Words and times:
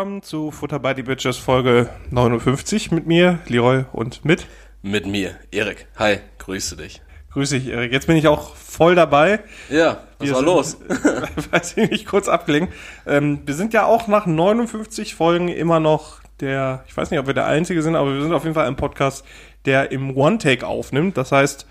willkommen 0.00 0.22
zu 0.22 0.50
Futter 0.50 0.78
by 0.78 0.94
the 0.96 1.02
Bitches 1.02 1.36
Folge 1.36 1.90
59 2.08 2.90
mit 2.90 3.06
mir, 3.06 3.38
Leroy 3.48 3.84
und 3.92 4.24
mit. 4.24 4.46
Mit 4.80 5.04
mir, 5.04 5.34
Erik. 5.50 5.88
Hi, 5.98 6.20
grüße 6.38 6.78
dich. 6.78 7.02
Grüße 7.32 7.58
dich, 7.60 7.68
Erik. 7.68 7.92
Jetzt 7.92 8.06
bin 8.06 8.16
ich 8.16 8.26
auch 8.26 8.56
voll 8.56 8.94
dabei. 8.94 9.40
Ja, 9.68 10.04
was 10.18 10.26
Wir 10.26 10.30
war 10.36 10.38
sind- 10.38 10.46
los? 10.46 10.78
Weiß 11.50 11.76
ich 11.76 11.90
nicht, 11.90 12.06
kurz 12.06 12.28
abgelenkt. 12.28 12.72
Ähm, 13.06 13.40
wir 13.44 13.52
sind 13.52 13.74
ja 13.74 13.84
auch 13.84 14.08
nach 14.08 14.24
59 14.24 15.14
Folgen 15.14 15.48
immer 15.48 15.80
noch 15.80 16.20
der, 16.40 16.82
ich 16.88 16.96
weiß 16.96 17.10
nicht, 17.10 17.20
ob 17.20 17.26
wir 17.26 17.34
der 17.34 17.44
Einzige 17.44 17.82
sind, 17.82 17.94
aber 17.94 18.14
wir 18.14 18.22
sind 18.22 18.32
auf 18.32 18.44
jeden 18.44 18.54
Fall 18.54 18.68
ein 18.68 18.76
Podcast, 18.76 19.26
der 19.66 19.92
im 19.92 20.16
One-Take 20.16 20.66
aufnimmt. 20.66 21.18
Das 21.18 21.30
heißt, 21.30 21.66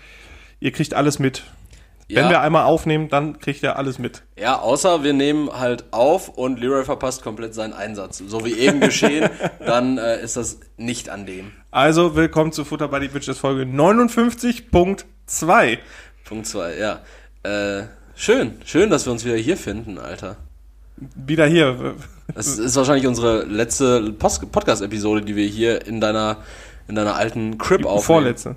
ihr 0.60 0.70
kriegt 0.70 0.94
alles 0.94 1.18
mit. 1.18 1.42
Wenn 2.14 2.26
wir 2.26 2.32
Ja, 2.32 2.40
einmal 2.40 2.64
aufnehmen, 2.64 3.08
dann 3.08 3.38
kriegt 3.38 3.62
ihr 3.62 3.76
alles 3.76 3.98
mit. 3.98 4.22
ja, 4.36 4.58
außer 4.58 5.02
wir 5.04 5.12
nehmen 5.12 5.50
halt 5.52 5.84
auf 5.92 6.28
und 6.28 6.58
Leroy 6.60 6.84
verpasst 6.84 7.22
komplett 7.22 7.54
seinen 7.54 7.72
Einsatz. 7.72 8.22
So 8.26 8.44
wie 8.44 8.54
eben 8.54 8.80
geschehen, 8.80 9.30
dann 9.64 9.98
äh, 9.98 10.20
ist 10.22 10.36
das 10.36 10.58
nicht 10.76 11.08
an 11.08 11.26
dem. 11.26 11.52
Also, 11.70 12.16
willkommen 12.16 12.52
zu 12.52 12.64
Futter 12.64 12.88
by 12.88 13.00
the 13.00 13.08
Bitches 13.08 13.38
Folge 13.38 13.62
59.2. 13.64 15.78
Punkt 16.24 16.46
zwei, 16.46 16.76
ja. 16.76 17.00
Äh, 17.42 17.84
schön, 18.14 18.58
schön, 18.64 18.90
dass 18.90 19.06
wir 19.06 19.12
uns 19.12 19.24
wieder 19.24 19.36
hier 19.36 19.56
finden, 19.56 19.98
Alter. 19.98 20.36
Wieder 21.14 21.46
hier. 21.46 21.94
Das 22.34 22.58
ist 22.58 22.76
wahrscheinlich 22.76 23.06
unsere 23.06 23.44
letzte 23.44 24.12
Podcast-Episode, 24.12 25.22
die 25.22 25.34
wir 25.34 25.46
hier 25.46 25.86
in 25.86 26.00
deiner, 26.00 26.38
in 26.88 26.94
deiner 26.94 27.16
alten 27.16 27.58
Crib 27.58 27.84
aufnehmen. 27.86 28.02
Vorletzte. 28.04 28.56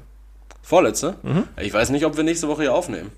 Vorletzte? 0.61 1.15
Ich 1.61 1.73
weiß 1.73 1.89
nicht, 1.89 2.05
ob 2.05 2.17
wir 2.17 2.23
nächste 2.23 2.47
Woche 2.47 2.63
hier 2.63 2.73
aufnehmen. 2.73 3.11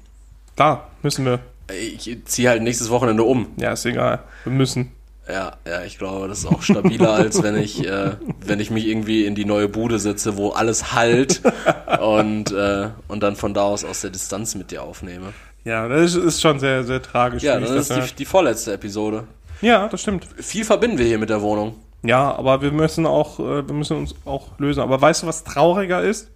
Da 0.55 0.87
müssen 1.01 1.25
wir. 1.25 1.39
Ich 1.73 2.17
ziehe 2.25 2.49
halt 2.49 2.61
nächstes 2.61 2.89
Wochenende 2.89 3.23
um. 3.23 3.47
Ja, 3.57 3.73
ist 3.73 3.85
egal. 3.85 4.19
Wir 4.43 4.53
müssen. 4.53 4.91
Ja, 5.27 5.53
ja, 5.67 5.83
ich 5.83 5.97
glaube, 5.97 6.27
das 6.27 6.39
ist 6.39 6.45
auch 6.45 6.61
stabiler, 6.61 7.13
als 7.13 7.41
wenn 7.41 7.57
ich, 7.57 7.83
äh, 7.85 8.11
wenn 8.45 8.59
ich 8.59 8.69
mich 8.69 8.85
irgendwie 8.85 9.25
in 9.25 9.33
die 9.33 9.45
neue 9.45 9.67
Bude 9.67 9.97
setze, 9.97 10.37
wo 10.37 10.49
alles 10.51 10.93
halt 10.93 11.41
und, 11.99 12.51
äh, 12.51 12.89
und 13.07 13.23
dann 13.23 13.35
von 13.35 13.55
da 13.55 13.63
aus 13.63 13.83
aus 13.83 14.01
der 14.01 14.11
Distanz 14.11 14.53
mit 14.53 14.69
dir 14.69 14.83
aufnehme. 14.83 15.33
Ja, 15.63 15.87
das 15.87 16.13
ist- 16.13 16.23
ist 16.23 16.41
schon 16.41 16.59
sehr, 16.59 16.83
sehr 16.83 17.01
tragisch. 17.01 17.41
Ja, 17.41 17.59
dann 17.59 17.63
ist 17.75 17.89
das 17.89 18.09
die, 18.09 18.15
die 18.17 18.25
vorletzte 18.25 18.73
Episode. 18.73 19.23
ja, 19.61 19.87
das 19.87 20.01
stimmt. 20.01 20.27
Viel 20.37 20.63
verbinden 20.63 20.99
wir 20.99 21.05
hier 21.07 21.17
mit 21.17 21.29
der 21.31 21.41
Wohnung. 21.41 21.73
Ja, 22.03 22.35
aber 22.35 22.61
wir 22.61 22.71
müssen 22.71 23.07
auch, 23.07 23.39
äh, 23.39 23.67
wir 23.67 23.73
müssen 23.73 23.97
uns 23.97 24.13
auch 24.25 24.59
lösen. 24.59 24.81
Aber 24.81 25.01
weißt 25.01 25.23
du, 25.23 25.27
was 25.27 25.43
trauriger 25.43 26.03
ist? 26.03 26.29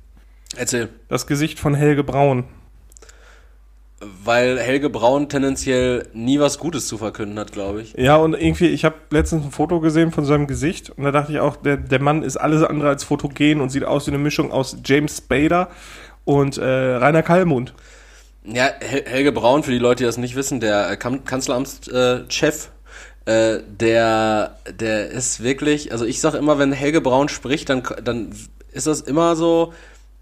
Erzähl. 0.57 0.89
Das 1.09 1.27
Gesicht 1.27 1.59
von 1.59 1.75
Helge 1.75 2.03
Braun. 2.03 2.45
Weil 4.01 4.59
Helge 4.59 4.89
Braun 4.89 5.27
tendenziell 5.27 6.07
nie 6.13 6.39
was 6.39 6.57
Gutes 6.57 6.87
zu 6.87 6.97
verkünden 6.97 7.37
hat, 7.37 7.51
glaube 7.51 7.81
ich. 7.81 7.93
Ja, 7.97 8.15
und 8.15 8.33
irgendwie, 8.33 8.67
ich 8.67 8.85
habe 8.85 8.95
letztens 9.09 9.43
ein 9.43 9.51
Foto 9.51 9.81
gesehen 9.81 10.11
von 10.11 10.23
seinem 10.23 10.47
Gesicht 10.47 10.89
und 10.89 11.03
da 11.03 11.11
dachte 11.11 11.33
ich 11.33 11.39
auch, 11.39 11.57
der, 11.57 11.75
der 11.75 12.01
Mann 12.01 12.23
ist 12.23 12.37
alles 12.37 12.63
andere 12.63 12.87
als 12.87 13.03
fotogen 13.03 13.59
und 13.59 13.69
sieht 13.69 13.83
aus 13.83 14.07
wie 14.07 14.11
eine 14.11 14.17
Mischung 14.17 14.51
aus 14.53 14.77
James 14.85 15.17
Spader 15.17 15.69
und 16.23 16.57
äh, 16.57 16.63
Rainer 16.63 17.23
Kallmund. 17.23 17.73
Ja, 18.45 18.69
Hel 18.79 19.03
Helge 19.05 19.33
Braun, 19.33 19.63
für 19.63 19.71
die 19.71 19.79
Leute, 19.79 20.03
die 20.03 20.05
das 20.05 20.17
nicht 20.17 20.35
wissen, 20.35 20.61
der 20.61 20.91
äh, 20.91 20.95
Kanzleramtschef, 20.95 22.69
äh, 23.25 23.59
der, 23.67 24.55
der 24.79 25.09
ist 25.09 25.43
wirklich, 25.43 25.91
also 25.91 26.05
ich 26.05 26.21
sag 26.21 26.35
immer, 26.35 26.57
wenn 26.57 26.71
Helge 26.71 27.01
Braun 27.01 27.27
spricht, 27.27 27.69
dann, 27.69 27.83
dann 28.03 28.33
ist 28.71 28.87
das 28.87 29.01
immer 29.01 29.35
so, 29.35 29.73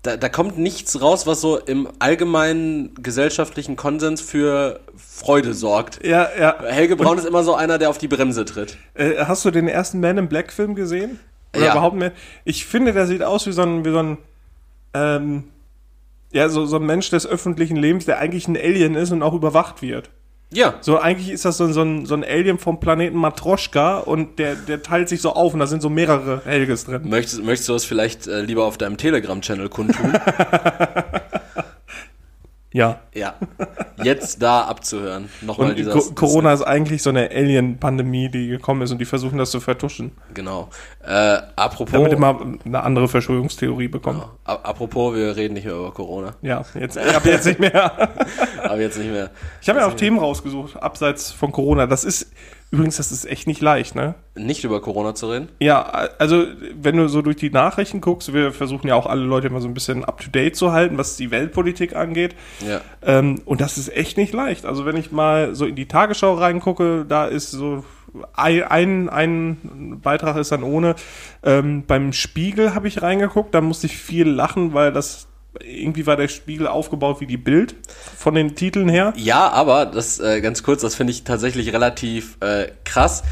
da, 0.04 0.16
da 0.18 0.30
kommt 0.30 0.58
nichts 0.58 1.02
raus, 1.02 1.28
was 1.28 1.42
so 1.42 1.58
im 1.58 1.90
allgemeinen 2.00 2.94
gesellschaftlichen 3.02 3.76
Konsens 3.76 4.22
für 4.22 4.80
Freude 4.96 5.54
sorgt. 5.54 6.06
Ja, 6.06 6.30
ja. 6.40 6.56
Helge 6.64 6.96
Braun 6.96 7.18
ist 7.18 7.26
immer 7.26 7.44
so 7.44 7.56
einer, 7.56 7.78
der 7.78 7.90
auf 7.90 7.98
die 7.98 8.08
Bremse 8.08 8.46
tritt. 8.46 8.78
Äh, 8.94 9.26
hast 9.26 9.44
du 9.44 9.52
den 9.52 9.68
ersten 9.68 10.00
Man 10.00 10.18
in 10.18 10.30
Black 10.30 10.52
Film 10.54 10.76
gesehen? 10.76 11.20
Oder 11.56 11.66
Ja. 11.66 11.72
überhaupt 11.74 11.96
mehr? 11.96 12.12
Ich 12.46 12.66
finde, 12.66 12.94
der 12.94 13.08
sieht 13.08 13.24
aus 13.24 13.48
wie 13.48 13.52
so 13.52 13.64
ein, 13.64 13.84
wie 13.86 13.92
so 13.92 14.00
ein, 14.00 14.18
ähm, 14.94 15.44
ja, 16.32 16.50
so, 16.50 16.66
so 16.66 16.76
ein 16.78 16.86
Mensch 16.86 17.10
des 17.10 17.26
öffentlichen 17.26 17.78
Lebens, 17.78 18.06
der 18.06 18.20
eigentlich 18.20 18.48
ein 18.48 18.58
Alien 18.58 18.96
ist 18.96 19.12
und 19.12 19.24
auch 19.24 19.34
überwacht 19.34 19.82
wird. 19.82 20.10
Ja, 20.54 20.76
So, 20.80 20.98
eigentlich 20.98 21.30
ist 21.30 21.44
das 21.44 21.58
so, 21.58 21.66
ein- 21.66 21.74
so, 21.74 21.82
ein, 21.82 22.06
so 22.06 22.14
ein 22.16 22.24
Alien 22.24 22.58
vom 22.58 22.80
Planeten 22.80 23.18
Matroschka 23.18 23.98
und 23.98 24.40
der, 24.40 24.56
der 24.56 24.82
teilt 24.82 25.10
sich 25.10 25.22
so 25.22 25.34
auf 25.34 25.54
und 25.54 25.60
da 25.60 25.68
sind 25.68 25.82
so 25.82 25.90
mehrere 25.90 26.42
Helges 26.46 26.86
drin. 26.86 27.02
möchtest, 27.10 27.44
möchtest 27.44 27.68
du 27.68 27.74
das 27.74 27.84
vielleicht 27.84 28.28
äh, 28.28 28.42
lieber 28.42 28.64
auf 28.64 28.78
deinem 28.78 28.96
Telegram-Channel 28.96 29.68
kundtun? 29.68 30.14
Ja. 32.74 33.00
ja, 33.14 33.34
jetzt 34.04 34.42
da 34.42 34.64
abzuhören. 34.64 35.30
Nochmal 35.42 35.70
Und 35.70 35.78
dieser 35.80 35.94
Co 35.94 36.02
Corona 36.14 36.52
ist 36.54 36.64
eigentlich 36.64 37.02
so 37.02 37.10
eine 37.10 37.32
Alien-Pandemie, 37.32 38.30
die 38.30 38.48
gekommen 38.50 38.82
ist 38.82 38.92
und 38.92 38.98
die 39.00 39.06
versuchen 39.06 39.38
das 39.38 39.52
zu 39.52 39.60
vertuschen. 39.62 40.12
Genau. 40.34 40.70
Äh, 41.04 41.38
apropos, 41.56 41.94
Damit 41.94 42.12
immer 42.12 42.40
eine 42.66 42.84
andere 42.84 43.08
Verschwörungstheorie 43.08 43.88
bekommen. 43.88 44.22
a- 44.44 44.54
apropos, 44.56 45.16
wir 45.16 45.36
reden 45.38 45.54
nicht 45.54 45.66
mehr 45.66 45.76
über 45.76 45.92
Corona. 45.94 46.36
Ja, 46.42 46.64
jetzt, 46.78 46.98
ab 46.98 47.26
jetzt 47.26 47.46
nicht 47.46 47.60
mehr. 47.60 48.10
Aber 48.64 48.80
jetzt 48.82 48.98
nicht 49.00 49.12
mehr. 49.12 49.32
Ich 49.62 49.70
habe 49.70 49.80
ja 49.80 49.88
auch 49.88 49.94
Themen 49.94 50.20
rausgesucht, 50.20 50.76
abseits 50.76 51.32
von 51.32 51.54
Corona. 51.54 51.88
Das 51.88 52.04
ist, 52.04 52.32
übrigens, 52.72 52.98
das 52.98 53.12
ist 53.12 53.26
echt 53.26 53.48
nicht 53.48 53.62
leicht, 53.62 53.96
ne? 53.96 54.16
Nicht 54.36 54.64
über 54.64 54.82
Corona 54.82 55.16
zu 55.16 55.30
reden. 55.30 55.50
Ja, 55.60 55.82
also, 56.20 56.46
wenn 56.76 56.98
du 56.98 57.08
so 57.08 57.22
durch 57.22 57.38
die 57.38 57.50
Nachrichten 57.50 58.02
guckst, 58.02 58.34
wir 58.34 58.52
versuchen 58.52 58.88
ja 58.88 58.96
auch 58.96 59.06
alle 59.06 59.24
Leute 59.24 59.48
immer 59.48 59.62
so 59.62 59.68
ein 59.68 59.74
bisschen 59.74 60.04
up 60.04 60.22
to 60.22 60.30
date 60.30 60.56
zu 60.56 60.72
halten, 60.72 60.98
was 60.98 61.18
die 61.18 61.32
Weltpolitik 61.32 61.96
angeht. 61.96 62.36
Ja. 62.68 62.82
Ähm, 63.02 63.42
und 63.46 63.62
das 63.62 63.78
ist 63.78 63.96
echt 63.96 64.18
nicht 64.18 64.34
leicht. 64.34 64.66
Also, 64.66 64.86
wenn 64.86 64.98
ich 64.98 65.12
mal 65.12 65.56
so 65.56 65.66
in 65.66 65.76
die 65.76 65.88
Tagesschau 65.88 66.34
reingucke, 66.34 67.06
da 67.08 67.26
ist 67.26 67.52
so 67.52 67.84
ein, 68.34 68.64
ein, 68.64 69.10
ein 69.10 70.00
Beitrag 70.02 70.38
ist 70.38 70.52
dann 70.52 70.64
ohne. 70.64 70.96
Ähm, 71.44 71.84
beim 71.86 72.14
Spiegel 72.14 72.74
habe 72.76 72.88
ich 72.88 73.02
reingeguckt, 73.02 73.54
da 73.54 73.62
musste 73.62 73.88
ich 73.88 73.98
viel 73.98 74.28
lachen, 74.28 74.74
weil 74.74 74.92
das 74.92 75.28
irgendwie 75.64 76.06
war 76.06 76.16
der 76.16 76.28
Spiegel 76.28 76.68
aufgebaut 76.68 77.22
wie 77.22 77.28
die 77.28 77.38
Bild 77.38 77.76
von 78.18 78.36
den 78.36 78.56
Titeln 78.56 78.90
her. 78.90 79.14
Ja, 79.16 79.50
aber 79.50 79.86
das 79.86 80.20
äh, 80.20 80.42
ganz 80.42 80.64
kurz, 80.64 80.82
das 80.82 80.96
finde 80.96 81.12
ich 81.12 81.24
tatsächlich 81.24 81.74
relativ 81.74 82.38
äh, 82.42 82.68
krass. 82.84 83.24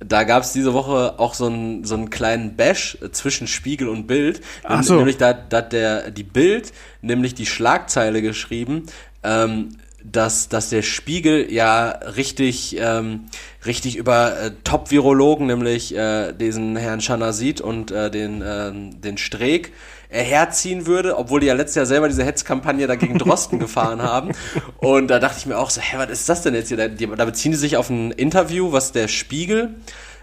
Da 0.00 0.24
gab 0.24 0.42
es 0.42 0.52
diese 0.52 0.74
Woche 0.74 1.18
auch 1.18 1.34
so 1.34 1.46
einen 1.46 1.84
so 1.84 1.94
einen 1.94 2.10
kleinen 2.10 2.56
Bash 2.56 2.98
äh, 3.02 3.10
zwischen 3.10 3.46
Spiegel 3.46 3.88
und 3.88 4.06
Bild. 4.06 4.40
Ach 4.62 4.82
so. 4.82 4.96
Nämlich 4.96 5.16
da, 5.16 5.32
da 5.32 5.58
hat 5.58 5.72
der 5.72 6.10
die 6.10 6.24
Bild 6.24 6.72
nämlich 7.00 7.34
die 7.34 7.46
Schlagzeile 7.46 8.22
geschrieben, 8.22 8.86
ähm, 9.22 9.76
dass, 10.04 10.48
dass 10.48 10.68
der 10.68 10.82
Spiegel 10.82 11.50
ja 11.50 11.88
richtig, 11.88 12.76
ähm, 12.78 13.24
richtig 13.64 13.96
über 13.96 14.38
äh, 14.38 14.50
Top-Virologen, 14.62 15.46
nämlich 15.46 15.96
äh, 15.96 16.32
diesen 16.32 16.76
Herrn 16.76 17.00
Schanazit 17.00 17.60
und 17.62 17.90
äh, 17.90 18.10
den, 18.10 18.42
ähm, 18.46 19.00
den 19.00 19.16
Streeck, 19.16 19.68
äh, 19.68 19.70
herziehen 20.08 20.86
würde, 20.86 21.16
obwohl 21.16 21.40
die 21.40 21.46
ja 21.46 21.54
letztes 21.54 21.76
Jahr 21.76 21.86
selber 21.86 22.08
diese 22.08 22.24
Hetzkampagne 22.24 22.86
dagegen 22.86 23.18
Drosten 23.18 23.58
gefahren 23.60 24.02
haben. 24.02 24.32
Und 24.78 25.08
da 25.08 25.18
dachte 25.18 25.38
ich 25.38 25.46
mir 25.46 25.58
auch 25.58 25.70
so, 25.70 25.80
hä, 25.80 25.96
was 25.98 26.10
ist 26.10 26.28
das 26.28 26.42
denn 26.42 26.54
jetzt 26.54 26.68
hier? 26.68 26.76
Da, 26.76 27.24
beziehen 27.24 27.52
die 27.52 27.58
sich 27.58 27.76
auf 27.76 27.90
ein 27.90 28.10
Interview, 28.10 28.72
was 28.72 28.92
der 28.92 29.08
Spiegel 29.08 29.74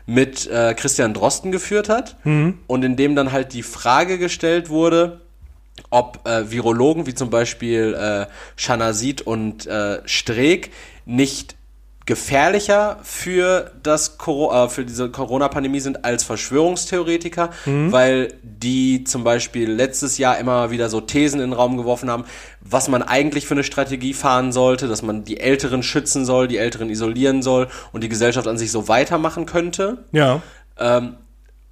mit 0.06 0.48
äh, 0.48 0.74
Christian 0.74 1.14
Drosten 1.14 1.52
geführt 1.52 1.90
hat 1.90 2.18
und 2.68 2.84
in 2.84 2.96
dem 2.96 3.16
dann 3.16 3.32
halt 3.32 3.54
die 3.54 3.64
Frage 3.64 4.18
gestellt 4.18 4.70
wurde, 4.70 5.22
ob 5.90 6.28
äh, 6.28 6.52
Virologen 6.52 7.06
wie 7.06 7.14
zum 7.14 7.30
Beispiel 7.30 7.94
äh, 7.94 8.26
Schanazit 8.56 9.22
und 9.22 9.68
äh, 9.68 10.00
Streeck 10.06 10.72
nicht 11.06 11.56
gefährlicher 12.12 12.98
für 13.04 13.72
das 13.84 14.18
äh, 14.28 14.68
für 14.68 14.84
diese 14.84 15.10
Corona-Pandemie 15.10 15.80
sind 15.80 16.04
als 16.04 16.26
Verschwörungstheoretiker, 16.26 17.52
weil 17.66 18.34
die 18.44 19.06
zum 19.06 19.24
Beispiel 19.24 19.72
letztes 19.72 20.18
Jahr 20.18 20.38
immer 20.38 20.72
wieder 20.72 20.90
so 20.90 21.00
Thesen 21.00 21.40
in 21.40 21.52
den 21.52 21.54
Raum 21.54 21.78
geworfen 21.78 22.10
haben, 22.10 22.26
was 22.60 22.90
man 22.90 23.02
eigentlich 23.02 23.46
für 23.48 23.54
eine 23.54 23.64
Strategie 23.64 24.14
fahren 24.14 24.52
sollte, 24.52 24.90
dass 24.90 25.04
man 25.04 25.24
die 25.24 25.40
Älteren 25.40 25.84
schützen 25.84 26.26
soll, 26.26 26.50
die 26.50 26.58
Älteren 26.58 26.90
isolieren 26.90 27.42
soll 27.42 27.70
und 27.94 28.04
die 28.04 28.10
Gesellschaft 28.10 28.46
an 28.46 28.58
sich 28.58 28.74
so 28.74 28.90
weitermachen 28.90 29.46
könnte. 29.46 30.00
Ja. 30.12 30.42
Ähm, 30.78 31.16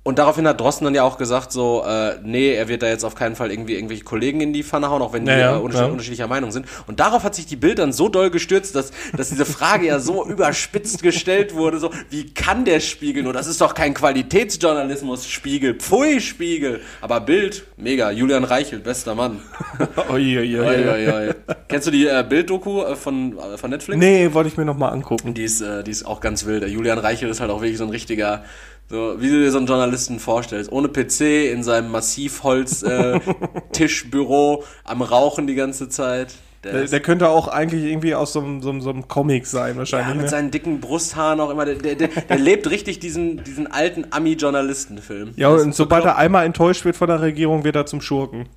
und 0.09 0.17
daraufhin 0.17 0.47
hat 0.47 0.59
Drosten 0.59 0.85
dann 0.85 0.95
ja 0.95 1.03
auch 1.03 1.19
gesagt, 1.19 1.51
so, 1.51 1.83
äh, 1.85 2.15
nee, 2.23 2.51
er 2.51 2.67
wird 2.67 2.81
da 2.81 2.87
jetzt 2.87 3.03
auf 3.03 3.13
keinen 3.13 3.35
Fall 3.35 3.51
irgendwie 3.51 3.75
irgendwelche 3.75 4.03
Kollegen 4.03 4.41
in 4.41 4.53
die 4.53 4.63
Pfanne 4.63 4.89
hauen, 4.89 5.03
auch 5.03 5.13
wenn 5.13 5.23
die 5.23 5.31
Ja, 5.31 5.37
ja, 5.37 5.55
äh, 5.57 5.59
unterschied 5.59 5.85
ja. 5.85 5.91
unterschiedlicher 5.91 6.27
Meinung 6.27 6.51
sind. 6.51 6.65
Und 6.87 6.99
darauf 6.99 7.23
hat 7.23 7.35
sich 7.35 7.45
die 7.45 7.55
Bild 7.55 7.77
dann 7.77 7.93
so 7.93 8.09
doll 8.09 8.31
gestürzt, 8.31 8.75
dass, 8.75 8.91
dass 9.15 9.29
diese 9.29 9.45
Frage 9.45 9.85
ja 9.85 9.99
so 9.99 10.25
überspitzt 10.27 11.03
gestellt 11.03 11.53
wurde, 11.53 11.77
so, 11.77 11.91
wie 12.09 12.33
kann 12.33 12.65
der 12.65 12.79
Spiegel 12.79 13.21
nur? 13.21 13.33
Das 13.33 13.45
ist 13.45 13.61
doch 13.61 13.75
kein 13.75 13.93
Qualitätsjournalismus, 13.93 15.27
Spiegel, 15.27 15.75
pfui, 15.75 16.19
Spiegel. 16.19 16.81
Aber 17.01 17.21
Bild, 17.21 17.65
mega, 17.77 18.09
Julian 18.09 18.43
Reichelt, 18.43 18.83
bester 18.83 19.13
Mann. 19.13 19.41
Oi, 20.09 20.39
oi, 20.39 20.59
oi. 20.59 21.33
Kennst 21.67 21.85
du 21.85 21.91
die 21.91 22.07
äh, 22.07 22.25
Bild-Doku 22.27 22.81
äh, 22.81 22.95
von, 22.95 23.37
äh, 23.37 23.57
von 23.57 23.69
Netflix? 23.69 23.99
Nee, 23.99 24.33
wollte 24.33 24.49
ich 24.49 24.57
mir 24.57 24.65
noch 24.65 24.77
mal 24.77 24.89
angucken. 24.89 25.35
Die 25.35 25.43
ist, 25.43 25.61
äh, 25.61 25.83
die 25.83 25.91
ist 25.91 26.03
auch 26.03 26.19
ganz 26.19 26.45
wild. 26.47 26.63
Der 26.63 26.69
Julian 26.69 26.97
Reichel 26.97 27.29
ist 27.29 27.41
halt 27.41 27.51
auch 27.51 27.61
wirklich 27.61 27.77
so 27.77 27.83
ein 27.83 27.91
richtiger, 27.91 28.43
so 28.89 29.15
wie 29.21 29.29
du 29.29 29.39
dir 29.39 29.51
so 29.51 29.57
einen 29.59 29.67
Journalisten 29.67 30.19
vorstellst. 30.19 30.71
Ohne 30.71 30.87
PC, 30.89 31.51
in 31.53 31.63
seinem 31.63 31.91
Massivholz 31.91 32.83
äh, 32.83 33.19
am 34.83 35.01
Rauchen 35.01 35.47
die 35.47 35.55
ganze 35.55 35.89
Zeit. 35.89 36.33
Der, 36.63 36.73
ist- 36.83 36.91
der 36.91 36.99
könnte 36.99 37.29
auch 37.29 37.47
eigentlich 37.47 37.83
irgendwie 37.85 38.13
aus 38.15 38.33
so, 38.33 38.41
einem- 38.41 38.61
so, 38.61 38.69
einem- 38.69 38.81
so 38.81 38.89
einem 38.89 39.07
Comic 39.07 39.45
sein, 39.47 39.73
ja, 39.73 39.77
wahrscheinlich. 39.79 40.15
mit 40.15 40.23
ne? 40.23 40.29
seinen 40.29 40.51
dicken 40.51 40.81
Brusthaaren 40.81 41.39
auch 41.39 41.49
immer. 41.51 41.63
Der, 41.65 41.75
der, 41.75 41.95
der, 41.95 42.07
der 42.09 42.37
lebt 42.37 42.69
richtig 42.69 42.99
diesen, 42.99 43.43
diesen 43.45 43.67
alten 43.67 44.07
Ami-Journalistenfilm. 44.09 45.31
Ja, 45.37 45.49
und 45.49 45.73
so 45.73 45.83
sobald 45.83 46.03
er 46.05 46.17
einmal 46.17 46.45
enttäuscht 46.45 46.83
wird 46.83 46.97
von 46.97 47.07
der 47.07 47.21
Regierung, 47.21 47.63
wird 47.63 47.75
er 47.77 47.85
zum 47.85 48.01
Schurken. 48.01 48.49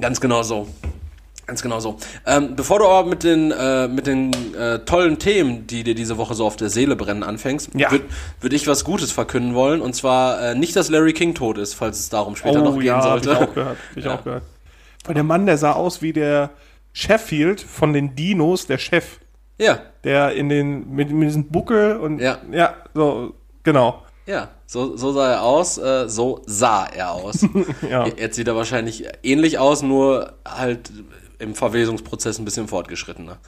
Ganz 0.00 0.20
genau 0.20 0.42
so. 0.44 0.68
Ganz 1.48 1.62
genau 1.62 1.80
so. 1.80 1.96
Ähm, 2.26 2.54
bevor 2.56 2.78
du 2.78 2.84
aber 2.86 3.08
mit 3.08 3.24
den, 3.24 3.50
äh, 3.52 3.88
mit 3.88 4.06
den 4.06 4.30
äh, 4.54 4.80
tollen 4.80 5.18
Themen, 5.18 5.66
die 5.66 5.82
dir 5.82 5.94
diese 5.94 6.18
Woche 6.18 6.34
so 6.34 6.46
auf 6.46 6.56
der 6.56 6.68
Seele 6.68 6.94
brennen, 6.94 7.22
anfängst, 7.22 7.70
Ja. 7.74 7.90
würde 7.90 8.04
würd 8.40 8.52
ich 8.52 8.66
was 8.68 8.84
Gutes 8.84 9.12
verkünden 9.12 9.54
wollen. 9.54 9.80
Und 9.80 9.94
zwar 9.96 10.40
äh, 10.42 10.54
nicht, 10.54 10.76
dass 10.76 10.90
Larry 10.90 11.14
King 11.14 11.34
tot 11.34 11.56
ist, 11.56 11.72
falls 11.74 11.98
es 11.98 12.10
darum 12.10 12.36
später 12.36 12.60
noch 12.60 12.78
gehen 12.78 12.92
Oh 12.94 12.98
hab 12.98 13.24
sollte. 13.24 13.30
ich 13.30 13.36
auch 13.38 13.54
gehört. 13.54 13.76
Hab 13.90 13.96
ich 13.96 14.04
Ja. 14.04 14.14
auch 14.14 14.24
gehört. 14.24 14.42
Weil 15.06 15.14
der 15.14 15.24
Mann, 15.24 15.46
der 15.46 15.56
sah 15.56 15.72
aus 15.72 16.02
wie 16.02 16.12
der 16.12 16.50
Sheffield 16.92 17.62
von 17.62 17.92
den 17.94 18.14
Dinos, 18.14 18.66
der 18.66 18.76
Chef. 18.78 19.18
Ja, 19.56 19.78
Der 20.04 20.32
in 20.34 20.48
den, 20.50 20.90
mit, 20.94 21.10
mit 21.10 21.28
diesem 21.28 21.48
Buckel 21.48 21.96
und, 21.96 22.20
Ja. 22.20 22.38
ja, 22.52 22.74
so, 22.94 23.32
genau. 23.62 24.02
ja, 24.26 24.48
so, 24.66 24.96
so 24.98 25.12
sah 25.12 25.32
er 25.32 25.42
aus, 25.42 25.78
äh, 25.78 26.08
so 26.10 26.42
sah 26.46 26.84
er 26.86 27.12
aus. 27.12 27.38
Ja. 27.90 28.06
Jetzt 28.06 28.36
sieht 28.36 28.46
er 28.48 28.54
wahrscheinlich 28.54 29.04
ähnlich 29.22 29.58
aus, 29.58 29.82
nur 29.82 30.34
halt 30.46 30.92
im 31.38 31.54
Verwesungsprozess 31.54 32.38
ein 32.38 32.44
bisschen 32.44 32.68
fortgeschrittener. 32.68 33.38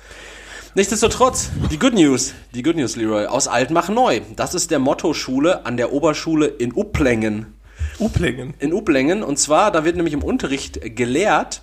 Nichtsdestotrotz, 0.75 1.51
die 1.71 1.79
Good 1.79 1.95
News, 1.95 2.33
die 2.55 2.63
Good 2.63 2.77
News, 2.77 2.95
Leroy, 2.95 3.27
aus 3.27 3.49
alt 3.49 3.71
mach 3.71 3.89
neu. 3.89 4.21
Das 4.37 4.55
ist 4.55 4.71
der 4.71 4.79
Motto-Schule 4.79 5.67
an 5.67 5.77
der 5.77 5.93
Oberschule 5.93 6.47
in 6.47 6.73
Upplängen. 6.73 7.55
Uplingen. 7.99 8.55
in 8.59 8.73
Upplängen. 8.73 9.23
Und 9.23 9.39
zwar, 9.39 9.73
da 9.73 9.85
wird 9.85 9.97
nämlich 9.97 10.15
im 10.15 10.23
Unterricht 10.23 10.97
gelehrt, 10.97 11.63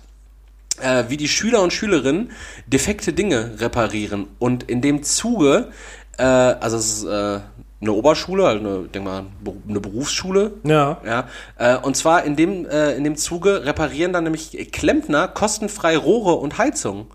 äh, 0.80 1.04
wie 1.08 1.16
die 1.16 1.28
Schüler 1.28 1.62
und 1.62 1.72
Schülerinnen 1.72 2.30
defekte 2.66 3.12
Dinge 3.12 3.58
reparieren. 3.58 4.26
Und 4.38 4.64
in 4.64 4.82
dem 4.82 5.02
Zuge, 5.02 5.70
äh, 6.18 6.22
also 6.22 6.76
es 6.76 6.98
ist 6.98 7.04
äh, 7.04 7.40
eine 7.80 7.92
Oberschule, 7.92 8.44
halt 8.44 8.60
eine, 8.60 8.88
denk 8.88 9.04
mal, 9.04 9.26
eine 9.68 9.80
Berufsschule. 9.80 10.52
Ja. 10.64 11.00
Ja, 11.06 11.28
äh, 11.58 11.76
und 11.76 11.96
zwar 11.96 12.24
in 12.24 12.34
dem, 12.36 12.66
äh, 12.66 12.92
in 12.94 13.04
dem 13.04 13.16
Zuge 13.16 13.64
reparieren 13.64 14.12
dann 14.12 14.24
nämlich 14.24 14.70
Klempner 14.72 15.28
kostenfrei 15.28 15.96
Rohre 15.96 16.34
und 16.34 16.58
Heizungen. 16.58 17.06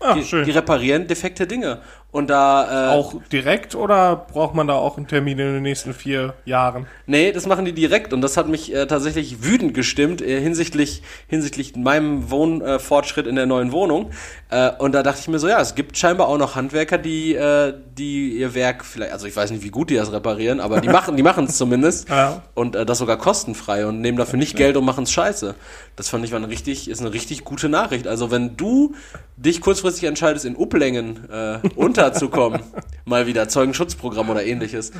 Ah, 0.00 0.14
Die, 0.14 0.24
schön. 0.24 0.44
die 0.44 0.50
reparieren 0.52 1.06
defekte 1.08 1.46
Dinge. 1.46 1.80
Und 2.10 2.30
da, 2.30 2.88
äh, 2.88 2.96
auch 2.96 3.14
direkt 3.30 3.74
oder 3.74 4.16
braucht 4.16 4.54
man 4.54 4.66
da 4.66 4.74
auch 4.74 4.96
einen 4.96 5.06
Termin 5.06 5.38
in 5.38 5.52
den 5.54 5.62
nächsten 5.62 5.92
vier 5.92 6.34
Jahren? 6.46 6.86
Nee, 7.06 7.32
das 7.32 7.46
machen 7.46 7.66
die 7.66 7.74
direkt 7.74 8.14
und 8.14 8.22
das 8.22 8.38
hat 8.38 8.48
mich 8.48 8.74
äh, 8.74 8.86
tatsächlich 8.86 9.44
wütend 9.44 9.74
gestimmt 9.74 10.22
äh, 10.22 10.40
hinsichtlich, 10.40 11.02
hinsichtlich 11.26 11.76
meinem 11.76 12.30
Wohnfortschritt 12.30 12.98
Fortschritt 12.98 13.26
in 13.26 13.36
der 13.36 13.46
neuen 13.46 13.72
Wohnung. 13.72 14.10
Äh, 14.50 14.70
und 14.78 14.92
da 14.92 15.02
dachte 15.02 15.20
ich 15.20 15.28
mir 15.28 15.38
so, 15.38 15.48
ja, 15.48 15.60
es 15.60 15.74
gibt 15.74 15.96
scheinbar 15.96 16.28
auch 16.28 16.38
noch 16.38 16.56
Handwerker, 16.56 16.98
die, 16.98 17.34
äh, 17.34 17.74
die 17.96 18.38
ihr 18.38 18.54
Werk 18.54 18.84
vielleicht, 18.84 19.12
also 19.12 19.26
ich 19.26 19.36
weiß 19.36 19.50
nicht, 19.50 19.62
wie 19.62 19.70
gut 19.70 19.90
die 19.90 19.96
das 19.96 20.12
reparieren, 20.12 20.60
aber 20.60 20.80
die 20.80 20.88
machen 20.88 21.16
die 21.16 21.22
machen 21.28 21.44
es 21.44 21.56
zumindest. 21.56 22.08
Ja. 22.08 22.42
Und 22.54 22.74
äh, 22.74 22.86
das 22.86 22.98
sogar 22.98 23.18
kostenfrei 23.18 23.86
und 23.86 24.00
nehmen 24.00 24.18
dafür 24.18 24.38
nicht 24.38 24.56
Geld 24.56 24.76
und 24.76 24.84
machen 24.84 25.04
es 25.04 25.12
scheiße. 25.12 25.54
Das 25.96 26.08
fand 26.08 26.24
ich 26.24 26.32
war 26.32 26.38
eine 26.38 26.48
richtig, 26.48 26.88
ist 26.88 27.00
eine 27.00 27.12
richtig 27.12 27.44
gute 27.44 27.68
Nachricht. 27.68 28.06
Also 28.06 28.30
wenn 28.30 28.56
du 28.56 28.94
dich 29.36 29.60
kurzfristig 29.60 30.04
entscheidest, 30.04 30.44
in 30.44 30.56
Upplängen 30.56 31.28
äh, 31.30 31.58
unterzukommen, 31.98 32.60
mal 33.04 33.26
wieder 33.26 33.48
Zeugenschutzprogramm 33.48 34.30
oder 34.30 34.44
ähnliches, 34.44 34.92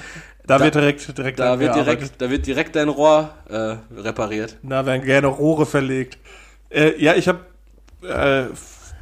Da, 0.46 0.58
Da- 0.58 0.64
wird 0.64 0.74
direkt, 0.74 1.16
direkt 1.18 1.38
da 1.38 1.58
wird 1.60 1.74
direkt, 1.74 2.20
da 2.20 2.30
wird 2.30 2.46
direkt 2.46 2.76
dein 2.76 2.88
Rohr 2.88 3.30
äh, 3.48 3.76
repariert. 4.00 4.56
Da 4.62 4.84
werden 4.86 5.04
gerne 5.04 5.26
Rohre 5.28 5.66
verlegt. 5.66 6.18
Äh, 6.70 7.02
ja, 7.02 7.14
ich 7.14 7.28
habe 7.28 7.40
äh, 8.02 8.52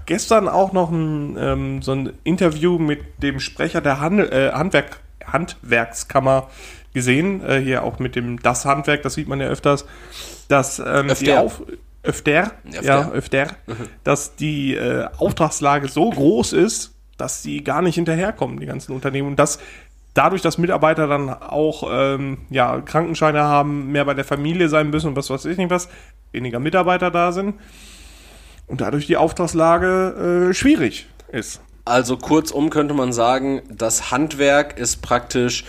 gestern 0.06 0.48
auch 0.48 0.72
noch 0.72 0.90
ein, 0.90 1.36
ähm, 1.38 1.82
so 1.82 1.92
ein 1.92 2.12
Interview 2.24 2.78
mit 2.78 3.00
dem 3.22 3.40
Sprecher 3.40 3.80
der 3.80 4.00
Handel, 4.00 4.32
äh, 4.32 4.52
Handwerk, 4.52 5.00
Handwerkskammer 5.24 6.48
gesehen. 6.94 7.44
Äh, 7.44 7.60
hier 7.60 7.82
auch 7.82 7.98
mit 7.98 8.16
dem 8.16 8.40
Das 8.40 8.64
Handwerk, 8.64 9.02
das 9.02 9.14
sieht 9.14 9.28
man 9.28 9.40
ja 9.40 9.48
öfters. 9.48 9.84
Dass 10.48 10.78
ähm, 10.78 11.06
die 11.08 11.10
Öfter. 11.12 11.40
Auf 11.40 11.62
öfter, 12.02 12.52
Öfter. 12.64 12.82
ja, 12.84 13.10
öfter, 13.10 13.48
dass 14.04 14.36
die 14.36 14.76
äh, 14.76 15.08
Auftragslage 15.18 15.88
so 15.88 16.08
groß 16.08 16.52
ist, 16.52 16.92
dass 17.16 17.42
die 17.42 17.64
gar 17.64 17.82
nicht 17.82 17.94
hinterherkommen, 17.94 18.60
die 18.60 18.66
ganzen 18.66 18.92
Unternehmen. 18.92 19.28
Und 19.28 19.38
dass 19.38 19.58
dadurch, 20.14 20.42
dass 20.42 20.58
Mitarbeiter 20.58 21.06
dann 21.06 21.30
auch 21.30 21.88
ähm, 21.90 22.38
ja, 22.50 22.80
Krankenscheine 22.80 23.42
haben, 23.42 23.92
mehr 23.92 24.04
bei 24.04 24.14
der 24.14 24.24
Familie 24.24 24.68
sein 24.68 24.90
müssen 24.90 25.08
und 25.08 25.16
was 25.16 25.30
weiß 25.30 25.44
ich 25.44 25.58
nicht 25.58 25.70
was, 25.70 25.88
weniger 26.32 26.58
Mitarbeiter 26.58 27.10
da 27.10 27.32
sind 27.32 27.54
und 28.66 28.80
dadurch 28.80 29.06
die 29.06 29.16
Auftragslage 29.16 30.50
äh, 30.50 30.54
schwierig 30.54 31.06
ist. 31.32 31.60
Also 31.84 32.16
kurzum 32.16 32.70
könnte 32.70 32.94
man 32.94 33.12
sagen, 33.12 33.62
das 33.70 34.10
Handwerk 34.10 34.78
ist 34.78 35.02
praktisch 35.02 35.64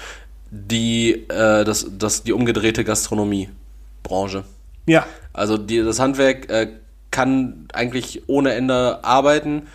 die, 0.50 1.26
äh, 1.30 1.64
das, 1.64 1.88
das, 1.98 2.24
die 2.24 2.34
umgedrehte 2.34 2.84
Gastronomiebranche. 2.84 4.44
Ja, 4.88 5.06
Also 5.34 5.58
die, 5.58 5.84
das 5.84 6.00
Handwerk 6.00 6.50
äh, 6.50 6.70
kann 7.12 7.68
eigentlich 7.74 8.24
ohne 8.28 8.54
Ende 8.54 9.04
arbeiten, 9.04 9.68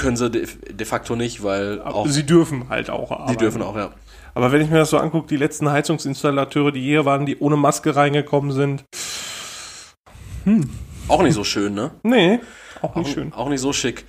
können 0.00 0.16
sie 0.16 0.30
de, 0.30 0.48
de 0.70 0.86
facto 0.86 1.14
nicht, 1.14 1.44
weil 1.44 1.80
auch 1.82 2.06
sie 2.08 2.24
dürfen 2.26 2.68
halt 2.68 2.90
auch 2.90 3.12
arbeiten. 3.12 3.38
dürfen 3.38 3.62
auch, 3.62 3.76
ja. 3.76 3.90
Aber 4.34 4.50
wenn 4.52 4.60
ich 4.60 4.70
mir 4.70 4.78
das 4.78 4.90
so 4.90 4.98
angucke, 4.98 5.28
die 5.28 5.36
letzten 5.36 5.70
Heizungsinstallateure, 5.70 6.72
die 6.72 6.80
hier 6.82 7.04
waren, 7.04 7.26
die 7.26 7.38
ohne 7.38 7.56
Maske 7.56 7.94
reingekommen 7.94 8.52
sind, 8.52 8.84
Auch 11.08 11.22
nicht 11.22 11.34
so 11.34 11.44
schön, 11.44 11.74
ne? 11.74 11.90
nee, 12.02 12.40
auch 12.82 12.94
nicht 12.94 13.12
schön. 13.12 13.32
Auch 13.32 13.48
nicht 13.48 13.60
so 13.60 13.72
schick. 13.72 14.04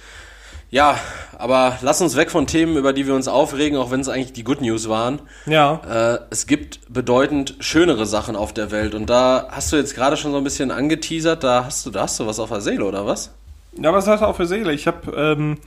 Ja, 0.70 0.98
aber 1.38 1.78
lass 1.82 2.00
uns 2.02 2.16
weg 2.16 2.32
von 2.32 2.48
Themen, 2.48 2.78
über 2.78 2.94
die 2.94 3.06
wir 3.06 3.14
uns 3.14 3.28
aufregen, 3.28 3.78
auch 3.78 3.92
wenn 3.92 4.00
es 4.00 4.08
eigentlich 4.08 4.32
die 4.32 4.46
Good 4.46 4.62
News 4.62 4.88
waren. 4.88 5.20
Ja, 5.46 5.82
Äh, 6.16 6.20
es 6.30 6.48
gibt 6.48 6.80
bedeutend 6.88 7.56
schönere 7.60 8.06
Sachen 8.06 8.38
auf 8.38 8.54
der 8.54 8.72
Welt 8.72 8.96
und 8.96 9.10
da 9.10 9.50
hast 9.52 9.74
du 9.74 9.76
jetzt 9.76 9.96
gerade 9.96 10.16
schon 10.16 10.32
so 10.32 10.38
ein 10.38 10.46
bisschen 10.46 10.72
angeteasert, 10.72 11.44
da 11.44 11.66
hast 11.66 11.86
du, 11.86 11.90
da 11.90 12.04
hast 12.04 12.20
du 12.22 12.26
was 12.26 12.40
auf 12.40 12.50
der 12.50 12.62
Seele, 12.62 12.86
oder 12.86 13.06
was? 13.06 13.34
Ja, 13.74 13.94
was 13.94 14.08
hat 14.08 14.22
er 14.22 14.28
auch 14.28 14.36
für 14.36 14.46
Seele? 14.46 14.74
Ich 14.74 14.88
habe 14.88 15.12
ähm, 15.16 15.58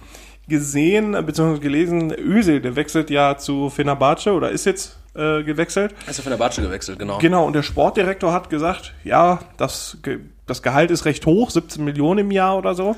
gesehen, 0.49 1.12
beziehungsweise 1.25 1.61
gelesen, 1.61 2.12
Özil, 2.12 2.61
der 2.61 2.77
wechselt 2.77 3.11
ja 3.11 3.37
zu 3.39 3.71
Fenerbahce 3.71 4.33
oder 4.33 4.51
ist 4.51 4.67
jetzt 4.67 4.99
äh, 5.15 5.43
gewechselt. 5.43 5.94
Von 6.23 6.31
der 6.31 6.37
Batsche 6.37 6.63
gewechselt, 6.63 6.99
genau. 6.99 7.19
Genau, 7.19 7.46
und 7.46 7.55
der 7.55 7.63
Sportdirektor 7.63 8.32
hat 8.32 8.51
gesagt, 8.51 8.94
ja, 9.05 9.41
das, 9.56 9.99
das 10.46 10.63
Gehalt 10.63 10.91
ist 10.91 11.05
recht 11.05 11.25
hoch, 11.27 11.51
17 11.51 11.84
Millionen 11.84 12.20
im 12.20 12.31
Jahr 12.31 12.58
oder 12.58 12.75
so. 12.75 12.96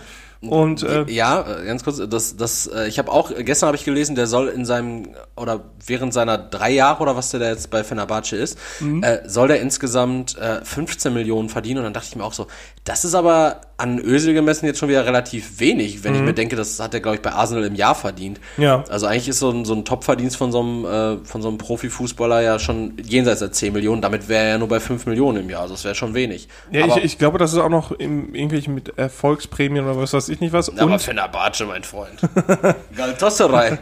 Und 0.49 0.83
äh, 0.83 1.05
ja, 1.09 1.41
äh, 1.61 1.67
ganz 1.67 1.85
kurz, 1.85 2.01
das, 2.09 2.37
das, 2.37 2.67
äh, 2.67 2.89
ich 2.89 2.99
habe 2.99 3.11
auch, 3.13 3.31
gestern 3.39 3.69
habe 3.69 3.77
ich 3.77 3.85
gelesen, 3.85 4.15
der 4.17 4.27
soll 4.27 4.49
in 4.49 4.65
seinem, 4.65 5.09
oder 5.37 5.65
während 5.87 6.13
seiner 6.15 6.39
drei 6.39 6.71
Jahre 6.73 7.03
oder 7.03 7.17
was 7.17 7.31
der 7.31 7.41
da 7.41 7.49
jetzt 7.49 7.71
bei 7.71 7.85
Fenerbahce 7.85 8.37
ist, 8.37 8.59
Mhm. 8.81 9.03
äh, 9.03 9.29
soll 9.29 9.49
der 9.49 9.61
insgesamt 9.61 10.37
äh, 10.39 10.65
15 10.65 11.13
Millionen 11.13 11.49
verdienen. 11.49 11.79
Und 11.79 11.85
dann 11.85 11.93
dachte 11.95 12.09
ich 12.11 12.17
mir 12.17 12.25
auch 12.25 12.33
so, 12.33 12.47
das 12.85 13.05
ist 13.05 13.15
aber 13.15 13.61
an 13.79 13.99
Ösel 13.99 14.33
gemessen 14.33 14.65
jetzt 14.67 14.79
schon 14.79 14.89
wieder 14.89 15.05
relativ 15.05 15.61
wenig, 15.61 16.03
wenn 16.03 16.15
ich 16.15 16.23
mir 16.23 16.33
denke, 16.33 16.57
das 16.57 16.81
hat 16.81 16.95
er, 16.95 17.01
glaube 17.01 17.17
ich, 17.17 17.23
bei 17.23 17.33
Arsenal 17.33 17.65
im 17.65 17.75
Jahr 17.75 17.95
verdient. 17.95 18.41
Mhm. 18.57 18.63
Ja. 18.65 18.85
Also 18.89 19.07
eigentlich 19.07 19.29
ist 19.29 19.39
so 19.39 19.51
ein, 19.51 19.65
so 19.67 19.75
ein 19.75 19.85
Top-Verdienst 19.85 20.37
von 20.37 20.51
so 20.51 20.61
einem, 20.61 20.85
äh, 20.87 21.25
von 21.25 21.43
so 21.43 21.49
einem 21.49 21.59
Profifußballer 21.59 22.41
ja 22.41 22.59
schon 22.59 22.95
jenseits 23.03 23.41
der 23.41 23.53
10 23.53 23.75
Millionen. 23.75 24.01
Damit 24.01 24.29
wäre 24.29 24.45
er 24.45 24.51
ja 24.53 24.59
nur 24.59 24.69
bei 24.69 24.81
5 24.81 25.05
Millionen 25.07 25.41
im 25.43 25.51
Jahr. 25.51 25.63
Also 25.63 25.75
das 25.75 25.85
wäre 25.85 25.95
schon 25.95 26.15
wenig. 26.15 26.49
ja, 26.71 26.85
aber, 26.85 26.97
ich, 26.99 27.05
ich 27.05 27.19
glaube, 27.19 27.37
das 27.37 27.53
ist 27.53 27.59
auch 27.59 27.69
noch 27.69 27.91
im, 27.93 28.35
irgendwelche 28.35 28.71
mit 28.71 28.97
Erfolgsprämien 28.97 29.85
oder 29.85 29.99
was 29.99 30.13
weiß 30.15 30.29
ich 30.31 30.36
nicht 30.41 30.53
was. 30.53 30.77
aber 30.77 30.99
Fenerbahce, 30.99 31.65
mein 31.67 31.85
Freund. 31.85 32.21
Galatasaray. 32.97 33.79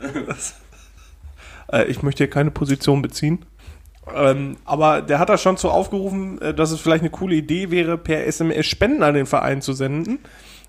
äh, 1.72 1.84
ich 1.84 2.02
möchte 2.02 2.24
hier 2.24 2.30
keine 2.30 2.50
Position 2.50 3.02
beziehen. 3.02 3.44
Ähm, 4.14 4.56
aber 4.64 5.02
der 5.02 5.18
hat 5.18 5.28
da 5.28 5.36
schon 5.38 5.56
zu 5.56 5.70
aufgerufen, 5.70 6.40
äh, 6.40 6.54
dass 6.54 6.70
es 6.70 6.80
vielleicht 6.80 7.02
eine 7.02 7.10
coole 7.10 7.34
Idee 7.34 7.70
wäre, 7.70 7.98
per 7.98 8.26
SMS 8.26 8.66
Spenden 8.66 9.02
an 9.02 9.14
den 9.14 9.26
Verein 9.26 9.62
zu 9.62 9.72
senden, 9.72 10.20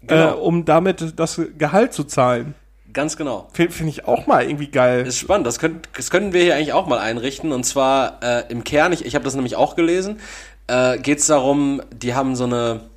Genau. 0.05 0.29
äh, 0.29 0.33
um 0.33 0.65
damit 0.65 1.13
das 1.19 1.41
Gehalt 1.57 1.93
zu 1.93 2.03
zahlen. 2.03 2.55
Ganz 2.93 3.17
genau. 3.17 3.47
Finde 3.53 3.73
find 3.73 3.89
ich 3.89 4.05
auch 4.05 4.25
mal 4.25 4.43
irgendwie 4.43 4.69
geil. 4.69 5.05
Ist 5.05 5.19
spannend. 5.19 5.45
Das, 5.45 5.59
könnt, 5.59 5.89
das 5.95 6.09
können 6.09 6.33
wir 6.33 6.41
hier 6.41 6.55
eigentlich 6.55 6.73
auch 6.73 6.87
mal 6.87 6.99
einrichten. 6.99 7.51
Und 7.51 7.63
zwar 7.63 8.19
äh, 8.23 8.43
im 8.49 8.63
Kern, 8.63 8.91
ich, 8.93 9.05
ich 9.05 9.13
habe 9.13 9.25
das 9.25 9.35
nämlich 9.35 9.55
auch 9.55 9.75
gelesen, 9.75 10.19
äh, 10.67 10.97
geht 10.97 11.19
es 11.19 11.27
darum, 11.27 11.81
die 11.91 12.15
haben 12.15 12.35
so 12.35 12.45
eine 12.45 12.81
äh, 12.81 12.96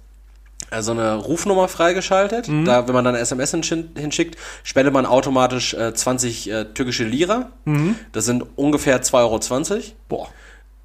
so 0.79 0.93
eine 0.93 1.15
Rufnummer 1.17 1.67
freigeschaltet. 1.69 2.49
Da, 2.65 2.87
wenn 2.87 2.95
man 2.95 3.05
dann 3.05 3.15
eine 3.15 3.23
SMS 3.23 3.53
hinsch- 3.55 3.99
hinschickt, 3.99 4.37
spendet 4.62 4.95
man 4.95 5.05
automatisch 5.07 5.75
äh, 5.75 5.93
20 5.95 6.50
äh, 6.50 6.65
türkische 6.67 7.05
Lira. 7.05 7.50
Das 8.12 8.25
sind 8.25 8.45
ungefähr 8.57 9.03
2,20 9.03 9.15
Euro. 9.75 9.83
Boah. 10.09 10.29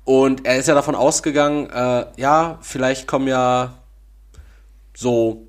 Und 0.03 0.45
er 0.45 0.57
ist 0.57 0.67
ja 0.67 0.75
davon 0.75 0.95
ausgegangen, 0.95 1.69
äh, 1.69 2.05
ja, 2.17 2.57
vielleicht 2.61 3.07
kommen 3.07 3.27
ja 3.27 3.73
so 4.95 5.47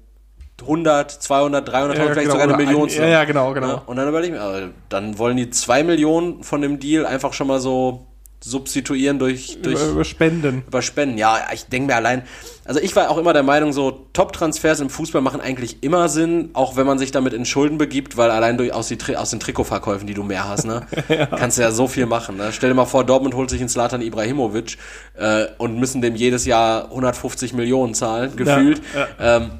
100, 0.63 1.11
200, 1.11 1.69
300, 1.69 1.99
Ja, 1.99 2.05
vielleicht 2.05 2.19
genau, 2.21 2.31
sogar 2.33 2.43
eine 2.45 2.55
oder 2.55 2.63
ein- 2.63 2.67
Million. 2.69 2.89
ja, 2.89 3.07
ja, 3.07 3.25
genau, 3.25 3.53
genau. 3.53 3.83
Und 3.87 3.97
dann 3.97 4.09
überlege 4.09 4.35
ich 4.37 4.41
mir, 4.41 4.59
äh, 4.59 4.69
dann 4.89 5.19
wollen 5.19 5.37
die 5.37 5.51
2 5.51 5.83
Millionen 5.83 6.43
von 6.43 6.63
dem 6.63 6.79
Deal 6.81 7.05
einfach 7.05 7.33
schon 7.35 7.47
mal 7.47 7.61
so 7.61 8.07
substituieren 8.47 9.19
durch, 9.19 9.59
durch 9.61 9.81
über, 9.81 9.91
über 9.91 10.05
Spenden. 10.05 10.63
über 10.67 10.81
Spenden. 10.81 11.19
Ja, 11.19 11.39
ich 11.53 11.67
denke 11.67 11.89
mir 11.89 11.97
allein, 11.97 12.23
also 12.65 12.81
ich 12.81 12.95
war 12.95 13.11
auch 13.11 13.19
immer 13.19 13.33
der 13.33 13.43
Meinung, 13.43 13.73
so 13.73 14.07
Top-Transfers 14.13 14.81
im 14.81 14.89
Fußball 14.89 15.21
machen 15.21 15.41
eigentlich 15.41 15.83
immer 15.83 16.09
Sinn, 16.09 16.51
auch 16.53 16.77
wenn 16.77 16.87
man 16.87 16.99
sich 16.99 17.11
damit 17.11 17.33
in 17.33 17.45
Schulden 17.45 17.77
begibt, 17.77 18.17
weil 18.17 18.31
allein 18.31 18.57
durch, 18.57 18.73
aus, 18.73 18.89
die, 18.89 19.17
aus 19.17 19.31
den 19.31 19.41
Trikotverkäufen, 19.41 20.07
die 20.07 20.15
du 20.15 20.23
mehr 20.23 20.49
hast, 20.49 20.65
ne, 20.65 20.87
kannst 21.37 21.59
du 21.59 21.63
ja 21.63 21.73
so 21.73 21.89
viel 21.89 22.07
machen. 22.07 22.37
Ne? 22.37 22.53
Stell 22.53 22.71
dir 22.71 22.77
mal 22.77 22.87
vor, 22.87 23.05
Dortmund 23.05 23.35
holt 23.35 23.51
sich 23.51 23.61
einen 23.61 23.69
Slatan 23.69 24.01
Ibrahimovic 24.01 24.79
äh, 25.15 25.47
und 25.59 25.79
müssen 25.79 26.01
dem 26.01 26.15
jedes 26.15 26.47
Jahr 26.47 26.85
150 26.85 27.53
Millionen 27.53 27.95
zahlen, 27.95 28.37
gefühlt. 28.37 28.81
ja. 28.95 29.37
Ähm, 29.39 29.51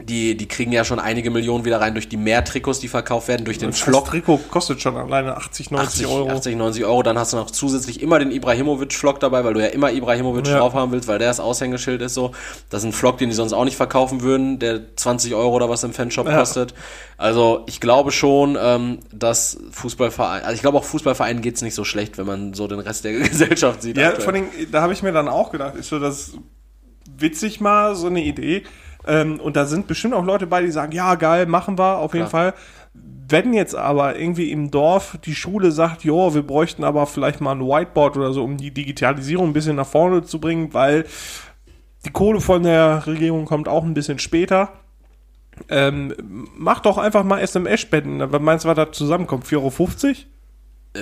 die, 0.00 0.36
die 0.36 0.48
kriegen 0.48 0.72
ja 0.72 0.84
schon 0.84 0.98
einige 0.98 1.30
Millionen 1.30 1.64
wieder 1.64 1.80
rein 1.80 1.92
durch 1.94 2.08
die 2.08 2.16
mehr 2.16 2.42
Trikots, 2.44 2.80
die 2.80 2.88
verkauft 2.88 3.28
werden, 3.28 3.44
durch 3.44 3.58
den 3.58 3.70
Das 3.70 3.80
Flock. 3.80 4.06
Trikot 4.06 4.38
kostet 4.50 4.80
schon 4.80 4.96
alleine 4.96 5.36
80, 5.36 5.70
90 5.70 5.88
80, 5.88 6.06
Euro. 6.06 6.30
80, 6.30 6.56
90 6.56 6.84
Euro. 6.86 7.02
Dann 7.02 7.18
hast 7.18 7.34
du 7.34 7.36
noch 7.36 7.50
zusätzlich 7.50 8.02
immer 8.02 8.18
den 8.18 8.32
Ibrahimovic-Flock 8.32 9.20
dabei, 9.20 9.44
weil 9.44 9.54
du 9.54 9.60
ja 9.60 9.66
immer 9.68 9.92
Ibrahimovic 9.92 10.46
Ja. 10.48 10.58
drauf 10.58 10.72
haben 10.74 10.90
willst, 10.92 11.08
weil 11.08 11.18
der 11.18 11.28
das 11.28 11.40
Aushängeschild 11.40 12.00
ist 12.02 12.14
so. 12.14 12.32
Das 12.70 12.82
ist 12.82 12.86
ein 12.88 12.92
Flock, 12.92 13.18
den 13.18 13.28
die 13.28 13.34
sonst 13.36 13.52
auch 13.52 13.64
nicht 13.64 13.76
verkaufen 13.76 14.22
würden, 14.22 14.58
der 14.58 14.96
20 14.96 15.34
Euro 15.34 15.54
oder 15.54 15.68
was 15.68 15.84
im 15.84 15.92
Fanshop 15.92 16.26
Ja. 16.26 16.38
kostet. 16.38 16.74
Also 17.18 17.62
ich 17.66 17.78
glaube 17.78 18.10
schon, 18.12 18.58
ähm, 18.60 18.98
dass 19.12 19.58
Fußballverein, 19.72 20.42
also 20.42 20.54
ich 20.54 20.62
glaube 20.62 20.78
auch 20.78 20.84
Fußballvereinen 20.84 21.42
geht's 21.42 21.62
nicht 21.62 21.74
so 21.74 21.84
schlecht, 21.84 22.16
wenn 22.18 22.26
man 22.26 22.54
so 22.54 22.66
den 22.66 22.80
Rest 22.80 23.04
der 23.04 23.12
Gesellschaft 23.18 23.82
sieht. 23.82 23.98
Ja, 23.98 24.08
aktuell. 24.08 24.24
vor 24.24 24.32
allem, 24.34 24.46
da 24.72 24.80
habe 24.82 24.94
ich 24.94 25.02
mir 25.02 25.12
dann 25.12 25.28
auch 25.28 25.52
gedacht, 25.52 25.76
ist 25.76 25.90
so 25.90 26.00
das 26.00 26.32
witzig 27.18 27.60
mal, 27.60 27.94
so 27.94 28.06
eine 28.06 28.22
Idee. 28.24 28.62
Ähm, 29.06 29.40
und 29.40 29.56
da 29.56 29.66
sind 29.66 29.86
bestimmt 29.86 30.14
auch 30.14 30.24
Leute 30.24 30.46
bei, 30.46 30.62
die 30.62 30.70
sagen, 30.70 30.92
ja, 30.92 31.14
geil, 31.16 31.46
machen 31.46 31.78
wir, 31.78 31.98
auf 31.98 32.14
jeden 32.14 32.28
Klar. 32.28 32.52
Fall. 32.52 32.54
Wenn 33.28 33.54
jetzt 33.54 33.74
aber 33.74 34.18
irgendwie 34.18 34.50
im 34.50 34.70
Dorf 34.70 35.16
die 35.24 35.34
Schule 35.34 35.72
sagt, 35.72 36.04
jo, 36.04 36.34
wir 36.34 36.42
bräuchten 36.42 36.84
aber 36.84 37.06
vielleicht 37.06 37.40
mal 37.40 37.52
ein 37.52 37.60
Whiteboard 37.62 38.16
oder 38.16 38.32
so, 38.32 38.44
um 38.44 38.56
die 38.58 38.70
Digitalisierung 38.72 39.48
ein 39.48 39.52
bisschen 39.54 39.76
nach 39.76 39.86
vorne 39.86 40.22
zu 40.22 40.38
bringen, 40.40 40.74
weil 40.74 41.06
die 42.04 42.10
Kohle 42.10 42.40
von 42.40 42.62
der 42.64 43.06
Regierung 43.06 43.44
kommt 43.46 43.68
auch 43.68 43.84
ein 43.84 43.94
bisschen 43.94 44.18
später. 44.18 44.70
Ähm, 45.68 46.48
mach 46.56 46.80
doch 46.80 46.98
einfach 46.98 47.24
mal 47.24 47.38
SMS-Spenden. 47.40 48.18
Meinst 48.42 48.64
du, 48.64 48.68
was 48.68 48.76
da 48.76 48.90
zusammenkommt? 48.92 49.44
4,50 49.46 49.54
Euro? 49.56 50.14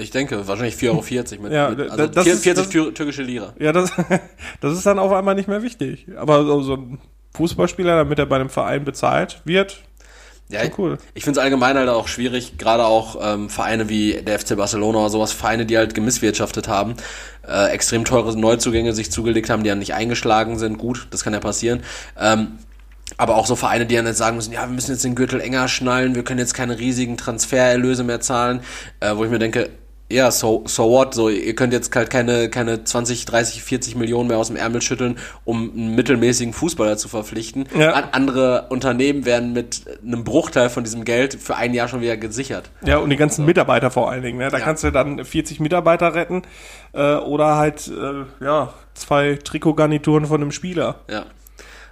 ich 0.03 0.11
denke, 0.11 0.47
wahrscheinlich 0.47 0.75
4,40 0.77 1.33
Euro 1.33 1.43
mit, 1.43 1.53
Ja, 1.53 1.71
mit 1.71 1.91
also 1.91 2.07
das 2.07 2.25
40 2.25 2.33
ist- 2.33 2.43
40 2.45 2.65
das- 2.65 2.69
tür- 2.73 2.95
türkische 2.95 3.23
Lira. 3.23 3.55
Ja, 3.59 3.73
das, 3.73 3.93
das 4.61 4.75
ist 4.75 4.87
dann 4.87 4.99
auf 5.01 5.11
einmal 5.13 5.35
nicht 5.35 5.49
mehr 5.49 5.63
wichtig. 5.63 6.07
Aber 6.17 6.45
so, 6.45 6.61
so 6.63 6.75
ein 6.75 6.99
Fußballspieler, 7.35 7.97
damit 7.97 8.19
er 8.19 8.27
bei 8.27 8.37
einem 8.37 8.51
Verein 8.51 8.85
bezahlt 8.85 9.41
wird, 9.45 9.81
Ja, 10.49 10.63
Schon 10.63 10.73
cool. 10.79 10.99
ich 11.15 11.25
finde 11.25 11.39
es 11.39 11.45
allgemein 11.45 11.77
halt 11.77 11.89
auch 11.89 12.09
schwierig, 12.09 12.59
gerade 12.59 12.85
auch 12.85 13.17
ähm, 13.23 13.49
Vereine 13.49 13.89
wie 13.89 14.15
der 14.15 14.39
FC 14.39 14.57
Barcelona 14.57 14.99
oder 14.99 15.11
sowas, 15.11 15.33
Vereine, 15.33 15.65
die 15.67 15.79
halt 15.79 15.95
gemisswirtschaftet 15.95 16.67
haben, 16.69 16.97
äh, 17.47 17.71
extrem 17.71 18.05
teure 18.05 18.37
Neuzugänge 18.37 18.93
sich 18.93 19.13
zugelegt 19.13 19.49
haben, 19.49 19.63
die 19.63 19.71
dann 19.71 19.79
nicht 19.79 19.95
eingeschlagen 19.95 20.59
sind. 20.59 20.79
Gut, 20.79 21.07
das 21.11 21.23
kann 21.23 21.33
ja 21.33 21.41
passieren. 21.41 21.83
Ähm, 22.19 22.59
aber 23.17 23.37
auch 23.37 23.47
so 23.47 23.57
Vereine, 23.57 23.87
die 23.87 23.97
dann 23.97 24.07
jetzt 24.07 24.19
sagen 24.19 24.37
müssen, 24.37 24.53
ja, 24.53 24.63
wir 24.63 24.69
müssen 24.75 24.93
jetzt 24.93 25.05
den 25.05 25.15
Gürtel 25.17 25.41
enger 25.41 25.67
schnallen, 25.69 26.15
wir 26.15 26.23
können 26.25 26.39
jetzt 26.39 26.55
keine 26.55 26.79
riesigen 26.79 27.17
Transfererlöse 27.17 28.05
mehr 28.05 28.21
zahlen, 28.21 28.61
äh, 29.01 29.17
wo 29.17 29.25
ich 29.25 29.31
mir 29.31 29.39
denke, 29.41 29.71
ja, 30.11 30.31
so, 30.31 30.65
so 30.67 30.91
what? 30.91 31.15
So, 31.15 31.29
ihr 31.29 31.55
könnt 31.55 31.73
jetzt 31.73 31.95
halt 31.95 32.11
keine, 32.11 32.51
keine 32.51 32.85
20, 32.85 33.25
30, 33.25 33.63
40 33.63 33.95
Millionen 33.97 34.29
mehr 34.29 34.39
aus 34.39 34.49
dem 34.49 34.57
Ärmel 34.57 34.83
schütteln, 34.83 35.19
um 35.45 35.71
einen 35.73 35.95
mittelmäßigen 35.95 36.53
Fußballer 36.53 36.97
zu 36.97 37.09
verpflichten. 37.09 37.67
Ja. 37.79 37.93
An, 37.93 38.05
andere 38.13 38.67
Unternehmen 38.71 39.25
werden 39.25 39.53
mit 39.53 39.83
einem 40.05 40.25
Bruchteil 40.25 40.69
von 40.69 40.85
diesem 40.85 41.05
Geld 41.05 41.35
für 41.35 41.57
ein 41.57 41.75
Jahr 41.75 41.89
schon 41.89 42.01
wieder 42.01 42.17
gesichert. 42.17 42.71
Ja, 42.85 42.99
und 42.99 43.11
die 43.11 43.17
ganzen 43.17 43.45
Mitarbeiter 43.45 43.91
vor 43.91 44.11
allen 44.11 44.23
Dingen. 44.23 44.39
Ne? 44.39 44.49
Da 44.51 44.59
Ja. 44.59 44.65
kannst 44.65 44.83
du 44.85 44.91
dann 44.91 45.25
40 45.25 45.61
Mitarbeiter 45.61 46.15
retten 46.15 46.43
äh, 46.93 47.15
oder 47.15 47.57
halt 47.57 47.89
äh, 47.89 48.45
ja 48.45 48.73
zwei 48.95 49.37
Trikotgarnituren 49.43 50.27
von 50.27 50.41
einem 50.41 50.53
Spieler. 50.53 50.97
Ja. 51.09 51.25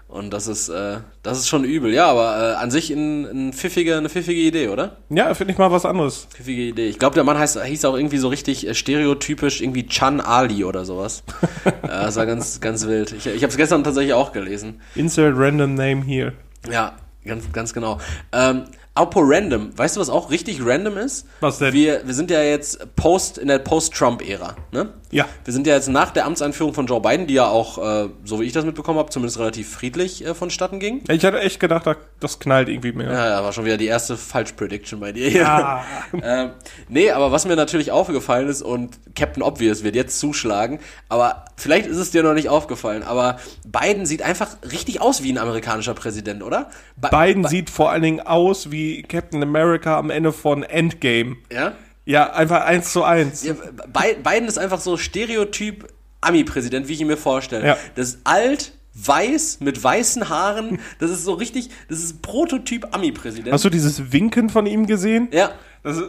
Und 0.08 0.30
das 0.30 0.46
ist, 0.46 0.70
äh, 0.70 1.00
das 1.22 1.38
ist 1.38 1.48
schon 1.48 1.64
übel. 1.64 1.92
Ja, 1.92 2.06
aber 2.06 2.54
äh, 2.54 2.54
an 2.54 2.70
sich 2.70 2.90
ein, 2.90 3.24
ein 3.24 3.52
pfiffige, 3.52 3.98
eine 3.98 4.08
pfiffige 4.08 4.40
Idee, 4.40 4.68
oder? 4.68 4.96
Ja, 5.10 5.34
finde 5.34 5.52
ich 5.52 5.58
mal 5.58 5.70
was 5.70 5.84
anderes. 5.84 6.26
Pfiffige 6.30 6.62
Idee. 6.62 6.88
Ich 6.88 6.98
glaube, 6.98 7.14
der 7.14 7.24
Mann 7.24 7.38
heißt, 7.38 7.62
hieß 7.62 7.84
auch 7.84 7.94
irgendwie 7.94 8.16
so 8.16 8.28
richtig 8.28 8.66
äh, 8.66 8.74
stereotypisch 8.74 9.60
irgendwie 9.60 9.86
Chan 9.86 10.22
Ali 10.22 10.64
oder 10.64 10.86
sowas. 10.86 11.24
äh, 11.64 11.72
das 11.82 12.16
war 12.16 12.24
ganz, 12.24 12.60
ganz 12.60 12.86
wild. 12.86 13.12
Ich, 13.12 13.26
ich 13.26 13.42
habe 13.42 13.50
es 13.50 13.58
gestern 13.58 13.84
tatsächlich 13.84 14.14
auch 14.14 14.32
gelesen. 14.32 14.80
Insert 14.94 15.34
random 15.36 15.74
name 15.74 16.02
here. 16.02 16.32
Ja, 16.70 16.96
ganz, 17.26 17.52
ganz 17.52 17.74
genau. 17.74 18.00
Ähm, 18.32 18.64
apropos 18.98 19.22
random, 19.26 19.70
weißt 19.76 19.96
du, 19.96 20.00
was 20.00 20.10
auch 20.10 20.30
richtig 20.30 20.58
random 20.64 20.96
ist? 20.98 21.26
Was 21.40 21.58
denn? 21.58 21.72
Wir, 21.72 22.02
wir 22.04 22.14
sind 22.14 22.30
ja 22.30 22.42
jetzt 22.42 22.94
post 22.96 23.38
in 23.38 23.48
der 23.48 23.58
Post-Trump-Ära, 23.58 24.56
ne? 24.72 24.90
Ja. 25.10 25.24
Wir 25.44 25.54
sind 25.54 25.66
ja 25.66 25.74
jetzt 25.74 25.88
nach 25.88 26.10
der 26.10 26.26
Amtseinführung 26.26 26.74
von 26.74 26.86
Joe 26.86 27.00
Biden, 27.00 27.26
die 27.26 27.32
ja 27.34 27.46
auch, 27.48 27.78
äh, 27.78 28.08
so 28.24 28.40
wie 28.40 28.44
ich 28.44 28.52
das 28.52 28.66
mitbekommen 28.66 28.98
habe, 28.98 29.08
zumindest 29.08 29.38
relativ 29.38 29.70
friedlich 29.70 30.22
äh, 30.26 30.34
vonstatten 30.34 30.80
ging. 30.80 31.02
Ich 31.08 31.24
hatte 31.24 31.40
echt 31.40 31.60
gedacht, 31.60 31.86
da- 31.86 31.96
das 32.20 32.38
knallt 32.40 32.68
irgendwie 32.68 32.92
mehr. 32.92 33.10
Ja, 33.10 33.28
ja, 33.30 33.42
war 33.42 33.52
schon 33.54 33.64
wieder 33.64 33.78
die 33.78 33.86
erste 33.86 34.18
Falsch-Prediction 34.18 35.00
bei 35.00 35.12
dir. 35.12 35.48
Ah. 35.48 35.82
ähm, 36.22 36.50
nee, 36.90 37.10
aber 37.10 37.32
was 37.32 37.46
mir 37.46 37.56
natürlich 37.56 37.90
aufgefallen 37.90 38.48
ist 38.48 38.60
und 38.60 38.98
Captain 39.14 39.42
Obvious 39.42 39.82
wird 39.82 39.94
jetzt 39.96 40.18
zuschlagen, 40.20 40.78
aber 41.08 41.46
vielleicht 41.56 41.86
ist 41.86 41.96
es 41.96 42.10
dir 42.10 42.22
noch 42.22 42.34
nicht 42.34 42.50
aufgefallen, 42.50 43.02
aber 43.02 43.38
Biden 43.64 44.04
sieht 44.04 44.20
einfach 44.20 44.48
richtig 44.70 45.00
aus 45.00 45.22
wie 45.22 45.32
ein 45.32 45.38
amerikanischer 45.38 45.94
Präsident, 45.94 46.42
oder? 46.42 46.68
Bi- 46.96 47.08
Biden 47.10 47.42
Bi- 47.44 47.48
sieht 47.48 47.70
vor 47.70 47.90
allen 47.92 48.02
Dingen 48.02 48.20
aus 48.20 48.70
wie 48.70 48.87
Captain 49.08 49.42
America 49.42 49.98
am 49.98 50.10
Ende 50.10 50.32
von 50.32 50.62
Endgame. 50.62 51.36
Ja? 51.52 51.72
Ja, 52.04 52.32
einfach 52.32 52.64
eins 52.64 52.92
zu 52.92 53.04
eins. 53.04 53.44
ja 53.44 53.52
Bi- 53.52 54.16
Biden 54.22 54.48
ist 54.48 54.58
einfach 54.58 54.80
so 54.80 54.96
Stereotyp 54.96 55.86
Ami-Präsident, 56.20 56.88
wie 56.88 56.94
ich 56.94 57.00
ihn 57.00 57.06
mir 57.06 57.16
vorstelle. 57.16 57.66
Ja. 57.66 57.76
Das 57.94 58.08
ist 58.08 58.18
alt, 58.24 58.72
weiß, 58.94 59.60
mit 59.60 59.82
weißen 59.82 60.28
Haaren, 60.28 60.80
das 60.98 61.10
ist 61.10 61.24
so 61.24 61.34
richtig, 61.34 61.70
das 61.88 61.98
ist 62.00 62.22
Prototyp 62.22 62.88
Ami-Präsident. 62.92 63.52
Hast 63.52 63.64
du 63.64 63.70
dieses 63.70 64.12
Winken 64.12 64.48
von 64.50 64.66
ihm 64.66 64.86
gesehen? 64.86 65.28
Ja, 65.32 65.52
Das 65.82 65.96
ist 65.98 66.04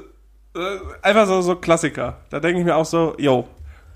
äh, 0.56 0.60
einfach 1.04 1.28
so, 1.28 1.42
so 1.42 1.56
Klassiker. 1.56 2.18
Da 2.30 2.40
denke 2.40 2.60
ich 2.60 2.66
mir 2.66 2.76
auch 2.76 2.86
so, 2.86 3.16
yo, 3.20 3.48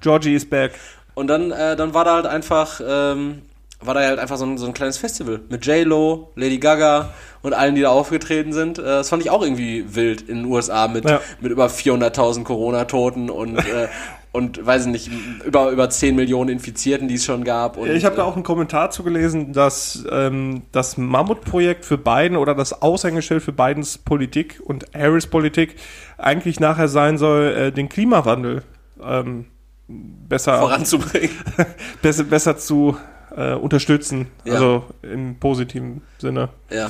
Georgie 0.01 0.35
is 0.35 0.47
back. 0.47 0.73
Und 1.15 1.27
dann, 1.27 1.51
äh, 1.51 1.75
dann 1.75 1.93
war 1.93 2.05
da 2.05 2.15
halt 2.15 2.25
einfach, 2.27 2.79
ähm, 2.85 3.41
war 3.81 3.93
da 3.95 4.01
halt 4.01 4.19
einfach 4.19 4.37
so 4.37 4.45
ein, 4.45 4.57
so 4.57 4.65
ein 4.67 4.73
kleines 4.73 4.97
Festival 4.97 5.41
mit 5.49 5.65
J-Lo, 5.65 6.31
Lady 6.35 6.57
Gaga 6.59 7.11
und 7.43 7.53
allen, 7.53 7.75
die 7.75 7.81
da 7.81 7.89
aufgetreten 7.89 8.51
sind. 8.53 8.79
Äh, 8.79 8.83
das 8.83 9.09
fand 9.09 9.21
ich 9.21 9.29
auch 9.29 9.43
irgendwie 9.43 9.85
wild 9.95 10.23
in 10.23 10.38
den 10.38 10.45
USA 10.45 10.88
mit, 10.88 11.07
Ja. 11.07 11.21
mit 11.39 11.51
über 11.51 11.67
400.000 11.69 12.43
Corona-Toten 12.43 13.29
und, 13.29 13.57
äh, 13.59 13.88
und 14.31 14.65
weiß 14.65 14.88
ich 14.88 14.91
nicht, 14.91 15.12
über, 15.45 15.69
über 15.69 15.89
10 15.89 16.15
Millionen 16.15 16.50
Infizierten, 16.50 17.07
die 17.07 17.15
es 17.15 17.25
schon 17.25 17.43
gab. 17.43 17.77
Und, 17.77 17.89
Ich 17.91 18.03
habe 18.05 18.15
da 18.15 18.23
äh, 18.23 18.25
auch 18.25 18.35
einen 18.35 18.43
Kommentar 18.43 18.89
zu 18.89 19.03
gelesen, 19.03 19.53
dass 19.53 20.03
ähm, 20.09 20.63
das 20.71 20.97
Mammutprojekt 20.97 21.85
für 21.85 22.00
Biden 22.00 22.38
oder 22.38 22.55
das 22.55 22.81
Aushängeschild 22.81 23.43
für 23.43 23.51
Bidens 23.51 24.00
Politik 24.00 24.59
und 24.63 24.85
Harris 24.95 25.27
Politik 25.27 25.75
eigentlich 26.17 26.59
nachher 26.59 26.88
sein 26.88 27.17
soll, 27.19 27.43
äh, 27.55 27.71
den 27.71 27.89
Klimawandel 27.89 28.63
ähm, 29.03 29.45
besser, 29.88 30.57
voranzubringen. 30.59 31.29
besser, 32.01 32.23
besser 32.23 32.57
zu 32.57 32.97
äh, 33.35 33.53
unterstützen. 33.53 34.27
Ja. 34.45 34.53
Also 34.53 34.83
im 35.03 35.35
positiven 35.39 36.01
Sinne. 36.19 36.50
ja. 36.71 36.89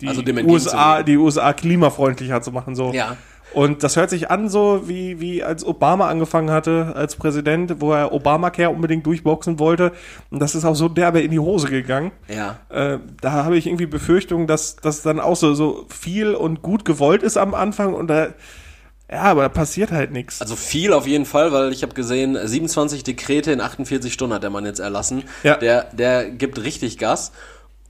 Die 0.00 0.08
Also 0.08 0.22
USA, 0.22 1.02
die 1.02 1.16
USA 1.16 1.52
klimafreundlicher 1.52 2.42
zu 2.42 2.52
machen. 2.52 2.74
So. 2.74 2.92
Ja. 2.92 3.16
Und 3.54 3.84
das 3.84 3.96
hört 3.96 4.10
sich 4.10 4.30
an 4.30 4.48
so, 4.48 4.88
wie, 4.88 5.20
wie 5.20 5.44
als 5.44 5.64
Obama 5.64 6.08
angefangen 6.08 6.50
hatte 6.50 6.92
als 6.96 7.14
Präsident, 7.14 7.80
wo 7.80 7.92
er 7.92 8.12
Obamacare 8.12 8.70
unbedingt 8.70 9.06
durchboxen 9.06 9.60
wollte. 9.60 9.92
Und 10.30 10.40
das 10.40 10.56
ist 10.56 10.64
auch 10.64 10.74
so 10.74 10.88
derbe 10.88 11.20
in 11.20 11.30
die 11.30 11.38
Hose 11.38 11.68
gegangen. 11.68 12.10
Ja. 12.28 12.58
Äh, 12.68 12.98
da 13.20 13.44
habe 13.44 13.56
ich 13.56 13.66
irgendwie 13.66 13.86
Befürchtungen, 13.86 14.48
dass 14.48 14.76
das 14.76 15.02
dann 15.02 15.20
auch 15.20 15.36
so, 15.36 15.54
so 15.54 15.86
viel 15.88 16.34
und 16.34 16.62
gut 16.62 16.84
gewollt 16.84 17.22
ist 17.22 17.36
am 17.36 17.54
Anfang 17.54 17.94
und 17.94 18.08
da, 18.08 18.30
ja, 19.10 19.22
aber 19.22 19.42
da 19.42 19.48
passiert 19.48 19.92
halt 19.92 20.10
nichts. 20.10 20.40
Also 20.40 20.56
viel 20.56 20.92
auf 20.92 21.06
jeden 21.06 21.26
Fall, 21.26 21.52
weil 21.52 21.72
ich 21.72 21.84
habe 21.84 21.94
gesehen, 21.94 22.36
27 22.42 23.04
Dekrete 23.04 23.52
in 23.52 23.60
48 23.60 24.12
Stunden 24.12 24.34
hat 24.34 24.42
der 24.42 24.50
Mann 24.50 24.64
jetzt 24.64 24.80
erlassen. 24.80 25.22
Ja. 25.44 25.56
Der, 25.58 25.84
der 25.92 26.28
gibt 26.28 26.60
richtig 26.60 26.98
Gas. 26.98 27.30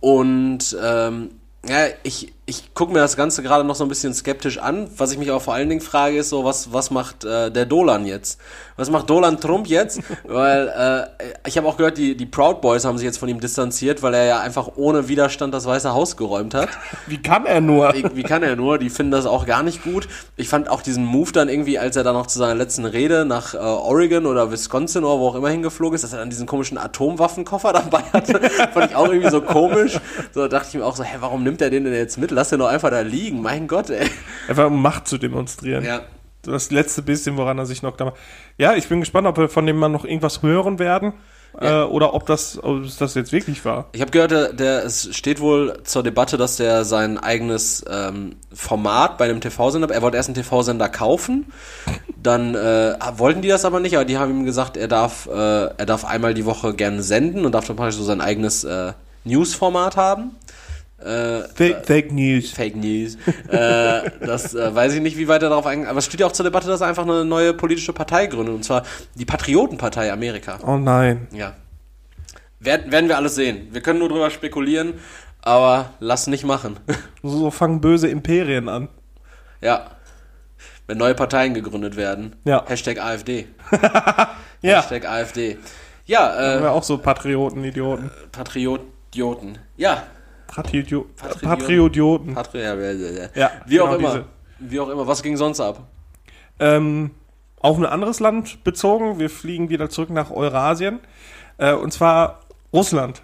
Und 0.01 0.77
ähm, 0.83 1.31
ja, 1.69 1.89
ich, 2.03 2.34
ich 2.47 2.75
gucke 2.75 2.93
mir 2.93 2.99
das 2.99 3.17
Ganze 3.17 3.43
gerade 3.43 3.65
noch 3.65 3.75
so 3.75 3.85
ein 3.85 3.89
bisschen 3.89 4.13
skeptisch 4.13 4.59
an. 4.59 4.91
Was 4.99 5.13
ich 5.13 5.19
mich 5.19 5.31
auch 5.31 5.41
vor 5.41 5.55
allen 5.55 5.71
Dingen 5.71 5.81
frage, 5.81 6.19
ist 6.19 6.29
so, 6.29 6.45
was, 6.45 6.75
was 6.75 6.91
macht 6.91 7.25
äh, 7.25 7.51
der 7.51 7.65
Dolan 7.65 8.05
jetzt? 8.05 8.39
Was 8.77 8.91
macht 8.91 9.09
Dolan 9.09 9.41
Trump 9.41 9.67
jetzt? 9.67 10.01
weil 10.25 10.69
äh, 10.69 11.49
ich 11.49 11.57
habe 11.57 11.67
auch 11.67 11.79
gehört, 11.79 11.97
die, 11.97 12.15
die 12.15 12.27
Proud 12.27 12.61
Boys 12.61 12.85
haben 12.85 12.99
sich 12.99 13.07
jetzt 13.07 13.17
von 13.17 13.31
ihm 13.31 13.41
distanziert, 13.41 14.03
weil 14.03 14.13
er 14.13 14.25
ja 14.25 14.41
einfach 14.41 14.73
ohne 14.77 15.09
Widerstand 15.09 15.55
das 15.55 15.65
Weiße 15.65 15.95
Haus 15.95 16.19
geräumt 16.19 16.53
hat. 16.53 16.69
Wie 17.07 17.23
kann 17.23 17.47
er 17.47 17.63
nur? 17.63 17.95
Wie, 17.95 18.05
wie 18.15 18.23
kann 18.23 18.43
er 18.43 18.57
nur? 18.57 18.79
Die 18.79 18.91
finden 18.91 19.13
das 19.13 19.25
auch 19.25 19.47
gar 19.47 19.63
nicht 19.63 19.83
gut. 19.83 20.07
Ich 20.37 20.51
fand 20.51 20.69
auch 20.69 20.83
diesen 20.83 21.07
Move 21.07 21.33
dann 21.33 21.49
irgendwie, 21.49 21.79
als 21.79 21.97
er 21.97 22.05
dann 22.05 22.15
noch 22.15 22.27
zu 22.27 22.39
seiner 22.39 22.55
letzten 22.55 22.85
Rede 22.85 23.25
nach 23.25 23.55
äh, 23.55 23.59
Oregon 23.59 24.27
oder 24.27 24.51
Wisconsin 24.51 25.05
oder 25.05 25.19
wo 25.19 25.29
auch 25.29 25.35
immer 25.35 25.49
hingeflogen 25.49 25.95
ist, 25.95 26.05
dass 26.05 26.13
er 26.13 26.19
dann 26.19 26.29
diesen 26.29 26.47
komischen 26.47 26.77
Atomwaffenkoffer 26.77 27.73
dabei 27.73 28.03
hatte. 28.13 28.39
fand 28.75 28.91
ich 28.91 28.97
auch 28.97 29.09
irgendwie 29.09 29.31
so 29.31 29.41
komisch. 29.41 29.99
So 30.35 30.43
da 30.43 30.49
dachte 30.49 30.69
ich 30.69 30.75
mir 30.75 30.85
auch 30.85 30.97
so, 30.97 31.05
hä, 31.05 31.17
warum 31.21 31.43
nimmt 31.43 31.63
er 31.63 31.71
den 31.71 31.85
denn 31.85 31.95
jetzt 31.95 32.19
mit? 32.19 32.34
Lass 32.35 32.51
den 32.51 32.59
doch 32.59 32.69
einfach 32.69 32.91
da 32.91 33.01
liegen. 33.01 33.43
Mein 33.43 33.67
Gott, 33.69 33.91
ey. 33.91 34.07
Einfach 34.49 34.67
um 34.67 34.81
Macht 34.83 35.09
zu 35.09 35.19
demonstrieren. 35.19 35.85
Ja. 35.85 36.03
das 36.43 36.71
letzte 36.71 37.03
bisschen, 37.03 37.37
woran 37.37 37.59
er 37.59 37.67
sich 37.67 37.83
noch 37.83 37.97
da. 37.97 38.13
Ja, 38.59 38.75
ich 38.75 38.89
bin 38.89 39.01
gespannt, 39.01 39.27
ob 39.27 39.39
wir 39.39 39.49
von 39.49 39.67
dem 39.67 39.77
Mann 39.77 39.93
noch 39.93 40.05
irgendwas 40.05 40.43
hören 40.43 40.79
werden. 40.79 41.15
Ja. 41.61 41.83
Äh, 41.83 41.87
oder 41.87 42.15
ob 42.15 42.27
das, 42.27 42.63
ob 42.63 42.83
das 42.99 43.15
jetzt 43.15 43.33
wirklich 43.33 43.65
war. 43.65 43.87
Ich 43.93 44.01
habe 44.01 44.11
gehört, 44.11 44.33
der, 44.33 44.53
der, 44.53 44.85
es 44.85 45.15
steht 45.15 45.41
wohl 45.41 45.79
zur 45.85 46.03
Debatte, 46.03 46.37
dass 46.37 46.57
der 46.57 46.85
sein 46.85 47.19
eigenes 47.19 47.85
ähm, 47.89 48.37
Format 48.53 49.19
bei 49.19 49.27
einem 49.27 49.41
TV-Sender, 49.41 49.89
er 49.91 50.03
wollte 50.03 50.17
erst 50.17 50.31
einen 50.31 50.35
TV-Sender 50.35 50.89
kaufen, 50.89 51.53
dann 52.21 52.55
äh, 52.55 52.97
wollten 53.17 53.43
die 53.43 53.49
das 53.49 53.65
aber 53.65 53.81
nicht, 53.81 53.95
aber 53.95 54.05
die 54.05 54.19
haben 54.19 54.33
ihm 54.33 54.45
gesagt, 54.45 54.77
er 54.77 54.89
darf, 54.89 55.29
äh, 55.29 55.33
er 55.33 55.87
darf 55.87 56.05
einmal 56.05 56.35
die 56.35 56.45
Woche 56.45 56.75
gerne 56.75 57.03
senden 57.03 57.45
und 57.45 57.53
darf 57.53 57.67
dann 57.67 57.77
praktisch 57.77 57.97
so 57.97 58.05
sein 58.05 58.21
eigenes 58.21 58.65
äh, 58.65 58.93
News-Format 59.25 59.97
haben. 59.97 60.33
Äh, 61.05 61.49
Fake, 61.55 61.85
Fake 61.87 62.13
News. 62.13 62.51
Fake 62.53 62.77
News. 62.77 63.17
äh, 63.49 64.11
das 64.21 64.55
äh, 64.55 64.75
weiß 64.75 64.95
ich 64.95 65.01
nicht, 65.01 65.19
wie 65.19 65.29
weit 65.29 65.43
er 65.43 65.51
darauf 65.51 65.67
eingeht. 65.67 65.89
Aber 65.89 65.99
es 65.99 66.07
steht 66.07 66.21
ja 66.21 66.27
auch 66.27 66.33
zur 66.33 66.45
Debatte, 66.45 66.67
dass 66.69 66.81
er 66.81 66.87
einfach 66.87 67.03
eine 67.05 67.25
neue 67.25 67.53
politische 67.55 67.93
Partei 67.93 68.27
gründet. 68.27 68.55
Und 68.55 68.63
zwar 68.65 68.85
die 69.15 69.25
Patriotenpartei 69.25 70.13
Amerika. 70.13 70.59
Oh 70.67 70.77
nein. 70.79 71.29
Ja. 71.33 71.55
Werden, 72.61 72.91
werden 72.91 73.09
wir 73.09 73.17
alles 73.17 73.35
sehen. 73.35 73.69
Wir 73.73 73.83
können 73.83 73.99
nur 73.99 74.09
drüber 74.09 74.31
spekulieren, 74.31 74.95
aber 75.43 75.91
lass 76.01 76.27
nicht 76.27 76.45
machen. 76.45 76.79
So 77.23 77.51
fangen 77.51 77.81
böse 77.81 78.09
Imperien 78.09 78.69
an. 78.69 78.89
ja. 79.61 79.91
Wenn 80.87 80.99
neue 80.99 81.15
Parteien 81.15 81.55
gegründet 81.55 81.97
werden. 81.97 82.37
Ja. 82.45 82.63
Hashtag 82.67 82.99
AfD. 83.03 83.47
Ja. 84.61 84.77
Hashtag 84.81 85.07
AfD. 85.07 85.57
Ja, 86.07 86.31
Haben 86.35 86.59
äh, 86.59 86.63
wir 86.63 86.73
auch 86.73 86.83
so 86.83 86.97
Patrioten, 86.99 87.65
Idioten. 87.65 88.11
Patrioten. 88.33 89.59
Ja. 89.77 90.03
Patrio 90.55 91.07
Patrioten. 91.43 92.35
Patri 92.35 92.63
ja, 92.63 92.75
ja, 93.35 93.51
Wie 93.67 93.81
auch 93.81 93.87
genau 93.91 93.99
immer. 93.99 94.09
diese. 94.13 94.25
Wie 94.59 94.81
auch 94.81 94.89
immer. 94.89 95.07
Was 95.07 95.23
ging 95.23 95.37
sonst 95.37 95.61
ab? 95.61 95.81
Ähm, 96.61 97.11
auf 97.61 97.77
ein 97.77 97.87
anderes 97.87 98.21
Land 98.21 98.63
bezogen. 98.65 99.19
Wir 99.19 99.31
fliegen 99.31 99.69
wieder 99.69 99.91
zurück 99.91 100.11
nach 100.11 100.31
Eurasien. 100.31 101.01
Äh, 101.59 101.73
und 101.75 101.93
zwar 101.93 102.41
Russland. 102.73 103.23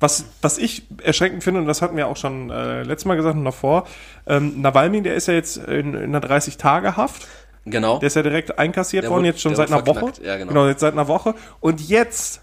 Was, 0.00 0.24
was 0.40 0.58
ich 0.58 0.82
erschreckend 1.04 1.44
finde, 1.44 1.60
und 1.60 1.66
das 1.68 1.80
hatten 1.80 1.96
wir 1.96 2.08
auch 2.08 2.16
schon 2.16 2.50
äh, 2.50 2.82
letztes 2.82 3.04
Mal 3.04 3.14
gesagt 3.14 3.36
und 3.36 3.44
davor, 3.44 3.86
ähm, 4.26 4.60
Nawalny, 4.60 5.00
der 5.02 5.14
ist 5.14 5.28
ja 5.28 5.34
jetzt 5.34 5.58
in, 5.58 5.94
in 5.94 6.14
einer 6.16 6.20
30-Tage-Haft. 6.20 7.28
Genau. 7.64 7.98
Der 7.98 8.08
ist 8.08 8.16
ja 8.16 8.22
direkt 8.24 8.58
einkassiert 8.58 9.04
Der 9.04 9.10
worden, 9.10 9.20
wurde- 9.20 9.28
jetzt 9.28 9.40
schon 9.40 9.54
seit 9.54 9.68
einer 9.68 9.86
Woche. 9.86 10.00
verknackt, 10.00 10.26
ja, 10.26 10.36
genau. 10.36 10.66
jetzt 10.66 10.80
seit 10.80 10.94
einer 10.94 11.06
Woche. 11.06 11.36
Und 11.60 11.80
jetzt 11.88 12.40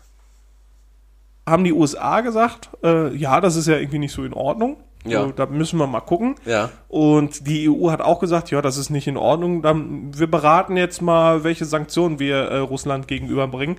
haben 1.49 1.63
die 1.63 1.73
USA 1.73 2.21
gesagt, 2.21 2.69
äh, 2.83 3.13
ja, 3.15 3.41
das 3.41 3.55
ist 3.55 3.67
ja 3.67 3.77
irgendwie 3.77 3.99
nicht 3.99 4.13
so 4.13 4.23
in 4.23 4.33
Ordnung. 4.33 4.77
Ja. 5.05 5.27
Äh, 5.27 5.33
da 5.35 5.45
müssen 5.45 5.79
wir 5.79 5.87
mal 5.87 6.01
gucken. 6.01 6.35
ja. 6.45 6.69
Und 6.89 7.47
die 7.47 7.69
EU 7.69 7.89
hat 7.89 8.01
auch 8.01 8.19
gesagt, 8.19 8.51
ja, 8.51 8.61
das 8.61 8.77
ist 8.77 8.89
nicht 8.89 9.07
in 9.07 9.17
Ordnung. 9.17 9.61
Dann, 9.61 10.11
wir 10.17 10.27
beraten 10.29 10.75
jetzt 10.77 11.01
mal, 11.01 11.43
welche 11.43 11.65
Sanktionen 11.65 12.19
wir 12.19 12.35
äh, 12.37 12.57
Russland 12.57 13.07
gegenüberbringen. 13.07 13.77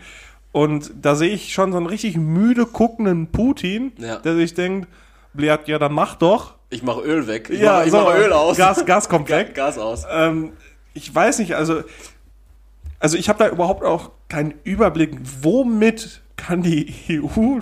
Und 0.53 0.91
da 1.01 1.15
sehe 1.15 1.31
ich 1.31 1.53
schon 1.53 1.71
so 1.73 1.77
einen 1.79 1.87
richtig 1.87 2.17
müde 2.17 2.67
guckenden 2.67 3.29
Putin, 3.29 3.93
Ja. 3.99 4.17
der 4.17 4.35
sich 4.35 4.55
denkt, 4.55 4.89
Bliat, 5.33 5.69
ja, 5.69 5.79
dann 5.79 5.93
mach 5.93 6.17
doch. 6.17 6.55
Ich 6.71 6.83
mache 6.83 7.03
Öl 7.03 7.27
weg. 7.29 7.51
Ich 7.51 7.61
ja, 7.61 7.75
mache 7.75 7.85
ich 7.85 7.91
so, 7.93 7.99
mach 7.99 8.15
Öl 8.17 8.33
aus. 8.33 8.57
Gas, 8.57 8.85
Gas 8.87 9.09
kommt 9.09 9.29
weg. 9.29 9.55
Gas 9.55 9.79
aus. 9.79 10.05
Ähm, 10.11 10.53
ich 10.95 11.15
weiß 11.15 11.39
nicht, 11.39 11.55
also, 11.55 11.83
also 12.99 13.17
ich 13.17 13.29
habe 13.29 13.39
da 13.39 13.49
überhaupt 13.49 13.85
auch 13.85 14.11
keinen 14.29 14.55
Überblick, 14.65 15.17
womit 15.43 16.20
kann 16.41 16.63
die 16.63 16.93
EU 17.11 17.59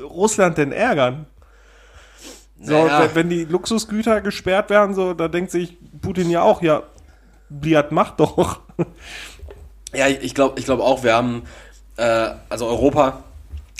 Russland 0.00 0.58
denn 0.58 0.72
ärgern? 0.72 1.26
So, 2.60 2.72
Naja. 2.72 3.00
wenn, 3.00 3.14
wenn 3.14 3.30
die 3.30 3.44
Luxusgüter 3.44 4.20
gesperrt 4.20 4.70
werden, 4.70 4.94
so, 4.94 5.14
da 5.14 5.28
denkt 5.28 5.50
sich 5.50 5.76
Putin 6.00 6.30
ja 6.30 6.42
auch, 6.42 6.62
ja, 6.62 6.82
Bliat 7.48 7.92
macht 7.92 8.20
doch. 8.20 8.60
Ja, 9.96 10.08
ich 10.08 10.24
ich 10.24 10.34
glaube 10.34 10.58
ich 10.58 10.64
glaub 10.64 10.80
auch, 10.80 11.04
wir 11.04 11.14
haben, 11.14 11.44
äh, 11.98 12.30
also 12.48 12.66
Europa 12.66 13.22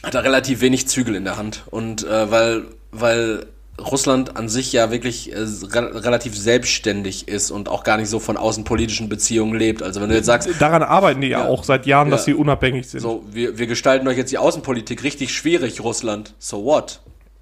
hat 0.04 0.14
da 0.14 0.20
relativ 0.20 0.60
wenig 0.60 0.86
Zügel 0.86 1.16
in 1.16 1.24
der 1.24 1.36
Hand. 1.36 1.64
Und 1.72 2.04
äh, 2.04 2.30
weil, 2.30 2.66
weil 2.92 3.46
Russland 3.80 4.36
an 4.36 4.48
sich 4.48 4.72
ja 4.72 4.90
wirklich 4.92 5.32
äh, 5.32 5.38
re 5.38 6.04
relativ 6.04 6.36
selbstständig 6.38 7.26
ist 7.26 7.50
und 7.50 7.68
auch 7.68 7.82
gar 7.82 7.96
nicht 7.96 8.08
so 8.08 8.20
von 8.20 8.36
außenpolitischen 8.36 9.08
Beziehungen 9.08 9.58
lebt. 9.58 9.82
Also 9.82 10.00
wenn 10.00 10.08
du 10.08 10.14
jetzt 10.14 10.26
sagst, 10.26 10.48
Daran 10.60 10.82
arbeiten 10.82 11.20
die 11.20 11.28
ja, 11.28 11.40
Ja. 11.40 11.48
auch 11.48 11.64
seit 11.64 11.84
Jahren, 11.86 12.10
dass 12.10 12.20
Ja. 12.22 12.24
sie 12.26 12.34
unabhängig 12.34 12.88
sind. 12.88 13.00
so, 13.00 13.24
wir, 13.32 13.58
wir 13.58 13.66
gestalten 13.66 14.06
euch 14.06 14.16
jetzt 14.16 14.30
die 14.30 14.38
Außenpolitik 14.38 15.02
richtig 15.02 15.34
schwierig, 15.34 15.82
Russland. 15.82 16.34
So 16.38 16.64
what? 16.64 17.00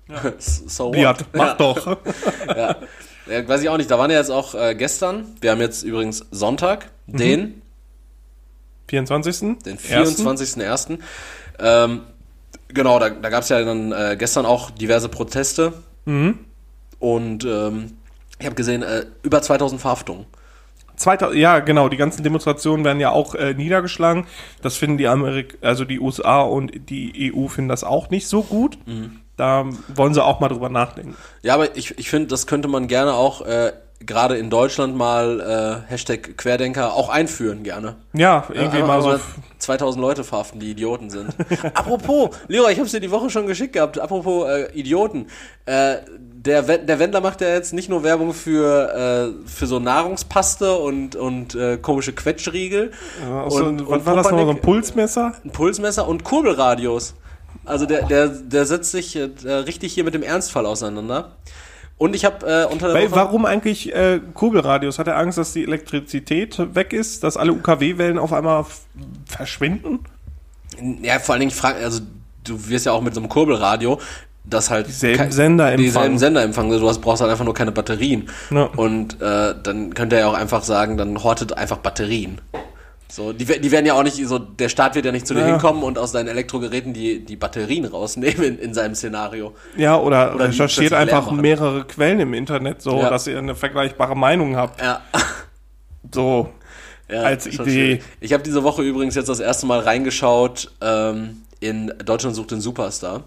so 0.38 0.86
what? 0.86 0.92
Bliat, 0.92 1.24
mach 1.34 1.48
Ja. 1.48 1.54
doch. 1.54 1.98
Ja. 2.48 2.76
ja, 3.30 3.48
weiß 3.48 3.62
ich 3.62 3.68
auch 3.68 3.76
nicht. 3.76 3.90
Da 3.90 3.98
waren 3.98 4.10
ja 4.10 4.18
jetzt 4.18 4.30
auch 4.30 4.54
äh, 4.54 4.74
gestern, 4.74 5.26
wir 5.42 5.50
haben 5.50 5.60
jetzt 5.60 5.82
übrigens 5.82 6.24
Sonntag, 6.30 6.86
Mhm. 7.06 7.16
den 7.18 7.62
24. 8.88 9.58
den 9.64 9.78
Ersten. 9.88 10.26
24.01. 10.26 10.98
Ähm, 11.58 12.00
genau, 12.68 12.98
da, 12.98 13.10
da 13.10 13.28
gab 13.28 13.42
es 13.42 13.48
ja 13.48 13.62
dann 13.62 13.92
äh, 13.92 14.16
gestern 14.18 14.46
auch 14.46 14.70
diverse 14.70 15.08
Proteste. 15.08 15.72
Mhm. 16.04 16.38
Und 16.98 17.44
ähm, 17.44 17.92
ich 18.38 18.46
habe 18.46 18.56
gesehen, 18.56 18.82
äh, 18.82 19.06
über 19.22 19.42
2000 19.42 19.80
Verhaftungen. 19.80 20.26
2000, 20.96 21.38
ja, 21.38 21.60
genau, 21.60 21.88
die 21.88 21.96
ganzen 21.96 22.22
Demonstrationen 22.22 22.84
werden 22.84 23.00
ja 23.00 23.10
auch 23.10 23.34
äh, 23.34 23.54
niedergeschlagen. 23.54 24.26
Das 24.62 24.76
finden 24.76 24.98
die 24.98 25.08
Amerik 25.08 25.58
also 25.60 25.84
die 25.84 26.00
USA 26.00 26.42
und 26.42 26.72
die 26.90 27.32
EU 27.34 27.48
finden 27.48 27.68
das 27.68 27.84
auch 27.84 28.10
nicht 28.10 28.28
so 28.28 28.42
gut. 28.42 28.78
Mhm. 28.86 29.20
Da 29.36 29.66
wollen 29.94 30.14
sie 30.14 30.22
auch 30.22 30.40
mal 30.40 30.48
drüber 30.48 30.68
nachdenken. 30.68 31.16
Ja, 31.42 31.54
aber 31.54 31.76
ich, 31.76 31.98
ich 31.98 32.10
finde, 32.10 32.28
das 32.28 32.46
könnte 32.46 32.68
man 32.68 32.86
gerne 32.86 33.14
auch 33.14 33.40
äh, 33.42 33.72
gerade 34.06 34.36
in 34.36 34.50
Deutschland 34.50 34.96
mal 34.96 35.84
äh, 35.86 35.90
Hashtag 35.90 36.36
Querdenker 36.36 36.94
auch 36.94 37.08
einführen, 37.08 37.62
gerne. 37.62 37.96
Ja, 38.12 38.44
irgendwie 38.52 38.78
Ja, 38.78 38.86
mal 38.86 39.02
so. 39.02 39.10
aber 39.10 39.20
2000 39.58 40.00
Leute 40.00 40.24
verhaften, 40.24 40.60
die 40.60 40.70
Idioten 40.70 41.10
sind. 41.10 41.34
Apropos, 41.74 42.30
Leroy, 42.48 42.72
ich 42.72 42.80
hab's 42.80 42.92
dir 42.92 43.00
die 43.00 43.10
Woche 43.10 43.30
schon 43.30 43.46
geschickt 43.46 43.74
gehabt. 43.74 43.98
Apropos 43.98 44.48
äh, 44.48 44.72
Idioten. 44.72 45.26
Äh, 45.66 45.96
der, 46.44 46.62
der 46.62 46.98
Wendler 46.98 47.20
macht 47.20 47.40
ja 47.40 47.48
jetzt 47.48 47.72
nicht 47.72 47.88
nur 47.88 48.02
Werbung 48.02 48.34
für, 48.34 49.34
äh, 49.44 49.48
für 49.48 49.66
so 49.66 49.78
Nahrungspaste 49.78 50.74
und, 50.74 51.14
und 51.14 51.54
äh, 51.54 51.78
komische 51.78 52.12
Quetschriegel. 52.12 52.90
Ja, 53.22 53.48
so, 53.48 53.64
und, 53.64 53.88
was 53.88 54.04
war 54.04 54.16
das 54.16 54.30
noch? 54.30 54.38
So 54.38 54.50
ein 54.50 54.60
Pulsmesser? 54.60 55.34
ein 55.44 55.50
Pulsmesser 55.50 56.08
und 56.08 56.24
Kurbelradios. 56.24 57.14
Also 57.64 57.86
der, 57.86 58.06
der, 58.06 58.28
der 58.28 58.66
setzt 58.66 58.90
sich 58.90 59.14
äh, 59.14 59.28
richtig 59.48 59.92
hier 59.92 60.02
mit 60.02 60.14
dem 60.14 60.22
Ernstfall 60.22 60.66
auseinander. 60.66 61.32
Und 61.98 62.16
ich 62.16 62.24
habe 62.24 62.46
äh, 62.46 62.72
unter 62.72 62.88
der 62.88 62.96
Weil, 62.96 63.10
Woche... 63.10 63.16
warum 63.20 63.44
eigentlich 63.44 63.94
äh, 63.94 64.20
Kurbelradios? 64.34 64.98
Hat 64.98 65.06
er 65.06 65.16
Angst, 65.16 65.38
dass 65.38 65.52
die 65.52 65.62
Elektrizität 65.62 66.74
weg 66.74 66.92
ist, 66.92 67.22
dass 67.22 67.36
alle 67.36 67.52
UKW-Wellen 67.52 68.18
auf 68.18 68.32
einmal 68.32 68.64
verschwinden? 69.26 70.00
Ja, 71.02 71.18
vor 71.18 71.34
allen 71.34 71.40
Dingen, 71.40 71.52
frag, 71.52 71.76
also 71.76 72.00
du 72.44 72.68
wirst 72.68 72.86
ja 72.86 72.92
auch 72.92 73.02
mit 73.02 73.14
so 73.14 73.20
einem 73.20 73.28
Kurbelradio, 73.28 74.00
das 74.44 74.70
halt 74.70 74.88
Dieselben 74.88 75.30
Sender 75.30 75.66
empfangen. 75.66 75.84
dieselben 75.84 76.18
Sender 76.18 76.42
empfangen. 76.42 76.70
Du 76.80 76.88
hast, 76.88 77.00
brauchst 77.00 77.20
halt 77.22 77.30
einfach 77.30 77.44
nur 77.44 77.54
keine 77.54 77.70
Batterien. 77.70 78.28
Ja. 78.50 78.64
Und 78.64 79.20
äh, 79.22 79.54
dann 79.62 79.94
könnte 79.94 80.16
er 80.16 80.22
ja 80.22 80.28
auch 80.28 80.34
einfach 80.34 80.64
sagen, 80.64 80.96
dann 80.96 81.22
hortet 81.22 81.56
einfach 81.56 81.78
Batterien. 81.78 82.40
So, 83.14 83.34
die, 83.34 83.44
die 83.44 83.70
werden 83.70 83.84
ja 83.84 83.92
auch 83.92 84.02
nicht, 84.02 84.16
so, 84.26 84.38
der 84.38 84.70
Staat 84.70 84.94
wird 84.94 85.04
ja 85.04 85.12
nicht 85.12 85.26
zu 85.26 85.34
dir 85.34 85.40
Ja. 85.40 85.46
hinkommen 85.48 85.82
und 85.82 85.98
aus 85.98 86.12
deinen 86.12 86.28
Elektrogeräten 86.28 86.94
die, 86.94 87.22
die 87.22 87.36
Batterien 87.36 87.84
rausnehmen 87.84 88.42
in, 88.42 88.58
in 88.58 88.72
seinem 88.72 88.94
Szenario. 88.94 89.54
Ja, 89.76 89.98
oder, 89.98 90.34
Oder 90.34 90.48
recherchiert 90.48 90.94
einfach 90.94 91.30
mehrere 91.30 91.84
Quellen 91.84 92.20
im 92.20 92.32
Internet, 92.32 92.80
so 92.80 92.98
Ja. 92.98 93.10
dass 93.10 93.26
ihr 93.26 93.36
eine 93.36 93.54
vergleichbare 93.54 94.16
Meinung 94.16 94.56
habt. 94.56 94.80
Ja. 94.80 95.02
So. 96.10 96.48
Ja, 97.10 97.20
Als 97.24 97.46
Idee. 97.46 98.00
Ich 98.20 98.32
habe 98.32 98.42
diese 98.42 98.62
Woche 98.62 98.80
übrigens 98.82 99.14
jetzt 99.14 99.28
das 99.28 99.40
erste 99.40 99.66
Mal 99.66 99.80
reingeschaut 99.80 100.70
ähm, 100.80 101.42
in 101.60 101.92
Deutschland 102.04 102.34
sucht 102.34 102.52
den 102.52 102.62
Superstar. 102.62 103.24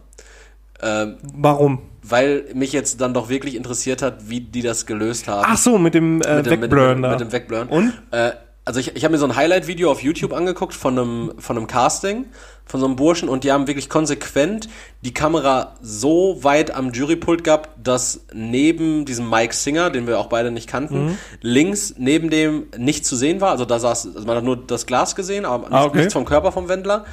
Ähm, 0.82 1.18
Warum? 1.34 1.82
weil 2.08 2.46
mich 2.54 2.72
jetzt 2.72 3.02
dann 3.02 3.14
doch 3.14 3.30
wirklich 3.30 3.56
interessiert 3.56 4.02
hat, 4.02 4.30
wie 4.30 4.40
die 4.42 4.62
das 4.62 4.86
gelöst 4.86 5.28
haben. 5.28 5.46
Ach 5.48 5.58
so, 5.58 5.78
mit 5.78 5.94
dem 5.96 6.22
äh, 6.22 6.38
mit 6.38 6.46
dem, 6.46 6.52
mit, 6.52 6.62
Wegblurren 6.64 6.98
dem, 6.98 7.02
da. 7.02 7.10
mit 7.12 7.20
dem 7.20 7.32
Wegblurren. 7.32 7.68
Und? 7.70 7.94
Äh, 8.12 8.32
also 8.66 8.80
ich, 8.80 8.96
ich 8.96 9.04
habe 9.04 9.12
mir 9.14 9.18
so 9.20 9.26
ein 9.26 9.36
Highlight-Video 9.36 9.92
auf 9.92 10.02
YouTube 10.02 10.34
angeguckt 10.34 10.74
von 10.74 10.98
einem, 10.98 11.32
von 11.38 11.58
einem 11.58 11.68
Casting 11.68 12.26
von 12.68 12.80
so 12.80 12.88
einem 12.88 12.96
Burschen 12.96 13.30
und 13.30 13.44
die 13.44 13.52
haben 13.52 13.68
wirklich 13.68 13.90
konsequent 13.90 14.68
die 15.04 15.14
Kamera 15.14 15.76
so 15.84 16.40
weit 16.44 16.72
am 16.76 16.92
Jurypult 16.94 17.44
gehabt, 17.44 17.70
dass 17.84 18.22
neben 18.34 19.06
diesem 19.06 19.30
Mike 19.30 19.54
Singer, 19.54 19.92
den 19.92 20.08
wir 20.08 20.18
auch 20.20 20.26
beide 20.30 20.50
nicht 20.50 20.68
kannten, 20.68 21.06
Mhm. 21.06 21.18
links 21.42 21.94
neben 22.00 22.32
dem 22.32 22.64
nicht 22.76 23.06
zu 23.06 23.16
sehen 23.16 23.40
war. 23.40 23.52
Also 23.52 23.66
da 23.66 23.78
saß, 23.78 24.16
also 24.16 24.26
man 24.28 24.38
hat 24.38 24.44
nur 24.44 24.58
das 24.58 24.88
Glas 24.88 25.16
gesehen, 25.16 25.46
aber 25.46 25.72
Ah, 25.72 25.84
okay. 25.86 25.98
nichts 26.00 26.14
vom 26.14 26.26
Körper 26.26 26.52
vom 26.52 26.68
Wendler. 26.68 27.06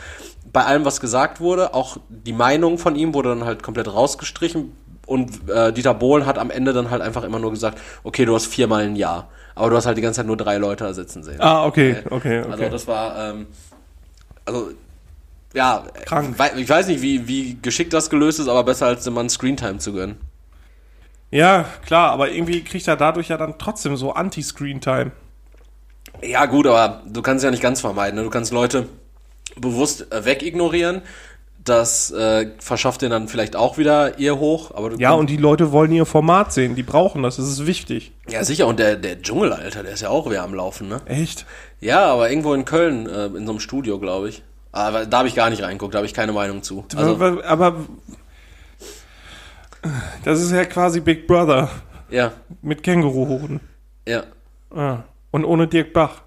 Bei 0.54 0.64
allem, 0.64 0.86
was 0.86 1.00
gesagt 1.02 1.40
wurde, 1.42 1.74
auch 1.74 1.98
die 2.08 2.32
Meinung 2.32 2.78
von 2.78 2.96
ihm 2.96 3.12
wurde 3.12 3.28
dann 3.28 3.44
halt 3.44 3.62
komplett 3.62 3.92
rausgestrichen. 3.92 4.72
Und 5.06 5.50
äh, 5.50 5.70
Dieter 5.72 5.92
Bohlen 5.92 6.24
hat 6.24 6.38
am 6.38 6.50
Ende 6.50 6.72
dann 6.72 6.90
halt 6.90 7.02
einfach 7.02 7.24
immer 7.24 7.38
nur 7.38 7.50
gesagt, 7.50 7.78
okay, 8.04 8.24
du 8.24 8.34
hast 8.34 8.46
viermal 8.46 8.84
ein 8.84 8.96
Ja. 8.96 9.28
Aber 9.54 9.70
du 9.70 9.76
hast 9.76 9.86
halt 9.86 9.96
die 9.98 10.02
ganze 10.02 10.18
Zeit 10.18 10.26
nur 10.26 10.36
drei 10.36 10.56
Leute 10.58 10.84
da 10.84 10.94
sitzen 10.94 11.22
sehen. 11.22 11.40
Ah, 11.40 11.66
okay, 11.66 11.96
okay, 12.10 12.40
okay. 12.40 12.50
Also 12.50 12.68
das 12.68 12.86
war, 12.88 13.30
ähm, 13.30 13.46
also 14.44 14.70
ja, 15.54 15.84
Krank. 16.06 16.34
ich 16.56 16.68
weiß 16.68 16.86
nicht, 16.86 17.02
wie, 17.02 17.28
wie 17.28 17.58
geschickt 17.60 17.92
das 17.92 18.08
gelöst 18.08 18.40
ist, 18.40 18.48
aber 18.48 18.64
besser 18.64 18.86
als 18.86 19.04
dem 19.04 19.14
Mann 19.14 19.28
Screentime 19.28 19.78
zu 19.78 19.92
gönnen. 19.92 20.16
ja, 21.30 21.66
klar, 21.84 22.12
aber 22.12 22.30
irgendwie 22.30 22.62
kriegt 22.64 22.88
er 22.88 22.96
dadurch 22.96 23.28
ja 23.28 23.36
dann 23.36 23.58
trotzdem 23.58 23.96
so 23.96 24.12
Anti-Screen-Time. 24.12 25.12
Ja, 26.22 26.46
gut, 26.46 26.66
aber 26.66 27.02
du 27.06 27.22
kannst 27.22 27.44
ja 27.44 27.50
nicht 27.50 27.62
ganz 27.62 27.80
vermeiden. 27.80 28.16
Ne? 28.16 28.24
Du 28.24 28.30
kannst 28.30 28.52
Leute 28.52 28.88
bewusst 29.56 30.12
äh, 30.12 30.24
wegignorieren. 30.24 31.02
Das 31.64 32.10
äh, 32.10 32.50
verschafft 32.58 33.02
dir 33.02 33.08
dann 33.08 33.28
vielleicht 33.28 33.54
auch 33.54 33.78
wieder 33.78 34.18
ihr 34.18 34.38
hoch. 34.38 34.72
Aber 34.74 34.92
Ja, 34.98 35.12
und 35.12 35.30
die 35.30 35.36
Leute 35.36 35.70
wollen 35.70 35.92
ihr 35.92 36.06
Format 36.06 36.52
sehen, 36.52 36.74
die 36.74 36.82
brauchen 36.82 37.22
das, 37.22 37.36
das 37.36 37.46
ist 37.46 37.66
wichtig. 37.66 38.12
ja, 38.28 38.42
sicher. 38.44 38.66
Und 38.66 38.78
der, 38.80 38.96
der 38.96 39.22
Dschungel, 39.22 39.52
Alter, 39.52 39.82
der 39.82 39.92
ist 39.92 40.00
ja 40.00 40.08
auch 40.08 40.28
wieder 40.28 40.42
am 40.42 40.54
Laufen, 40.54 40.88
ne? 40.88 41.00
Echt? 41.06 41.46
Ja, 41.80 42.06
aber 42.06 42.30
irgendwo 42.30 42.54
in 42.54 42.64
Köln, 42.64 43.08
äh, 43.08 43.26
in 43.26 43.46
so 43.46 43.52
einem 43.52 43.60
Studio, 43.60 43.98
glaube 43.98 44.28
ich. 44.28 44.42
Aber 44.72 45.04
da 45.06 45.18
habe 45.18 45.28
ich 45.28 45.34
gar 45.34 45.50
nicht 45.50 45.62
reingeguckt, 45.62 45.94
da 45.94 45.98
habe 45.98 46.06
ich 46.06 46.14
keine 46.14 46.32
Meinung 46.32 46.62
zu. 46.62 46.84
Also, 46.96 47.14
aber, 47.14 47.44
aber 47.44 47.76
das 50.24 50.40
ist 50.40 50.50
ja 50.52 50.64
quasi 50.64 51.00
Big 51.00 51.26
Brother 51.26 51.68
ja, 52.10 52.32
mit 52.62 52.82
Känguruhoden. 52.82 53.60
ja. 54.06 54.24
Ah. 54.74 55.04
Und 55.30 55.44
ohne 55.44 55.66
Dirk 55.66 55.92
Bach. 55.92 56.21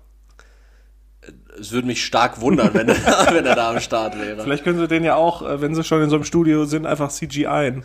Es 1.60 1.72
würde 1.72 1.88
mich 1.88 2.04
stark 2.06 2.42
wundern, 2.42 2.72
wenn, 2.74 2.90
er, 2.90 2.96
wenn 3.32 3.46
er 3.46 3.56
da 3.56 3.70
am 3.72 3.80
Start 3.80 4.20
wäre. 4.20 4.42
Vielleicht 4.44 4.64
können 4.64 4.80
sie 4.80 4.88
den 4.88 5.04
ja 5.04 5.16
auch, 5.16 5.42
äh, 5.42 5.62
wenn 5.62 5.74
sie 5.76 5.84
schon 5.84 6.02
in 6.02 6.10
so 6.10 6.16
einem 6.16 6.26
Studio 6.26 6.66
sind, 6.66 6.86
einfach 6.86 7.10
CGI. 7.12 7.82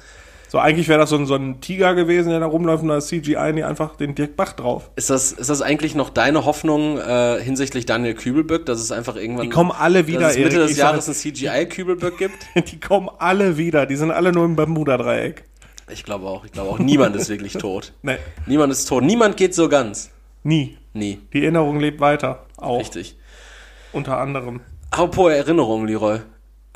So, 0.48 0.58
eigentlich 0.58 0.88
wäre 0.88 0.98
das 0.98 1.10
so 1.10 1.16
ein, 1.16 1.26
so 1.26 1.36
ein 1.36 1.60
Tiger 1.60 1.94
gewesen, 1.94 2.30
der 2.30 2.40
da 2.40 2.46
rumläuft 2.46 2.82
und 2.82 2.88
da 2.88 2.96
ist 2.96 3.06
CGI 3.06 3.52
die 3.54 3.62
einfach 3.62 3.94
den 3.94 4.16
Dirk 4.16 4.34
Bach 4.34 4.52
drauf. 4.54 4.90
Ist 4.96 5.08
das, 5.08 5.30
ist 5.30 5.48
das 5.48 5.62
eigentlich 5.62 5.94
noch 5.94 6.10
deine 6.10 6.44
Hoffnung 6.44 6.98
äh, 6.98 7.40
hinsichtlich 7.40 7.86
Daniel 7.86 8.14
Kübelböck, 8.14 8.66
dass 8.66 8.80
es 8.80 8.90
einfach 8.90 9.14
irgendwann 9.14 9.44
Die 9.44 9.50
kommen 9.50 9.70
alle 9.70 10.08
wieder, 10.08 10.22
dass 10.22 10.32
es 10.32 10.38
Mitte 10.38 10.56
Erik. 10.56 10.68
des 10.68 10.76
Jahres 10.76 11.06
ein 11.08 11.14
CGI-Kübelböck 11.14 12.18
gibt? 12.18 12.34
Die 12.72 12.80
kommen 12.80 13.08
alle 13.18 13.56
wieder. 13.58 13.86
Die 13.86 13.94
sind 13.94 14.10
alle 14.10 14.32
nur 14.32 14.44
im 14.44 14.56
Bermuda-Dreieck. 14.56 15.44
Ich 15.92 16.02
glaube 16.02 16.26
auch. 16.26 16.44
Ich 16.44 16.50
glaube 16.50 16.70
auch, 16.70 16.78
niemand 16.80 17.14
ist 17.14 17.28
wirklich 17.28 17.52
tot. 17.52 17.92
Nee, 18.02 18.16
Niemand 18.46 18.72
ist 18.72 18.86
tot. 18.86 19.04
Niemand 19.04 19.36
geht 19.36 19.54
so 19.54 19.68
ganz. 19.68 20.10
nie. 20.42 20.76
Nie. 20.92 21.20
Die 21.32 21.42
Erinnerung 21.44 21.78
lebt 21.78 22.00
weiter. 22.00 22.46
Auch. 22.56 22.80
Richtig. 22.80 23.16
Unter 23.92 24.18
anderem. 24.18 24.60
Apropos 24.90 25.32
Erinnerung, 25.32 25.86
Leroy. 25.86 26.20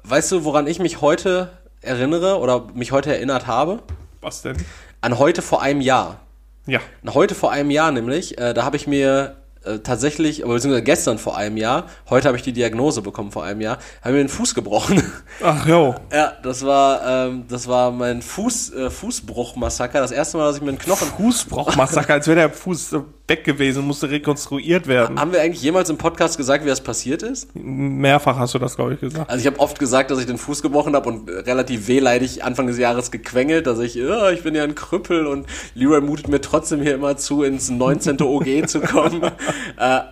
Weißt 0.02 0.32
du, 0.32 0.44
woran 0.44 0.66
ich 0.66 0.78
mich 0.78 1.00
heute 1.00 1.50
erinnere 1.80 2.38
oder 2.38 2.66
mich 2.74 2.92
heute 2.92 3.14
erinnert 3.14 3.46
habe? 3.46 3.82
Was 4.20 4.42
denn? 4.42 4.56
An 5.00 5.18
heute 5.18 5.42
vor 5.42 5.62
einem 5.62 5.80
Jahr. 5.80 6.20
Ja. 6.66 6.80
An 7.02 7.14
heute 7.14 7.34
vor 7.34 7.52
einem 7.52 7.70
Jahr 7.70 7.92
nämlich, 7.92 8.38
äh, 8.38 8.54
da 8.54 8.64
habe 8.64 8.76
ich 8.76 8.86
mir 8.86 9.36
äh, 9.64 9.78
tatsächlich, 9.78 10.44
oder 10.44 10.54
beziehungsweise 10.54 10.82
gestern 10.82 11.18
vor 11.18 11.36
einem 11.36 11.56
Jahr, 11.56 11.86
heute 12.10 12.28
habe 12.28 12.36
ich 12.36 12.42
die 12.42 12.52
Diagnose 12.52 13.02
bekommen 13.02 13.32
vor 13.32 13.44
einem 13.44 13.60
Jahr, 13.60 13.78
habe 14.02 14.14
mir 14.14 14.18
den 14.18 14.28
Fuß 14.28 14.54
gebrochen. 14.54 15.02
Ach 15.42 15.66
jo. 15.66 15.94
ja, 16.12 16.32
das 16.42 16.64
war, 16.64 17.06
ähm, 17.06 17.44
das 17.48 17.68
war 17.68 17.90
mein 17.90 18.22
Fuß, 18.22 18.74
äh, 18.74 18.90
Fußbruch-Massaker. 18.90 20.00
Das 20.00 20.10
erste 20.10 20.36
Mal, 20.36 20.46
dass 20.46 20.56
ich 20.56 20.62
mir 20.62 20.70
einen 20.70 20.78
Knochen... 20.78 21.08
Fußbruchmassaker, 21.08 22.14
als 22.14 22.26
wäre 22.26 22.36
der 22.36 22.50
Fuß 22.50 22.90
so 22.90 23.04
weg 23.26 23.42
gewesen, 23.44 23.86
musste 23.86 24.10
rekonstruiert 24.10 24.86
werden. 24.86 25.18
Haben 25.18 25.32
wir 25.32 25.40
eigentlich 25.40 25.62
jemals 25.62 25.88
im 25.88 25.96
Podcast 25.96 26.36
gesagt, 26.36 26.62
wie 26.64 26.68
das 26.68 26.82
passiert 26.82 27.22
ist? 27.22 27.48
Mehrfach 27.54 28.38
hast 28.38 28.52
du 28.52 28.58
das, 28.58 28.76
glaube 28.76 28.94
ich, 28.94 29.00
gesagt. 29.00 29.30
Also 29.30 29.40
ich 29.40 29.46
habe 29.46 29.58
oft 29.60 29.78
gesagt, 29.78 30.10
dass 30.10 30.18
ich 30.20 30.26
den 30.26 30.36
Fuß 30.36 30.60
gebrochen 30.60 30.94
habe 30.94 31.08
und 31.08 31.30
äh, 31.30 31.38
relativ 31.38 31.88
wehleidig 31.88 32.44
Anfang 32.44 32.66
des 32.66 32.76
Jahres 32.76 33.10
gequengelt, 33.10 33.66
dass 33.66 33.78
ich, 33.78 33.94
ja, 33.94 34.30
ich 34.30 34.42
bin 34.42 34.54
ja 34.54 34.62
ein 34.64 34.74
Krüppel 34.74 35.26
und 35.26 35.46
Leroy 35.74 36.02
mutet 36.02 36.28
mir 36.28 36.42
trotzdem 36.42 36.82
hier 36.82 36.94
immer 36.94 37.16
zu, 37.16 37.42
ins 37.44 37.70
19. 37.70 38.20
OG 38.20 38.46
zu 38.68 38.80
kommen. 38.80 39.22
äh, 39.22 39.30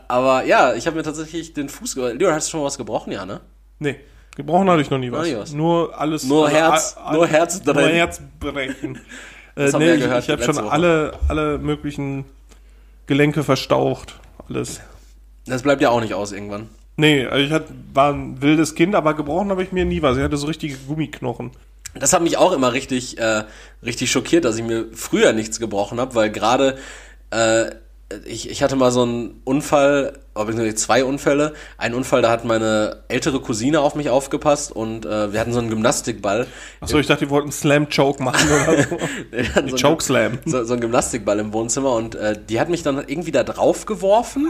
aber 0.08 0.44
ja, 0.46 0.72
ich 0.72 0.86
habe 0.86 0.96
mir 0.96 1.02
tatsächlich 1.02 1.52
den 1.52 1.68
Fuß 1.68 1.94
gebrochen. 1.96 2.18
Leroy, 2.18 2.32
hast 2.32 2.46
du 2.48 2.52
schon 2.52 2.60
mal 2.60 2.66
was 2.66 2.78
gebrochen, 2.78 3.12
ja, 3.12 3.26
ne? 3.26 3.40
Nee. 3.78 3.96
Gebrochen 4.36 4.70
hatte 4.70 4.80
ich 4.80 4.88
noch 4.88 4.96
nie 4.96 5.12
was. 5.12 5.26
nie 5.28 5.36
was. 5.36 5.52
Nur 5.52 6.00
alles. 6.00 6.24
Nur 6.24 6.48
Herz- 6.48 6.96
a- 6.96 7.10
a- 7.10 7.12
nur 7.12 7.26
Herz 7.26 7.62
Nur 7.62 7.74
drin. 7.74 7.88
Herzbrechen. 7.90 8.98
äh, 9.56 9.70
nee, 9.76 9.92
ich, 9.96 10.00
gehört 10.00 10.24
ich 10.24 10.30
habe 10.30 10.42
schon 10.42 10.56
Woche. 10.56 10.70
alle, 10.72 11.12
alle 11.28 11.58
möglichen 11.58 12.24
Gelenke 13.12 13.44
verstaucht. 13.44 14.14
Alles. 14.48 14.80
Das 15.44 15.62
bleibt 15.62 15.82
ja 15.82 15.90
auch 15.90 16.00
nicht 16.00 16.14
aus 16.14 16.32
irgendwann. 16.32 16.70
Nee, 16.96 17.26
also 17.26 17.44
ich 17.44 17.52
hat, 17.52 17.64
war 17.92 18.14
ein 18.14 18.40
wildes 18.40 18.74
Kind, 18.74 18.94
aber 18.94 19.12
gebrochen 19.12 19.50
habe 19.50 19.62
ich 19.62 19.70
mir 19.70 19.84
nie 19.84 20.00
was. 20.00 20.16
Ich 20.16 20.22
hatte 20.22 20.38
so 20.38 20.46
richtige 20.46 20.76
Gummiknochen. 20.76 21.50
Das 21.94 22.14
hat 22.14 22.22
mich 22.22 22.38
auch 22.38 22.52
immer 22.52 22.72
richtig, 22.72 23.18
äh, 23.18 23.44
richtig 23.82 24.10
schockiert, 24.10 24.46
dass 24.46 24.56
ich 24.56 24.64
mir 24.64 24.86
früher 24.94 25.34
nichts 25.34 25.60
gebrochen 25.60 26.00
habe, 26.00 26.14
weil 26.14 26.30
gerade 26.30 26.78
äh, 27.30 27.72
ich, 28.24 28.48
ich 28.48 28.62
hatte 28.62 28.76
mal 28.76 28.90
so 28.90 29.02
einen 29.02 29.42
Unfall, 29.44 30.18
zwei 30.74 31.04
Unfälle. 31.04 31.54
Ein 31.78 31.94
Unfall, 31.94 32.22
da 32.22 32.30
hat 32.30 32.44
meine 32.44 33.02
ältere 33.08 33.40
Cousine 33.40 33.80
auf 33.80 33.94
mich 33.94 34.10
aufgepasst 34.10 34.72
und 34.72 35.04
äh, 35.04 35.32
wir 35.32 35.40
hatten 35.40 35.52
so 35.52 35.58
einen 35.58 35.68
Gymnastikball. 35.68 36.46
Achso, 36.80 36.98
ich 36.98 37.06
dachte, 37.06 37.26
die 37.26 37.30
wollten 37.30 37.52
Slam-Choke 37.52 38.22
machen 38.22 38.48
oder 38.50 38.82
so. 39.70 39.76
Chokeslam. 39.88 40.38
So, 40.44 40.64
so 40.64 40.72
einen 40.72 40.80
Gymnastikball 40.80 41.38
im 41.38 41.52
Wohnzimmer 41.52 41.94
und 41.94 42.14
äh, 42.14 42.38
die 42.48 42.60
hat 42.60 42.68
mich 42.68 42.82
dann 42.82 42.96
irgendwie 43.06 43.32
da 43.32 43.44
drauf 43.44 43.86
geworfen 43.86 44.48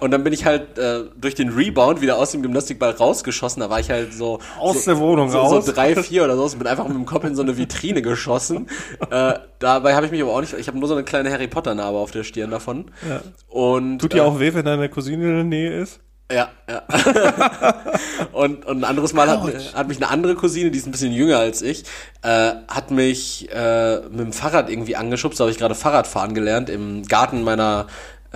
und 0.00 0.10
dann 0.10 0.24
bin 0.24 0.32
ich 0.32 0.44
halt 0.44 0.78
äh, 0.78 1.04
durch 1.16 1.34
den 1.34 1.50
Rebound 1.50 2.00
wieder 2.00 2.18
aus 2.18 2.32
dem 2.32 2.42
Gymnastikball 2.42 2.92
rausgeschossen. 2.92 3.60
Da 3.60 3.70
war 3.70 3.80
ich 3.80 3.90
halt 3.90 4.12
so 4.12 4.40
Aus 4.58 4.84
so, 4.84 4.90
der 4.92 5.00
Wohnung 5.00 5.30
so, 5.30 5.38
raus. 5.38 5.66
so 5.66 5.72
drei, 5.72 5.94
vier 6.02 6.24
oder 6.24 6.36
so 6.36 6.44
und 6.44 6.58
bin 6.58 6.66
einfach 6.66 6.88
mit 6.88 6.96
dem 6.96 7.06
Kopf 7.06 7.24
in 7.24 7.34
so 7.34 7.42
eine 7.42 7.56
Vitrine 7.56 8.02
geschossen. 8.02 8.68
äh, 9.10 9.34
dabei 9.58 9.94
habe 9.94 10.06
ich 10.06 10.12
mich 10.12 10.22
aber 10.22 10.32
auch 10.32 10.40
nicht, 10.40 10.54
ich 10.54 10.66
habe 10.66 10.78
nur 10.78 10.88
so 10.88 10.94
eine 10.94 11.04
kleine 11.04 11.30
Harry 11.30 11.48
Potter 11.48 11.74
Narbe 11.74 11.98
auf 11.98 12.10
der 12.10 12.24
Stirn 12.24 12.50
davon. 12.50 12.90
Ja. 13.08 13.20
Und 13.48 13.98
Tut 13.98 14.12
äh, 14.12 14.16
dir 14.16 14.24
auch 14.24 14.40
weh, 14.40 14.52
wenn 14.54 14.64
deine 14.64 14.88
Cousine 14.88 15.24
in 15.24 15.34
der 15.34 15.44
Nähe 15.44 15.80
ist? 15.80 16.00
ja, 16.32 16.48
ja. 16.68 16.82
und, 18.32 18.64
und 18.64 18.78
ein 18.78 18.84
anderes 18.84 19.12
Mal 19.12 19.28
hat, 19.28 19.74
hat 19.74 19.88
mich 19.88 19.96
eine 19.98 20.08
andere 20.08 20.34
Cousine, 20.34 20.70
die 20.70 20.78
ist 20.78 20.86
ein 20.86 20.92
bisschen 20.92 21.12
jünger 21.12 21.38
als 21.38 21.60
ich, 21.62 21.84
äh, 22.22 22.52
hat 22.68 22.90
mich 22.90 23.48
äh, 23.52 24.00
mit 24.10 24.20
dem 24.20 24.32
Fahrrad 24.32 24.70
irgendwie 24.70 24.96
angeschubst. 24.96 25.40
Da 25.40 25.44
habe 25.44 25.50
ich 25.50 25.58
gerade 25.58 25.74
Fahrradfahren 25.74 26.34
gelernt 26.34 26.70
im 26.70 27.02
Garten 27.04 27.42
meiner 27.42 27.86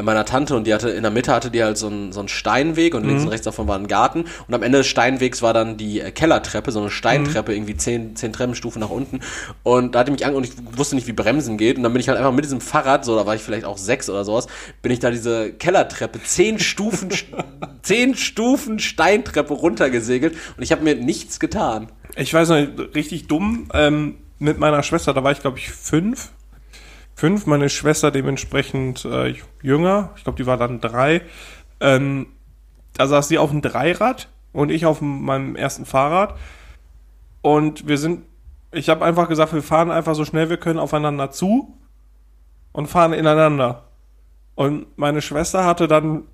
meiner 0.03 0.25
Tante 0.25 0.57
und 0.57 0.67
die 0.67 0.75
hatte 0.75 0.91
in 0.91 1.03
der 1.03 1.13
Mitte 1.13 1.33
hatte 1.33 1.51
die 1.51 1.63
halt 1.63 1.79
so 1.79 1.87
einen, 1.87 2.13
so 2.13 2.21
einen 2.21 2.29
Steinweg 2.29 2.95
und 2.95 3.05
links 3.05 3.23
und 3.23 3.29
rechts 3.29 3.45
davon 3.45 3.69
war 3.69 3.79
ein 3.79 3.87
Garten. 3.87 4.25
Und 4.47 4.55
am 4.55 4.63
Ende 4.63 4.79
des 4.79 4.89
Steinwegs 4.89 5.41
war 5.41 5.53
dann 5.53 5.77
die 5.77 6.01
äh, 6.01 6.11
Kellertreppe, 6.11 6.73
so 6.73 6.81
eine 6.81 6.91
Steintreppe, 6.91 7.55
irgendwie 7.55 7.77
zehn, 7.77 8.17
zehn 8.17 8.33
Treppenstufen 8.33 8.81
nach 8.81 8.91
unten. 8.91 9.21
Und 9.63 9.95
da 9.95 10.01
hatte 10.01 10.11
mich 10.11 10.27
an 10.27 10.35
und 10.35 10.45
ich 10.45 10.53
wusste 10.77 10.97
nicht, 10.97 11.07
wie 11.07 11.13
Bremsen 11.13 11.59
geht. 11.59 11.77
Und 11.77 11.85
dann 11.85 11.93
bin 11.93 12.01
ich 12.01 12.09
halt 12.09 12.19
einfach 12.19 12.33
mit 12.33 12.45
diesem 12.45 12.61
Fahrrad, 12.61 13.05
so 13.05 13.17
da 13.17 13.25
war 13.25 13.37
ich 13.37 13.43
vielleicht 13.43 13.65
auch 13.65 13.79
sechs 13.79 14.11
oder 14.11 14.25
sowas, 14.25 14.49
bin 14.83 14.91
ich 14.91 14.99
da 14.99 15.11
diese 15.11 15.53
Kellertreppe, 15.53 16.21
zehn 16.23 16.59
Stufen, 16.59 17.11
zehn 17.83 18.17
Stufen 18.17 18.81
Steintreppe 18.81 19.55
runtergesegelt. 19.55 20.35
Und 20.57 20.63
ich 20.63 20.73
habe 20.73 20.83
mir 20.83 20.97
nichts 20.97 21.39
getan. 21.39 21.89
Ich 22.17 22.35
weiß 22.35 22.49
noch, 22.49 22.67
richtig 22.95 23.29
dumm, 23.29 23.69
ähm, 23.73 24.17
mit 24.39 24.59
meiner 24.59 24.83
Schwester, 24.83 25.15
da 25.15 25.23
war 25.23 25.33
ich 25.33 25.41
glaube 25.41 25.59
ich 25.59 25.71
fünf. 25.71 26.31
Fünf, 27.15 27.47
meine 27.47 27.69
Schwester 27.69 28.11
dementsprechend 28.11 29.05
äh, 29.05 29.35
jünger, 29.63 30.11
ich 30.17 30.25
glaube 30.25 30.37
die 30.37 30.47
war 30.47 30.57
dann 30.57 30.81
drei. 30.81 31.23
Ähm, 31.81 32.27
da 32.95 33.07
saß 33.07 33.29
sie 33.29 33.39
auf 33.39 33.51
dem 33.51 33.63
Dreirad 33.63 34.29
und 34.53 34.71
ich 34.71 34.87
auf 34.87 35.01
meinem 35.01 35.57
ersten 35.57 35.85
Fahrrad. 35.85 36.37
Und 37.43 37.87
wir 37.87 37.99
sind, 37.99 38.25
ich 38.73 38.89
habe 38.89 39.05
einfach 39.05 39.29
gesagt, 39.29 39.53
wir 39.53 39.63
fahren 39.63 39.91
einfach 39.91 40.15
so 40.15 40.25
schnell 40.25 40.49
wir 40.49 40.57
können 40.57 40.79
aufeinander 40.79 41.31
zu 41.31 41.77
und 42.73 42.87
fahren 42.87 43.13
ineinander. 43.13 43.85
Und 44.55 44.87
meine 44.97 45.23
Schwester 45.23 45.65
hatte 45.65 45.89
dann 45.89 46.25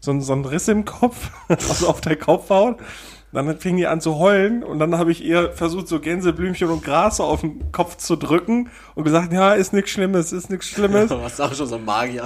so, 0.00 0.18
so 0.20 0.32
einen 0.32 0.44
Riss 0.44 0.68
im 0.68 0.84
Kopf, 0.84 1.30
also 1.48 1.88
auf 1.88 2.00
der 2.00 2.16
Kopfhaut. 2.16 2.78
Dann 3.34 3.58
fing 3.58 3.76
die 3.76 3.86
an 3.86 4.00
zu 4.00 4.18
heulen 4.18 4.62
und 4.62 4.78
dann 4.78 4.96
habe 4.96 5.10
ich 5.10 5.22
ihr 5.24 5.52
versucht, 5.52 5.88
so 5.88 6.00
Gänseblümchen 6.00 6.68
und 6.68 6.84
Gras 6.84 7.20
auf 7.20 7.40
den 7.40 7.72
Kopf 7.72 7.96
zu 7.96 8.16
drücken 8.16 8.70
und 8.94 9.04
gesagt, 9.04 9.32
ja, 9.32 9.54
ist 9.54 9.72
nichts 9.72 9.90
Schlimmes, 9.90 10.32
ist 10.32 10.50
nichts 10.50 10.68
Schlimmes. 10.68 11.08
Du 11.14 11.20
hast 11.20 11.40
auch 11.40 11.54
schon 11.54 11.66
so 11.66 11.76
ein 11.76 11.84
Magier 11.84 12.24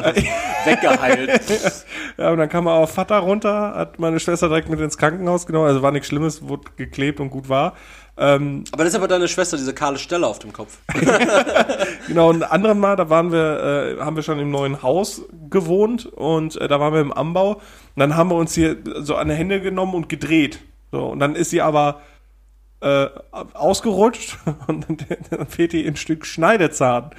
weggeheilt. 0.64 1.40
Ja, 2.18 2.30
und 2.30 2.38
dann 2.38 2.48
kam 2.48 2.66
auch 2.66 2.88
Vater 2.88 3.18
runter, 3.18 3.74
hat 3.76 4.00
meine 4.00 4.18
Schwester 4.18 4.48
direkt 4.48 4.68
mit 4.68 4.80
ins 4.80 4.98
Krankenhaus 4.98 5.46
genommen, 5.46 5.68
also 5.68 5.82
war 5.82 5.92
nichts 5.92 6.08
Schlimmes, 6.08 6.48
wurde 6.48 6.64
geklebt 6.76 7.20
und 7.20 7.30
gut 7.30 7.48
war. 7.48 7.74
Ähm, 8.16 8.64
Aber 8.72 8.82
das 8.82 8.92
ist 8.92 8.98
aber 8.98 9.06
deine 9.06 9.28
Schwester, 9.28 9.56
diese 9.56 9.72
kahle 9.72 9.98
Stelle 9.98 10.26
auf 10.26 10.40
dem 10.40 10.52
Kopf. 10.52 10.78
genau, 12.08 12.30
und 12.30 12.42
ein 12.42 12.50
anderes 12.50 12.76
Mal, 12.76 12.96
da 12.96 13.08
waren 13.08 13.30
wir, 13.30 13.96
äh, 13.98 14.04
haben 14.04 14.16
wir 14.16 14.24
schon 14.24 14.40
im 14.40 14.50
neuen 14.50 14.82
Haus 14.82 15.22
gewohnt 15.48 16.06
und 16.06 16.56
äh, 16.56 16.66
da 16.66 16.80
waren 16.80 16.92
wir 16.92 17.00
im 17.00 17.12
Anbau. 17.12 17.54
Und 17.54 17.60
dann 17.96 18.16
haben 18.16 18.30
wir 18.30 18.36
uns 18.36 18.54
hier 18.54 18.76
so 18.96 19.14
an 19.14 19.28
die 19.28 19.34
Hände 19.34 19.60
genommen 19.60 19.94
und 19.94 20.08
gedreht. 20.08 20.58
So, 20.90 21.06
und 21.06 21.18
dann 21.20 21.34
ist 21.34 21.50
sie 21.50 21.60
aber 21.60 22.00
äh, 22.80 23.08
ausgerutscht 23.54 24.38
und 24.66 24.86
dann, 25.30 25.46
fehlt 25.46 25.74
ihr 25.74 25.86
ein 25.86 25.96
Stück 25.96 26.26
Schneidezahn. 26.26 27.10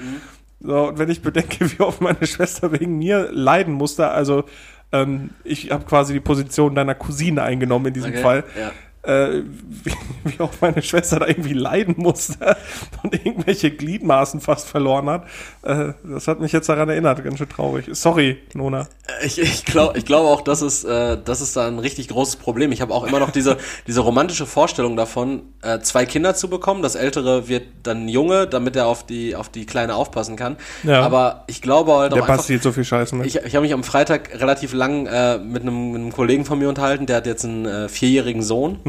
So, 0.59 0.89
und 0.89 0.99
wenn 0.99 1.09
ich 1.09 1.21
bedenke, 1.21 1.71
wie 1.77 1.81
oft 1.81 2.01
meine 2.01 2.25
Schwester 2.25 2.71
wegen 2.71 2.97
mir 2.97 3.29
leiden 3.31 3.73
musste, 3.73 4.09
also 4.09 4.45
ähm, 4.91 5.31
ich 5.43 5.71
habe 5.71 5.85
quasi 5.85 6.13
die 6.13 6.19
Position 6.19 6.75
deiner 6.75 6.95
Cousine 6.95 7.43
eingenommen 7.43 7.87
in 7.87 7.93
diesem 7.93 8.11
Okay, 8.11 8.21
Fall. 8.21 8.43
ja. 8.57 8.71
Äh, 9.09 9.43
wie, 9.83 9.93
wie 10.23 10.39
auch 10.39 10.51
meine 10.61 10.81
Schwester 10.81 11.19
da 11.19 11.27
irgendwie 11.27 11.53
leiden 11.53 11.95
musste 11.97 12.57
und 13.03 13.13
irgendwelche 13.13 13.71
Gliedmaßen 13.71 14.39
fast 14.39 14.67
verloren 14.67 15.09
hat. 15.09 15.23
Äh, 15.63 15.93
das 16.03 16.27
hat 16.27 16.39
mich 16.39 16.51
jetzt 16.51 16.69
daran 16.69 16.89
erinnert, 16.89 17.23
ganz 17.23 17.37
schön 17.37 17.49
traurig. 17.49 17.87
Sorry, 17.91 18.37
Nona. 18.53 18.87
Ich, 19.23 19.39
ich 19.39 19.65
glaube 19.65 19.97
ich 19.97 20.05
glaube 20.05 20.29
auch, 20.29 20.41
das 20.41 20.61
ist, 20.61 20.83
äh, 20.83 21.17
das 21.23 21.41
ist 21.41 21.55
da 21.55 21.67
ein 21.67 21.79
richtig 21.79 22.07
großes 22.09 22.35
Problem. 22.35 22.71
Ich 22.71 22.81
habe 22.81 22.93
auch 22.93 23.05
immer 23.05 23.19
noch 23.19 23.31
diese, 23.31 23.57
diese 23.87 24.01
romantische 24.01 24.45
Vorstellung 24.45 24.95
davon, 24.95 25.41
äh, 25.61 25.79
zwei 25.79 26.05
Kinder 26.05 26.35
zu 26.35 26.49
bekommen. 26.49 26.81
Das 26.81 26.95
ältere 26.95 27.47
wird 27.47 27.63
dann 27.83 28.07
Junge, 28.07 28.47
damit 28.47 28.75
er 28.75 28.87
auf 28.87 29.05
die, 29.05 29.35
auf 29.35 29.49
die 29.49 29.65
Kleine 29.65 29.95
aufpassen 29.95 30.35
kann. 30.35 30.57
Ja. 30.83 31.01
Aber 31.01 31.43
ich 31.47 31.61
glaube 31.61 31.93
halt 31.93 32.11
Der 32.13 32.19
auch 32.19 32.27
einfach, 32.27 32.37
passiert 32.37 32.63
so 32.63 32.71
viel 32.71 32.83
Scheiße 32.83 33.15
mit. 33.15 33.25
ich, 33.25 33.37
ich 33.37 33.55
habe 33.55 33.63
mich 33.63 33.73
am 33.73 33.83
Freitag 33.83 34.39
relativ 34.39 34.73
lang 34.73 35.07
äh, 35.07 35.37
mit, 35.39 35.63
einem, 35.63 35.91
mit 35.91 36.01
einem 36.01 36.11
Kollegen 36.13 36.45
von 36.45 36.59
mir 36.59 36.69
unterhalten, 36.69 37.05
der 37.05 37.17
hat 37.17 37.25
jetzt 37.25 37.45
einen 37.45 37.65
äh, 37.65 37.89
vierjährigen 37.89 38.41
Sohn. 38.41 38.79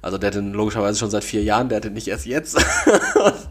Also 0.00 0.16
der 0.16 0.28
hat 0.28 0.36
den 0.36 0.52
logischerweise 0.52 0.98
schon 0.98 1.10
seit 1.10 1.24
vier 1.24 1.42
Jahren, 1.42 1.68
der 1.68 1.76
hat 1.76 1.84
den 1.84 1.94
nicht 1.94 2.08
erst 2.08 2.26
jetzt. 2.26 2.56
und, 2.56 3.48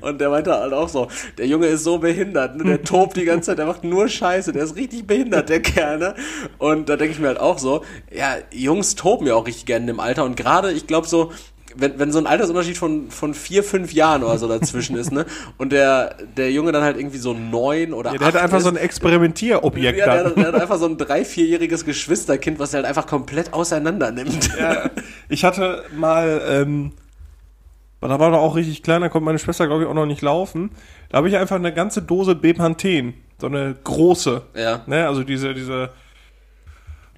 und 0.00 0.20
der 0.20 0.30
meinte 0.30 0.52
halt 0.52 0.72
auch 0.72 0.88
so, 0.88 1.08
der 1.36 1.46
Junge 1.46 1.66
ist 1.66 1.84
so 1.84 1.98
behindert, 1.98 2.56
ne? 2.56 2.64
der 2.64 2.82
tobt 2.82 3.16
die 3.16 3.24
ganze 3.24 3.46
Zeit, 3.46 3.58
der 3.58 3.66
macht 3.66 3.84
nur 3.84 4.08
Scheiße, 4.08 4.52
der 4.52 4.64
ist 4.64 4.76
richtig 4.76 5.06
behindert, 5.06 5.48
der 5.48 5.60
Kerl. 5.60 5.98
Ne? 5.98 6.14
Und 6.58 6.88
da 6.88 6.96
denke 6.96 7.12
ich 7.12 7.20
mir 7.20 7.28
halt 7.28 7.40
auch 7.40 7.58
so, 7.58 7.84
ja, 8.10 8.36
Jungs 8.50 8.94
toben 8.94 9.26
ja 9.26 9.34
auch 9.34 9.46
richtig 9.46 9.66
gerne 9.66 9.90
im 9.90 10.00
Alter. 10.00 10.24
Und 10.24 10.36
gerade, 10.36 10.72
ich 10.72 10.86
glaube 10.86 11.06
so, 11.06 11.32
wenn, 11.76 11.98
wenn 11.98 12.12
so 12.12 12.18
ein 12.18 12.26
Altersunterschied 12.26 12.76
von, 12.76 13.10
von 13.10 13.34
vier, 13.34 13.62
fünf 13.62 13.92
Jahren 13.92 14.22
oder 14.22 14.38
so 14.38 14.48
dazwischen 14.48 14.96
ist, 14.96 15.12
ne? 15.12 15.26
Und 15.58 15.72
der, 15.72 16.16
der 16.36 16.50
Junge 16.52 16.72
dann 16.72 16.82
halt 16.82 16.96
irgendwie 16.96 17.18
so 17.18 17.32
neun 17.34 17.92
oder 17.92 18.12
Ja, 18.12 18.18
der 18.18 18.26
hat 18.28 18.36
einfach 18.36 18.58
ist, 18.58 18.64
so 18.64 18.70
ein 18.70 18.76
Experimentierobjekt 18.76 19.98
ja, 19.98 20.06
der, 20.06 20.30
der 20.30 20.46
hat 20.48 20.54
einfach 20.54 20.78
so 20.78 20.86
ein 20.86 20.98
drei-, 20.98 21.24
vierjähriges 21.24 21.84
Geschwisterkind, 21.84 22.58
was 22.58 22.74
er 22.74 22.78
halt 22.78 22.86
einfach 22.86 23.06
komplett 23.06 23.52
auseinander 23.52 24.10
nimmt. 24.10 24.50
Ja, 24.58 24.90
ich 25.28 25.44
hatte 25.44 25.84
mal, 25.96 26.42
ähm, 26.48 26.92
da 28.00 28.18
war 28.18 28.32
er 28.32 28.40
auch 28.40 28.56
richtig 28.56 28.82
klein, 28.82 29.00
da 29.00 29.08
konnte 29.08 29.24
meine 29.24 29.38
Schwester, 29.38 29.66
glaube 29.66 29.82
ich, 29.82 29.88
auch 29.88 29.94
noch 29.94 30.06
nicht 30.06 30.22
laufen. 30.22 30.70
Da 31.08 31.18
habe 31.18 31.28
ich 31.28 31.36
einfach 31.36 31.56
eine 31.56 31.72
ganze 31.72 32.02
Dose 32.02 32.34
Bepanthen, 32.34 33.14
so 33.40 33.46
eine 33.46 33.76
große. 33.82 34.42
Ja. 34.54 34.82
Ne, 34.86 35.06
also 35.06 35.24
diese, 35.24 35.54
diese 35.54 35.90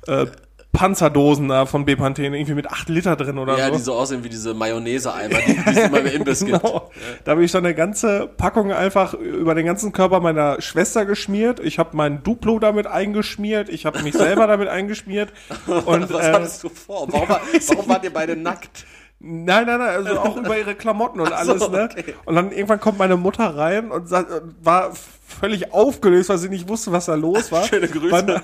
äh, 0.07 0.27
Panzerdosen 0.75 1.49
da 1.49 1.65
von 1.65 1.87
Bepanthen, 1.87 2.35
irgendwie 2.35 2.53
mit 2.53 2.71
8 2.71 2.91
Liter 2.91 3.17
drin 3.17 3.39
oder 3.39 3.57
Ja, 3.57 3.69
so. 3.69 3.73
die 3.77 3.81
so 3.81 3.95
aussehen 3.95 4.23
wie 4.25 4.29
diese 4.29 4.53
Mayonnaise-Eimer, 4.53 5.39
die, 5.47 5.55
die 5.55 5.71
es 5.71 5.79
immer 5.87 6.01
im 6.01 6.07
Imbiss 6.07 6.41
gibt. 6.45 6.61
Genau. 6.63 6.91
Da 7.25 7.31
habe 7.31 7.43
ich 7.45 7.51
dann 7.53 7.65
eine 7.65 7.75
ganze 7.75 8.27
Packung 8.37 8.73
einfach 8.73 9.15
über 9.15 9.55
den 9.55 9.65
ganzen 9.65 9.93
Körper 9.93 10.21
meiner 10.21 10.61
Schwester 10.61 11.07
geschmiert. 11.07 11.61
Ich 11.61 11.79
habe 11.79 11.97
mein 11.97 12.23
Duplo 12.23 12.59
damit 12.59 12.87
eingeschmiert. 12.87 13.71
Ich 13.71 13.87
habe 13.87 14.03
mich 14.03 14.13
selber 14.15 14.47
damit 14.47 14.69
eingeschmiert. 14.69 15.33
Und, 15.87 16.13
Was 16.13 16.27
äh, 16.27 16.33
hattest 16.33 16.63
du 16.65 16.69
vor? 16.69 17.07
Warum, 17.11 17.29
war, 17.29 17.41
warum 17.69 17.89
wart 17.89 18.05
ihr 18.05 18.13
beide 18.13 18.37
nackt? 18.37 18.85
Nein, 19.21 19.65
nein, 19.67 19.79
nein, 19.79 19.89
also 19.89 20.19
auch 20.19 20.37
über 20.37 20.59
ihre 20.59 20.75
Klamotten 20.75 21.19
und 21.21 21.33
Ach 21.33 21.45
so, 21.45 21.53
alles, 21.53 21.71
ne? 21.71 21.89
okay. 21.91 22.15
Und 22.27 22.35
dann 22.35 22.53
irgendwann 22.53 22.79
kommt 22.79 22.99
meine 22.99 23.17
Mutter 23.17 23.57
rein 23.57 23.91
und 23.91 24.07
sagt, 24.07 24.29
war 24.61 24.93
völlig 25.27 25.73
aufgelöst, 25.73 26.29
weil 26.29 26.39
sie 26.39 26.49
nicht 26.49 26.69
wusste, 26.69 26.93
was 26.93 27.07
da 27.07 27.15
los 27.15 27.51
war. 27.51 27.65
Schöne 27.69 27.89
Grüße. 27.89 28.13
Weil 28.13 28.43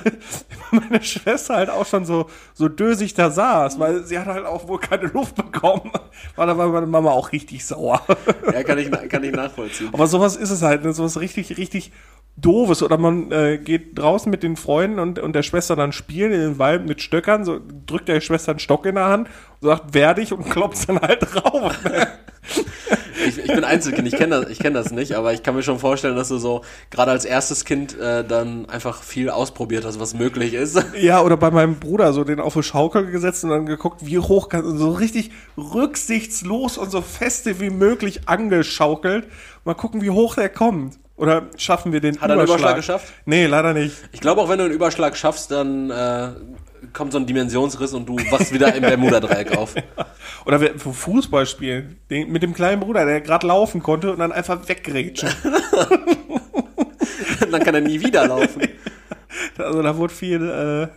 meine 0.70 1.02
Schwester 1.02 1.56
halt 1.56 1.70
auch 1.70 1.86
schon 1.86 2.04
so, 2.04 2.26
so 2.54 2.68
dösig 2.68 3.14
da 3.14 3.30
saß, 3.30 3.78
weil 3.78 4.04
sie 4.04 4.18
hat 4.18 4.26
halt 4.26 4.46
auch 4.46 4.68
wohl 4.68 4.78
keine 4.78 5.06
Luft 5.08 5.36
bekommen. 5.36 5.90
War 6.36 6.46
da 6.46 6.56
war 6.56 6.68
meine 6.68 6.86
Mama 6.86 7.10
auch 7.10 7.32
richtig 7.32 7.64
sauer. 7.64 8.02
Ja, 8.52 8.62
kann 8.62 8.78
ich, 8.78 8.90
kann 9.08 9.24
ich 9.24 9.32
nachvollziehen. 9.32 9.88
Aber 9.92 10.06
sowas 10.06 10.36
ist 10.36 10.50
es 10.50 10.62
halt, 10.62 10.84
ne? 10.84 10.92
sowas 10.92 11.18
richtig, 11.18 11.56
richtig 11.56 11.92
doofes. 12.36 12.82
Oder 12.82 12.98
man 12.98 13.30
äh, 13.32 13.58
geht 13.58 13.98
draußen 13.98 14.30
mit 14.30 14.42
den 14.42 14.56
Freunden 14.56 14.98
und, 14.98 15.18
und 15.18 15.34
der 15.34 15.42
Schwester 15.42 15.76
dann 15.76 15.92
spielen 15.92 16.32
in 16.32 16.40
den 16.40 16.58
Wald 16.58 16.86
mit 16.86 17.00
Stöckern, 17.00 17.44
so 17.44 17.60
drückt 17.86 18.08
der 18.08 18.20
Schwester 18.20 18.52
einen 18.52 18.58
Stock 18.58 18.86
in 18.86 18.96
der 18.96 19.06
Hand 19.06 19.28
und 19.60 19.68
sagt, 19.68 19.86
wer 19.92 20.14
dich 20.14 20.32
und 20.32 20.48
klopft 20.50 20.88
dann 20.88 21.00
halt 21.00 21.20
drauf. 21.22 21.84
Ne? 21.84 22.08
Ich, 23.26 23.38
ich 23.38 23.46
bin 23.46 23.64
Einzelkind, 23.64 24.08
ich 24.08 24.16
kenne 24.16 24.40
das, 24.40 24.50
ich 24.50 24.58
kenn 24.58 24.74
das 24.74 24.90
nicht, 24.90 25.14
aber 25.14 25.32
ich 25.32 25.42
kann 25.42 25.54
mir 25.54 25.62
schon 25.62 25.78
vorstellen, 25.78 26.16
dass 26.16 26.28
du 26.28 26.38
so 26.38 26.62
gerade 26.90 27.10
als 27.10 27.24
erstes 27.24 27.64
Kind 27.64 27.98
äh, 27.98 28.24
dann 28.24 28.68
einfach 28.68 29.02
viel 29.02 29.30
ausprobiert 29.30 29.84
hast, 29.84 30.00
was 30.00 30.14
möglich 30.14 30.54
ist. 30.54 30.78
Ja, 31.00 31.22
oder 31.22 31.36
bei 31.36 31.50
meinem 31.50 31.76
Bruder 31.76 32.12
so 32.12 32.24
den 32.24 32.40
auf 32.40 32.56
eine 32.56 32.62
Schaukel 32.62 33.10
gesetzt 33.10 33.44
und 33.44 33.50
dann 33.50 33.64
geguckt, 33.66 34.04
wie 34.04 34.18
hoch 34.18 34.48
kann, 34.48 34.76
so 34.76 34.90
richtig 34.90 35.30
rücksichtslos 35.56 36.78
und 36.78 36.90
so 36.90 37.00
feste 37.00 37.60
wie 37.60 37.70
möglich 37.70 38.28
angeschaukelt. 38.28 39.26
Mal 39.64 39.74
gucken, 39.74 40.02
wie 40.02 40.10
hoch 40.10 40.34
der 40.34 40.48
kommt. 40.48 40.98
Oder 41.16 41.48
schaffen 41.56 41.92
wir 41.92 42.00
den 42.00 42.18
Hat 42.20 42.30
er 42.30 42.38
einen 42.38 42.46
Überschlag 42.46 42.76
geschafft? 42.76 43.12
Nee, 43.26 43.46
leider 43.46 43.74
nicht. 43.74 43.94
Ich 44.12 44.20
glaube 44.20 44.40
auch, 44.40 44.48
wenn 44.48 44.58
du 44.58 44.64
einen 44.64 44.72
Überschlag 44.72 45.16
schaffst, 45.18 45.50
dann 45.50 45.90
äh, 45.90 46.30
kommt 46.92 47.12
so 47.12 47.18
ein 47.18 47.26
Dimensionsriss 47.26 47.94
und 47.94 48.08
du 48.08 48.16
wachst 48.30 48.52
wieder 48.52 48.74
im 48.74 48.82
Bermuda-Dreieck 48.82 49.52
auf. 49.56 49.74
Oder 50.44 50.60
wir 50.60 50.78
Fußball 50.78 51.46
spielen. 51.46 51.98
Den, 52.10 52.30
mit 52.30 52.42
dem 52.42 52.54
kleinen 52.54 52.80
Bruder, 52.80 53.04
der 53.04 53.20
gerade 53.20 53.46
laufen 53.46 53.82
konnte 53.82 54.12
und 54.12 54.18
dann 54.18 54.32
einfach 54.32 54.68
weggrätschen. 54.68 55.30
dann 57.50 57.62
kann 57.62 57.74
er 57.74 57.80
nie 57.80 58.00
wieder 58.00 58.26
laufen. 58.26 58.62
Also 59.56 59.82
da 59.82 59.96
wurde 59.96 60.14
viel, 60.14 60.42
äh, 60.42 60.88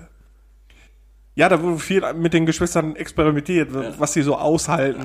ja, 1.35 1.49
da 1.49 1.61
wurde 1.61 1.79
viel 1.79 2.01
mit 2.13 2.33
den 2.33 2.45
Geschwistern 2.45 2.95
experimentiert, 2.95 3.69
was 3.99 4.13
sie 4.13 4.21
so 4.21 4.37
aushalten. 4.37 5.03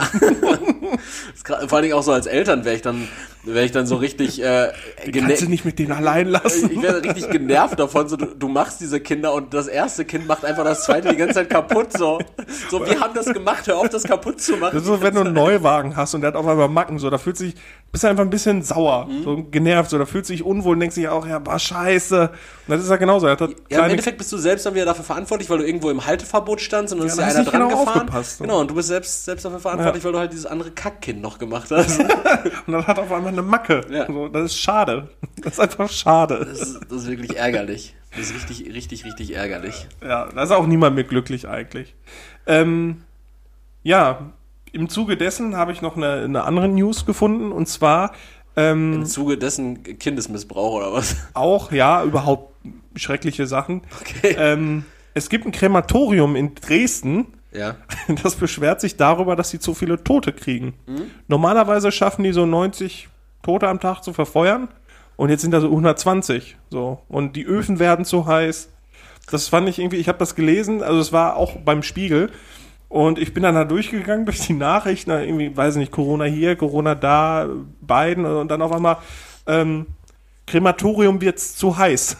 Vor 1.45 1.73
allen 1.73 1.83
Dingen 1.83 1.95
auch 1.95 2.03
so 2.03 2.13
als 2.13 2.27
Eltern 2.27 2.65
wäre 2.65 2.77
ich 2.77 2.83
dann, 2.83 3.09
wäre 3.45 3.65
ich 3.65 3.73
dann 3.73 3.87
so 3.87 3.97
richtig 3.97 4.43
äh, 4.43 4.73
Kannst 5.13 5.43
du 5.43 5.47
nicht 5.49 5.65
mit 5.65 5.79
denen 5.79 5.93
allein 5.93 6.29
lassen? 6.29 6.71
Ich 6.73 6.83
wäre 6.83 7.03
richtig 7.03 7.31
genervt 7.31 7.79
davon, 7.79 8.09
so 8.09 8.17
du, 8.17 8.27
du 8.27 8.49
machst 8.49 8.81
diese 8.81 9.01
Kinder 9.01 9.33
und 9.35 9.55
das 9.55 9.69
erste 9.69 10.05
Kind 10.05 10.27
macht 10.27 10.45
einfach 10.45 10.65
das 10.65 10.85
zweite 10.85 11.09
die 11.11 11.17
ganze 11.17 11.35
Zeit 11.35 11.51
kaputt. 11.51 11.93
So, 11.97 12.19
so 12.71 12.85
wir 12.85 13.01
haben 13.01 13.15
das 13.15 13.27
gemacht, 13.27 13.67
hör 13.67 13.79
auf, 13.79 13.89
das 13.89 14.05
kaputt 14.05 14.41
zu 14.41 14.57
machen. 14.57 14.73
Das 14.75 14.83
ist 14.83 14.89
so, 14.89 15.03
wenn 15.03 15.15
du 15.15 15.21
einen 15.21 15.35
Neuwagen 15.35 15.97
hast 15.97 16.15
und 16.15 16.21
der 16.23 16.29
hat 16.29 16.37
auf 16.37 16.47
einmal 16.47 16.69
Macken, 16.69 16.99
so, 16.99 17.11
da 17.11 17.19
fühlt 17.19 17.37
sich, 17.37 17.55
bist 17.93 18.05
du 18.05 18.09
einfach 18.09 18.25
ein 18.25 18.31
bisschen 18.31 18.63
sauer, 18.63 19.07
Mhm. 19.07 19.23
so 19.25 19.45
genervt, 19.51 19.91
so, 19.91 19.99
da 19.99 20.05
fühlt 20.07 20.27
sich 20.27 20.43
unwohl 20.43 20.73
und 20.75 20.81
denkst 20.81 20.95
sich 20.97 21.09
auch, 21.09 21.27
ja, 21.27 21.45
war 21.47 21.59
scheiße. 21.59 22.21
Und 22.31 22.75
das 22.75 22.83
ist 22.83 22.91
ja 22.91 22.97
genauso. 22.97 23.29
Hat 23.29 23.41
das 23.41 23.51
Ja, 23.71 23.85
im 23.85 23.91
Endeffekt 23.91 24.19
bist 24.19 24.31
du 24.33 24.37
selbst 24.37 24.67
dann 24.67 24.75
wieder 24.75 24.85
dafür 24.85 25.05
verantwortlich, 25.05 25.49
weil 25.49 25.59
du 25.59 25.67
irgendwo 25.67 25.89
im 25.91 26.05
Halteverbot 26.05 26.61
standst 26.61 26.93
und 26.93 27.01
dann 27.01 27.09
Ja, 27.09 27.13
ist 27.15 27.19
ja 27.19 27.25
einer 27.27 27.39
nicht 27.41 27.53
dran 27.53 27.69
genau 27.69 27.85
gefahren. 27.85 28.11
Genau, 28.41 28.61
und 28.61 28.71
du 28.71 28.75
bist 28.75 28.89
selbst, 28.89 29.25
selbst 29.25 29.45
dafür 29.45 29.61
verantwortlich, 29.61 30.05
weil 30.05 30.13
du 30.13 30.19
halt 30.19 30.33
dieses 30.33 30.47
andere 30.47 30.71
Kackkind 30.71 31.18
noch 31.21 31.39
gemacht 31.39 31.71
hast. 31.71 32.01
und 32.67 32.73
dann 32.73 32.87
hat 32.87 32.99
er 32.99 33.05
auf 33.05 33.13
einmal 33.13 33.33
eine 33.33 33.43
Macke. 33.43 33.85
Ja. 33.91 34.07
So, 34.07 34.29
das 34.29 34.47
ist 34.47 34.61
schade. 34.61 35.09
Das 35.43 35.55
ist 35.55 35.61
einfach 35.61 35.91
schade. 35.91 36.47
Das 36.49 36.61
ist, 36.61 36.81
das 36.89 37.03
ist 37.03 37.09
wirklich 37.09 37.37
ärgerlich. 37.37 37.95
Das 38.11 38.31
ist 38.31 38.35
richtig, 38.35 38.75
richtig, 38.75 39.05
richtig 39.05 39.35
ärgerlich. 39.35 39.87
Ja, 40.03 40.29
da 40.35 40.43
ist 40.43 40.51
auch 40.51 40.67
niemand 40.67 40.97
mit 40.97 41.09
glücklich 41.09 41.49
eigentlich. 41.49 41.95
Ähm, 42.47 43.03
ja, 43.83 44.31
im 44.73 44.89
Zuge 44.89 45.17
dessen 45.17 45.57
habe 45.57 45.73
ich 45.73 45.83
noch 45.83 45.97
eine, 45.97 46.23
eine 46.25 46.45
andere 46.45 46.69
News 46.69 47.07
gefunden 47.07 47.53
und 47.53 47.69
zwar 47.69 48.13
ähm, 48.59 48.93
Im 48.95 49.07
Zuge 49.07 49.39
dessen 49.39 49.85
Kindesmissbrauch 49.85 50.75
oder 50.75 50.93
was? 50.93 51.17
auch, 51.35 51.71
ja, 51.71 52.03
überhaupt 52.03 52.55
schreckliche 52.97 53.47
Sachen. 53.47 53.83
Okay. 54.01 54.35
Ähm, 54.37 54.85
es 55.15 55.29
gibt 55.29 55.47
ein 55.47 55.53
Krematorium 55.53 56.35
in 56.35 56.57
Dresden, 56.57 57.27
Ja. 57.53 57.77
das 58.23 58.35
beschwert 58.35 58.81
sich 58.81 58.97
darüber, 58.97 59.37
dass 59.37 59.51
sie 59.51 59.59
zu 59.59 59.75
viele 59.75 60.03
Tote 60.03 60.33
kriegen. 60.33 60.75
Normalerweise 61.29 61.93
schaffen 61.93 62.25
die 62.25 62.33
so 62.33 62.47
90 62.47 63.09
Tote 63.43 63.69
am 63.69 63.81
Tag 63.81 64.03
zu 64.03 64.13
verfeuern 64.13 64.69
und 65.17 65.31
jetzt 65.31 65.43
sind 65.43 65.51
da 65.51 65.61
so 65.61 65.69
120. 65.69 66.57
So. 66.71 67.01
Und 67.09 67.37
die 67.37 67.45
Öfen 67.45 67.79
werden 67.79 68.05
zu 68.05 68.27
heiß. 68.27 68.71
Das 69.31 69.49
fand 69.49 69.69
ich 69.69 69.79
irgendwie, 69.79 69.97
ich 69.97 70.09
habe 70.09 70.19
das 70.19 70.35
gelesen, 70.35 70.83
also 70.83 71.01
es 71.01 71.13
war 71.13 71.37
auch 71.37 71.57
beim 71.57 71.83
Spiegel. 71.83 72.31
Und 72.89 73.19
ich 73.19 73.35
bin 73.35 73.43
dann 73.43 73.55
da 73.55 73.65
durchgegangen 73.65 74.25
durch 74.25 74.47
die 74.47 74.55
Nachrichten, 74.55 75.11
irgendwie, 75.11 75.55
weiß 75.55 75.77
nicht, 75.77 75.93
Corona 75.93 76.25
hier, 76.25 76.57
Corona 76.57 76.95
da, 76.95 77.47
beiden 77.83 78.25
und 78.25 78.49
dann 78.49 78.63
auf 78.63 78.73
einmal, 78.73 78.97
ähm, 79.47 79.87
Krematorium 80.51 81.21
wird's 81.21 81.55
zu 81.57 81.77
heiß. 81.77 82.17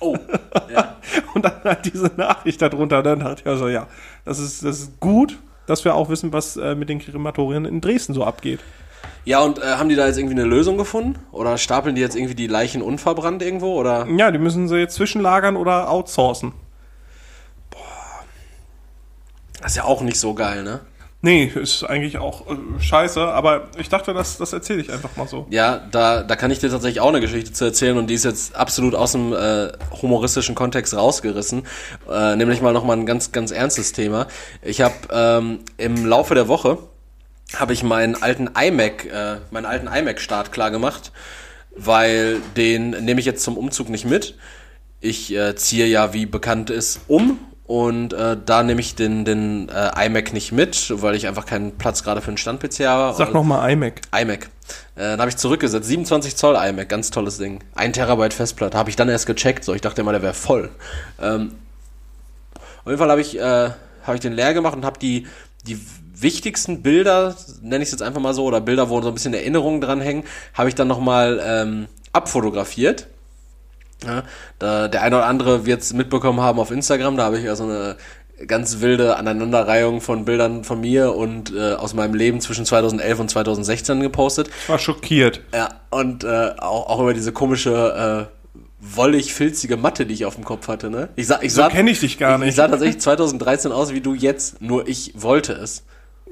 Oh. 0.00 0.16
Ja. 0.72 0.96
Und 1.34 1.44
dann 1.44 1.64
halt 1.64 1.92
diese 1.92 2.10
Nachricht 2.16 2.62
darunter. 2.62 3.02
Dann 3.02 3.20
dachte 3.20 3.42
ich 3.42 3.46
also, 3.46 3.68
ja, 3.68 3.88
das 4.24 4.38
ist, 4.38 4.64
das 4.64 4.80
ist 4.80 5.00
gut, 5.00 5.38
dass 5.66 5.84
wir 5.84 5.94
auch 5.94 6.08
wissen, 6.08 6.32
was 6.32 6.56
äh, 6.56 6.74
mit 6.74 6.88
den 6.88 6.98
Krematorien 6.98 7.66
in 7.66 7.82
Dresden 7.82 8.14
so 8.14 8.24
abgeht. 8.24 8.60
Ja, 9.24 9.40
und 9.40 9.58
äh, 9.58 9.62
haben 9.62 9.88
die 9.88 9.94
da 9.96 10.06
jetzt 10.06 10.16
irgendwie 10.18 10.34
eine 10.34 10.48
Lösung 10.48 10.78
gefunden? 10.78 11.18
Oder 11.30 11.58
stapeln 11.58 11.94
die 11.94 12.00
jetzt 12.00 12.16
irgendwie 12.16 12.34
die 12.34 12.46
Leichen 12.46 12.80
unverbrannt 12.80 13.42
irgendwo? 13.42 13.78
Oder? 13.78 14.06
Ja, 14.16 14.30
die 14.30 14.38
müssen 14.38 14.66
sie 14.66 14.78
jetzt 14.78 14.94
zwischenlagern 14.94 15.56
oder 15.56 15.90
outsourcen. 15.90 16.52
Das 19.60 19.72
ist 19.72 19.76
ja 19.76 19.84
auch 19.84 20.00
nicht 20.00 20.18
so 20.18 20.34
geil, 20.34 20.62
ne? 20.64 20.80
Nee, 21.24 21.44
ist 21.54 21.84
eigentlich 21.84 22.18
auch 22.18 22.48
äh, 22.48 22.80
scheiße, 22.80 23.22
aber 23.22 23.68
ich 23.78 23.88
dachte, 23.88 24.12
das, 24.12 24.38
das 24.38 24.52
erzähle 24.52 24.80
ich 24.80 24.92
einfach 24.92 25.16
mal 25.16 25.28
so. 25.28 25.46
Ja, 25.50 25.78
da, 25.92 26.24
da 26.24 26.34
kann 26.34 26.50
ich 26.50 26.58
dir 26.58 26.68
tatsächlich 26.68 27.00
auch 27.00 27.10
eine 27.10 27.20
Geschichte 27.20 27.52
zu 27.52 27.64
erzählen 27.64 27.96
und 27.96 28.08
die 28.08 28.14
ist 28.14 28.24
jetzt 28.24 28.56
absolut 28.56 28.96
aus 28.96 29.12
dem 29.12 29.32
äh, 29.32 29.70
humoristischen 30.02 30.56
Kontext 30.56 30.94
rausgerissen. 30.94 31.62
Äh, 32.10 32.34
nämlich 32.34 32.60
mal 32.60 32.72
nochmal 32.72 32.96
ein 32.96 33.06
ganz, 33.06 33.30
ganz 33.30 33.52
ernstes 33.52 33.92
Thema. 33.92 34.26
Ich 34.62 34.80
habe 34.80 34.94
ähm, 35.12 35.60
im 35.76 36.04
Laufe 36.04 36.34
der 36.34 36.48
Woche 36.48 36.78
habe 37.54 37.72
ich 37.72 37.84
meinen 37.84 38.20
alten 38.20 38.50
iMac, 38.60 39.04
äh, 39.04 39.36
meinen 39.52 39.66
alten 39.66 39.86
iMac-Start 39.86 40.50
klar 40.50 40.72
gemacht, 40.72 41.12
weil 41.76 42.40
den 42.56 42.90
nehme 42.90 43.20
ich 43.20 43.26
jetzt 43.26 43.44
zum 43.44 43.56
Umzug 43.56 43.90
nicht 43.90 44.06
mit. 44.06 44.36
Ich 45.00 45.32
äh, 45.32 45.54
ziehe 45.54 45.86
ja, 45.86 46.12
wie 46.14 46.26
bekannt 46.26 46.70
ist, 46.70 47.02
um 47.06 47.38
Und 47.72 48.12
äh, 48.12 48.36
da 48.44 48.62
nehme 48.62 48.82
ich 48.82 48.96
den, 48.96 49.24
den 49.24 49.70
äh, 49.70 50.04
iMac 50.04 50.34
nicht 50.34 50.52
mit, 50.52 50.92
weil 51.00 51.14
ich 51.14 51.26
einfach 51.26 51.46
keinen 51.46 51.78
Platz 51.78 52.04
gerade 52.04 52.20
für 52.20 52.28
einen 52.28 52.36
Stand-PC 52.36 52.80
habe. 52.80 53.16
Sag 53.16 53.32
nochmal 53.32 53.72
iMac. 53.72 54.02
iMac. 54.14 54.50
Äh, 54.94 55.00
dann 55.12 55.20
habe 55.20 55.30
ich 55.30 55.38
zurückgesetzt. 55.38 55.88
27 55.88 56.36
Zoll 56.36 56.54
iMac, 56.54 56.90
ganz 56.90 57.10
tolles 57.10 57.38
Ding. 57.38 57.64
Ein 57.74 57.94
Terabyte 57.94 58.34
Festplatte. 58.34 58.76
Habe 58.76 58.90
ich 58.90 58.96
dann 58.96 59.08
erst 59.08 59.24
gecheckt. 59.24 59.64
So, 59.64 59.72
ich 59.72 59.80
dachte 59.80 60.02
immer, 60.02 60.12
der 60.12 60.20
wäre 60.20 60.34
voll. 60.34 60.68
Ähm, 61.18 61.52
auf 62.80 62.88
jeden 62.88 62.98
Fall 62.98 63.08
habe 63.08 63.22
ich, 63.22 63.40
äh, 63.40 63.70
hab 64.06 64.14
ich 64.14 64.20
den 64.20 64.34
leer 64.34 64.52
gemacht 64.52 64.76
und 64.76 64.84
habe 64.84 64.98
die, 64.98 65.26
die 65.66 65.80
wichtigsten 66.14 66.82
Bilder, 66.82 67.34
nenne 67.62 67.82
ich 67.82 67.88
es 67.88 67.92
jetzt 67.92 68.02
einfach 68.02 68.20
mal 68.20 68.34
so, 68.34 68.44
oder 68.44 68.60
Bilder, 68.60 68.90
wo 68.90 69.00
so 69.00 69.08
ein 69.08 69.14
bisschen 69.14 69.32
Erinnerungen 69.32 69.80
dran 69.80 70.02
hängen, 70.02 70.24
habe 70.52 70.68
ich 70.68 70.74
dann 70.74 70.88
nochmal 70.88 71.40
ähm, 71.42 71.86
abfotografiert. 72.12 73.06
Ja, 74.06 74.24
da, 74.58 74.88
der 74.88 75.02
eine 75.02 75.16
oder 75.16 75.26
andere 75.26 75.66
wird 75.66 75.82
es 75.82 75.92
mitbekommen 75.92 76.40
haben 76.40 76.58
auf 76.58 76.70
Instagram, 76.70 77.16
da 77.16 77.24
habe 77.24 77.38
ich 77.38 77.44
ja 77.44 77.54
so 77.54 77.64
eine 77.64 77.96
ganz 78.46 78.80
wilde 78.80 79.16
Aneinanderreihung 79.16 80.00
von 80.00 80.24
Bildern 80.24 80.64
von 80.64 80.80
mir 80.80 81.14
und 81.14 81.54
äh, 81.54 81.74
aus 81.74 81.94
meinem 81.94 82.14
Leben 82.14 82.40
zwischen 82.40 82.64
2011 82.66 83.20
und 83.20 83.28
2016 83.30 84.00
gepostet. 84.00 84.48
Ich 84.62 84.68
war 84.68 84.78
schockiert. 84.78 85.40
Ja, 85.54 85.68
und 85.90 86.24
äh, 86.24 86.52
auch, 86.58 86.88
auch 86.88 87.00
über 87.00 87.14
diese 87.14 87.32
komische 87.32 88.28
äh, 88.30 88.42
wollig 88.80 89.32
filzige 89.32 89.76
Matte, 89.76 90.06
die 90.06 90.14
ich 90.14 90.24
auf 90.24 90.34
dem 90.34 90.44
Kopf 90.44 90.66
hatte. 90.66 90.90
Ne? 90.90 91.08
Ich 91.14 91.28
sah, 91.28 91.38
ich 91.40 91.52
So 91.52 91.62
sah, 91.62 91.68
kenne 91.68 91.90
ich 91.90 92.00
dich 92.00 92.18
gar 92.18 92.36
ich, 92.36 92.40
ich 92.40 92.46
nicht. 92.46 92.56
sah 92.56 92.66
tatsächlich 92.68 93.00
2013 93.00 93.70
aus 93.70 93.92
wie 93.92 94.00
du 94.00 94.14
jetzt, 94.14 94.60
nur 94.60 94.88
ich 94.88 95.12
wollte 95.14 95.52
es. 95.52 95.84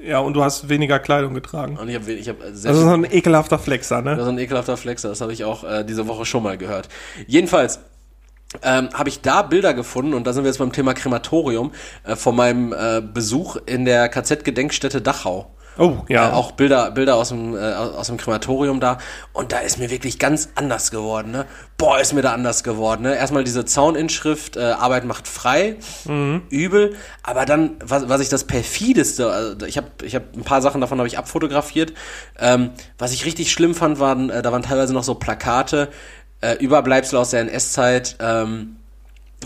Ja, 0.03 0.19
und 0.19 0.33
du 0.33 0.43
hast 0.43 0.67
weniger 0.69 0.99
Kleidung 0.99 1.33
getragen. 1.33 1.77
Und 1.77 1.89
ich 1.89 1.95
habe 1.95 2.11
ich 2.11 2.27
hab 2.29 2.37
sehr 2.41 2.47
Das 2.49 2.55
ist 2.55 2.67
viel- 2.69 2.75
so 2.81 2.89
ein 2.89 3.05
ekelhafter 3.05 3.59
Flexer, 3.59 4.01
Das 4.01 4.15
ne? 4.17 4.21
ist 4.21 4.27
ein 4.27 4.39
ekelhafter 4.39 4.77
Flexer, 4.77 5.09
das 5.09 5.21
habe 5.21 5.33
ich 5.33 5.43
auch 5.43 5.63
äh, 5.63 5.83
diese 5.83 6.07
Woche 6.07 6.25
schon 6.25 6.43
mal 6.43 6.57
gehört. 6.57 6.89
Jedenfalls 7.27 7.79
ähm, 8.63 8.89
habe 8.93 9.09
ich 9.09 9.21
da 9.21 9.43
Bilder 9.43 9.73
gefunden 9.73 10.13
und 10.13 10.25
da 10.27 10.33
sind 10.33 10.43
wir 10.43 10.49
jetzt 10.49 10.57
beim 10.57 10.71
Thema 10.73 10.93
Krematorium 10.93 11.71
äh, 12.03 12.15
von 12.15 12.35
meinem 12.35 12.73
äh, 12.73 13.01
Besuch 13.01 13.57
in 13.65 13.85
der 13.85 14.09
KZ-Gedenkstätte 14.09 15.01
Dachau. 15.01 15.51
Oh, 15.77 15.99
ja. 16.09 16.29
Äh, 16.29 16.31
auch 16.33 16.51
Bilder, 16.51 16.91
Bilder 16.91 17.15
aus 17.15 17.29
dem, 17.29 17.55
äh, 17.55 17.73
aus 17.73 18.07
dem 18.07 18.17
Krematorium 18.17 18.79
da. 18.79 18.97
Und 19.33 19.51
da 19.51 19.59
ist 19.59 19.79
mir 19.79 19.89
wirklich 19.89 20.19
ganz 20.19 20.49
anders 20.55 20.91
geworden. 20.91 21.31
Ne? 21.31 21.45
Boah, 21.77 21.99
ist 21.99 22.13
mir 22.13 22.21
da 22.21 22.33
anders 22.33 22.63
geworden. 22.63 23.03
Ne? 23.03 23.15
Erstmal 23.15 23.43
diese 23.43 23.65
Zauninschrift, 23.65 24.57
äh, 24.57 24.61
Arbeit 24.61 25.05
macht 25.05 25.27
frei, 25.27 25.77
übel. 26.49 26.95
Aber 27.23 27.45
dann, 27.45 27.77
was, 27.83 28.09
was 28.09 28.21
ich 28.21 28.29
das 28.29 28.45
perfideste, 28.45 29.31
also 29.31 29.65
ich 29.65 29.77
habe 29.77 29.87
ich 30.03 30.15
hab 30.15 30.35
ein 30.35 30.43
paar 30.43 30.61
Sachen 30.61 30.81
davon 30.81 30.97
habe 30.97 31.07
ich 31.07 31.17
abfotografiert. 31.17 31.93
Ähm, 32.39 32.71
was 32.97 33.13
ich 33.13 33.25
richtig 33.25 33.51
schlimm 33.51 33.75
fand, 33.75 33.99
waren, 33.99 34.29
äh, 34.29 34.41
da 34.41 34.51
waren 34.51 34.63
teilweise 34.63 34.93
noch 34.93 35.03
so 35.03 35.15
Plakate, 35.15 35.89
äh, 36.41 36.55
Überbleibsel 36.55 37.17
aus 37.17 37.29
der 37.29 37.41
NS-Zeit, 37.41 38.17
ähm, 38.19 38.77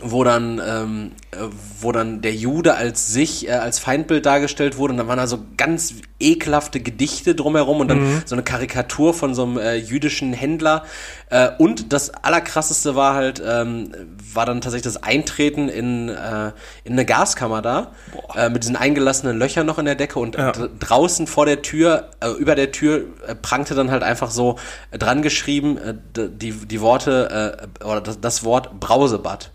wo 0.03 0.25
dann, 0.25 0.61
ähm, 0.65 1.11
äh, 1.31 1.37
wo 1.79 1.93
dann 1.93 2.21
der 2.21 2.33
Jude 2.35 2.75
als 2.75 3.07
sich, 3.07 3.47
äh, 3.47 3.51
als 3.51 3.79
Feindbild 3.79 4.25
dargestellt 4.25 4.77
wurde 4.77 4.91
und 4.91 4.97
dann 4.97 5.07
waren 5.07 5.17
da 5.17 5.25
so 5.25 5.39
ganz 5.55 5.93
ekelhafte 6.19 6.81
Gedichte 6.81 7.33
drumherum 7.33 7.79
und 7.79 7.87
dann 7.87 8.21
so 8.25 8.35
eine 8.35 8.43
Karikatur 8.43 9.13
von 9.13 9.33
so 9.33 9.43
einem 9.43 9.57
äh, 9.57 9.75
jüdischen 9.75 10.33
Händler. 10.33 10.83
Äh, 11.29 11.49
und 11.59 11.93
das 11.93 12.09
allerkrasseste 12.09 12.95
war 12.95 13.15
halt, 13.15 13.41
ähm, 13.45 13.91
war 14.33 14.45
dann 14.45 14.59
tatsächlich 14.59 14.93
das 14.93 15.01
Eintreten 15.01 15.69
in, 15.69 16.09
äh, 16.09 16.51
in 16.83 16.93
eine 16.93 17.05
Gaskammer 17.05 17.61
da, 17.61 17.91
äh, 18.35 18.49
mit 18.49 18.63
diesen 18.63 18.75
eingelassenen 18.75 19.37
Löchern 19.39 19.65
noch 19.65 19.79
in 19.79 19.85
der 19.85 19.95
Decke 19.95 20.19
und 20.19 20.35
Ja. 20.35 20.51
dr- 20.51 20.69
draußen 20.77 21.25
vor 21.25 21.45
der 21.45 21.61
Tür, 21.61 22.09
äh, 22.19 22.29
über 22.31 22.55
der 22.55 22.73
Tür 22.73 23.05
äh, 23.27 23.33
prangte 23.33 23.75
dann 23.75 23.91
halt 23.91 24.03
einfach 24.03 24.29
so 24.29 24.57
äh, 24.91 24.97
dran 24.97 25.21
geschrieben, 25.21 25.77
äh, 25.77 25.93
die, 26.15 26.51
die 26.51 26.81
Worte, 26.81 27.67
äh, 27.79 27.83
oder 27.85 28.01
das, 28.01 28.19
das 28.19 28.43
Wort 28.43 28.79
Brausebad 28.81 29.51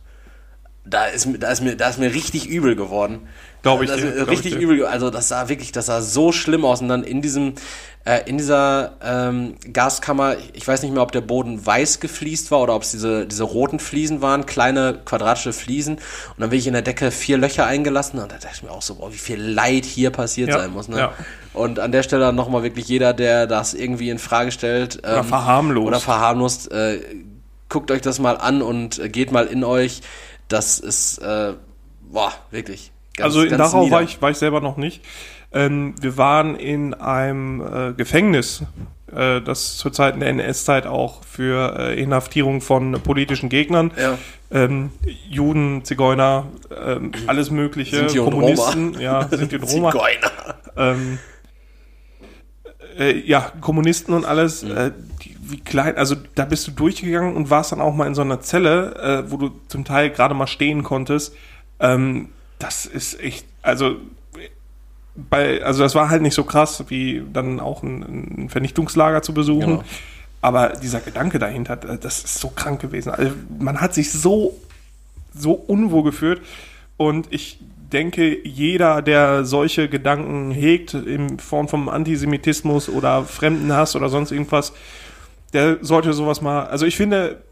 da 0.84 1.04
ist, 1.06 1.26
mir- 1.26 1.38
da 1.38 1.50
ist 1.50 1.60
mir, 1.62 1.76
da 1.76 1.88
ist 1.88 1.98
mir 1.98 2.12
richtig 2.14 2.46
übel 2.46 2.74
geworden. 2.76 3.28
Glaub 3.62 3.82
ich 3.82 3.90
Das 3.90 4.00
dir, 4.00 4.16
ich 4.22 4.28
richtig 4.28 4.52
dir. 4.54 4.58
übel. 4.60 4.86
Also 4.86 5.10
das 5.10 5.28
sah 5.28 5.50
wirklich, 5.50 5.70
das 5.70 5.86
sah 5.86 6.00
so 6.00 6.32
schlimm 6.32 6.64
aus. 6.64 6.80
Und 6.80 6.88
dann 6.88 7.04
in 7.04 7.20
diesem, 7.20 7.52
äh, 8.06 8.20
in 8.26 8.38
dieser 8.38 8.92
ähm, 9.04 9.56
Gaskammer, 9.70 10.36
ich 10.54 10.66
weiß 10.66 10.82
nicht 10.82 10.94
mehr, 10.94 11.02
ob 11.02 11.12
der 11.12 11.20
Boden 11.20 11.64
weiß 11.64 12.00
gefliest 12.00 12.50
war 12.50 12.60
oder 12.62 12.74
ob 12.74 12.82
es 12.84 12.92
diese, 12.92 13.26
diese 13.26 13.42
roten 13.42 13.78
Fliesen 13.78 14.22
waren, 14.22 14.46
kleine 14.46 14.98
quadratische 15.04 15.52
Fliesen. 15.52 15.96
Und 15.96 16.38
dann 16.38 16.48
bin 16.48 16.58
ich 16.58 16.66
in 16.66 16.72
der 16.72 16.80
Decke 16.80 17.10
vier 17.10 17.36
Löcher 17.36 17.66
eingelassen 17.66 18.18
und 18.18 18.32
da 18.32 18.36
dachte 18.38 18.48
ich 18.54 18.62
mir 18.62 18.70
auch 18.70 18.80
so, 18.80 18.94
boah, 18.94 19.12
wie 19.12 19.18
viel 19.18 19.38
Leid 19.38 19.84
hier 19.84 20.08
passiert 20.08 20.48
Ja, 20.48 20.60
sein 20.60 20.70
muss. 20.72 20.88
Ne? 20.88 20.96
ja. 20.98 21.12
Und 21.52 21.78
an 21.80 21.92
der 21.92 22.02
Stelle 22.02 22.32
nochmal 22.32 22.62
wirklich 22.62 22.88
jeder, 22.88 23.12
der 23.12 23.46
das 23.46 23.74
irgendwie 23.74 24.08
in 24.08 24.18
Frage 24.18 24.52
stellt 24.52 25.00
ähm, 25.04 25.12
Oder 25.12 25.24
verharmlost. 25.24 25.86
oder 25.86 26.00
verharmlost, 26.00 26.72
äh, 26.72 27.00
guckt 27.68 27.90
euch 27.90 28.00
das 28.00 28.18
mal 28.18 28.38
an 28.38 28.62
und 28.62 28.98
äh, 28.98 29.10
geht 29.10 29.32
mal 29.32 29.46
in 29.46 29.64
euch. 29.64 30.00
Das 30.50 30.78
ist, 30.78 31.16
äh, 31.18 31.54
boah, 32.02 32.32
wirklich. 32.50 32.92
ganz- 33.16 33.24
also 33.34 33.42
in 33.42 33.56
Dachau 33.56 33.84
nieder. 33.84 33.96
war 33.96 34.02
ich, 34.02 34.20
war 34.20 34.30
ich 34.30 34.36
selber 34.36 34.60
noch 34.60 34.76
nicht. 34.76 35.02
Ähm, 35.52 35.94
wir 36.00 36.16
waren 36.16 36.54
in 36.56 36.92
einem 36.94 37.60
äh, 37.60 37.92
Gefängnis, 37.94 38.62
äh, 39.12 39.40
das 39.40 39.76
zur 39.78 39.92
Zeit 39.92 40.14
in 40.14 40.20
der 40.20 40.28
NS-Zeit 40.28 40.86
auch 40.86 41.24
für 41.24 41.76
äh, 41.78 42.00
Inhaftierung 42.00 42.60
von 42.60 42.92
politischen 43.02 43.48
Gegnern, 43.48 43.90
Ja. 43.98 44.16
ähm, 44.52 44.90
Juden, 45.28 45.84
Zigeuner, 45.84 46.46
ähm, 46.84 47.10
alles 47.26 47.50
Mögliche, 47.50 47.96
Sinti 47.96 48.20
und 48.20 48.30
Kommunisten, 48.30 49.00
ja, 49.00 49.26
sind 49.30 49.52
und 49.52 49.62
Roma, 49.64 49.90
Zigeuner. 49.90 50.30
ähm, 50.76 51.18
äh, 52.98 53.18
ja, 53.18 53.52
Kommunisten 53.60 54.14
und 54.14 54.24
alles, 54.24 54.62
Mhm. 54.62 54.76
äh, 54.76 54.90
die, 55.24 55.36
wie 55.50 55.60
klein, 55.60 55.96
also 55.96 56.16
da 56.34 56.44
bist 56.44 56.66
du 56.66 56.70
durchgegangen 56.70 57.36
und 57.36 57.50
warst 57.50 57.72
dann 57.72 57.80
auch 57.80 57.94
mal 57.94 58.06
in 58.06 58.14
so 58.14 58.22
einer 58.22 58.40
Zelle, 58.40 59.24
äh, 59.26 59.30
wo 59.30 59.36
du 59.36 59.50
zum 59.68 59.84
Teil 59.84 60.10
gerade 60.10 60.34
mal 60.34 60.46
stehen 60.46 60.82
konntest. 60.82 61.34
Ähm, 61.78 62.28
das 62.58 62.86
ist 62.86 63.20
echt, 63.20 63.46
also 63.62 63.96
bei, 65.16 65.62
also 65.62 65.82
das 65.82 65.94
war 65.94 66.10
halt 66.10 66.22
nicht 66.22 66.34
so 66.34 66.44
krass, 66.44 66.84
wie 66.88 67.22
dann 67.32 67.60
auch 67.60 67.82
ein, 67.82 68.44
ein 68.44 68.48
Vernichtungslager 68.48 69.22
zu 69.22 69.34
besuchen. 69.34 69.78
Genau. 69.78 69.84
Aber 70.42 70.70
dieser 70.70 71.00
Gedanke 71.00 71.38
dahinter, 71.38 71.74
äh, 71.88 71.98
das 71.98 72.24
ist 72.24 72.38
so 72.38 72.48
krank 72.48 72.80
gewesen. 72.80 73.10
Also 73.10 73.32
man 73.58 73.80
hat 73.80 73.94
sich 73.94 74.12
so, 74.12 74.56
so 75.34 75.52
unwohl 75.52 76.04
gefühlt. 76.04 76.40
Und 76.96 77.28
ich 77.30 77.58
denke, 77.92 78.46
jeder, 78.46 79.02
der 79.02 79.44
solche 79.44 79.88
Gedanken 79.88 80.50
hegt, 80.50 80.94
in 80.94 81.38
Form 81.38 81.68
von 81.68 81.88
Antisemitismus 81.88 82.88
oder 82.88 83.24
Fremdenhass 83.24 83.96
oder 83.96 84.08
sonst 84.08 84.32
irgendwas, 84.32 84.72
der 85.52 85.78
sollte 85.82 86.12
sowas 86.12 86.40
mal, 86.40 86.66
also 86.66 86.86
ich 86.86 86.96
finde, 86.96 87.42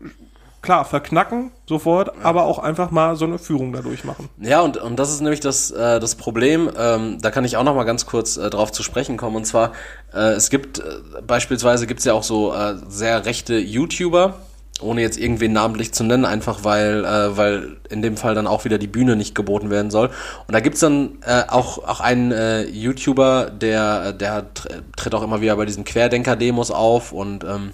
klar, 0.62 0.84
verknacken 0.84 1.50
sofort, 1.66 2.12
aber 2.24 2.44
auch 2.44 2.58
einfach 2.58 2.90
mal 2.90 3.16
so 3.16 3.24
eine 3.24 3.38
Führung 3.38 3.72
dadurch 3.72 4.04
machen. 4.04 4.28
Ja, 4.40 4.60
und, 4.60 4.76
und 4.76 4.98
das 4.98 5.12
ist 5.12 5.20
nämlich 5.20 5.40
das, 5.40 5.70
äh, 5.70 6.00
das 6.00 6.14
Problem, 6.16 6.70
ähm, 6.76 7.18
da 7.20 7.30
kann 7.30 7.44
ich 7.44 7.56
auch 7.56 7.64
noch 7.64 7.74
mal 7.74 7.84
ganz 7.84 8.06
kurz 8.06 8.36
äh, 8.36 8.50
drauf 8.50 8.72
zu 8.72 8.82
sprechen 8.82 9.16
kommen. 9.16 9.36
Und 9.36 9.46
zwar, 9.46 9.72
äh, 10.12 10.32
es 10.32 10.50
gibt, 10.50 10.80
äh, 10.80 10.82
beispielsweise 11.26 11.86
gibt's 11.86 12.04
ja 12.04 12.12
auch 12.12 12.24
so 12.24 12.52
äh, 12.52 12.74
sehr 12.88 13.24
rechte 13.24 13.56
YouTuber, 13.56 14.34
ohne 14.80 15.00
jetzt 15.00 15.18
irgendwen 15.18 15.52
namentlich 15.52 15.92
zu 15.92 16.04
nennen, 16.04 16.24
einfach 16.24 16.64
weil, 16.64 17.04
äh, 17.04 17.36
weil 17.36 17.76
in 17.88 18.02
dem 18.02 18.16
Fall 18.16 18.34
dann 18.34 18.46
auch 18.46 18.64
wieder 18.64 18.78
die 18.78 18.86
Bühne 18.86 19.16
nicht 19.16 19.34
geboten 19.34 19.70
werden 19.70 19.90
soll. 19.90 20.10
Und 20.46 20.54
da 20.54 20.60
gibt's 20.60 20.80
dann 20.80 21.18
äh, 21.24 21.42
auch, 21.48 21.78
auch 21.78 22.00
einen 22.00 22.32
äh, 22.32 22.62
YouTuber, 22.64 23.50
der, 23.50 24.12
der 24.12 24.42
tr- 24.54 24.82
tritt 24.96 25.14
auch 25.14 25.22
immer 25.22 25.40
wieder 25.40 25.56
bei 25.56 25.66
diesen 25.66 25.84
Querdenker-Demos 25.84 26.70
auf 26.70 27.12
und 27.12 27.44
ähm, 27.44 27.72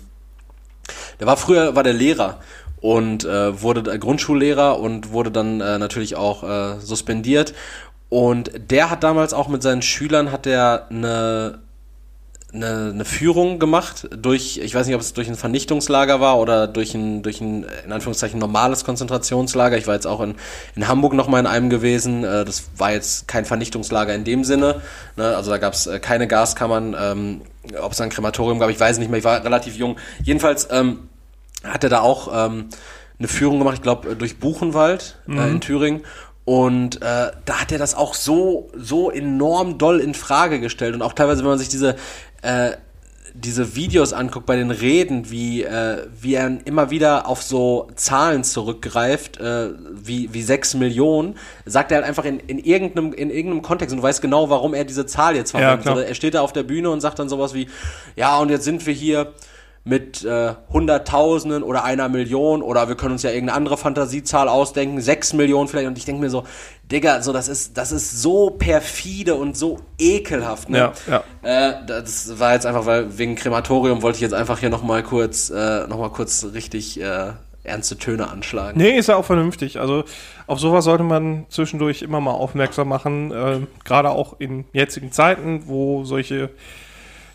der 1.20 1.26
war 1.26 1.36
früher 1.36 1.74
war 1.76 1.82
der 1.82 1.92
Lehrer 1.92 2.40
und 2.80 3.24
äh, 3.24 3.62
wurde 3.62 3.98
Grundschullehrer 3.98 4.78
und 4.78 5.12
wurde 5.12 5.30
dann 5.30 5.60
äh, 5.60 5.78
natürlich 5.78 6.16
auch 6.16 6.42
äh, 6.42 6.80
suspendiert. 6.80 7.54
Und 8.10 8.50
der 8.70 8.90
hat 8.90 9.02
damals 9.02 9.32
auch 9.32 9.48
mit 9.48 9.62
seinen 9.62 9.82
Schülern 9.82 10.30
hat 10.30 10.46
er 10.46 10.88
eine 10.90 11.60
eine, 12.54 12.90
eine 12.94 13.04
Führung 13.04 13.58
gemacht 13.58 14.08
durch, 14.16 14.58
ich 14.58 14.74
weiß 14.74 14.86
nicht, 14.86 14.94
ob 14.94 15.00
es 15.00 15.12
durch 15.12 15.28
ein 15.28 15.34
Vernichtungslager 15.34 16.20
war 16.20 16.38
oder 16.38 16.66
durch 16.68 16.94
ein, 16.94 17.22
durch 17.22 17.40
ein, 17.40 17.66
in 17.84 17.92
Anführungszeichen, 17.92 18.38
normales 18.38 18.84
Konzentrationslager. 18.84 19.76
Ich 19.76 19.86
war 19.86 19.94
jetzt 19.94 20.06
auch 20.06 20.20
in, 20.20 20.36
in 20.76 20.86
Hamburg 20.86 21.14
noch 21.14 21.28
mal 21.28 21.40
in 21.40 21.46
einem 21.46 21.70
gewesen. 21.70 22.24
Äh, 22.24 22.44
Das 22.44 22.70
war 22.76 22.92
jetzt 22.92 23.26
kein 23.28 23.44
Vernichtungslager 23.44 24.14
in 24.14 24.24
dem 24.24 24.44
Sinne. 24.44 24.82
Ne? 25.16 25.36
Also 25.36 25.50
da 25.50 25.58
gab 25.58 25.74
es 25.74 25.88
keine 26.00 26.28
Gaskammern. 26.28 26.96
Ähm, 26.98 27.40
ob 27.80 27.92
es 27.92 28.00
ein 28.00 28.10
Krematorium 28.10 28.58
gab, 28.58 28.70
ich 28.70 28.78
weiß 28.78 28.98
nicht 28.98 29.10
mehr. 29.10 29.18
Ich 29.18 29.24
war 29.24 29.42
relativ 29.42 29.76
jung. 29.76 29.96
Jedenfalls 30.22 30.68
ähm, 30.70 31.08
hat 31.64 31.82
er 31.82 31.90
da 31.90 32.00
auch 32.00 32.28
ähm, 32.32 32.68
eine 33.18 33.28
Führung 33.28 33.58
gemacht, 33.58 33.76
ich 33.76 33.82
glaube, 33.82 34.16
durch 34.16 34.38
Buchenwald 34.38 35.18
äh, 35.28 35.50
in 35.50 35.60
Thüringen. 35.60 36.02
Und 36.44 36.96
äh, 36.96 37.30
da 37.44 37.60
hat 37.60 37.72
er 37.72 37.78
das 37.78 37.94
auch 37.94 38.12
so, 38.12 38.70
so 38.76 39.10
enorm 39.10 39.78
doll 39.78 39.98
in 39.98 40.12
Frage 40.12 40.60
gestellt. 40.60 40.94
Und 40.94 41.00
auch 41.00 41.14
teilweise, 41.14 41.40
wenn 41.42 41.48
man 41.48 41.58
sich 41.58 41.70
diese, 41.70 41.96
äh, 42.44 42.76
diese 43.36 43.74
Videos 43.74 44.12
anguckt 44.12 44.46
bei 44.46 44.54
den 44.54 44.70
Reden, 44.70 45.28
wie, 45.28 45.64
äh, 45.64 46.06
wie 46.20 46.34
er 46.34 46.56
immer 46.66 46.90
wieder 46.90 47.26
auf 47.26 47.42
so 47.42 47.88
Zahlen 47.96 48.44
zurückgreift, 48.44 49.40
äh, 49.40 49.70
wie, 49.92 50.32
wie 50.32 50.42
sechs 50.42 50.74
Millionen, 50.74 51.36
sagt 51.66 51.90
er 51.90 51.96
halt 51.96 52.06
einfach 52.06 52.24
in, 52.24 52.38
in, 52.38 52.60
irgendeinem, 52.60 53.12
in 53.12 53.30
irgendeinem 53.30 53.62
Kontext 53.62 53.92
und 53.92 53.98
du 53.98 54.02
weißt 54.04 54.22
genau, 54.22 54.50
warum 54.50 54.72
er 54.72 54.84
diese 54.84 55.04
Zahl 55.06 55.34
jetzt 55.34 55.50
verwendet. 55.50 55.82
klar. 55.82 55.96
Oder 55.96 56.06
er 56.06 56.14
steht 56.14 56.34
da 56.34 56.42
auf 56.42 56.52
der 56.52 56.62
Bühne 56.62 56.90
und 56.90 57.00
sagt 57.00 57.18
dann 57.18 57.28
sowas 57.28 57.54
wie, 57.54 57.66
ja, 58.14 58.38
und 58.38 58.50
jetzt 58.50 58.64
sind 58.64 58.86
wir 58.86 58.94
hier 58.94 59.32
mit 59.84 60.24
äh, 60.24 60.54
Hunderttausenden 60.72 61.62
oder 61.62 61.84
einer 61.84 62.08
Million 62.08 62.62
oder 62.62 62.88
wir 62.88 62.94
können 62.94 63.12
uns 63.12 63.22
ja 63.22 63.30
irgendeine 63.30 63.56
andere 63.56 63.76
Fantasiezahl 63.76 64.48
ausdenken, 64.48 65.00
sechs 65.00 65.34
Millionen 65.34 65.68
vielleicht. 65.68 65.88
Und 65.88 65.98
ich 65.98 66.06
denke 66.06 66.22
mir 66.22 66.30
so, 66.30 66.44
Digga, 66.90 67.20
so 67.20 67.32
das 67.32 67.48
ist, 67.48 67.76
das 67.76 67.92
ist 67.92 68.22
so 68.22 68.50
perfide 68.50 69.34
und 69.34 69.56
so 69.56 69.80
ekelhaft. 69.98 70.70
Ne? 70.70 70.92
Ja, 71.06 71.22
ja. 71.42 71.70
Äh, 71.70 71.86
das 71.86 72.38
war 72.38 72.54
jetzt 72.54 72.64
einfach, 72.64 72.86
weil 72.86 73.18
wegen 73.18 73.34
Krematorium 73.34 74.02
wollte 74.02 74.16
ich 74.16 74.22
jetzt 74.22 74.34
einfach 74.34 74.58
hier 74.58 74.70
nochmal 74.70 75.02
kurz, 75.02 75.50
äh, 75.50 75.86
noch 75.86 75.98
mal 75.98 76.10
kurz 76.10 76.46
richtig 76.54 76.98
äh, 77.00 77.32
ernste 77.64 77.96
Töne 77.96 78.30
anschlagen. 78.30 78.78
Nee, 78.78 78.96
ist 78.98 79.08
ja 79.08 79.16
auch 79.16 79.24
vernünftig. 79.24 79.80
Also 79.80 80.04
auf 80.46 80.60
sowas 80.60 80.84
sollte 80.84 81.02
man 81.02 81.46
zwischendurch 81.48 82.02
immer 82.02 82.20
mal 82.20 82.32
aufmerksam 82.32 82.88
machen. 82.88 83.32
Äh, 83.32 83.60
Gerade 83.84 84.10
auch 84.10 84.38
in 84.38 84.66
jetzigen 84.72 85.12
Zeiten, 85.12 85.64
wo 85.66 86.04
solche, 86.04 86.50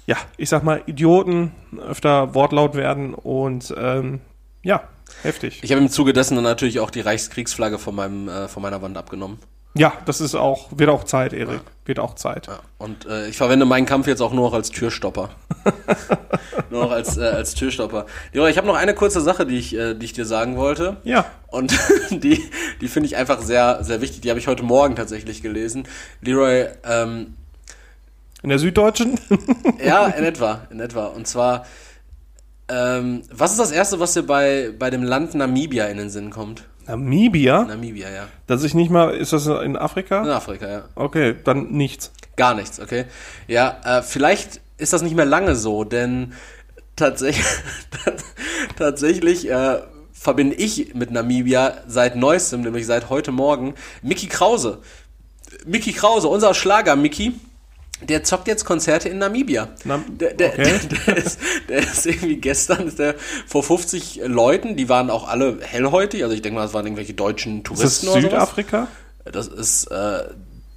ja, 0.10 0.18
ich 0.38 0.50
sag 0.50 0.64
mal, 0.64 0.82
Idioten 0.88 1.52
öfter 1.88 2.34
wortlaut 2.34 2.74
werden 2.74 3.14
und 3.14 3.72
ähm, 3.78 4.22
ja, 4.64 4.82
heftig. 5.22 5.60
Ich 5.62 5.72
habe 5.72 5.82
im 5.82 5.90
Zuge 5.92 6.14
dessen 6.14 6.34
dann 6.34 6.44
natürlich 6.44 6.80
auch 6.80 6.90
die 6.90 7.02
Reichskriegsflagge 7.02 7.78
von, 7.78 7.94
meinem, 7.94 8.28
äh, 8.28 8.48
von 8.48 8.64
meiner 8.64 8.82
Wand 8.82 8.98
abgenommen. 8.98 9.38
Ja, 9.76 9.94
das 10.08 10.20
ist 10.20 10.34
auch, 10.34 10.70
wird 10.72 10.90
auch 10.90 11.04
Zeit, 11.04 11.32
Erik. 11.32 11.62
Wird 11.86 12.00
auch 12.00 12.16
Zeit. 12.16 12.48
Ja. 12.48 12.60
Und 12.80 13.06
äh, 13.06 13.28
ich 13.28 13.38
verwende 13.38 13.68
meinen 13.68 13.86
Kampf 13.86 14.08
jetzt 14.08 14.20
auch 14.22 14.34
nur 14.34 14.48
noch 14.50 14.56
als 14.56 14.72
Türstopper. 14.72 15.30
nur 16.72 16.86
noch 16.86 16.92
als, 16.92 17.18
äh, 17.18 17.26
als 17.26 17.54
Türstopper. 17.54 18.08
Leroy, 18.34 18.50
ich 18.50 18.58
habe 18.58 18.66
noch 18.66 18.76
eine 18.76 18.96
kurze 18.96 19.22
Sache, 19.22 19.46
die 19.46 19.60
ich, 19.60 19.76
äh, 19.76 19.94
die 19.94 20.06
ich 20.06 20.14
dir 20.14 20.26
sagen 20.26 20.58
wollte. 20.58 20.98
Ja. 21.04 21.26
Und 21.50 21.72
die, 22.10 22.44
die 22.82 22.88
finde 22.88 23.06
ich 23.06 23.16
einfach 23.16 23.42
sehr, 23.44 23.84
sehr 23.84 24.02
wichtig. 24.02 24.22
Die 24.22 24.32
habe 24.32 24.40
ich 24.40 24.48
heute 24.48 24.64
Morgen 24.64 24.96
tatsächlich 24.96 25.44
gelesen. 25.44 25.88
Leroy, 26.22 26.66
ähm, 26.84 27.36
In 28.42 28.50
der 28.50 28.60
Süddeutschen? 28.60 29.20
ja, 29.84 30.08
in 30.08 30.24
etwa, 30.24 30.62
in 30.70 30.80
etwa. 30.80 31.08
Und 31.08 31.28
zwar, 31.28 31.66
ähm, 32.70 33.24
was 33.32 33.52
ist 33.52 33.60
das 33.60 33.72
Erste, 33.72 34.00
was 34.00 34.14
dir 34.14 34.24
bei, 34.24 34.72
bei 34.78 34.90
dem 34.90 35.04
Land 35.04 35.36
Namibia 35.36 35.88
in 35.88 35.98
den 35.98 36.10
Sinn 36.10 36.30
kommt? 36.30 36.64
Namibia? 36.88 37.64
Namibia, 37.64 38.10
ja. 38.10 38.28
Dass 38.48 38.64
ich 38.64 38.74
nicht 38.74 38.90
mal, 38.90 39.14
ist 39.16 39.34
das 39.34 39.46
in 39.46 39.76
Afrika? 39.76 40.24
In 40.24 40.30
Afrika, 40.30 40.68
ja. 40.68 40.84
Okay, 40.96 41.36
dann 41.44 41.72
nichts. 41.72 42.12
Gar 42.38 42.56
nichts, 42.56 42.80
okay. 42.80 43.06
Ja, 43.48 43.80
äh, 43.84 44.02
vielleicht 44.02 44.62
ist 44.78 44.94
das 44.94 45.02
nicht 45.02 45.16
mehr 45.16 45.26
lange 45.26 45.56
so, 45.56 45.84
denn 45.84 46.34
tatsächlich, 46.96 47.46
tatsächlich 48.78 49.50
äh, 49.50 49.82
verbinde 50.14 50.56
ich 50.56 50.96
mit 50.96 51.12
Namibia 51.12 51.74
seit 51.88 52.16
neuestem, 52.16 52.62
nämlich 52.62 52.86
seit 52.86 53.10
heute 53.10 53.32
Morgen, 53.32 53.76
Mickey 54.02 54.28
Krause. 54.28 54.80
Mickey 55.66 55.92
Krause, 55.92 56.28
unser 56.28 56.54
Schlager 56.54 56.96
Mickey, 56.96 57.34
der 58.02 58.24
zockt 58.24 58.48
jetzt 58.48 58.66
Konzerte 58.66 59.10
in 59.10 59.18
Namibia. 59.18 59.70
Nam- 59.84 60.18
der, 60.18 60.34
der, 60.34 60.54
okay. 60.54 60.80
der, 61.08 61.18
ist, 61.18 61.40
der 61.68 61.80
ist 61.80 62.06
irgendwie 62.06 62.38
gestern 62.38 62.88
ist 62.88 63.00
der 63.00 63.16
vor 63.48 63.64
50 63.64 64.22
Leuten, 64.26 64.76
die 64.76 64.90
waren 64.90 65.10
auch 65.10 65.28
alle 65.28 65.60
hellhäutig, 65.62 66.24
also 66.24 66.34
ich 66.34 66.42
denke 66.42 66.58
mal, 66.60 66.64
das 66.64 66.74
waren 66.74 66.86
irgendwelche 66.86 67.14
deutschen 67.14 67.60
Ist 67.60 67.70
das 67.70 67.78
Touristen 67.78 68.08
oder 68.08 68.22
sowas. 68.22 68.32
Südafrika? 68.32 68.88
Das 69.26 69.48
ist 69.48 69.86
äh, 69.92 70.24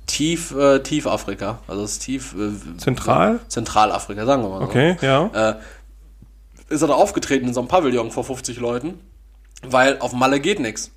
tief, 0.06 0.54
äh, 0.54 0.80
tief 0.80 1.06
Afrika. 1.06 1.60
Also 1.68 1.82
das 1.82 1.92
ist 1.92 1.98
tief 2.00 2.34
äh, 2.34 2.78
Zentral? 2.78 3.40
Zentralafrika, 3.48 4.26
sagen 4.26 4.42
wir 4.42 4.48
mal 4.50 4.58
so. 4.60 4.64
Okay, 4.64 4.96
ja. 5.00 5.50
Äh, 5.50 5.54
ist 6.68 6.82
er 6.82 6.88
da 6.88 6.94
aufgetreten 6.94 7.48
in 7.48 7.54
so 7.54 7.60
einem 7.60 7.68
Pavillon 7.68 8.10
vor 8.10 8.24
50 8.24 8.58
Leuten, 8.58 8.98
weil 9.62 9.98
auf 10.00 10.12
Malle 10.12 10.40
geht 10.40 10.58
nix. 10.58 10.90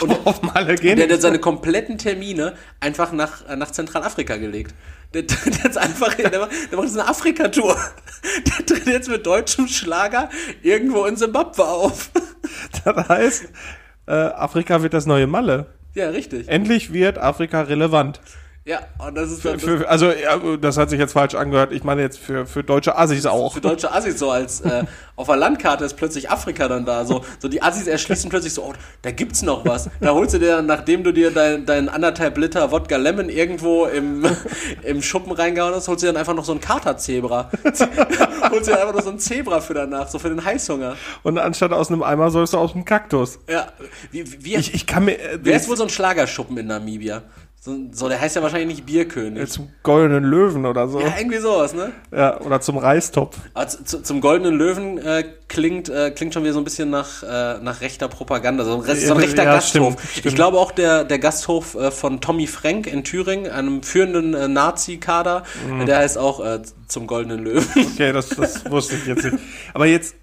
Und 0.00 0.10
auf 0.26 0.42
Malle 0.42 0.74
der, 0.74 0.96
der 0.96 1.08
hat 1.08 1.22
seine 1.22 1.38
kompletten 1.38 1.98
Termine 1.98 2.54
einfach 2.80 3.12
nach, 3.12 3.48
äh, 3.48 3.56
nach 3.56 3.70
Zentralafrika 3.70 4.36
gelegt. 4.36 4.74
Der, 5.14 5.22
der, 5.22 5.70
ist 5.70 5.78
einfach, 5.78 6.14
der 6.14 6.40
macht 6.40 6.52
jetzt 6.52 6.98
eine 6.98 7.08
Afrika-Tour. 7.08 7.76
Der 8.46 8.66
tritt 8.66 8.86
jetzt 8.86 9.08
mit 9.08 9.26
deutschem 9.26 9.68
Schlager 9.68 10.30
irgendwo 10.62 11.04
in 11.04 11.16
Simbabwe 11.16 11.64
auf. 11.64 12.10
Das 12.84 13.08
heißt, 13.08 13.48
äh, 14.06 14.12
Afrika 14.12 14.82
wird 14.82 14.94
das 14.94 15.06
neue 15.06 15.26
Malle. 15.26 15.66
Ja, 15.94 16.10
richtig. 16.10 16.48
Endlich 16.48 16.92
wird 16.92 17.18
Afrika 17.18 17.62
relevant. 17.62 18.20
Ja, 18.66 18.78
und 19.06 19.14
das 19.14 19.30
ist 19.30 19.44
dann 19.44 19.60
Für, 19.60 19.86
also, 19.90 20.06
ja, 20.10 20.38
das 20.56 20.78
hat 20.78 20.88
sich 20.88 20.98
jetzt 20.98 21.12
falsch 21.12 21.34
angehört. 21.34 21.70
Ich 21.70 21.84
meine 21.84 22.00
jetzt 22.00 22.18
für, 22.18 22.46
für 22.46 22.64
deutsche 22.64 22.96
Assis 22.96 23.26
auch. 23.26 23.52
für 23.52 23.60
deutsche 23.60 23.92
Assis 23.92 24.18
so 24.18 24.30
als 24.30 24.62
äh, 24.62 24.84
auf 25.16 25.26
der 25.26 25.36
Landkarte 25.36 25.84
ist 25.84 25.98
plötzlich 25.98 26.30
Afrika 26.30 26.66
dann 26.66 26.86
da. 26.86 27.04
So, 27.04 27.26
so 27.38 27.48
die 27.48 27.62
Assis 27.62 27.86
erschließen 27.86 28.30
plötzlich 28.30 28.54
so, 28.54 28.62
oh, 28.64 28.72
da 29.02 29.10
gibt's 29.10 29.42
noch 29.42 29.66
was. 29.66 29.90
Da 30.00 30.14
holst 30.14 30.32
du 30.32 30.38
dir, 30.38 30.56
dann, 30.56 30.66
nachdem 30.66 31.04
du 31.04 31.12
dir 31.12 31.30
dein, 31.30 31.66
dein 31.66 31.90
anderthalb 31.90 32.38
Liter 32.38 32.72
Wodka 32.72 32.96
Lemon 32.96 33.28
irgendwo 33.28 33.84
im, 33.84 34.26
im 34.82 35.02
Schuppen 35.02 35.32
reingehauen 35.32 35.74
hast, 35.74 35.86
holst 35.88 36.02
du 36.02 36.06
dir 36.06 36.14
dann 36.14 36.20
einfach 36.20 36.34
noch 36.34 36.46
so 36.46 36.52
ein 36.52 36.60
Katerzebra. 36.60 37.50
holst 38.50 38.68
dir 38.68 38.80
einfach 38.80 38.94
noch 38.94 39.02
so 39.02 39.10
ein 39.10 39.18
Zebra 39.18 39.60
für 39.60 39.74
danach, 39.74 40.08
so 40.08 40.18
für 40.18 40.30
den 40.30 40.42
Heißhunger. 40.42 40.96
Und 41.22 41.36
anstatt 41.36 41.72
aus 41.72 41.90
einem 41.90 42.02
Eimer 42.02 42.30
sollst 42.30 42.54
du 42.54 42.58
aus 42.58 42.72
dem 42.72 42.86
Kaktus. 42.86 43.40
Ja, 43.46 43.68
wie, 44.10 44.32
wie, 44.32 44.42
wie 44.42 44.54
Ich, 44.54 44.72
ich 44.72 44.86
kann 44.86 45.04
mir. 45.04 45.18
Äh, 45.18 45.38
wer 45.42 45.56
ist 45.56 45.68
wohl 45.68 45.76
so 45.76 45.82
ein 45.82 45.90
Schlagerschuppen 45.90 46.56
in 46.56 46.68
Namibia? 46.68 47.24
So, 47.66 47.74
so, 47.92 48.10
der 48.10 48.20
heißt 48.20 48.36
ja 48.36 48.42
wahrscheinlich 48.42 48.68
nicht 48.68 48.84
Bierkönig. 48.84 49.48
zum 49.48 49.70
goldenen 49.82 50.22
Löwen 50.22 50.66
oder 50.66 50.86
so. 50.86 51.00
Ja, 51.00 51.14
irgendwie 51.16 51.38
sowas, 51.38 51.72
ne? 51.72 51.92
Ja, 52.14 52.38
oder 52.42 52.60
zum 52.60 52.76
Reistopf. 52.76 53.38
Aber 53.54 53.66
zu, 53.66 53.82
zu, 53.84 54.02
zum 54.02 54.20
Goldenen 54.20 54.54
Löwen 54.58 54.98
äh, 54.98 55.24
klingt, 55.48 55.88
äh, 55.88 56.10
klingt 56.10 56.34
schon 56.34 56.42
wieder 56.42 56.52
so 56.52 56.60
ein 56.60 56.64
bisschen 56.64 56.90
nach, 56.90 57.22
äh, 57.22 57.58
nach 57.62 57.80
rechter 57.80 58.08
Propaganda, 58.08 58.66
so, 58.66 58.74
ein 58.74 58.82
so 58.96 59.14
ein 59.14 59.18
rechter 59.18 59.44
ja, 59.44 59.54
Gasthof. 59.54 59.92
stimmt, 59.94 60.10
Ich 60.12 60.18
stimmt. 60.18 60.34
glaube 60.34 60.58
auch 60.58 60.72
der, 60.72 61.04
der 61.04 61.18
Gasthof 61.18 61.74
äh, 61.74 61.90
von 61.90 62.20
Tommy 62.20 62.46
Frank 62.46 62.86
in 62.86 63.02
Thüringen, 63.02 63.50
einem 63.50 63.82
führenden 63.82 64.34
äh, 64.34 64.46
Nazi-Kader, 64.46 65.44
Mhm. 65.66 65.86
der 65.86 65.96
heißt 66.00 66.18
auch 66.18 66.44
äh, 66.44 66.60
zum 66.86 67.06
Goldenen 67.06 67.44
Löwen. 67.44 67.66
Okay, 67.94 68.12
das, 68.12 68.28
das 68.28 68.70
wusste 68.70 68.96
ich 68.96 69.06
jetzt 69.06 69.24
nicht. 69.24 69.38
Aber 69.72 69.86
jetzt 69.86 70.16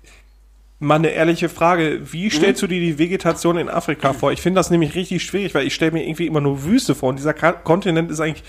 mal 0.82 0.96
eine 0.96 1.10
ehrliche 1.10 1.48
Frage. 1.48 2.02
Wie 2.12 2.26
Mhm. 2.26 2.32
stellst 2.32 2.62
du 2.62 2.68
dir 2.68 2.80
die 2.82 2.98
Vegetation 3.00 3.58
in 3.58 3.70
Afrika 3.70 4.12
vor? 4.14 4.32
Ich 4.34 4.42
finde 4.42 4.60
das 4.60 4.70
nämlich 4.70 4.96
richtig 4.96 5.24
schwierig, 5.24 5.56
weil 5.56 5.66
ich 5.66 5.74
stelle 5.74 5.92
mir 5.94 6.04
irgendwie 6.06 6.28
immer 6.28 6.42
nur 6.42 6.64
Wüste 6.66 6.96
vor. 6.96 7.10
Und 7.10 7.18
dieser 7.20 7.34
Kontinent 7.34 8.12
ist 8.12 8.20
eigentlich 8.20 8.44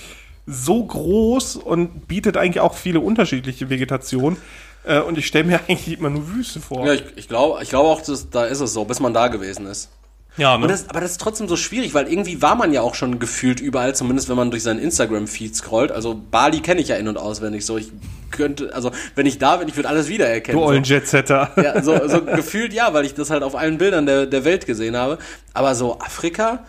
so 0.47 0.83
groß 0.85 1.57
und 1.57 2.09
bietet 2.09 2.37
eigentlich 2.37 2.61
auch 2.61 2.75
viele 2.75 2.99
unterschiedliche 3.01 3.71
Vegetation. 3.71 4.37
Äh, 4.85 4.99
und 5.01 5.17
ich 5.19 5.27
stelle 5.27 5.45
mir 5.45 5.61
eigentlich 5.69 5.97
immer 5.99 6.11
nur 6.11 6.29
Wüste 6.35 6.61
vor. 6.61 6.85
ja, 6.87 6.95
ich, 6.95 7.05
ich 7.15 7.29
glaube 7.29 7.63
ich 7.63 7.69
glaube 7.69 7.89
auch, 7.89 8.01
dass, 8.01 8.29
da 8.31 8.47
ist 8.47 8.59
es 8.61 8.73
so, 8.73 8.85
bis 8.85 8.99
man 8.99 9.15
da 9.15 9.29
gewesen 9.29 9.67
ist. 9.67 9.91
Ja, 10.37 10.57
ne? 10.57 10.67
Das, 10.67 10.89
aber 10.89 11.01
das 11.01 11.13
ist 11.13 11.21
trotzdem 11.21 11.47
so 11.47 11.57
schwierig, 11.57 11.93
weil 11.93 12.11
irgendwie 12.11 12.41
war 12.41 12.55
man 12.55 12.73
ja 12.73 12.81
auch 12.81 12.95
schon 12.95 13.19
gefühlt 13.19 13.61
überall, 13.61 13.95
zumindest 13.95 14.29
wenn 14.29 14.37
man 14.37 14.51
durch 14.51 14.63
seinen 14.63 14.81
Instagram-Feed 14.81 15.55
scrollt. 15.55 15.93
Also 15.93 16.21
Bali 16.31 16.61
kenne 16.61 16.81
ich 16.81 16.89
ja 16.89 16.97
in- 16.97 17.09
und 17.09 17.19
auswendig. 17.19 17.67
So, 17.67 17.77
ich 17.77 17.93
könnte, 18.31 18.75
also 18.75 18.93
wenn 19.15 19.27
ich 19.27 19.39
da 19.39 19.57
bin, 19.57 19.69
ich 19.69 19.77
würde 19.77 19.91
alles 19.91 20.09
wiedererkennen. 20.09 20.59
du 20.59 20.65
so. 20.65 20.71
ollen 20.71 20.85
Jetsetter. 20.85 21.51
Ja, 21.57 21.83
so, 21.83 22.09
so 22.09 22.25
gefühlt 22.25 22.73
ja, 22.73 22.95
weil 22.95 23.05
ich 23.05 23.15
das 23.15 23.31
halt 23.31 23.43
auf 23.43 23.55
allen 23.55 23.77
Bildern 23.77 24.07
der, 24.07 24.27
der 24.27 24.45
Welt 24.45 24.67
gesehen 24.67 24.97
habe. 24.97 25.19
Aber 25.53 25.75
so 25.75 26.01
Afrika, 26.01 26.61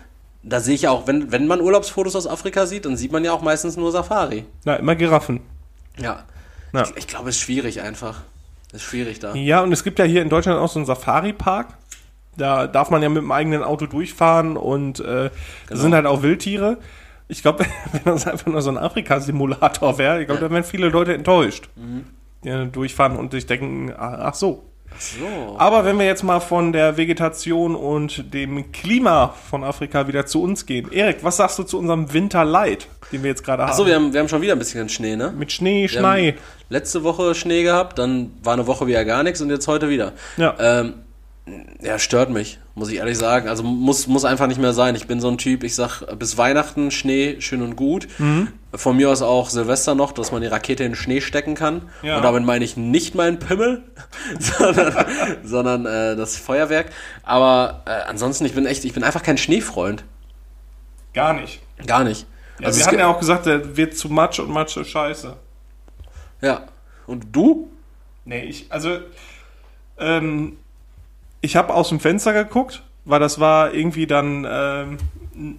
da 0.44 0.60
sehe 0.60 0.76
ich 0.76 0.84
ja 0.84 0.92
auch, 0.92 1.08
wenn, 1.08 1.32
wenn 1.32 1.48
man 1.48 1.62
Urlaubsfotos 1.62 2.16
aus 2.18 2.28
Afrika 2.28 2.66
sieht, 2.66 2.86
dann 2.86 2.98
sieht 2.98 3.14
man 3.14 3.24
ja 3.24 3.32
auch 3.32 3.42
meistens 3.42 3.78
nur 3.78 3.92
Safari. 3.94 4.46
Na, 4.66 4.76
immer 4.76 4.96
Giraffen. 4.96 5.40
Ja. 5.98 6.24
Ja. 6.74 6.84
Ich, 6.84 6.98
ich 6.98 7.08
glaube, 7.08 7.30
es 7.30 7.38
ist 7.38 7.42
schwierig 7.42 7.82
einfach. 7.82 8.22
Es 8.70 8.82
ist 8.82 8.84
schwierig 8.84 9.20
da. 9.20 9.34
Ja, 9.36 9.62
und 9.62 9.72
es 9.72 9.84
gibt 9.84 10.00
ja 10.00 10.06
hier 10.06 10.22
in 10.22 10.30
Deutschland 10.30 10.60
auch 10.60 10.70
so 10.70 10.80
einen 10.80 10.86
Safari-Park. 10.86 11.68
Da 12.38 12.68
darf 12.68 12.90
man 12.90 13.02
ja 13.04 13.10
mit 13.10 13.22
dem 13.22 13.32
eigenen 13.32 13.64
Auto 13.64 13.86
durchfahren 13.86 14.58
und 14.58 15.00
äh, 15.00 15.04
Genau. 15.04 15.30
da 15.70 15.76
sind 15.76 15.94
halt 15.94 16.06
auch 16.06 16.24
Wildtiere. 16.24 16.78
Ich 17.28 17.42
glaube, 17.42 17.66
wenn 17.92 18.02
das 18.06 18.28
einfach 18.28 18.48
nur 18.48 18.62
so 18.62 18.70
ein 18.72 18.78
Afrika-Simulator 18.78 19.98
wäre, 19.98 20.22
ich 20.22 20.28
glaube, 20.28 20.42
da 20.42 20.50
wären 20.52 20.64
viele 20.64 20.90
Leute 20.90 21.14
enttäuscht. 21.14 21.70
Mhm. 21.76 22.06
Die 22.44 22.72
durchfahren 22.72 23.16
und 23.16 23.32
sich 23.32 23.46
denken, 23.46 23.94
ach 23.98 24.20
ach 24.20 24.34
so. 24.34 24.64
So. 25.00 25.56
Aber 25.58 25.86
wenn 25.86 25.98
wir 25.98 26.06
jetzt 26.06 26.24
mal 26.24 26.40
von 26.40 26.72
der 26.72 26.98
Vegetation 26.98 27.76
und 27.76 28.34
dem 28.34 28.72
Klima 28.72 29.34
von 29.50 29.64
Afrika 29.64 30.08
wieder 30.08 30.26
zu 30.26 30.42
uns 30.42 30.66
gehen. 30.66 30.92
Erik, 30.92 31.24
was 31.24 31.38
sagst 31.38 31.58
du 31.60 31.64
zu 31.64 31.80
unserem 31.80 32.14
Winterleid, 32.14 32.88
den 33.12 33.24
wir 33.24 33.30
jetzt 33.30 33.44
gerade 33.44 33.64
haben? 33.64 33.72
Achso, 33.72 33.86
wir 33.86 33.96
haben, 33.96 34.14
wir 34.14 34.20
haben 34.20 34.30
schon 34.30 34.42
wieder 34.42 34.54
ein 34.54 34.60
bisschen 34.60 34.90
Schnee, 34.90 35.16
ne? 35.16 35.34
Mit 35.36 35.52
Schnee, 35.52 35.88
haben 35.88 36.34
letzte 36.70 37.04
Woche 37.04 37.36
Schnee 37.36 37.64
gehabt, 37.64 38.00
dann 38.00 38.32
war 38.44 38.54
eine 38.54 38.68
Woche 38.68 38.88
wieder 38.88 39.06
gar 39.06 39.24
nichts 39.24 39.42
und 39.42 39.50
jetzt 39.50 39.68
heute 39.68 39.90
wieder. 39.90 40.14
Ja. 40.38 40.56
Ähm, 40.60 40.94
ja, 41.82 42.00
stört 42.00 42.30
mich, 42.30 42.60
muss 42.74 42.90
ich 42.90 42.98
ehrlich 42.98 43.18
sagen. 43.18 43.50
Also 43.50 43.64
muss, 43.64 44.08
muss 44.08 44.24
einfach 44.24 44.48
nicht 44.48 44.62
mehr 44.62 44.72
sein. 44.72 44.96
Ich 44.96 45.08
bin 45.08 45.20
so 45.20 45.30
ein 45.30 45.38
Typ, 45.38 45.64
ich 45.64 45.76
sag, 45.76 46.02
bis 46.18 46.38
Weihnachten 46.38 46.90
Schnee 46.90 47.42
schön 47.42 47.62
und 47.62 47.76
gut. 47.76 48.08
Mhm. 48.18 48.48
Von 48.74 48.96
mir 48.96 49.10
aus 49.10 49.22
auch 49.22 49.50
Silvester 49.50 49.94
noch, 49.94 50.14
dass 50.14 50.32
man 50.32 50.42
die 50.42 50.48
Rakete 50.48 50.84
in 50.86 50.92
den 50.92 50.96
Schnee 50.96 51.20
stecken 51.20 51.54
kann. 51.56 51.90
Ja. 52.02 52.16
Und 52.18 52.24
damit 52.24 52.46
meine 52.46 52.64
ich 52.64 52.78
nicht 52.78 53.14
meinen 53.14 53.40
Pimmel, 53.40 53.84
sondern, 54.40 55.06
sondern 55.44 55.86
äh, 55.86 56.16
das 56.16 56.38
Feuerwerk. 56.38 56.92
Aber 57.24 57.84
äh, 57.86 57.92
ansonsten, 58.08 58.46
ich 58.46 58.54
bin 58.54 58.66
echt, 58.66 58.86
ich 58.86 58.94
bin 58.94 59.04
einfach 59.04 59.22
kein 59.24 59.38
Schneefreund. 59.38 60.06
Gar 61.14 61.34
nicht. 61.34 61.62
Gar 61.86 62.06
nicht. 62.06 62.26
Ja, 62.60 62.68
Also 62.68 62.80
wir 62.80 62.86
hatten 62.86 63.00
ja 63.00 63.08
auch 63.08 63.20
gesagt, 63.20 63.46
der 63.48 63.76
wird 63.76 63.98
zu 63.98 64.08
Matsch 64.10 64.40
und 64.40 64.50
Matsch 64.50 64.78
ist 64.78 64.90
scheiße. 64.90 65.36
ja. 66.42 66.68
Und 67.06 67.36
du? 67.36 67.70
Nee, 68.24 68.46
ich, 68.46 68.72
also, 68.72 69.00
ähm, 69.98 70.56
ich 71.44 71.58
habe 71.58 71.74
aus 71.74 71.90
dem 71.90 72.00
Fenster 72.00 72.34
geguckt, 72.34 72.84
weil 73.06 73.20
das 73.20 73.40
war 73.40 73.74
irgendwie 73.74 74.08
dann 74.08 74.48
ähm, 74.50 74.98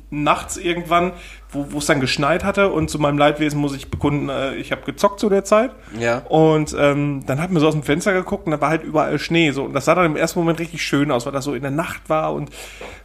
nachts 0.09 0.57
irgendwann, 0.57 1.13
wo 1.51 1.73
wo 1.73 1.79
es 1.79 1.87
dann 1.87 2.01
geschneit 2.01 2.43
hatte 2.43 2.71
und 2.71 2.89
zu 2.89 2.99
meinem 2.99 3.19
Leidwesen 3.19 3.61
muss 3.61 3.77
ich 3.77 3.91
bekunden, 3.91 4.31
äh, 4.31 4.55
ich 4.55 4.73
habe 4.73 4.83
gezockt 4.87 5.21
zu 5.21 5.29
der 5.29 5.45
Zeit. 5.45 5.73
Ja. 5.99 6.23
Und 6.29 6.75
ähm, 6.79 7.25
dann 7.27 7.39
hat 7.41 7.51
mir 7.51 7.61
so 7.61 7.69
aus 7.69 7.75
dem 7.75 7.83
Fenster 7.83 8.15
geguckt 8.15 8.47
und 8.47 8.53
da 8.53 8.63
war 8.63 8.71
halt 8.71 8.83
überall 8.83 9.19
Schnee. 9.19 9.51
So. 9.51 9.65
Und 9.65 9.75
das 9.75 9.85
sah 9.85 9.95
dann 9.95 10.07
im 10.07 10.17
ersten 10.17 10.39
Moment 10.39 10.59
richtig 10.59 10.83
schön 10.83 11.11
aus, 11.11 11.27
weil 11.27 11.35
das 11.35 11.45
so 11.45 11.53
in 11.53 11.63
der 11.63 11.71
Nacht 11.71 12.09
war 12.09 12.33
und 12.33 12.49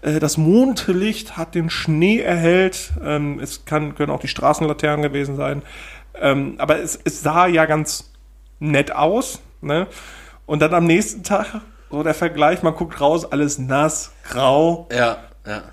äh, 0.01 0.19
das 0.19 0.37
Mondlicht 0.37 1.35
hat 1.35 1.53
den 1.53 1.69
Schnee 1.69 2.21
erhellt. 2.21 2.93
Ähm, 3.03 3.41
es 3.41 3.65
kann, 3.65 3.93
können 3.93 4.11
auch 4.11 4.21
die 4.21 4.29
Straßenlaternen 4.29 5.03
gewesen 5.03 5.35
sein. 5.35 5.63
Ähm, 6.15 6.55
aber 6.59 6.79
es, 6.79 6.97
es 7.03 7.21
sah 7.21 7.45
ja 7.45 7.65
ganz 7.65 8.13
nett 8.59 8.95
aus. 8.95 9.41
Ne? 9.59 9.87
Und 10.45 10.61
dann 10.61 10.73
am 10.73 10.85
nächsten 10.85 11.23
Tag, 11.25 11.61
so 11.89 12.03
der 12.03 12.13
Vergleich, 12.13 12.63
man 12.63 12.75
guckt 12.75 12.99
raus, 13.01 13.31
alles 13.31 13.57
nass, 13.57 14.11
grau. 14.29 14.87
Ja, 14.91 15.17
ja. 15.45 15.63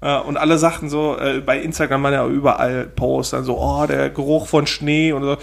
Ja, 0.00 0.18
und 0.20 0.36
alle 0.36 0.58
sagten 0.58 0.88
so, 0.88 1.18
äh, 1.18 1.40
bei 1.40 1.60
Instagram 1.60 2.04
waren 2.04 2.12
ja 2.12 2.26
überall 2.26 2.86
Posts, 2.86 3.30
dann 3.32 3.44
so, 3.44 3.58
oh, 3.58 3.84
der 3.86 4.10
Geruch 4.10 4.46
von 4.46 4.66
Schnee 4.66 5.12
und 5.12 5.22
so. 5.22 5.36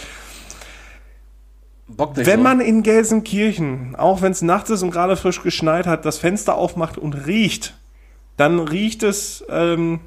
Bock 1.88 2.16
nicht 2.16 2.26
Wenn 2.26 2.40
so. 2.40 2.44
man 2.44 2.62
in 2.62 2.82
Gelsenkirchen, 2.82 3.96
auch 3.96 4.22
wenn 4.22 4.32
es 4.32 4.42
nachts 4.42 4.70
ist 4.70 4.82
und 4.82 4.92
gerade 4.92 5.18
frisch 5.18 5.44
geschneit 5.44 5.88
hat, 5.88 6.06
das 6.06 6.18
Fenster 6.18 6.56
aufmacht 6.56 6.98
und 6.98 7.14
riecht, 7.14 7.76
dann 8.38 8.60
riecht 8.60 9.04
es, 9.04 9.44
ähm, 9.50 10.00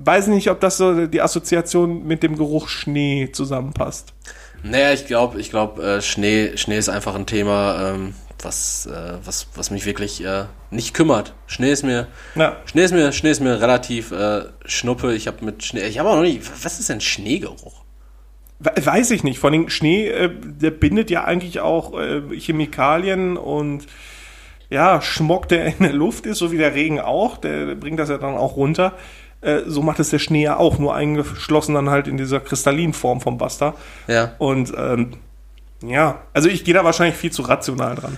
weiß 0.00 0.26
nicht, 0.26 0.50
ob 0.50 0.60
das 0.60 0.76
so 0.76 1.06
die 1.06 1.22
Assoziation 1.22 2.04
mit 2.04 2.22
dem 2.22 2.36
Geruch 2.36 2.68
Schnee 2.68 3.30
zusammenpasst. 3.32 4.12
Naja, 4.64 4.92
ich 4.94 5.06
glaube, 5.06 5.38
ich 5.40 5.50
glaube, 5.50 5.82
äh, 5.82 6.00
Schnee, 6.02 6.56
Schnee 6.56 6.78
ist 6.78 6.88
einfach 6.88 7.14
ein 7.14 7.26
Thema, 7.26 7.90
ähm, 7.92 8.14
was, 8.42 8.86
äh, 8.86 9.18
was, 9.24 9.48
was 9.54 9.70
mich 9.70 9.84
wirklich 9.84 10.24
äh, 10.24 10.44
nicht 10.70 10.94
kümmert. 10.94 11.34
Schnee 11.46 11.70
ist 11.70 11.82
mir, 11.82 12.08
Ja. 12.34 12.56
Schnee 12.64 12.84
ist 12.84 12.92
mir, 12.92 13.12
Schnee 13.12 13.30
ist 13.30 13.40
mir 13.40 13.60
relativ 13.60 14.10
äh, 14.10 14.44
schnuppe. 14.64 15.14
Ich 15.14 15.26
habe 15.26 15.44
mit 15.44 15.62
Schnee, 15.64 15.82
ich 15.86 15.98
habe 15.98 16.08
auch 16.08 16.16
noch 16.16 16.22
nicht. 16.22 16.42
Was 16.64 16.80
ist 16.80 16.88
denn 16.88 17.00
Schneegeruch? 17.02 17.84
We- 18.58 18.72
Weiß 18.86 19.10
ich 19.10 19.22
nicht. 19.22 19.38
Vor 19.38 19.50
allem 19.50 19.68
Schnee, 19.68 20.08
äh, 20.08 20.30
der 20.32 20.70
bindet 20.70 21.10
ja 21.10 21.24
eigentlich 21.24 21.60
auch 21.60 21.98
äh, 22.00 22.22
Chemikalien 22.38 23.36
und 23.36 23.86
ja, 24.70 25.02
Schmock, 25.02 25.48
der 25.50 25.66
in 25.66 25.78
der 25.80 25.92
Luft 25.92 26.24
ist, 26.24 26.38
so 26.38 26.50
wie 26.52 26.56
der 26.58 26.74
Regen 26.74 27.00
auch, 27.00 27.36
der 27.36 27.74
bringt 27.74 27.98
das 28.00 28.08
ja 28.08 28.16
dann 28.16 28.34
auch 28.36 28.56
runter. 28.56 28.94
Äh, 29.44 29.62
so 29.66 29.82
macht 29.82 30.00
es 30.00 30.10
der 30.10 30.18
Schnee 30.18 30.42
ja 30.42 30.56
auch, 30.56 30.78
nur 30.78 30.94
eingeschlossen 30.94 31.74
dann 31.74 31.90
halt 31.90 32.08
in 32.08 32.16
dieser 32.16 32.40
Kristallinform 32.40 33.20
vom 33.20 33.38
Buster. 33.38 33.74
Ja, 34.06 34.32
Und 34.38 34.72
ähm, 34.76 35.12
ja, 35.82 36.22
also 36.32 36.48
ich 36.48 36.64
gehe 36.64 36.74
da 36.74 36.82
wahrscheinlich 36.84 37.16
viel 37.16 37.30
zu 37.30 37.42
rational 37.42 37.94
dran. 37.94 38.16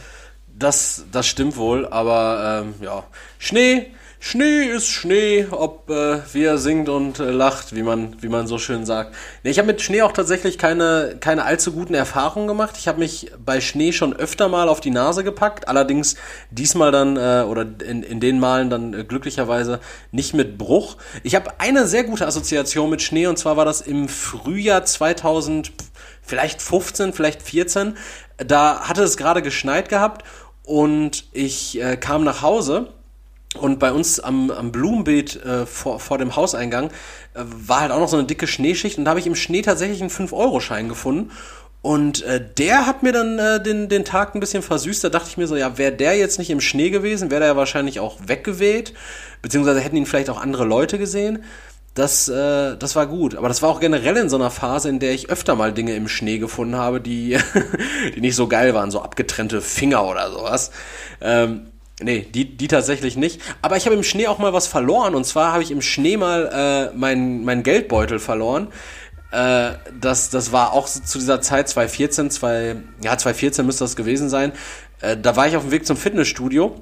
das, 0.59 1.05
das 1.12 1.27
stimmt 1.27 1.57
wohl, 1.57 1.87
aber 1.89 2.62
ähm, 2.64 2.74
ja, 2.81 3.03
Schnee, 3.39 3.87
Schnee 4.19 4.64
ist 4.64 4.89
Schnee, 4.89 5.47
ob 5.51 5.91
äh, 5.91 6.21
wie 6.33 6.45
er 6.45 6.57
singt 6.57 6.89
und 6.89 7.21
äh, 7.21 7.31
lacht, 7.31 7.75
wie 7.77 7.83
man, 7.83 8.17
wie 8.23 8.29
man 8.29 8.47
so 8.47 8.57
schön 8.59 8.87
sagt. 8.87 9.14
Nee, 9.43 9.51
ich 9.51 9.59
habe 9.59 9.67
mit 9.67 9.83
Schnee 9.83 10.03
auch 10.03 10.12
tatsächlich 10.12 10.57
keine, 10.57 11.17
keine 11.21 11.45
allzu 11.45 11.73
guten 11.73 11.95
Erfahrungen 11.95 12.49
gemacht. 12.49 12.77
Ich 12.79 12.89
habe 12.89 12.99
mich 12.99 13.31
bei 13.45 13.61
Schnee 13.61 13.93
schon 13.93 14.17
öfter 14.17 14.49
mal 14.49 14.69
auf 14.69 14.81
die 14.81 14.91
Nase 14.91 15.23
gepackt, 15.23 15.69
allerdings 15.69 16.17
diesmal 16.51 16.93
dann 16.93 17.17
äh, 17.17 17.45
oder 17.47 17.67
in, 17.87 18.03
in 18.03 18.19
den 18.19 18.41
Malen 18.41 18.71
dann 18.71 18.95
äh, 18.95 19.05
glücklicherweise 19.05 19.81
nicht 20.12 20.33
mit 20.33 20.57
Bruch. 20.57 20.97
Ich 21.23 21.35
habe 21.35 21.61
eine 21.61 21.87
sehr 21.87 22.05
gute 22.05 22.27
Assoziation 22.27 22.89
mit 22.89 23.03
Schnee 23.03 23.27
und 23.27 23.39
zwar 23.39 23.59
war 23.59 23.67
das 23.67 23.83
im 23.83 24.09
Frühjahr 24.09 24.85
2000, 24.85 25.73
vielleicht 26.23 26.62
15, 26.62 27.12
vielleicht 27.12 27.43
14. 27.43 27.97
Da 28.39 28.81
hatte 28.89 29.03
es 29.03 29.19
gerade 29.19 29.43
geschneit 29.43 29.91
gehabt 29.91 30.25
und 30.64 31.27
ich 31.33 31.81
äh, 31.81 31.97
kam 31.99 32.25
nach 32.25 32.41
Hause 32.41 32.89
und 33.59 33.79
bei 33.79 33.93
uns 33.93 34.21
am, 34.21 34.51
am 34.51 34.73
Blumenbeet 34.73 35.37
äh, 35.45 35.67
vor, 35.67 36.01
vor 36.01 36.19
dem 36.19 36.37
Hauseingang 36.37 36.91
äh, 37.35 37.43
war 37.45 37.81
halt 37.81 37.93
auch 37.93 38.01
noch 38.01 38.09
so 38.09 38.17
eine 38.17 38.27
dicke 38.27 38.47
Schneeschicht 38.47 38.99
und 38.99 39.05
da 39.05 39.11
habe 39.11 39.21
ich 39.21 39.27
im 39.27 39.35
Schnee 39.35 39.63
tatsächlich 39.63 40.01
einen 40.01 40.11
5-Euro-Schein 40.11 40.89
gefunden. 40.89 41.31
Und 41.87 42.25
äh, 42.25 42.45
der 42.59 42.85
hat 42.87 43.05
mir 43.05 43.13
dann 43.13 43.39
äh, 43.39 43.63
den, 43.63 43.89
den 43.89 44.05
Tag 44.05 44.35
ein 44.35 44.41
bisschen 44.41 44.61
versüßt. 44.61 45.05
Da 45.05 45.09
dachte 45.09 45.29
ich 45.29 45.37
mir 45.37 45.47
so, 45.47 45.55
ja, 45.55 45.79
wäre 45.79 45.93
der 45.93 46.17
jetzt 46.17 46.37
nicht 46.37 46.51
im 46.51 46.61
Schnee 46.61 46.91
gewesen, 46.91 47.31
wäre 47.31 47.39
der 47.41 47.51
ja 47.51 47.57
wahrscheinlich 47.57 48.01
auch 48.01 48.19
weggeweht. 48.27 48.93
Beziehungsweise 49.41 49.79
hätten 49.79 49.95
ihn 49.95 50.05
vielleicht 50.05 50.29
auch 50.29 50.41
andere 50.41 50.65
Leute 50.65 50.99
gesehen. 50.99 51.45
Das, 51.95 52.29
äh, 52.29 52.77
das 52.77 52.97
war 52.97 53.07
gut. 53.07 53.37
Aber 53.37 53.47
das 53.47 53.63
war 53.63 53.69
auch 53.69 53.79
generell 53.79 54.17
in 54.17 54.29
so 54.29 54.35
einer 54.35 54.51
Phase, 54.51 54.89
in 54.89 54.99
der 54.99 55.13
ich 55.13 55.31
öfter 55.31 55.55
mal 55.55 55.73
Dinge 55.73 55.95
im 55.95 56.09
Schnee 56.09 56.39
gefunden 56.39 56.75
habe, 56.75 57.01
die, 57.01 57.39
die 58.17 58.21
nicht 58.21 58.35
so 58.35 58.49
geil 58.49 58.75
waren. 58.75 58.91
So 58.91 59.01
abgetrennte 59.01 59.61
Finger 59.61 60.05
oder 60.05 60.31
sowas. 60.33 60.73
Ähm, 61.21 61.69
Nee, 62.01 62.27
die, 62.33 62.57
die 62.57 62.69
tatsächlich 62.69 63.17
nicht. 63.17 63.41
Aber 63.63 63.77
ich 63.77 63.87
habe 63.87 63.97
im 63.97 64.03
Schnee 64.03 64.27
auch 64.27 64.39
mal 64.39 64.53
was 64.53 64.67
verloren. 64.67 65.15
Und 65.15 65.25
zwar 65.25 65.53
habe 65.53 65.63
ich 65.63 65.71
im 65.71 65.81
Schnee 65.81 66.17
mal 66.19 66.91
äh, 66.93 66.97
meinen 66.97 67.45
mein 67.45 67.63
Geldbeutel 67.63 68.19
verloren. 68.19 68.69
Äh, 69.31 69.71
das, 69.99 70.29
das 70.31 70.53
war 70.53 70.73
auch 70.73 70.87
zu 70.87 71.19
dieser 71.19 71.41
Zeit 71.41 71.69
2014, 71.69 72.31
zwei, 72.31 72.77
ja, 73.03 73.17
2014 73.17 73.65
müsste 73.65 73.85
das 73.85 73.97
gewesen 73.97 74.29
sein. 74.29 74.53
Äh, 75.01 75.17
da 75.17 75.37
war 75.37 75.49
ich 75.49 75.57
auf 75.57 75.63
dem 75.63 75.71
Weg 75.73 75.87
zum 75.87 75.97
Fitnessstudio. 75.97 76.77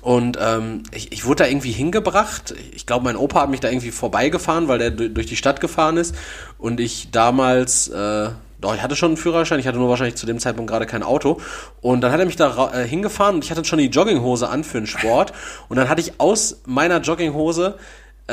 Und 0.00 0.38
ähm, 0.40 0.82
ich, 0.92 1.12
ich 1.12 1.24
wurde 1.24 1.44
da 1.44 1.48
irgendwie 1.48 1.70
hingebracht. 1.70 2.52
Ich 2.74 2.86
glaube, 2.86 3.04
mein 3.04 3.16
Opa 3.16 3.42
hat 3.42 3.50
mich 3.50 3.60
da 3.60 3.68
irgendwie 3.68 3.90
vorbeigefahren, 3.92 4.66
weil 4.66 4.78
der 4.78 4.90
du- 4.90 5.10
durch 5.10 5.26
die 5.26 5.36
Stadt 5.36 5.60
gefahren 5.60 5.96
ist. 5.98 6.16
Und 6.58 6.80
ich 6.80 7.10
damals, 7.12 7.88
äh, 7.88 8.30
doch, 8.62 8.74
ich 8.74 8.82
hatte 8.82 8.96
schon 8.96 9.10
einen 9.10 9.16
Führerschein, 9.16 9.58
ich 9.58 9.66
hatte 9.66 9.78
nur 9.78 9.88
wahrscheinlich 9.88 10.14
zu 10.14 10.24
dem 10.24 10.38
Zeitpunkt 10.38 10.70
gerade 10.70 10.86
kein 10.86 11.02
Auto. 11.02 11.40
Und 11.80 12.00
dann 12.00 12.12
hat 12.12 12.20
er 12.20 12.26
mich 12.26 12.36
da 12.36 12.70
äh, 12.72 12.86
hingefahren 12.86 13.34
und 13.34 13.44
ich 13.44 13.50
hatte 13.50 13.64
schon 13.64 13.80
die 13.80 13.88
Jogginghose 13.88 14.48
an 14.48 14.62
für 14.64 14.78
den 14.78 14.86
Sport. 14.86 15.32
Und 15.68 15.76
dann 15.76 15.88
hatte 15.88 16.00
ich 16.00 16.18
aus 16.18 16.62
meiner 16.64 17.00
Jogginghose 17.00 17.76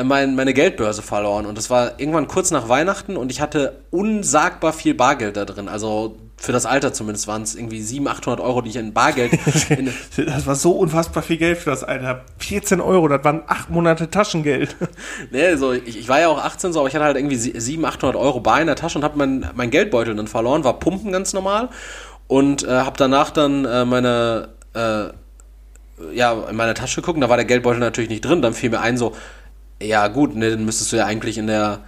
mein, 0.04 0.36
meine 0.36 0.54
Geldbörse 0.54 1.02
verloren. 1.02 1.46
Und 1.46 1.58
das 1.58 1.70
war 1.70 2.00
irgendwann 2.00 2.28
kurz 2.28 2.52
nach 2.52 2.70
Weihnachten 2.70 3.18
und 3.18 3.32
ich 3.32 3.42
hatte 3.42 3.82
unsagbar 3.92 4.74
viel 4.74 4.94
Bargeld 4.94 5.36
da 5.38 5.46
drin. 5.46 5.68
Also 5.68 6.16
für 6.38 6.54
das 6.54 6.66
Alter 6.66 6.94
zumindest 6.94 7.28
waren 7.28 7.42
es 7.42 7.54
irgendwie 7.56 7.82
700, 7.82 8.20
800 8.20 8.40
Euro, 8.46 8.62
die 8.62 8.70
ich 8.70 8.78
in 8.78 8.94
Bargeld 8.94 9.34
in, 9.70 9.92
Das 10.26 10.48
war 10.48 10.56
so 10.56 10.72
unfassbar 10.72 11.22
viel 11.22 11.36
Geld 11.36 11.58
für 11.58 11.70
das 11.70 11.84
Alter. 11.84 12.22
14 12.38 12.80
Euro, 12.80 13.10
das 13.10 13.24
waren 13.26 13.42
acht 13.48 13.70
Monate 13.70 14.10
Taschengeld. 14.10 14.76
Nee, 15.32 15.48
also 15.48 15.74
ich, 15.74 16.00
ich 16.00 16.08
war 16.08 16.22
ja 16.22 16.30
auch 16.30 16.42
18 16.42 16.72
so, 16.72 16.80
aber 16.80 16.88
ich 16.88 16.96
hatte 16.96 17.04
halt 17.06 17.18
irgendwie 17.18 17.36
sie- 17.36 17.60
700, 17.60 17.96
800 17.98 18.16
Euro 18.16 18.40
bar 18.40 18.62
in 18.62 18.68
der 18.68 18.78
Tasche 18.78 18.98
und 19.00 19.04
habe 19.04 19.18
mein, 19.18 19.50
mein 19.54 19.70
Geldbeutel 19.70 20.16
dann 20.16 20.28
verloren, 20.28 20.64
war 20.64 20.80
pumpen 20.80 21.12
ganz 21.12 21.34
normal 21.34 21.68
und 22.28 22.64
äh, 22.64 22.68
habe 22.70 22.96
danach 22.98 23.32
dann 23.32 23.66
äh, 23.66 23.84
meine, 23.84 24.48
äh, 24.76 25.08
ja, 26.16 26.32
in 26.50 26.56
meine 26.56 26.74
Tasche 26.74 27.02
geguckt, 27.02 27.16
und 27.18 27.22
da 27.22 27.28
war 27.30 27.36
der 27.36 27.46
Geldbeutel 27.46 27.80
natürlich 27.80 28.10
nicht 28.10 28.22
drin, 28.24 28.42
dann 28.42 28.54
fiel 28.54 28.70
mir 28.70 28.80
ein 28.80 28.96
so, 28.98 29.14
ja 29.82 30.08
gut, 30.08 30.36
ne, 30.36 30.52
dann 30.52 30.66
müsstest 30.66 30.92
du 30.92 30.98
ja 30.98 31.06
eigentlich 31.06 31.38
in 31.38 31.48
der 31.48 31.82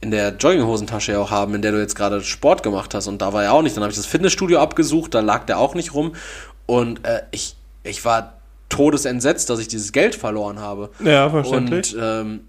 in 0.00 0.12
der 0.12 0.36
Jogginghosentasche 0.36 1.12
ja 1.12 1.18
auch 1.18 1.32
haben, 1.32 1.56
in 1.56 1.62
der 1.62 1.72
du 1.72 1.80
jetzt 1.80 1.96
gerade 1.96 2.20
Sport 2.22 2.62
gemacht 2.62 2.94
hast 2.94 3.08
und 3.08 3.20
da 3.20 3.32
war 3.32 3.42
er 3.42 3.52
auch 3.52 3.62
nicht. 3.62 3.76
Dann 3.76 3.82
habe 3.82 3.90
ich 3.90 3.96
das 3.96 4.06
Fitnessstudio 4.06 4.60
abgesucht, 4.60 5.12
da 5.14 5.20
lag 5.20 5.44
der 5.46 5.58
auch 5.58 5.74
nicht 5.74 5.92
rum 5.92 6.14
und 6.66 7.04
äh, 7.04 7.22
ich, 7.32 7.56
ich 7.82 8.04
war 8.04 8.34
todesentsetzt, 8.68 9.50
dass 9.50 9.58
ich 9.58 9.68
dieses 9.68 9.92
Geld 9.92 10.14
verloren 10.14 10.60
habe. 10.60 10.90
Ja, 11.02 11.28
verständlich. 11.30 11.94
Und 11.94 12.02
ähm, 12.02 12.40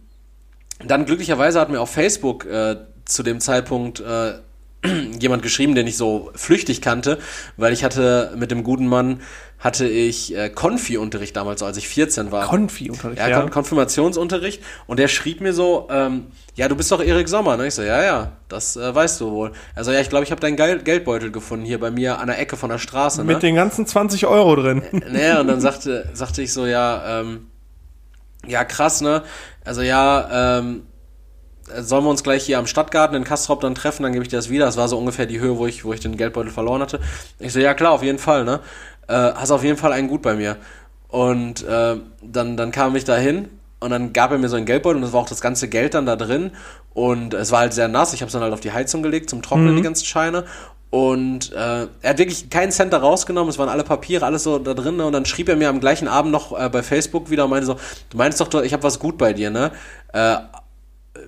dann 0.86 1.06
glücklicherweise 1.06 1.60
hat 1.60 1.70
mir 1.70 1.80
auf 1.80 1.90
Facebook 1.90 2.46
äh, 2.46 2.78
zu 3.06 3.24
dem 3.24 3.40
Zeitpunkt 3.40 4.00
äh, 4.02 4.34
jemand 5.20 5.44
geschrieben, 5.44 5.76
den 5.76 5.88
ich 5.88 5.98
so 5.98 6.32
flüchtig 6.36 6.82
kannte, 6.82 7.20
weil 7.58 7.74
ich 7.74 7.84
hatte 7.84 8.34
mit 8.38 8.52
dem 8.52 8.64
guten 8.64 8.88
Mann 8.88 9.22
hatte 9.60 9.88
ich 9.88 10.36
äh, 10.36 10.50
Konfi-Unterricht 10.50 11.36
damals, 11.36 11.62
als 11.62 11.76
ich 11.78 11.88
14 11.90 12.32
war. 12.32 12.48
Konfi-Unterricht, 12.48 13.20
ja, 13.20 13.28
ja. 13.28 13.42
Kon 13.42 13.50
Konfirmationsunterricht 13.50 14.64
und 14.88 15.00
der 15.00 15.10
schrieb 15.10 15.42
mir 15.42 15.54
so, 15.54 15.88
ähm, 15.92 16.28
ja, 16.56 16.70
du 16.70 16.76
bist 16.76 16.92
doch 16.92 17.04
Erik 17.04 17.28
Sommer, 17.28 17.58
ne? 17.58 17.68
Ich 17.68 17.76
so, 17.76 17.82
ja, 17.82 18.02
ja, 18.02 18.32
das 18.48 18.78
äh, 18.78 18.96
weißt 18.96 19.20
du 19.20 19.32
wohl. 19.32 19.52
Also 19.76 19.92
ja, 19.92 20.00
ich 20.00 20.10
glaube, 20.10 20.24
ich 20.24 20.32
habe 20.32 20.40
deinen 20.40 20.56
Geld 20.56 20.86
Geldbeutel 20.86 21.32
gefunden 21.32 21.66
hier 21.66 21.80
bei 21.80 21.92
mir 21.92 22.20
an 22.20 22.28
der 22.28 22.40
Ecke 22.40 22.56
von 22.56 22.70
der 22.70 22.78
Straße, 22.78 23.22
ne? 23.22 23.34
Mit 23.34 23.44
den 23.44 23.56
ganzen 23.56 23.86
20 23.86 24.28
Euro 24.28 24.56
drin. 24.56 24.82
Naja, 25.12 25.42
und 25.42 25.48
dann 25.48 25.60
sagte, 25.60 26.10
sagte 26.14 26.42
ich 26.42 26.54
so, 26.54 26.66
ja, 26.66 27.22
ähm, 27.22 27.48
ja, 28.48 28.64
krass, 28.64 29.02
ne? 29.02 29.24
Also 29.66 29.82
ja, 29.82 30.60
ähm, 30.60 30.84
sollen 31.82 32.04
wir 32.04 32.10
uns 32.10 32.24
gleich 32.24 32.46
hier 32.46 32.58
am 32.58 32.66
Stadtgarten 32.66 33.16
in 33.16 33.24
Kastrop 33.24 33.62
dann 33.62 33.76
treffen, 33.76 34.04
dann 34.04 34.14
gebe 34.14 34.24
ich 34.24 34.30
dir 34.30 34.38
das 34.38 34.50
wieder. 34.50 34.66
Das 34.66 34.78
war 34.78 34.88
so 34.88 34.98
ungefähr 34.98 35.26
die 35.26 35.40
Höhe, 35.40 35.58
wo 35.58 35.68
ich, 35.68 35.86
wo 35.86 35.94
ich 35.94 36.00
den 36.00 36.18
Geldbeutel 36.18 36.52
verloren 36.52 36.82
hatte. 36.82 37.00
Ich 37.40 37.54
so, 37.54 37.60
ja 37.60 37.74
klar, 37.74 37.92
auf 37.92 38.04
jeden 38.04 38.20
Fall, 38.20 38.46
ne? 38.46 38.62
Äh, 39.10 39.34
hast 39.34 39.50
auf 39.50 39.64
jeden 39.64 39.78
Fall 39.78 39.92
einen 39.92 40.08
gut 40.08 40.22
bei 40.22 40.36
mir. 40.36 40.58
Und 41.08 41.64
äh, 41.64 41.96
dann, 42.22 42.56
dann 42.58 42.72
kam 42.72 42.96
ich 42.96 43.04
da 43.04 43.18
hin 43.18 43.50
und 43.80 43.90
dann 43.90 44.14
gab 44.14 44.32
er 44.32 44.38
mir 44.38 44.50
so 44.50 44.56
einen 44.56 44.68
Geldbeutel 44.68 44.98
und 44.98 45.02
das 45.02 45.14
war 45.14 45.22
auch 45.22 45.30
das 45.30 45.42
ganze 45.42 45.68
Geld 45.68 45.96
dann 45.96 46.06
da 46.06 46.16
drin. 46.16 46.52
Und 46.94 47.34
es 47.34 47.52
war 47.52 47.62
halt 47.62 47.74
sehr 47.74 47.88
nass. 47.88 48.14
Ich 48.14 48.22
habe 48.22 48.28
es 48.28 48.34
dann 48.34 48.44
halt 48.44 48.54
auf 48.54 48.60
die 48.60 48.72
Heizung 48.72 49.02
gelegt 49.02 49.30
zum 49.32 49.42
Trocknen, 49.42 49.76
die 49.76 49.82
ganzen 49.82 50.06
Scheine. 50.06 50.46
Und 50.92 51.54
äh, 51.54 51.88
er 52.02 52.10
hat 52.10 52.18
wirklich 52.20 52.50
keinen 52.50 52.72
Cent 52.72 52.94
da 52.94 52.98
rausgenommen, 52.98 53.50
es 53.50 53.60
waren 53.60 53.70
alle 53.70 53.84
Papiere, 53.84 54.26
alles 54.26 54.44
so 54.44 54.60
da 54.60 54.74
drin. 54.74 54.98
Ne? 54.98 55.06
Und 55.06 55.14
dann 55.14 55.26
schrieb 55.26 55.50
er 55.50 55.56
mir 55.56 55.70
am 55.70 55.80
gleichen 55.80 56.08
Abend 56.08 56.32
noch 56.32 56.60
äh, 56.60 56.70
bei 56.70 56.84
Facebook 56.84 57.32
wieder 57.32 57.46
und 57.46 57.52
meinte 57.52 57.66
so, 57.66 57.78
du 58.10 58.18
meinst 58.18 58.40
doch, 58.40 58.62
ich 58.62 58.74
habe 58.74 58.84
was 58.84 59.00
gut 59.00 59.18
bei 59.18 59.34
dir, 59.34 59.50
ne? 59.50 59.72
Äh, 60.14 60.38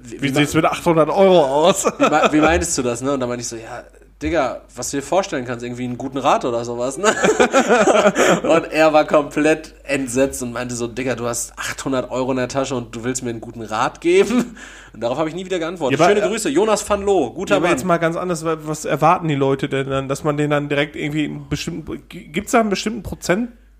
Wie 0.01 0.29
sieht's 0.29 0.53
mit 0.53 0.65
800 0.65 1.09
Euro 1.09 1.45
aus? 1.45 1.85
wie, 1.85 2.33
wie 2.33 2.41
meinst 2.41 2.77
du 2.77 2.81
das, 2.81 3.01
ne? 3.01 3.13
Und 3.13 3.19
dann 3.19 3.29
meinte 3.29 3.41
ich 3.41 3.47
so, 3.47 3.55
ja, 3.55 3.83
Digga, 4.21 4.61
was 4.75 4.91
du 4.91 4.97
dir 4.97 5.03
vorstellen 5.03 5.45
kannst, 5.45 5.65
irgendwie 5.65 5.83
einen 5.85 5.97
guten 5.97 6.17
Rat 6.19 6.45
oder 6.45 6.63
sowas, 6.63 6.97
ne? 6.97 7.07
und 8.43 8.71
er 8.71 8.93
war 8.93 9.05
komplett 9.05 9.73
entsetzt 9.83 10.43
und 10.43 10.53
meinte 10.53 10.75
so, 10.75 10.87
Digga, 10.87 11.15
du 11.15 11.25
hast 11.25 11.53
800 11.57 12.11
Euro 12.11 12.31
in 12.31 12.37
der 12.37 12.47
Tasche 12.47 12.75
und 12.75 12.95
du 12.95 13.03
willst 13.03 13.23
mir 13.23 13.31
einen 13.31 13.41
guten 13.41 13.61
Rat 13.63 13.99
geben? 14.01 14.57
Und 14.93 15.01
darauf 15.01 15.17
habe 15.17 15.29
ich 15.29 15.35
nie 15.35 15.45
wieder 15.45 15.57
geantwortet. 15.57 15.99
Ja, 15.99 16.05
aber, 16.05 16.13
Schöne 16.15 16.25
äh, 16.25 16.29
Grüße, 16.29 16.49
Jonas 16.49 16.87
van 16.87 17.01
Loo, 17.03 17.31
guter 17.33 17.55
Ja, 17.55 17.57
aber 17.57 17.67
Mann. 17.67 17.77
jetzt 17.77 17.85
mal 17.85 17.97
ganz 17.97 18.15
anders, 18.15 18.45
wa- 18.45 18.57
was 18.63 18.85
erwarten 18.85 19.27
die 19.27 19.35
Leute 19.35 19.67
denn 19.69 19.89
dann, 19.89 20.07
dass 20.07 20.23
man 20.23 20.37
den 20.37 20.49
dann 20.51 20.69
direkt 20.69 20.95
irgendwie 20.95 21.25
einen 21.25 21.49
bestimmten, 21.49 22.03
gibt's 22.09 22.51
da 22.51 22.59
einen 22.59 22.69
bestimmten 22.69 23.01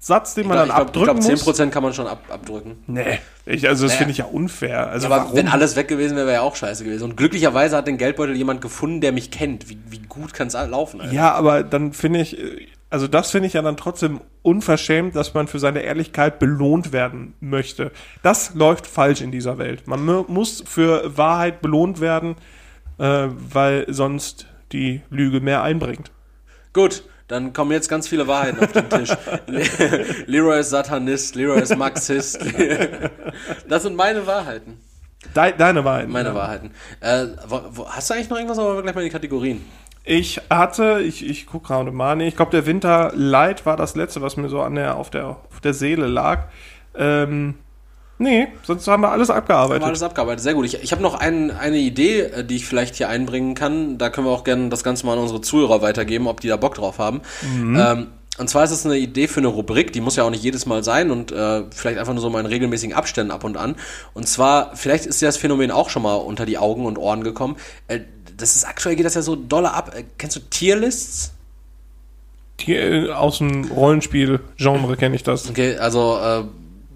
Prozentsatz, 0.02 0.34
den 0.34 0.48
man 0.48 0.58
ich 0.58 0.60
dann 0.62 0.68
glaube, 0.70 0.82
abdrücken 0.82 1.20
glaub, 1.20 1.32
muss? 1.46 1.60
10% 1.60 1.70
kann 1.70 1.84
man 1.84 1.94
schon 1.94 2.08
ab, 2.08 2.24
abdrücken. 2.30 2.84
Nee, 2.88 3.20
ich, 3.46 3.68
also 3.68 3.84
das 3.84 3.92
Naja. 3.92 3.98
finde 4.00 4.12
ich 4.14 4.18
ja 4.18 4.26
unfair. 4.26 4.88
Also 4.90 5.06
Aber 5.08 5.18
warum? 5.18 5.36
wenn 5.38 5.48
alles 5.48 5.76
weg 5.76 5.88
gewesen 5.88 6.16
wäre, 6.16 6.26
wäre 6.26 6.38
ja 6.38 6.42
auch 6.42 6.56
scheiße 6.56 6.84
gewesen. 6.84 7.04
Und 7.04 7.18
glücklicherweise 7.18 7.78
hat 7.78 7.86
den 7.86 7.98
Geldbeutel 8.00 8.36
jemand 8.36 8.62
gefunden, 8.62 9.00
der 9.02 9.12
mich 9.12 9.30
kennt. 9.30 9.70
Wie, 9.70 9.78
wie 9.90 10.00
gut 10.00 10.34
kann 10.34 10.48
es 10.48 10.54
laufen, 10.54 11.02
Alter? 11.02 11.14
Ja, 11.14 11.32
aber 11.34 11.62
dann 11.64 11.94
finde 11.94 12.22
ich, 12.22 12.36
also 12.90 13.08
das 13.08 13.30
finde 13.30 13.46
ich 13.48 13.54
ja 13.54 13.62
dann 13.62 13.78
trotzdem 13.78 14.22
unverschämt, 14.42 15.16
dass 15.16 15.36
man 15.36 15.48
für 15.48 15.60
seine 15.60 15.82
Ehrlichkeit 15.82 16.40
belohnt 16.40 16.92
werden 16.94 17.36
möchte. 17.40 17.92
Das 18.24 18.56
läuft 18.56 18.88
falsch 18.88 19.22
in 19.22 19.32
dieser 19.32 19.60
Welt. 19.60 19.88
Man 19.88 20.04
mu- 20.04 20.26
muss 20.28 20.64
für 20.68 21.16
Wahrheit 21.16 21.62
belohnt 21.62 22.02
werden, 22.02 22.36
äh, 22.98 23.28
weil 23.30 23.86
sonst 23.88 24.48
die 24.72 25.02
Lüge 25.12 25.42
mehr 25.42 25.62
einbringt. 25.62 26.10
Gut, 26.74 27.04
dann 27.32 27.54
kommen 27.54 27.72
jetzt 27.72 27.88
ganz 27.88 28.08
viele 28.08 28.28
Wahrheiten 28.28 28.60
auf 28.60 28.72
den 28.74 28.90
Tisch. 28.90 29.10
Le 29.48 29.64
Leroy 30.28 30.60
ist 30.60 30.70
Satanist, 30.70 31.36
Leroy 31.36 31.62
ist 31.62 31.78
Marxist. 31.78 32.40
das 33.68 33.84
sind 33.84 33.96
meine 33.96 34.28
Wahrheiten. 34.28 34.80
Dei- 35.34 35.54
deine 35.54 35.86
Wahrheit. 35.86 36.10
Meine 36.10 36.30
ja. 36.30 36.36
Wahrheiten. 36.36 36.72
Äh, 37.00 37.28
wo, 37.48 37.62
wo, 37.72 37.90
hast 37.90 38.10
du 38.10 38.16
eigentlich 38.16 38.30
noch 38.30 38.38
irgendwas, 38.38 38.60
aber 38.60 38.82
gleich 38.82 38.96
mal 38.96 39.02
in 39.02 39.08
die 39.08 39.14
Kategorien? 39.14 39.66
Ich 40.04 40.42
hatte, 40.50 41.00
ich, 41.02 41.26
ich 41.26 41.46
gucke 41.46 41.68
gerade 41.68 41.92
mal, 41.92 42.16
nee, 42.16 42.28
ich 42.28 42.36
glaube, 42.36 42.52
der 42.52 42.66
Winter 42.66 43.12
Light 43.16 43.66
war 43.66 43.78
das 43.78 43.96
letzte, 43.96 44.22
was 44.22 44.36
mir 44.36 44.50
so 44.50 44.62
an 44.62 44.76
der, 44.76 44.98
auf, 44.98 45.10
der, 45.10 45.28
auf 45.28 45.62
der 45.64 45.74
Seele 45.74 46.08
lag. 46.08 46.48
Ähm, 46.96 47.56
nee, 48.22 48.48
sonst 48.64 48.88
haben 48.88 49.02
wir 49.02 49.12
alles 49.12 49.30
abgearbeitet. 49.30 49.82
Haben 49.82 49.82
wir 49.82 49.88
alles 49.88 50.04
abgearbeitet. 50.04 50.42
Sehr 50.42 50.54
gut. 50.54 50.66
Ich, 50.66 50.82
ich 50.82 50.92
habe 50.92 51.02
noch 51.02 51.16
ein, 51.16 51.52
eine 51.52 51.78
Idee, 51.78 52.22
äh, 52.22 52.44
die 52.46 52.58
ich 52.58 52.66
vielleicht 52.66 52.96
hier 52.96 53.10
einbringen 53.10 53.56
kann. 53.56 53.98
Da 53.98 54.10
können 54.10 54.28
wir 54.28 54.32
auch 54.32 54.44
gerne 54.44 54.70
das 54.70 54.84
Ganze 54.84 55.06
mal 55.06 55.14
an 55.14 55.20
unsere 55.20 55.42
Zuhörer 55.42 55.82
weitergeben, 55.82 56.28
ob 56.28 56.40
die 56.40 56.48
da 56.48 56.58
Bock 56.58 56.76
drauf 56.76 57.00
haben. 57.00 57.22
Ähm, 57.44 58.08
und 58.38 58.50
zwar 58.50 58.64
ist 58.64 58.72
es 58.72 58.86
eine 58.86 58.98
Idee 58.98 59.28
für 59.28 59.40
eine 59.40 59.48
Rubrik, 59.50 59.92
die 59.92 60.02
muss 60.02 60.16
ja 60.16 60.24
auch 60.24 60.30
nicht 60.30 60.44
jedes 60.44 60.66
Mal 60.66 60.84
sein 60.84 61.12
und 61.12 61.32
äh, 61.32 61.64
vielleicht 61.70 62.00
einfach 62.00 62.14
nur 62.14 62.22
so 62.22 62.30
mal 62.30 62.40
in 62.40 62.46
regelmäßigen 62.46 62.96
Abständen 62.96 63.32
ab 63.32 63.44
und 63.44 63.58
an. 63.58 63.76
Und 64.14 64.28
zwar, 64.28 64.76
vielleicht 64.76 65.06
ist 65.06 65.22
dir 65.22 65.26
das 65.26 65.38
Phänomen 65.38 65.70
auch 65.70 65.90
schon 65.90 66.02
mal 66.02 66.16
unter 66.16 66.46
die 66.46 66.58
Augen 66.58 66.86
und 66.86 66.98
Ohren 66.98 67.24
gekommen. 67.24 67.58
Äh, 67.88 68.00
das 68.38 68.56
ist 68.56 68.66
aktuell 68.66 68.96
geht 68.96 69.06
das 69.06 69.16
ja 69.16 69.22
so 69.22 69.36
dolle 69.36 69.74
ab. 69.74 69.94
Äh, 69.96 70.06
kennst 70.18 70.38
du 70.38 70.40
Tierlists? 70.40 71.34
Die, 72.62 72.74
äh, 72.74 73.12
aus 73.12 73.40
dem 73.40 73.66
Rollenspiel-Genre 73.66 74.98
kenne 74.98 75.16
ich 75.16 75.24
das. 75.24 75.50
Okay, 75.50 75.78
also 75.78 76.18
äh, 76.18 76.44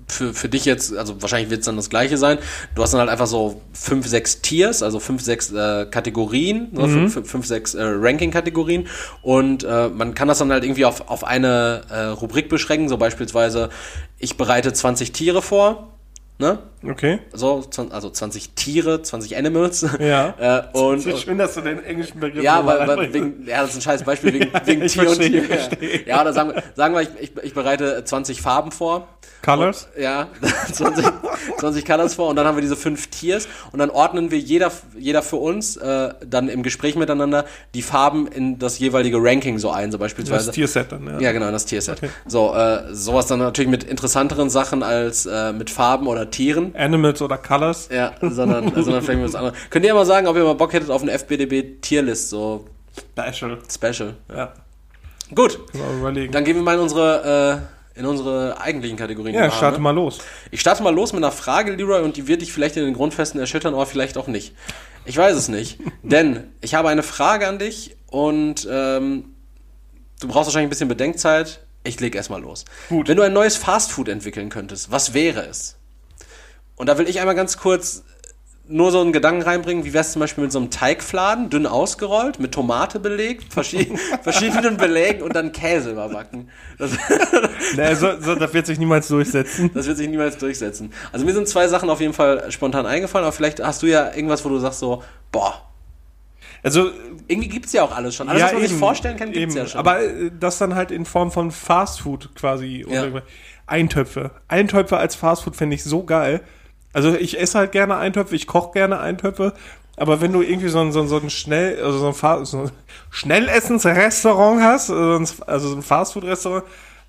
für, 0.08 0.34
für 0.34 0.49
dich 0.49 0.66
jetzt, 0.66 0.95
also 0.95 1.22
wahrscheinlich 1.22 1.49
wird 1.49 1.62
es 1.62 1.66
dann 1.66 1.76
das 1.76 1.89
gleiche 1.89 2.18
sein. 2.18 2.38
Du 2.76 2.84
hast 2.84 2.91
dann 2.91 2.99
halt 2.99 3.10
einfach 3.10 3.28
so 3.28 3.62
fünf, 3.74 4.08
sechs 4.08 4.41
Tiers, 4.41 4.84
also 4.84 4.99
fünf, 4.99 5.22
sechs 5.22 5.51
äh, 5.51 5.86
Kategorien, 5.89 6.70
ne, 6.72 6.88
fünf, 6.88 7.14
fünf, 7.14 7.30
fünf, 7.30 7.45
sechs 7.45 7.74
äh, 7.74 7.84
Ranking-Kategorien 7.84 8.88
und 9.22 9.64
äh, 9.64 9.89
man 9.89 10.14
kann 10.14 10.28
das 10.28 10.39
dann 10.39 10.51
halt 10.51 10.64
irgendwie 10.64 10.86
auf, 10.86 11.10
auf 11.10 11.24
eine 11.24 11.82
äh, 11.89 12.01
Rubrik 12.06 12.49
beschränken, 12.49 12.89
so 12.89 12.97
beispielsweise 12.97 13.70
ich 14.20 14.38
bereite 14.38 14.74
20 14.74 15.12
Tiere 15.12 15.41
vor, 15.41 15.93
ne? 16.38 16.60
Okay. 16.89 17.19
So, 17.33 17.63
also 17.91 18.09
20 18.09 18.51
Tiere, 18.51 19.01
20 19.01 19.38
Animals. 19.38 19.86
Ja. 19.99 20.33
äh, 20.73 20.77
und, 20.77 21.05
ist 21.05 21.21
schön, 21.21 21.38
dass 21.38 21.55
du 21.55 21.61
den 21.61 21.83
englischen 21.83 22.19
Begriff 22.19 22.43
ja, 22.43 22.65
weil, 22.65 22.88
weil 22.88 23.13
wegen, 23.13 23.45
ja, 23.47 23.61
das 23.61 23.71
ist 23.71 23.77
ein 23.77 23.81
scheiß 23.81 24.03
Beispiel 24.03 24.33
wegen, 24.33 24.51
wegen 24.65 24.81
ich 24.83 24.93
Tier 24.93 25.09
und 25.09 25.15
verstehe, 25.15 25.29
Tier. 25.29 25.41
ich 25.41 25.47
verstehe. 25.47 26.07
Ja, 26.07 26.21
oder 26.21 26.33
sagen 26.33 26.53
wir, 26.53 26.63
sagen 26.75 26.93
wir 26.95 27.01
ich, 27.01 27.09
ich, 27.19 27.31
ich 27.43 27.53
bereite 27.53 28.03
20 28.03 28.41
Farben 28.41 28.71
vor. 28.71 29.07
Colors? 29.41 29.88
Ja, 29.99 30.27
20, 30.73 31.05
20 31.59 31.86
Colors 31.86 32.15
vor 32.15 32.29
und 32.29 32.36
dann 32.36 32.47
haben 32.47 32.57
wir 32.57 32.61
diese 32.61 32.75
fünf 32.75 33.07
Tiers 33.07 33.47
und 33.71 33.79
dann 33.79 33.91
ordnen 33.91 34.31
wir 34.31 34.39
jeder, 34.39 34.71
jeder 34.97 35.21
für 35.21 35.36
uns 35.36 35.77
äh, 35.77 36.13
dann 36.25 36.49
im 36.49 36.63
Gespräch 36.63 36.95
miteinander 36.95 37.45
die 37.75 37.83
Farben 37.83 38.27
in 38.27 38.57
das 38.57 38.79
jeweilige 38.79 39.17
Ranking 39.21 39.59
so 39.59 39.69
ein, 39.69 39.91
so 39.91 39.99
beispielsweise. 39.99 40.47
Das 40.47 40.55
Tierset 40.55 40.91
dann, 40.91 41.05
ja. 41.05 41.19
Ja, 41.19 41.31
genau, 41.31 41.45
in 41.45 41.53
das 41.53 41.65
Tierset. 41.65 41.97
Okay. 41.97 42.09
So, 42.25 42.55
äh, 42.55 42.93
sowas 42.93 43.27
dann 43.27 43.39
natürlich 43.39 43.69
mit 43.69 43.83
interessanteren 43.83 44.49
Sachen 44.49 44.81
als 44.81 45.25
äh, 45.25 45.53
mit 45.53 45.69
Farben 45.69 46.07
oder 46.07 46.29
Tieren. 46.31 46.73
Animals 46.76 47.21
oder 47.21 47.38
Colors. 47.38 47.89
Ja, 47.91 48.13
sondern, 48.21 48.73
sondern 48.76 49.01
vielleicht 49.01 49.23
was 49.23 49.36
anderes. 49.36 49.57
Könnt 49.69 49.86
ihr 49.86 49.89
ja 49.89 49.95
mal 49.95 50.05
sagen, 50.05 50.28
ob 50.28 50.36
ihr 50.36 50.43
mal 50.43 50.55
Bock 50.55 50.73
hättet 50.73 50.89
auf 50.89 51.01
eine 51.01 51.11
FBDB 51.11 51.82
Tierlist, 51.82 52.30
so 52.30 52.65
Special. 53.17 53.57
Special. 53.69 54.15
Ja, 54.34 54.53
Gut, 55.34 55.59
überlegen. 55.73 56.32
dann 56.32 56.43
gehen 56.43 56.55
wir 56.55 56.63
mal 56.63 56.76
in 56.76 56.82
unsere, 56.82 57.63
äh, 57.95 57.99
in 57.99 58.05
unsere 58.05 58.59
eigentlichen 58.59 58.97
Kategorien. 58.97 59.34
ja, 59.36 59.43
haben, 59.43 59.51
starte 59.51 59.78
ne? 59.78 59.84
mal 59.84 59.91
los. 59.91 60.19
Ich 60.51 60.61
starte 60.61 60.84
mal 60.84 60.93
los 60.93 61.13
mit 61.13 61.23
einer 61.23 61.32
Frage, 61.32 61.73
Leroy, 61.73 62.01
und 62.03 62.17
die 62.17 62.28
wird 62.28 62.41
dich 62.41 62.53
vielleicht 62.53 62.78
in 62.78 62.86
den 62.86 62.93
Grundfesten 62.93 63.39
erschüttern, 63.39 63.73
aber 63.73 63.86
vielleicht 63.86 64.17
auch 64.17 64.28
nicht. 64.28 64.53
Ich 65.05 65.17
weiß 65.17 65.36
es 65.36 65.47
nicht. 65.47 65.80
denn 66.03 66.51
ich 66.61 66.76
habe 66.76 66.89
eine 66.89 67.03
Frage 67.03 67.47
an 67.47 67.57
dich 67.57 67.95
und 68.07 68.67
ähm, 68.69 69.36
du 70.19 70.28
brauchst 70.28 70.47
wahrscheinlich 70.47 70.67
ein 70.67 70.69
bisschen 70.69 70.89
Bedenkzeit. 70.89 71.61
Ich 71.84 71.99
leg 71.99 72.15
erstmal 72.15 72.41
los. 72.41 72.65
Gut. 72.89 73.07
Wenn 73.07 73.17
du 73.17 73.23
ein 73.23 73.34
neues 73.34 73.57
Fastfood 73.57 74.09
entwickeln 74.09 74.49
könntest, 74.49 74.91
was 74.91 75.13
wäre 75.13 75.45
es? 75.47 75.78
Und 76.76 76.88
da 76.88 76.97
will 76.97 77.07
ich 77.07 77.19
einmal 77.19 77.36
ganz 77.36 77.57
kurz 77.57 78.03
nur 78.67 78.91
so 78.91 78.99
einen 78.99 79.13
Gedanken 79.13 79.43
reinbringen, 79.43 79.86
wie 79.86 79.93
wär's 79.93 80.13
zum 80.13 80.21
Beispiel 80.21 80.43
mit 80.43 80.51
so 80.51 80.57
einem 80.59 80.71
Teigfladen, 80.71 81.49
dünn 81.51 81.67
ausgerollt, 81.67 82.39
mit 82.39 82.51
Tomate 82.51 82.99
belegt, 82.99 83.53
verschieden, 83.53 83.97
verschiedenen 84.23 84.78
Belägen 84.78 85.21
und 85.21 85.36
dann 85.36 85.51
Käse 85.51 85.91
überbacken. 85.91 86.49
Das, 86.80 86.91
Nee, 87.76 87.93
so, 87.93 88.19
so, 88.19 88.36
das 88.36 88.53
wird 88.53 88.65
sich 88.65 88.80
niemals 88.80 89.07
durchsetzen. 89.07 89.69
das 89.73 89.86
wird 89.86 89.97
sich 89.97 90.09
niemals 90.09 90.38
durchsetzen. 90.38 90.91
Also 91.11 91.26
mir 91.26 91.34
sind 91.34 91.47
zwei 91.47 91.67
Sachen 91.67 91.89
auf 91.89 92.01
jeden 92.01 92.13
Fall 92.13 92.51
spontan 92.51 92.86
eingefallen, 92.86 93.26
aber 93.26 93.34
vielleicht 93.34 93.63
hast 93.63 93.84
du 93.84 93.88
ja 93.88 94.13
irgendwas, 94.13 94.43
wo 94.43 94.49
du 94.49 94.57
sagst 94.57 94.80
so, 94.80 95.03
boah, 95.32 95.61
Also, 96.63 96.89
irgendwie 97.28 97.49
gibt's 97.49 97.71
ja 97.73 97.84
auch 97.84 97.95
alles 97.95 98.15
schon. 98.15 98.30
Alles, 98.30 98.41
was 98.41 98.53
man 98.53 98.61
sich 98.63 98.73
vorstellen 98.73 99.17
kann, 99.17 99.32
gibt's 99.32 99.53
eben. 99.53 99.63
ja 99.63 99.67
schon. 99.67 99.80
Aber 99.80 100.01
äh, 100.01 100.32
das 100.39 100.57
dann 100.57 100.73
halt 100.73 100.89
in 100.89 101.05
Form 101.05 101.32
von 101.32 101.51
Fastfood 101.51 102.34
quasi. 102.36 102.84
Ja. 102.89 103.05
Eintöpfe. 103.67 104.32
Eintöpfe 104.47 104.97
als 104.97 105.15
Fastfood 105.15 105.55
finde 105.55 105.76
ich 105.76 105.84
so 105.84 106.03
geil. 106.03 106.41
Also 106.95 107.13
ich 107.13 107.37
esse 107.37 107.57
halt 107.59 107.73
gerne 107.73 107.97
Eintöpfe, 107.97 108.37
ich 108.37 108.47
koche 108.47 108.71
gerne 108.71 109.01
Eintöpfe. 109.01 109.51
Aber 109.97 110.21
wenn 110.21 110.31
du 110.31 110.41
irgendwie 110.41 110.69
so 110.69 110.79
ein, 110.79 110.93
so 110.93 111.01
ein, 111.01 111.09
so 111.09 111.17
ein 111.17 111.29
schnell, 111.29 111.83
also 111.83 111.97
so 111.97 112.07
ein, 112.07 112.13
Fa 112.13 112.45
so 112.45 112.59
ein 112.59 112.71
Schnellessensrestaurant 113.09 114.61
hast, 114.61 114.89
also 114.91 115.17
ein, 115.17 115.47
also 115.47 115.67
so 115.69 115.75
ein 115.75 115.81
Fastfood-Restaurant, 115.81 116.63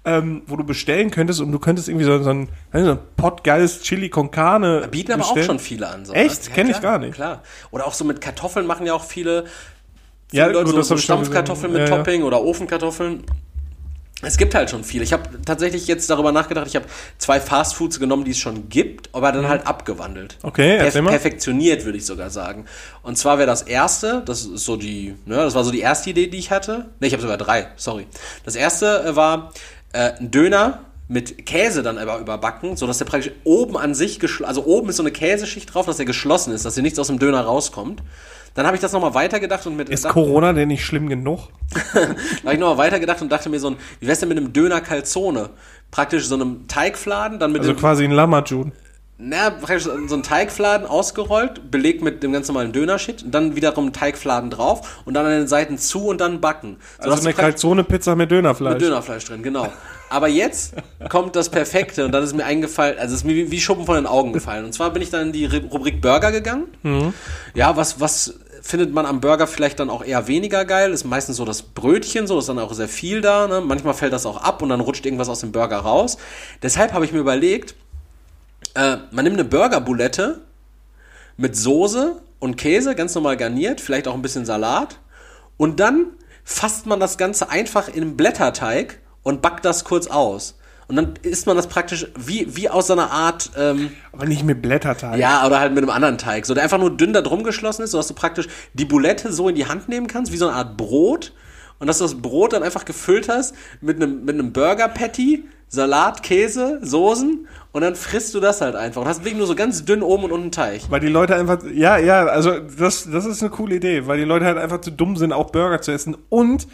ähm, 0.05 0.43
wo 0.49 0.57
du 0.57 0.65
bestellen 0.65 1.13
könntest 1.13 1.41
und 1.41 1.53
du 1.53 1.61
könntest 1.61 1.89
irgendwie 1.89 2.05
so, 2.05 2.21
so 2.21 2.31
ein, 2.31 2.49
so 2.73 2.91
ein 2.91 2.99
potgeiles 3.17 3.83
Chili 3.83 4.09
con 4.09 4.33
Carne 4.33 4.89
bieten 4.91 5.13
aber 5.13 5.21
bestellen. 5.21 5.43
auch 5.43 5.47
schon 5.47 5.59
viele 5.61 5.89
an. 5.89 6.05
So, 6.05 6.15
Echt? 6.15 6.49
ne? 6.49 6.55
Kenn 6.57 6.69
ich 6.69 6.81
gar 6.81 6.99
nicht. 6.99 7.15
Klar. 7.15 7.43
Oder 7.71 7.87
auch 7.87 7.95
so 7.95 8.05
mit 8.05 8.21
Kartoffeln 8.21 8.67
machen 8.67 8.87
ja 8.87 8.95
auch 8.95 9.05
viele, 9.05 9.45
Ja, 10.33 10.47
viele 10.47 10.53
Leute 10.55 10.65
gut, 10.65 10.73
so, 10.73 10.79
das 10.79 10.89
so 10.89 10.97
Stampfkartoffeln 10.97 11.73
mit 11.73 11.83
Ja, 11.83 11.89
ja. 11.89 11.97
Topping 11.97 12.25
oder 12.25 12.43
Ofenkartoffeln. 12.43 13.23
Es 14.23 14.39
gibt 14.39 14.55
halt 14.55 14.71
schon 14.71 14.83
viel. 14.83 15.03
Ich 15.03 15.13
habe 15.13 15.25
tatsächlich 15.45 15.87
jetzt 15.87 16.09
darüber 16.09 16.33
nachgedacht, 16.33 16.67
ich 16.67 16.75
habe 16.75 16.87
zwei 17.19 17.39
Fastfoods 17.39 18.01
genommen, 18.01 18.25
die 18.25 18.31
es 18.31 18.39
schon 18.39 18.71
gibt, 18.71 19.11
aber 19.13 19.31
dann 19.31 19.47
halt 19.47 19.67
abgewandelt. 19.67 20.39
Mhm. 20.43 20.49
Okay, 20.49 20.77
erzähl 20.77 21.03
mal. 21.03 21.11
perfektioniert, 21.11 21.85
würde 21.85 21.99
ich 21.99 22.07
sogar 22.07 22.31
sagen. 22.31 22.65
Und 23.03 23.19
zwar 23.19 23.37
wäre 23.37 23.47
das 23.47 23.63
erste, 23.63 24.23
das 24.25 24.47
ist 24.47 24.65
so 24.65 24.77
die, 24.77 25.17
ne, 25.27 25.37
das 25.37 25.55
war 25.55 25.65
so 25.65 25.71
die 25.71 25.81
erste 25.81 26.11
Idee, 26.11 26.29
die 26.29 26.39
ich 26.39 26.51
hatte. 26.51 26.87
Ne, 26.99 27.09
ich 27.09 27.13
habe 27.13 27.21
sogar 27.21 27.37
drei, 27.37 27.69
sorry. 27.77 28.07
Das 28.45 28.57
erste 28.57 29.05
äh, 29.05 29.17
war 29.17 29.53
äh, 29.93 30.13
ein 30.19 30.31
Döner 30.31 30.81
mit 31.09 31.45
Käse 31.47 31.83
dann 31.83 31.99
aber 31.99 32.19
überbacken, 32.19 32.77
sodass 32.77 32.99
der 32.99 33.05
praktisch 33.05 33.33
oben 33.45 33.77
an 33.77 33.95
sich, 33.95 34.19
also 34.45 34.65
oben 34.65 34.89
ist 34.89 34.97
so 34.97 35.03
eine 35.03 35.13
Käseschicht 35.13 35.73
drauf, 35.73 35.87
dass 35.87 35.99
der 35.99 36.07
geschlossen 36.07 36.53
ist, 36.53 36.65
dass 36.65 36.75
hier 36.75 36.83
nichts 36.83 36.99
aus 36.99 37.07
dem 37.09 37.19
Döner 37.19 37.43
rauskommt. 37.43 38.03
Dann 38.57 38.67
habe 38.67 38.75
ich 38.75 38.81
das 38.81 38.93
nochmal 38.93 39.13
weitergedacht 39.15 39.67
und 39.67 39.77
mit 39.77 39.91
Ist 39.91 40.09
Corona 40.09 40.55
denn 40.55 40.69
nicht 40.69 40.85
schlimm 40.85 41.09
genug? 41.09 41.49
da 41.95 42.01
habe 42.01 42.55
ich 42.55 42.59
nochmal 42.59 42.79
weitergedacht 42.79 43.21
und 43.21 43.31
dachte 43.31 43.51
mir 43.51 43.61
so, 43.61 43.69
ein, 43.69 43.77
wie 44.01 44.07
wär's 44.07 44.21
denn 44.21 44.31
mit 44.31 44.39
einem 44.39 44.55
Döner 44.55 44.81
Calzone? 44.81 45.51
Praktisch 45.91 46.27
so 46.27 46.35
einem 46.35 46.67
Teigfladen, 46.67 47.39
dann 47.39 47.53
mit 47.53 47.61
Also 47.61 47.75
quasi 47.75 48.05
ein 48.05 48.13
Lamajun. 48.13 48.73
Na, 49.19 49.49
praktisch 49.51 49.85
so 49.85 50.15
ein 50.15 50.23
Teigfladen 50.23 50.87
ausgerollt, 50.87 51.71
belegt 51.71 52.03
mit 52.03 52.23
dem 52.23 52.33
ganz 52.33 52.49
normalen 52.49 52.73
Dönershit 52.73 53.23
und 53.23 53.31
dann 53.33 53.57
wiederum 53.57 53.93
Teigfladen 53.95 54.51
drauf 54.51 55.01
und 55.07 55.15
dann 55.15 55.25
an 55.25 55.33
den 55.33 55.49
Seiten 55.49 55.79
zu 55.79 56.07
und 56.09 56.21
dann 56.21 56.41
backen. 56.43 56.77
So, 57.03 57.11
Also 57.11 57.25
eine 57.27 57.35
Calzone-Pizza 57.35 58.15
mit 58.15 58.31
Dönerfleisch. 58.31 58.75
mit 58.75 58.83
Dönerfleisch 58.83 59.25
drin, 59.25 59.43
genau. 59.43 59.73
Aber 60.11 60.29
jetzt 60.29 60.75
kommt 61.09 61.35
das 61.35 61.49
Perfekte 61.49 62.05
und 62.05 62.13
dann 62.13 62.23
ist 62.25 62.37
mir 62.37 62.45
eingefallen, 62.45 62.99
also 62.99 63.15
es 63.15 63.21
ist 63.23 63.25
mir 63.25 63.51
wie- 63.51 63.61
Schuppen 63.61 63.87
von 63.87 63.95
den 63.97 64.07
Augen 64.07 64.33
gefallen. 64.35 64.65
Und 64.67 64.73
zwar 64.75 64.91
bin 64.91 65.01
ich 65.01 65.09
dann 65.11 65.29
in 65.29 65.33
die 65.33 65.49
Ru- 65.49 65.67
Rubrik 65.71 66.01
Burger 66.03 66.31
gegangen. 66.31 66.67
Ja, 67.55 67.75
was, 67.77 67.99
was 68.01 68.35
findet 68.61 68.93
man 68.93 69.07
am 69.07 69.21
Burger 69.21 69.47
vielleicht 69.47 69.81
dann 69.81 69.89
auch 69.91 70.05
eher 70.05 70.29
weniger 70.29 70.65
geil? 70.67 70.93
Ist 70.93 71.05
meistens 71.05 71.37
so 71.39 71.45
das 71.47 71.63
Brötchen, 71.63 72.27
so 72.27 72.39
ist 72.39 72.49
dann 72.51 72.59
auch 72.59 72.73
sehr 72.75 72.89
viel 72.89 73.21
da. 73.23 73.49
Ne? 73.49 73.63
Manchmal 73.63 73.95
fällt 73.95 74.13
das 74.13 74.27
auch 74.27 74.37
ab 74.43 74.61
und 74.63 74.69
dann 74.69 74.81
rutscht 74.81 75.07
irgendwas 75.07 75.29
aus 75.31 75.41
dem 75.41 75.53
Burger 75.53 75.79
raus. 75.79 76.19
Deshalb 76.63 76.93
habe 76.93 77.05
ich 77.07 77.13
mir 77.13 77.19
überlegt, 77.21 77.75
äh, 78.77 78.99
man 79.11 79.25
nimmt 79.25 79.39
eine 79.39 79.49
Burgerbulette 79.49 80.43
mit 81.37 81.57
Soße 81.57 82.21
und 82.39 82.57
Käse, 82.57 82.95
ganz 82.95 83.15
normal 83.15 83.37
garniert, 83.37 83.81
vielleicht 83.81 84.09
auch 84.09 84.15
ein 84.15 84.23
bisschen 84.23 84.45
Salat. 84.45 84.99
Und 85.57 85.81
dann 85.81 86.07
fasst 86.45 86.87
man 86.87 87.01
das 87.01 87.19
Ganze 87.19 87.51
einfach 87.51 87.89
in 87.89 88.03
einen 88.03 88.17
Blätterteig 88.17 89.01
und 89.23 89.43
backt 89.43 89.65
das 89.65 89.85
kurz 89.85 90.07
aus. 90.07 90.59
Und 90.89 90.95
dann 90.95 91.15
isst 91.23 91.47
man 91.47 91.57
das 91.57 91.67
praktisch 91.67 92.07
wie, 92.17 92.55
wie 92.55 92.69
aus 92.71 92.87
so 92.87 92.93
einer 92.93 93.11
Art, 93.11 93.51
ähm, 93.57 93.91
Aber 94.13 94.27
nicht 94.27 94.45
mit 94.45 94.63
Blätterteig. 94.63 95.19
ja, 95.19 95.45
oder 95.45 95.59
halt 95.59 95.73
mit 95.75 95.83
einem 95.83 95.91
anderen 95.91 96.17
Teig. 96.17 96.47
So, 96.47 96.55
der 96.55 96.63
einfach 96.63 96.79
nur 96.79 96.97
dünn 96.97 97.13
da 97.13 97.23
drum 97.23 97.43
geschlossen 97.43 97.83
ist, 97.83 97.91
sodass 97.91 98.07
du 98.07 98.15
praktisch 98.15 98.47
die 98.75 98.85
Boulette 98.85 99.33
so 99.33 99.49
in 99.49 99.57
die 99.57 99.67
Hand 99.67 99.89
nehmen 99.89 100.07
kannst, 100.07 100.31
wie 100.31 100.37
so 100.37 100.47
eine 100.47 100.57
Art 100.57 100.77
Brot. 100.77 101.33
Und 101.81 101.89
dass 101.89 101.99
du 101.99 102.05
das 102.05 102.23
Brot 102.23 102.53
dann 102.53 102.63
einfach 102.63 102.85
gefüllt 102.85 103.29
hast 103.29 103.55
mit 103.81 103.97
einem, 103.97 104.25
mit 104.25 104.35
einem 104.35 104.53
Burger-Patty, 104.53 105.45
Salat, 105.69 106.23
Käse, 106.23 106.79
Soßen. 106.83 107.47
Und 107.73 107.83
dann 107.83 107.95
frisst 107.95 108.35
du 108.35 108.41
das 108.41 108.61
halt 108.61 108.75
einfach. 108.75 109.03
Und 109.03 109.09
hast 109.09 109.21
wirklich 109.21 109.37
nur 109.37 109.47
so 109.47 109.55
ganz 109.55 109.85
dünn 109.85 110.03
oben 110.03 110.25
und 110.25 110.33
unten 110.33 110.53
Teig. 110.53 110.83
Weil 110.89 111.01
die 111.01 111.09
Leute 111.09 111.35
einfach, 111.35 111.59
ja, 111.73 111.99
ja, 111.99 112.25
also 112.27 112.59
das, 112.59 113.11
das 113.11 113.27
ist 113.27 113.43
eine 113.43 113.51
coole 113.51 113.77
Idee, 113.77 114.07
weil 114.07 114.19
die 114.19 114.25
Leute 114.25 114.47
halt 114.47 114.57
einfach 114.57 114.81
zu 114.81 114.91
dumm 114.91 115.17
sind, 115.17 115.33
auch 115.33 115.51
Burger 115.51 115.83
zu 115.83 115.93
essen. 115.93 116.17
Und 116.31 116.67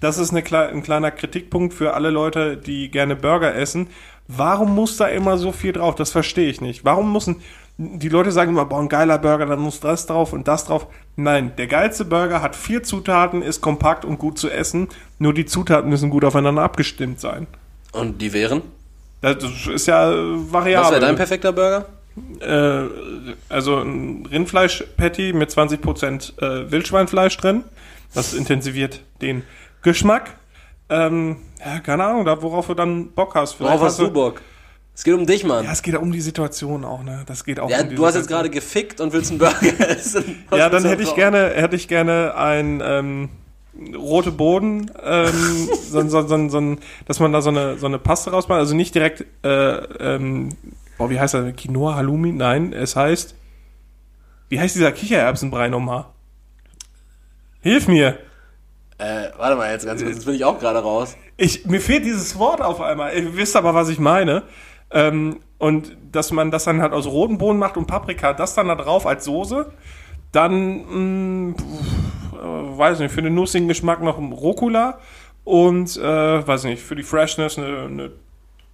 das 0.00 0.18
ist 0.18 0.30
eine, 0.30 0.42
ein 0.68 0.82
kleiner 0.82 1.10
Kritikpunkt 1.10 1.74
für 1.74 1.94
alle 1.94 2.10
Leute, 2.10 2.56
die 2.56 2.90
gerne 2.90 3.14
Burger 3.16 3.54
essen. 3.54 3.88
Warum 4.26 4.74
muss 4.74 4.96
da 4.96 5.06
immer 5.06 5.38
so 5.38 5.52
viel 5.52 5.72
drauf? 5.72 5.94
Das 5.94 6.10
verstehe 6.10 6.50
ich 6.50 6.60
nicht. 6.60 6.84
Warum 6.84 7.12
müssen 7.12 7.36
die 7.78 8.08
Leute 8.08 8.32
sagen 8.32 8.50
immer, 8.50 8.64
boah, 8.64 8.80
ein 8.80 8.88
geiler 8.88 9.18
Burger, 9.18 9.46
dann 9.46 9.60
muss 9.60 9.78
das 9.78 10.06
drauf 10.06 10.32
und 10.32 10.48
das 10.48 10.64
drauf. 10.64 10.88
Nein, 11.14 11.52
der 11.56 11.68
geilste 11.68 12.04
Burger 12.04 12.42
hat 12.42 12.56
vier 12.56 12.82
Zutaten, 12.82 13.40
ist 13.40 13.60
kompakt 13.60 14.04
und 14.04 14.18
gut 14.18 14.36
zu 14.36 14.50
essen. 14.50 14.88
Nur 15.20 15.32
die 15.32 15.46
Zutaten 15.46 15.88
müssen 15.88 16.10
gut 16.10 16.24
aufeinander 16.24 16.62
abgestimmt 16.62 17.20
sein. 17.20 17.46
Und 17.98 18.20
die 18.22 18.32
wären? 18.32 18.62
Das 19.20 19.36
ist 19.66 19.86
ja 19.86 20.10
äh, 20.12 20.16
variabel. 20.52 20.84
Was 20.84 20.90
wäre 20.92 21.00
dein 21.00 21.16
perfekter 21.16 21.52
Burger? 21.52 21.86
äh, 22.40 22.84
also 23.48 23.76
ein 23.78 24.26
Rindfleisch-Patty 24.30 25.32
mit 25.32 25.50
20% 25.50 26.40
äh, 26.42 26.70
Wildschweinfleisch 26.70 27.36
drin. 27.36 27.64
Das 28.14 28.34
intensiviert 28.34 29.00
den 29.20 29.42
Geschmack. 29.82 30.30
Ähm, 30.88 31.36
ja, 31.64 31.80
keine 31.80 32.04
Ahnung, 32.04 32.24
da, 32.24 32.40
worauf 32.42 32.66
du 32.66 32.74
dann 32.74 33.10
Bock 33.12 33.34
hast. 33.34 33.52
Vielleicht 33.54 33.74
Worauf 33.74 33.86
hast 33.86 33.98
du 33.98 34.10
Bock? 34.10 34.40
Es 34.94 35.04
geht 35.04 35.14
um 35.14 35.26
dich, 35.26 35.44
Mann. 35.44 35.64
Ja, 35.64 35.70
es 35.72 35.82
geht 35.82 35.94
um 35.96 36.10
die 36.10 36.20
Situation 36.20 36.84
auch, 36.84 37.04
ne? 37.04 37.22
Das 37.26 37.44
geht 37.44 37.60
auch 37.60 37.70
Ja, 37.70 37.82
um 37.82 37.88
die 37.88 37.94
du 37.94 38.04
hast 38.04 38.14
jetzt 38.14 38.24
Situation. 38.24 38.50
gerade 38.50 38.50
gefickt 38.50 39.00
und 39.00 39.12
willst 39.12 39.30
einen 39.30 39.38
Burger 39.38 39.88
essen. 39.90 40.44
Ja, 40.50 40.68
dann 40.68 40.84
hätte 40.84 41.02
ich 41.02 41.14
gerne, 41.14 41.50
hätte 41.54 41.76
ich 41.76 41.86
gerne 41.86 42.34
ein 42.34 42.82
ähm, 42.84 43.28
rote 43.96 44.32
Boden, 44.32 44.90
ähm, 45.02 45.32
so, 45.82 46.06
so, 46.08 46.26
so, 46.26 46.48
so, 46.48 46.76
dass 47.06 47.20
man 47.20 47.32
da 47.32 47.40
so 47.40 47.50
eine, 47.50 47.78
so 47.78 47.86
eine 47.86 47.98
Paste 47.98 48.30
rausmacht. 48.30 48.58
Also 48.58 48.74
nicht 48.74 48.94
direkt, 48.94 49.24
äh, 49.42 49.48
ähm, 49.48 50.50
boah, 50.96 51.10
wie 51.10 51.18
heißt 51.20 51.34
das? 51.34 51.56
Quinoa, 51.56 51.94
Halloumi? 51.94 52.32
Nein, 52.32 52.72
es 52.72 52.96
heißt, 52.96 53.34
wie 54.48 54.60
heißt 54.60 54.74
dieser 54.74 54.92
Kichererbsenbrei 54.92 55.68
nochmal? 55.68 56.06
Hilf 57.60 57.88
mir! 57.88 58.18
Äh, 58.98 59.28
warte 59.36 59.56
mal 59.56 59.70
jetzt 59.70 59.86
ganz 59.86 60.02
kurz, 60.02 60.14
jetzt 60.16 60.24
bin 60.24 60.34
ich 60.34 60.44
auch 60.44 60.58
gerade 60.58 60.80
raus. 60.80 61.16
Ich, 61.36 61.66
mir 61.66 61.80
fehlt 61.80 62.04
dieses 62.04 62.36
Wort 62.38 62.60
auf 62.60 62.80
einmal. 62.80 63.14
Ihr 63.14 63.36
wisst 63.36 63.54
aber, 63.54 63.74
was 63.74 63.88
ich 63.88 64.00
meine. 64.00 64.42
Ähm, 64.90 65.38
und 65.58 65.96
dass 66.10 66.32
man 66.32 66.50
das 66.50 66.64
dann 66.64 66.82
halt 66.82 66.92
aus 66.92 67.06
roten 67.06 67.38
Bohnen 67.38 67.58
macht 67.58 67.76
und 67.76 67.86
Paprika, 67.86 68.32
das 68.32 68.54
dann 68.54 68.68
da 68.68 68.74
drauf 68.74 69.06
als 69.06 69.24
Soße. 69.24 69.70
Dann, 70.32 71.50
mh, 71.50 71.52
äh, 71.52 71.62
weiß 72.42 73.00
nicht, 73.00 73.12
für 73.12 73.22
den 73.22 73.34
nussigen 73.34 73.68
Geschmack 73.68 74.02
noch 74.02 74.18
ein 74.18 74.32
Rucola. 74.32 74.98
Und, 75.44 75.96
äh, 75.96 76.46
weiß 76.46 76.64
nicht, 76.64 76.82
für 76.82 76.94
die 76.94 77.02
Freshness 77.02 77.58
eine, 77.58 77.84
eine 77.84 78.10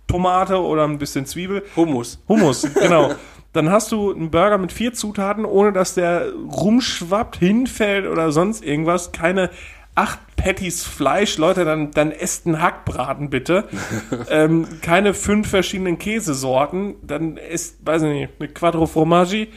Tomate 0.07 0.61
oder 0.61 0.85
ein 0.85 0.99
bisschen 0.99 1.27
Zwiebel. 1.27 1.62
Hummus. 1.77 2.21
Hummus, 2.29 2.67
genau. 2.81 3.12
Dann 3.53 3.71
hast 3.71 3.93
du 3.93 4.12
einen 4.12 4.31
Burger 4.31 4.59
mit 4.59 4.73
vier 4.73 4.93
Zutaten, 4.93 5.45
ohne 5.45 5.73
dass 5.73 5.95
der 5.95 6.33
rumschwappt, 6.33 7.37
hinfällt 7.37 8.07
oder 8.07 8.33
sonst 8.33 8.65
irgendwas. 8.65 9.12
Keine 9.12 9.51
acht 9.95 10.18
Patties 10.36 10.84
Fleisch, 10.84 11.38
Leute, 11.38 11.64
dann, 11.64 11.90
dann 11.92 12.11
esst 12.12 12.47
einen 12.47 12.61
Hackbraten 12.61 13.30
bitte. 13.30 13.64
ähm, 14.30 14.66
keine 14.82 15.14
fünf 15.14 15.49
verschiedenen 15.49 15.99
Käsesorten, 15.99 16.97
dann 17.03 17.36
esst, 17.38 17.86
weiß 17.86 18.03
ich 18.03 18.09
nicht, 18.09 18.32
eine 18.38 18.49
Quattro 18.49 18.86
Formaggi. 18.86 19.49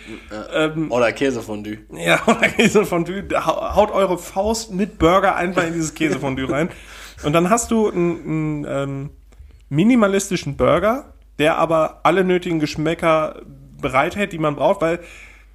Ähm, 0.53 0.91
Oder 0.91 1.11
Käsefondue. 1.11 1.79
ja, 1.93 2.21
oder 2.27 2.47
Käsefondue. 2.49 3.23
Hau- 3.45 3.75
Haut 3.75 3.91
eure 3.91 4.17
Faust 4.17 4.71
mit 4.71 4.97
Burger 4.99 5.35
einfach 5.35 5.63
in 5.65 5.73
dieses 5.73 5.93
Käsefondue 5.95 6.49
rein. 6.49 6.69
Und 7.23 7.33
dann 7.33 7.49
hast 7.49 7.71
du 7.71 7.89
einen, 7.89 8.21
einen 8.23 8.65
ähm, 8.69 9.09
minimalistischen 9.69 10.55
Burger, 10.55 11.13
der 11.39 11.57
aber 11.57 11.99
alle 12.03 12.23
nötigen 12.23 12.59
Geschmäcker 12.59 13.41
bereithält, 13.81 14.31
die 14.33 14.39
man 14.39 14.55
braucht, 14.55 14.81
weil, 14.81 14.99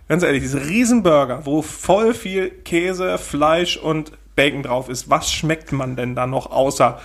ganz 0.09 0.23
ehrlich, 0.23 0.43
diese 0.43 0.67
Riesenburger, 0.67 1.47
wo 1.47 1.63
voll 1.63 2.13
viel 2.15 2.51
Käse, 2.51 3.17
Fleisch 3.19 3.77
und 3.77 4.13
Bacon 4.35 4.63
drauf 4.63 4.89
ist, 4.89 5.11
was 5.11 5.31
schmeckt 5.33 5.73
man 5.73 5.97
denn 5.97 6.15
da 6.15 6.27
noch 6.27 6.51
außer 6.51 7.01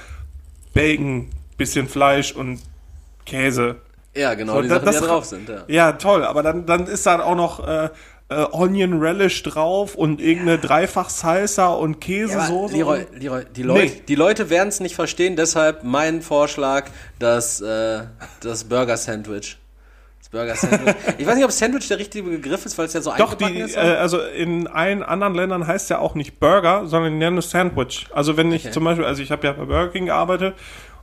Bacon, 0.73 1.29
bisschen 1.57 1.87
Fleisch 1.87 2.31
und 2.33 2.61
Käse? 3.25 3.77
Ja, 4.15 4.33
genau, 4.33 4.55
So, 4.55 4.61
die 4.61 4.67
da- 4.69 4.75
Sachen, 4.75 4.85
die 4.85 4.91
das- 4.93 5.01
da 5.01 5.07
drauf 5.07 5.25
sind, 5.25 5.49
ja. 5.49 5.63
Ja, 5.67 5.91
toll, 5.93 6.23
aber 6.25 6.43
dann, 6.43 6.65
dann 6.65 6.87
ist 6.87 7.05
da 7.05 7.21
auch 7.21 7.35
noch 7.35 7.67
äh, 7.67 7.89
äh, 8.29 8.45
Onion 8.51 8.99
Relish 8.99 9.43
drauf 9.43 9.95
und 9.95 10.19
irgendeine 10.19 10.57
Dreifach 10.57 11.09
Salsa 11.09 11.67
und 11.67 12.01
Käsesoße. 12.01 12.75
Leroy, 12.75 13.05
Leroy, 13.17 13.45
die, 13.55 13.63
Leut, 13.63 13.77
Nee. 13.83 14.01
die 14.07 14.15
Leute 14.15 14.49
werden 14.49 14.67
es 14.69 14.79
nicht 14.79 14.95
verstehen, 14.95 15.35
deshalb 15.35 15.83
mein 15.83 16.21
Vorschlag, 16.21 16.89
das, 17.19 17.61
äh, 17.61 18.01
das 18.41 18.63
Burger-Sandwich. 18.65 19.57
Das 20.31 20.61
Burger-Sandwich. 20.61 20.95
ich 21.17 21.25
weiß 21.27 21.35
nicht, 21.35 21.45
ob 21.45 21.51
Sandwich 21.51 21.87
der 21.87 21.99
richtige 21.99 22.29
Begriff 22.29 22.65
ist, 22.65 22.77
weil 22.77 22.85
es 22.85 22.93
ja 22.93 23.01
so 23.01 23.13
Doch, 23.17 23.33
die, 23.35 23.57
ist. 23.59 23.75
äh, 23.77 23.79
also 23.79 24.19
in 24.19 24.67
allen 24.67 25.03
anderen 25.03 25.35
Ländern 25.35 25.65
heißt 25.67 25.89
ja 25.89 25.99
auch 25.99 26.15
nicht 26.15 26.39
Burger, 26.39 26.85
sondern 26.85 27.13
die 27.13 27.17
nennen 27.19 27.37
es 27.37 27.49
Sandwich. 27.49 28.07
Also 28.13 28.35
wenn 28.37 28.51
ich 28.51 28.63
Okay. 28.65 28.71
zum 28.73 28.83
Beispiel, 28.83 29.05
also 29.05 29.21
ich 29.21 29.31
habe 29.31 29.45
ja 29.47 29.53
bei 29.53 29.65
Burger 29.65 29.89
King 29.91 30.05
gearbeitet 30.07 30.55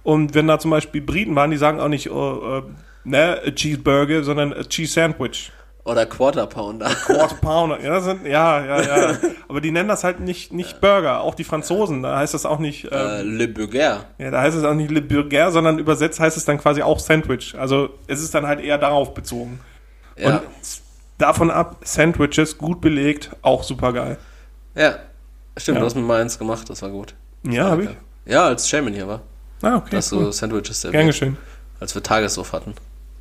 und 0.02 0.34
wenn 0.34 0.46
da 0.46 0.58
zum 0.58 0.70
Beispiel 0.70 1.00
Briten 1.00 1.34
waren, 1.36 1.50
die 1.50 1.56
sagen 1.56 1.80
auch 1.80 1.88
nicht, 1.88 2.06
äh, 2.06 2.10
äh, 2.10 2.62
ne, 3.04 3.40
a 3.46 3.50
Cheeseburger, 3.50 4.22
sondern 4.24 4.52
a 4.52 4.62
Cheese 4.64 4.92
Sandwich. 4.92 5.50
Oder 5.84 6.06
Quarter 6.06 6.46
Pounder. 6.46 6.86
Quarter 7.06 7.34
Pounder. 7.36 7.80
Ja, 7.82 7.90
das 7.90 8.04
sind, 8.04 8.24
ja, 8.26 8.64
ja, 8.64 8.80
ja. 9.10 9.18
Aber 9.48 9.60
die 9.60 9.70
nennen 9.70 9.88
das 9.88 10.02
halt 10.02 10.20
nicht, 10.20 10.50
nicht 10.52 10.80
Burger. 10.80 11.20
Auch 11.20 11.34
die 11.34 11.44
Franzosen, 11.44 12.02
da 12.02 12.16
heißt 12.18 12.32
das 12.32 12.46
auch 12.46 12.58
nicht, 12.58 12.90
äh, 12.90 13.20
ähm, 13.20 13.36
Le 13.36 13.48
Burger. 13.48 14.06
ja, 14.18 14.30
da 14.30 14.40
heißt 14.40 14.56
es 14.56 14.64
auch 14.64 14.72
nicht 14.74 14.90
Le 14.90 15.02
Burger, 15.02 15.50
sondern 15.52 15.78
übersetzt 15.78 16.20
heißt 16.20 16.36
es 16.38 16.46
dann 16.46 16.56
quasi 16.58 16.80
auch 16.82 16.98
Sandwich. 16.98 17.54
Also 17.58 17.90
es 18.06 18.22
ist 18.22 18.34
dann 18.34 18.46
halt 18.46 18.60
eher 18.60 18.78
darauf 18.78 19.12
bezogen. 19.12 19.60
Ja. 20.16 20.38
Und 20.38 20.42
davon 21.18 21.50
ab, 21.50 21.76
Sandwiches, 21.84 22.56
gut 22.56 22.80
belegt, 22.80 23.30
auch 23.42 23.62
super 23.62 23.92
geil. 23.92 24.16
ja. 24.74 24.94
Stimmt, 25.56 25.76
Ja. 25.76 25.80
du 25.82 25.86
hast 25.86 25.94
mit 25.94 26.04
meins 26.04 26.36
gemacht, 26.36 26.68
das 26.68 26.82
war 26.82 26.90
gut. 26.90 27.14
Ja, 27.44 27.66
habe 27.70 27.84
ich. 27.84 27.90
Ja, 28.24 28.46
als 28.46 28.68
Shaman 28.68 28.92
hier 28.92 29.06
war. 29.06 29.20
Ah, 29.62 29.76
okay. 29.76 29.90
Dass 29.92 30.12
cool. 30.12 30.24
du 30.24 30.32
Sandwiches 30.32 30.82
Gern 30.82 30.90
serviert. 30.92 31.06
geschehen. 31.06 31.36
Als 31.78 31.94
wir 31.94 32.02
Tagessuff 32.02 32.52
hatten. 32.52 32.74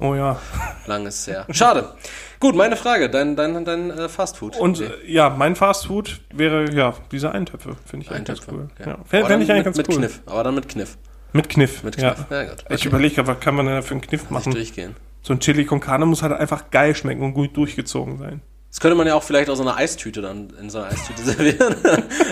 Oh 0.03 0.15
ja. 0.15 0.37
Lang 0.85 1.05
ist 1.07 1.25
her. 1.27 1.45
Schade. 1.49 1.93
Gut, 2.39 2.55
meine 2.55 2.75
Frage. 2.75 3.09
Dein, 3.09 3.37
dein, 3.37 3.63
dein 3.63 3.89
äh, 3.89 4.09
Fastfood. 4.09 4.57
Und 4.57 4.81
Okay. 4.81 4.91
äh, 5.07 5.11
ja, 5.13 5.29
mein 5.29 5.55
Fastfood 5.55 6.19
wäre 6.33 6.69
ja 6.73 6.93
diese 7.11 7.31
Eintöpfe. 7.31 7.77
Finde 7.85 8.05
ich 8.05 8.11
eigentlich 8.11 8.27
ganz 8.27 8.39
Eintöpfe, 8.41 8.53
cool. 8.53 8.85
Ja. 8.85 8.93
Aber 8.95 9.05
Fände 9.05 9.43
ich 9.43 9.49
eigentlich 9.49 9.49
mit, 9.49 9.63
ganz 9.65 9.77
mit 9.77 9.89
cool. 9.89 9.95
Kniff. 9.95 10.21
Aber 10.25 10.43
dann 10.43 10.55
mit 10.55 10.67
Kniff. 10.67 10.97
Mit 11.31 11.47
Kniff. 11.47 11.83
Mit 11.83 11.99
Ja. 12.01 12.15
Kniff. 12.15 12.25
Ja, 12.29 12.43
gut. 12.43 12.65
Ich 12.69 12.79
Okay. 12.81 12.87
überlege 12.89 13.15
gerade, 13.15 13.27
was 13.29 13.39
kann 13.39 13.55
man 13.55 13.65
denn 13.65 13.81
für 13.81 13.91
einen 13.91 14.01
Kniff 14.01 14.21
Nicht 14.23 14.31
machen? 14.31 14.53
durchgehen. 14.53 14.95
So 15.21 15.33
ein 15.33 15.39
Chili 15.39 15.63
con 15.63 15.79
Carne 15.79 16.05
muss 16.05 16.21
halt 16.21 16.33
einfach 16.33 16.69
geil 16.69 16.93
schmecken 16.95 17.23
und 17.23 17.33
gut 17.33 17.55
durchgezogen 17.55 18.17
sein. 18.17 18.41
Das 18.71 18.81
könnte 18.81 18.95
man 18.97 19.07
ja 19.07 19.13
auch 19.15 19.23
vielleicht 19.23 19.49
aus 19.49 19.61
einer 19.61 19.77
Eistüte 19.77 20.21
dann 20.21 20.49
in 20.59 20.69
so 20.69 20.79
einer 20.79 20.87
Eistüte 20.87 21.21
servieren. 21.23 21.75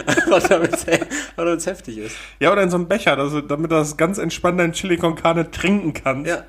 Einfach 0.08 0.46
damit 0.50 0.74
es 0.74 1.66
heftig 1.68 2.00
ist. 2.00 2.18
Ja, 2.42 2.52
oder 2.52 2.64
in 2.64 2.70
so 2.70 2.76
einem 2.76 2.90
Becher, 2.90 3.16
dass, 3.16 3.32
damit 3.48 3.72
du 3.72 3.76
das 3.76 3.96
ganz 3.96 4.18
entspannt 4.18 4.60
dein 4.60 4.74
Chili 4.74 4.98
con 4.98 5.16
Carne 5.16 5.50
trinken 5.52 5.94
kannst. 5.94 6.30
Ja. 6.30 6.44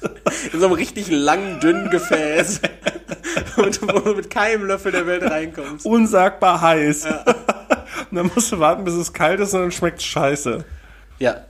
In 0.52 0.60
so 0.60 0.66
einem 0.66 0.74
richtig 0.74 1.10
langen, 1.10 1.60
dünnen 1.60 1.90
Gefäß. 1.90 2.60
Und 3.56 3.82
wo 3.82 3.98
du 3.98 4.14
mit 4.14 4.30
keinem 4.30 4.64
Löffel 4.64 4.92
der 4.92 5.06
Welt 5.06 5.22
reinkommst. 5.22 5.84
Unsagbar 5.84 6.60
heiß. 6.60 7.06
und 7.06 7.14
dann 8.12 8.30
musst 8.34 8.52
du 8.52 8.58
warten, 8.58 8.84
bis 8.84 8.94
es 8.94 9.12
kalt 9.12 9.40
ist 9.40 9.54
und 9.54 9.60
dann 9.60 9.72
schmeckt 9.72 10.02
scheiße. 10.02 10.64
Ja. 11.18 11.44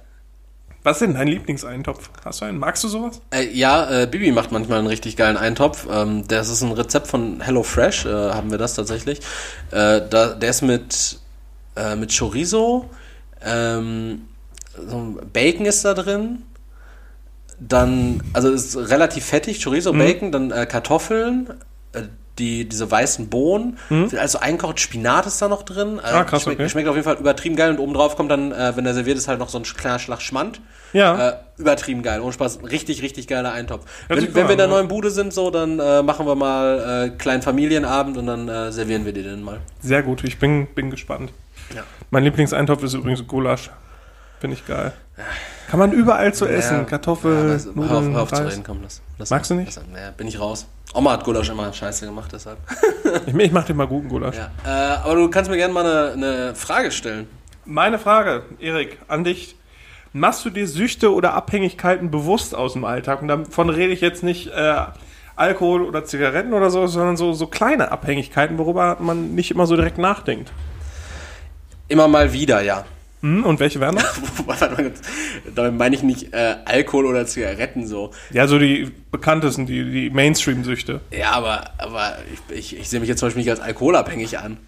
Was 0.82 0.96
ist 0.96 1.09
denn 1.09 1.14
dein 1.14 1.28
Lieblingseintopf? 1.28 2.11
Hast 2.24 2.40
du 2.40 2.46
einen? 2.46 2.59
Magst 2.59 2.84
du 2.84 2.88
sowas? 2.88 3.20
Äh, 3.30 3.49
ja, 3.49 4.03
äh, 4.03 4.07
Bibi 4.07 4.32
macht 4.32 4.53
manchmal 4.53 4.78
einen 4.78 4.86
richtig 4.86 5.16
geilen 5.16 5.36
Eintopf. 5.36 5.86
Ähm, 5.90 6.26
das 6.28 6.49
ist 6.49 6.62
ein 6.62 6.72
Rezept 6.72 7.09
von 7.09 7.40
HelloFresh, 7.40 8.07
äh, 8.07 8.30
haben 8.32 8.51
wir 8.51 8.59
das 8.59 8.74
tatsächlich. 8.74 9.18
Äh, 9.70 10.03
da, 10.09 10.34
der 10.34 10.51
ist 10.51 10.62
mit, 10.62 11.18
äh, 11.76 11.96
mit 11.96 12.16
Chorizo, 12.16 12.88
ähm, 13.44 14.28
so 14.74 15.18
Bacon 15.32 15.66
ist 15.66 15.84
da 15.84 15.94
drin. 15.94 16.44
Dann, 17.61 18.22
also 18.32 18.50
ist 18.50 18.76
relativ 18.76 19.24
fettig, 19.24 19.62
Chorizo, 19.62 19.92
Bacon, 19.92 20.30
dann 20.30 20.50
äh, 20.52 20.64
Kartoffeln, 20.66 21.48
äh, 21.92 22.02
die, 22.38 22.68
diese 22.68 22.88
weißen 22.88 23.28
Bohnen, 23.30 23.78
also 24.16 24.38
einkocht, 24.38 24.78
Spinat 24.78 25.26
ist 25.26 25.42
da 25.42 25.48
noch 25.48 25.64
drin. 25.64 25.98
Äh, 25.98 26.02
Ah, 26.06 26.22
krass, 26.22 26.42
schmeckt, 26.42 26.61
okay. 26.61 26.68
schmeckt 26.68 26.86
auf 26.88 26.94
jeden 26.94 27.04
Fall 27.04 27.16
übertrieben 27.16 27.56
geil 27.56 27.70
und 27.72 27.80
obendrauf 27.80 28.14
kommt 28.16 28.30
dann, 28.30 28.52
äh, 28.52 28.76
wenn 28.76 28.86
er 28.86 28.94
serviert 28.94 29.18
ist, 29.18 29.26
halt 29.26 29.40
noch 29.40 29.48
so 29.48 29.59
ein 29.59 29.64
kleiner 29.64 29.98
Schlag 29.98 30.22
Schmand. 30.22 30.61
Ja. 30.92 31.30
Äh, 31.30 31.36
übertrieben 31.59 32.02
geil, 32.04 32.20
ohne 32.20 32.32
Spaß, 32.32 32.61
richtig, 32.62 33.02
richtig 33.02 33.26
geiler 33.26 33.52
Eintopf. 33.52 33.84
Wenn, 34.06 34.22
wenn 34.22 34.34
wir 34.34 34.50
in 34.50 34.56
der 34.56 34.66
an, 34.66 34.70
ja. 34.70 34.76
neuen 34.76 34.88
Bude 34.88 35.11
sind, 35.11 35.34
so, 35.34 35.50
dann 35.50 35.80
äh, 35.80 36.02
machen 36.02 36.26
wir 36.26 36.36
mal 36.36 37.06
äh, 37.06 37.16
kleinen 37.18 37.42
Familienabend 37.42 38.16
und 38.16 38.26
dann 38.26 38.48
äh, 38.48 38.70
servieren 38.70 39.04
wir 39.04 39.12
dir 39.12 39.24
den 39.24 39.42
mal. 39.42 39.59
Sehr 39.80 40.04
gut, 40.04 40.22
ich 40.22 40.38
bin, 40.38 40.68
bin 40.74 40.90
gespannt. 40.90 41.32
Ja. 41.74 41.82
Mein 42.11 42.22
Lieblingseintopf 42.22 42.84
ist 42.84 42.94
übrigens 42.94 43.26
Gulasch. 43.26 43.70
Finde 44.40 44.54
ich 44.54 44.64
geil. 44.64 44.92
Kann 45.68 45.78
man 45.78 45.92
überall 45.92 46.32
zu 46.32 46.46
essen. 46.46 46.78
Ja, 46.78 46.84
Kartoffel, 46.84 47.50
weißt 47.54 47.66
du, 47.66 47.74
hör 47.74 47.82
auf, 47.82 47.90
Nudeln, 47.90 48.14
hör 48.14 48.22
auf 48.22 48.32
zu 48.32 48.42
reden, 48.42 48.62
komm, 48.64 48.78
lass. 48.82 49.02
lass 49.18 49.28
Magst 49.28 49.50
du 49.50 49.54
nicht? 49.54 49.76
Lass, 49.76 49.84
ja, 49.94 50.10
bin 50.16 50.26
ich 50.26 50.40
raus. 50.40 50.66
Oma 50.94 51.12
hat 51.12 51.24
Gulasch 51.24 51.50
immer 51.50 51.70
scheiße 51.70 52.06
gemacht, 52.06 52.30
deshalb. 52.32 52.58
Ich, 53.26 53.34
ich 53.34 53.52
mache 53.52 53.68
dir 53.68 53.74
mal 53.74 53.86
guten 53.86 54.08
Gulasch. 54.08 54.36
Ja. 54.36 54.50
Äh, 54.64 54.98
aber 54.98 55.14
du 55.16 55.30
kannst 55.30 55.50
mir 55.50 55.56
gerne 55.56 55.72
mal 55.72 55.84
eine, 55.84 56.12
eine 56.12 56.54
Frage 56.54 56.90
stellen. 56.90 57.26
Meine 57.64 57.98
Frage, 57.98 58.44
Erik, 58.58 58.98
an 59.08 59.24
dich. 59.24 59.56
Machst 60.14 60.44
du 60.44 60.50
dir 60.50 60.66
Süchte 60.66 61.12
oder 61.12 61.34
Abhängigkeiten 61.34 62.10
bewusst 62.10 62.54
aus 62.54 62.72
dem 62.72 62.84
Alltag? 62.84 63.20
Und 63.20 63.28
davon 63.28 63.68
rede 63.68 63.92
ich 63.92 64.00
jetzt 64.00 64.22
nicht 64.22 64.48
äh, 64.48 64.74
Alkohol 65.36 65.82
oder 65.82 66.04
Zigaretten 66.04 66.54
oder 66.54 66.70
so, 66.70 66.86
sondern 66.86 67.18
so, 67.18 67.34
so 67.34 67.46
kleine 67.46 67.92
Abhängigkeiten, 67.92 68.56
worüber 68.56 68.96
man 69.00 69.34
nicht 69.34 69.50
immer 69.50 69.66
so 69.66 69.76
direkt 69.76 69.98
nachdenkt. 69.98 70.50
Immer 71.88 72.08
mal 72.08 72.32
wieder, 72.32 72.62
ja. 72.62 72.84
Hm, 73.20 73.44
und 73.44 73.58
welche 73.58 73.80
wären 73.80 73.96
das? 73.96 74.20
Damit 75.54 75.74
meine 75.74 75.96
ich 75.96 76.02
nicht 76.02 76.32
äh, 76.32 76.56
Alkohol 76.64 77.06
oder 77.06 77.26
Zigaretten 77.26 77.86
so. 77.86 78.12
ja, 78.30 78.46
so 78.46 78.58
die 78.58 78.92
bekanntesten, 79.10 79.66
die, 79.66 79.90
die 79.90 80.10
Mainstream-Süchte. 80.10 81.00
Ja, 81.10 81.32
aber, 81.32 81.70
aber 81.78 82.18
ich, 82.32 82.56
ich, 82.56 82.78
ich 82.80 82.88
sehe 82.88 83.00
mich 83.00 83.08
jetzt 83.08 83.18
zum 83.18 83.26
Beispiel 83.26 83.42
nicht 83.42 83.50
als 83.50 83.60
alkoholabhängig 83.60 84.38
an. 84.38 84.58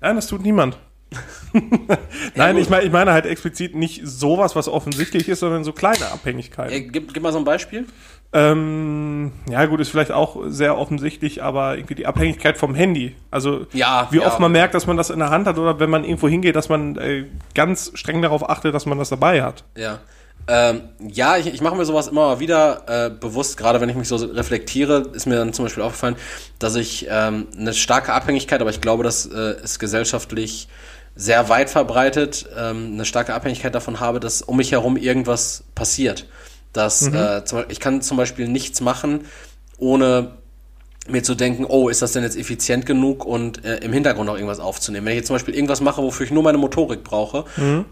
Nein, 0.00 0.16
das 0.16 0.26
tut 0.26 0.42
niemand. 0.42 0.76
Nein, 2.34 2.56
ich, 2.58 2.68
meine, 2.68 2.84
ich 2.84 2.92
meine 2.92 3.12
halt 3.12 3.26
explizit 3.26 3.74
nicht 3.74 4.02
sowas, 4.04 4.56
was 4.56 4.68
offensichtlich 4.68 5.28
ist, 5.28 5.40
sondern 5.40 5.64
so 5.64 5.72
kleine 5.72 6.10
Abhängigkeiten. 6.10 6.72
Äh, 6.72 6.80
gib, 6.82 7.14
gib 7.14 7.22
mal 7.22 7.32
so 7.32 7.38
ein 7.38 7.44
Beispiel. 7.44 7.86
Ähm, 8.32 9.32
ja, 9.48 9.64
gut, 9.66 9.80
ist 9.80 9.90
vielleicht 9.90 10.12
auch 10.12 10.36
sehr 10.46 10.76
offensichtlich, 10.76 11.42
aber 11.42 11.76
irgendwie 11.76 11.94
die 11.94 12.06
Abhängigkeit 12.06 12.58
vom 12.58 12.74
Handy. 12.74 13.16
Also, 13.30 13.66
Ja, 13.72 14.08
wie 14.10 14.18
ja. 14.18 14.26
oft 14.26 14.40
man 14.40 14.52
merkt, 14.52 14.74
dass 14.74 14.86
man 14.86 14.96
das 14.96 15.10
in 15.10 15.20
der 15.20 15.30
Hand 15.30 15.46
hat 15.46 15.58
oder 15.58 15.78
wenn 15.80 15.90
man 15.90 16.04
irgendwo 16.04 16.28
hingeht, 16.28 16.56
dass 16.56 16.68
man 16.68 16.96
äh, 16.96 17.24
ganz 17.54 17.92
streng 17.94 18.20
darauf 18.22 18.48
achtet, 18.48 18.74
dass 18.74 18.84
man 18.84 18.98
das 18.98 19.08
dabei 19.08 19.42
hat. 19.42 19.64
Ja. 19.76 20.00
Ähm, 20.48 20.82
ja, 21.00 21.36
ich, 21.38 21.46
ich 21.46 21.60
mache 21.60 21.74
mir 21.74 21.84
sowas 21.84 22.06
immer 22.06 22.26
mal 22.28 22.40
wieder 22.40 22.84
äh, 22.86 23.10
bewusst, 23.10 23.56
gerade 23.56 23.80
wenn 23.80 23.88
ich 23.88 23.96
mich 23.96 24.06
so 24.06 24.16
reflektiere, 24.16 25.08
ist 25.12 25.26
mir 25.26 25.36
dann 25.36 25.52
zum 25.52 25.64
Beispiel 25.64 25.82
aufgefallen, 25.82 26.16
dass 26.58 26.76
ich 26.76 27.06
ähm, 27.10 27.48
eine 27.58 27.74
starke 27.74 28.12
Abhängigkeit, 28.12 28.60
aber 28.60 28.70
ich 28.70 28.80
glaube, 28.80 29.02
das 29.02 29.26
äh, 29.26 29.60
ist 29.62 29.80
gesellschaftlich 29.80 30.68
sehr 31.16 31.48
weit 31.48 31.70
verbreitet, 31.70 32.46
ähm, 32.56 32.92
eine 32.92 33.04
starke 33.04 33.34
Abhängigkeit 33.34 33.74
davon 33.74 33.98
habe, 33.98 34.20
dass 34.20 34.42
um 34.42 34.58
mich 34.58 34.70
herum 34.70 34.96
irgendwas 34.96 35.64
passiert. 35.74 36.26
Dass 36.76 37.06
äh, 37.06 37.44
zum, 37.44 37.64
ich 37.68 37.80
kann 37.80 38.02
zum 38.02 38.16
Beispiel 38.16 38.48
nichts 38.48 38.80
machen, 38.80 39.20
ohne 39.78 40.32
mir 41.08 41.22
zu 41.22 41.34
denken, 41.34 41.64
oh, 41.64 41.88
ist 41.88 42.02
das 42.02 42.12
denn 42.12 42.22
jetzt 42.24 42.36
effizient 42.36 42.84
genug 42.84 43.24
und 43.24 43.64
äh, 43.64 43.76
im 43.78 43.92
Hintergrund 43.92 44.28
auch 44.28 44.34
irgendwas 44.34 44.58
aufzunehmen. 44.60 45.06
Wenn 45.06 45.12
ich 45.12 45.18
jetzt 45.18 45.28
zum 45.28 45.36
Beispiel 45.36 45.54
irgendwas 45.54 45.80
mache, 45.80 46.02
wofür 46.02 46.26
ich 46.26 46.32
nur 46.32 46.42
meine 46.42 46.58
Motorik 46.58 47.04
brauche 47.04 47.44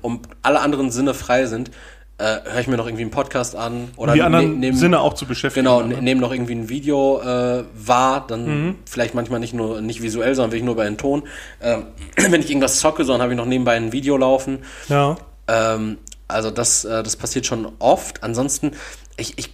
und 0.03 0.29
alle 0.43 0.61
anderen 0.61 0.91
Sinne 0.91 1.15
frei 1.15 1.47
sind, 1.47 1.71
äh, 2.19 2.25
höre 2.45 2.61
ich 2.61 2.67
mir 2.69 2.77
noch 2.77 2.87
irgendwie 2.87 3.03
einen 3.03 3.11
Podcast 3.11 3.57
an 3.57 3.89
oder 3.97 4.13
die 4.15 4.23
anderen 4.23 4.61
ne- 4.61 4.71
nehm- 4.71 4.77
Sinne 4.77 5.01
auch 5.01 5.15
zu 5.15 5.27
beschäftigen. 5.27 5.65
Genau, 5.67 5.83
ne? 5.83 5.95
ne, 5.95 6.03
nehme 6.03 6.21
noch 6.21 6.33
irgendwie 6.33 6.55
ein 6.55 6.69
Video 6.69 7.21
äh, 7.21 7.65
wahr, 7.75 8.25
dann 8.27 8.77
vielleicht 8.85 9.15
manchmal 9.15 9.41
nicht 9.41 9.53
nur 9.55 9.81
nicht 9.81 10.01
visuell, 10.03 10.35
sondern 10.35 10.53
wirklich 10.53 10.65
nur 10.65 10.77
bei 10.77 10.85
den 10.85 10.97
Ton. 10.97 11.25
Ähm, 11.61 11.87
wenn 12.17 12.41
ich 12.41 12.51
irgendwas 12.51 12.79
zocke, 12.79 13.05
sondern 13.05 13.23
habe 13.23 13.33
ich 13.33 13.37
noch 13.37 13.47
nebenbei 13.47 13.75
ein 13.75 13.93
Video 13.93 14.17
laufen. 14.17 14.61
Ja. 14.89 15.17
Ähm, 15.47 15.99
also 16.29 16.51
das, 16.51 16.85
äh, 16.85 17.03
das 17.03 17.17
passiert 17.17 17.47
schon 17.47 17.73
oft. 17.79 18.23
Ansonsten, 18.23 18.73
ich, 19.17 19.39
ich 19.39 19.51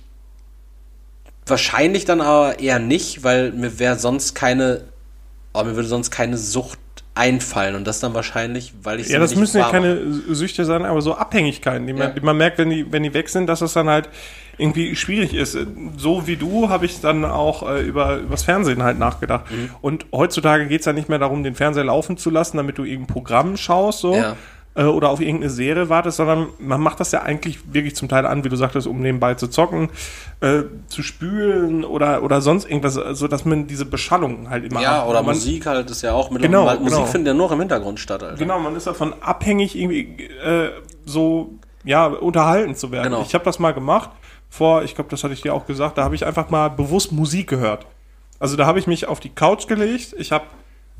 wahrscheinlich 1.47 2.05
dann 2.05 2.21
aber 2.21 2.59
eher 2.61 2.79
nicht, 2.79 3.25
weil 3.25 3.53
mir 3.53 3.79
wäre 3.79 3.99
sonst 3.99 4.35
keine, 4.35 4.85
oh, 5.53 5.65
mir 5.65 5.77
würde 5.77 5.89
sonst 5.89 6.11
keine 6.11 6.37
Sucht 6.37 6.79
einfallen 7.15 7.75
und 7.75 7.87
das 7.87 8.01
dann 8.01 8.15
wahrscheinlich, 8.15 8.73
weil 8.83 9.01
ich 9.01 9.09
Ja, 9.09 9.19
das 9.19 9.35
müssen 9.35 9.59
ja 9.59 9.69
keine 9.69 10.01
Süchte 10.29 10.65
sein, 10.65 10.85
aber 10.85 11.03
so 11.03 11.15
Abhängigkeiten, 11.15 11.87
die 11.87 11.93
man, 11.93 12.03
Ja. 12.03 12.09
die 12.11 12.21
man 12.21 12.37
merkt, 12.37 12.59
wenn 12.59 12.71
die, 12.71 12.91
wenn 12.93 13.03
die 13.03 13.13
weg 13.13 13.29
sind, 13.29 13.47
dass 13.49 13.61
es 13.61 13.73
dann 13.73 13.89
halt 13.89 14.09
irgendwie 14.59 14.95
schwierig 14.95 15.35
ist. 15.35 15.59
So 15.97 16.27
wie 16.27 16.37
du 16.37 16.69
habe 16.69 16.87
ich 16.87 17.01
dann 17.01 17.25
auch 17.25 17.69
äh, 17.69 17.81
über 17.83 18.19
übers 18.19 18.45
Fernsehen 18.45 18.83
halt 18.83 18.99
nachgedacht. 18.99 19.51
Mhm. 19.51 19.71
Und 19.81 20.07
heutzutage 20.13 20.67
geht's 20.67 20.87
ja 20.87 20.93
nicht 20.93 21.09
mehr 21.09 21.19
darum, 21.19 21.43
den 21.43 21.55
Fernseher 21.55 21.85
laufen 21.85 22.17
zu 22.17 22.31
lassen, 22.31 22.59
damit 22.59 22.79
du 22.79 22.85
irgendein 22.85 23.13
Programm 23.13 23.57
schaust, 23.57 24.01
so. 24.01 24.15
Ja. 24.15 24.37
Äh, 24.77 24.85
Oder 24.85 25.11
auf 25.11 25.21
irgendeine 25.21 25.51
Serie 25.51 25.89
wartest, 25.89 26.19
sondern 26.19 26.47
man 26.61 26.81
macht 26.81 27.01
das 27.01 27.11
ja 27.11 27.23
eigentlich 27.23 27.75
wirklich 27.75 27.97
zum 27.97 28.09
Teil 28.09 28.25
an, 28.25 28.45
wie 28.45 28.49
du 28.49 28.57
sagtest, 28.57 28.87
um 28.87 29.01
nebenbei 29.01 29.35
zu 29.35 29.49
zocken, 29.49 29.89
äh, 30.41 30.63
zu 30.87 31.03
spülen 31.03 31.85
oder, 31.85 32.23
oder 32.23 32.41
sonst 32.41 32.71
irgendwas, 32.71 32.95
so 32.95 33.27
dass 33.27 33.45
man 33.45 33.67
diese 33.67 33.85
Beschallung 33.85 34.49
halt 34.49 34.65
immer 34.71 34.81
Ja, 34.81 35.03
hat. 35.03 35.09
oder 35.09 35.23
man, 35.23 35.35
Musik 35.35 35.67
halt 35.67 35.91
ist 35.91 36.03
ja 36.03 36.13
auch 36.13 36.31
mit 36.31 36.43
Genau, 36.43 36.65
Musik 36.79 36.85
genau. 36.99 37.07
findet 37.07 37.27
ja 37.29 37.35
nur 37.35 37.51
im 37.51 37.59
Hintergrund 37.59 37.99
statt, 37.99 38.23
Alter. 38.23 38.37
Genau, 38.37 38.61
man 38.61 38.77
ist 38.77 38.87
davon 38.87 39.13
abhängig, 39.21 39.77
irgendwie 39.77 40.25
äh, 40.45 40.71
so 41.05 41.51
ja 41.83 42.07
unterhalten 42.07 42.77
zu 42.77 42.93
werden. 42.93 43.11
Genau. 43.11 43.23
Ich 43.23 43.35
habe 43.35 43.45
das 43.45 43.59
mal 43.59 43.73
gemacht 43.73 44.11
vor, 44.49 44.85
ich 44.85 44.95
glaube, 44.95 45.11
das 45.11 45.25
hatte 45.25 45.35
ich 45.35 45.41
dir 45.43 45.53
auch 45.53 45.67
gesagt, 45.67 45.99
da 45.99 46.05
habe 46.05 46.15
ich 46.15 46.25
einfach 46.27 46.49
mal 46.51 46.69
bewusst 46.69 47.11
Musik 47.11 47.49
gehört. 47.49 47.87
Also 48.39 48.57
da 48.57 48.67
habe 48.67 48.79
ich 48.79 48.87
mich 48.87 49.07
auf 49.07 49.19
die 49.21 49.31
Couch 49.31 49.67
gelegt, 49.67 50.15
ich 50.17 50.31
habe 50.33 50.45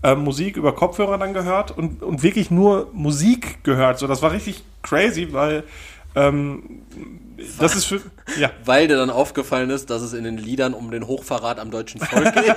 äh, 0.03 0.15
Musik 0.15 0.57
über 0.57 0.75
Kopfhörer 0.75 1.19
dann 1.19 1.35
gehört 1.35 1.77
und, 1.77 2.03
und 2.03 2.23
wirklich 2.23 2.51
nur 2.51 2.89
Musik 2.93 3.63
gehört. 3.65 3.99
So, 3.99 4.07
das 4.07 4.23
war 4.23 4.33
richtig 4.33 4.65
crazy, 4.83 5.33
weil 5.33 5.65
ähm, 6.15 6.83
das 7.59 7.77
ist 7.77 7.85
für 7.85 8.01
ja 8.39 8.51
Weil 8.65 8.89
dir 8.89 8.97
dann 8.97 9.11
aufgefallen 9.11 9.71
ist, 9.71 9.91
dass 9.91 10.03
es 10.03 10.13
in 10.13 10.25
den 10.25 10.39
Liedern 10.39 10.75
um 10.75 10.91
den 10.91 11.07
Hochverrat 11.07 11.59
am 11.59 11.71
deutschen 11.71 12.01
Volk 12.01 12.35
geht. 12.35 12.57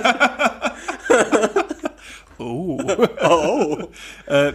Oh. 2.38 3.78
Äh, 4.26 4.52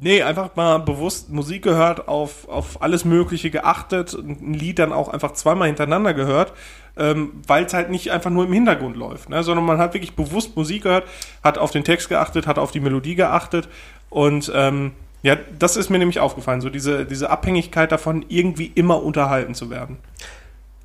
nee, 0.00 0.22
einfach 0.22 0.56
mal 0.56 0.78
bewusst 0.78 1.30
Musik 1.30 1.62
gehört, 1.62 2.08
auf, 2.08 2.48
auf 2.48 2.82
alles 2.82 3.04
Mögliche 3.04 3.50
geachtet, 3.50 4.14
ein 4.14 4.54
Lied 4.54 4.78
dann 4.78 4.92
auch 4.92 5.08
einfach 5.08 5.32
zweimal 5.32 5.68
hintereinander 5.68 6.14
gehört, 6.14 6.52
ähm, 6.96 7.32
weil 7.46 7.64
es 7.64 7.74
halt 7.74 7.90
nicht 7.90 8.10
einfach 8.10 8.30
nur 8.30 8.44
im 8.44 8.52
Hintergrund 8.52 8.96
läuft, 8.96 9.28
ne? 9.28 9.42
sondern 9.42 9.66
man 9.66 9.78
hat 9.78 9.94
wirklich 9.94 10.16
bewusst 10.16 10.56
Musik 10.56 10.84
gehört, 10.84 11.04
hat 11.44 11.58
auf 11.58 11.70
den 11.70 11.84
Text 11.84 12.08
geachtet, 12.08 12.46
hat 12.46 12.58
auf 12.58 12.70
die 12.70 12.80
Melodie 12.80 13.14
geachtet 13.14 13.68
und 14.08 14.50
ähm, 14.54 14.92
ja, 15.22 15.36
das 15.58 15.76
ist 15.76 15.90
mir 15.90 15.98
nämlich 15.98 16.18
aufgefallen, 16.18 16.62
so 16.62 16.70
diese, 16.70 17.04
diese 17.04 17.28
Abhängigkeit 17.28 17.92
davon, 17.92 18.24
irgendwie 18.28 18.72
immer 18.74 19.02
unterhalten 19.02 19.54
zu 19.54 19.68
werden. 19.68 19.98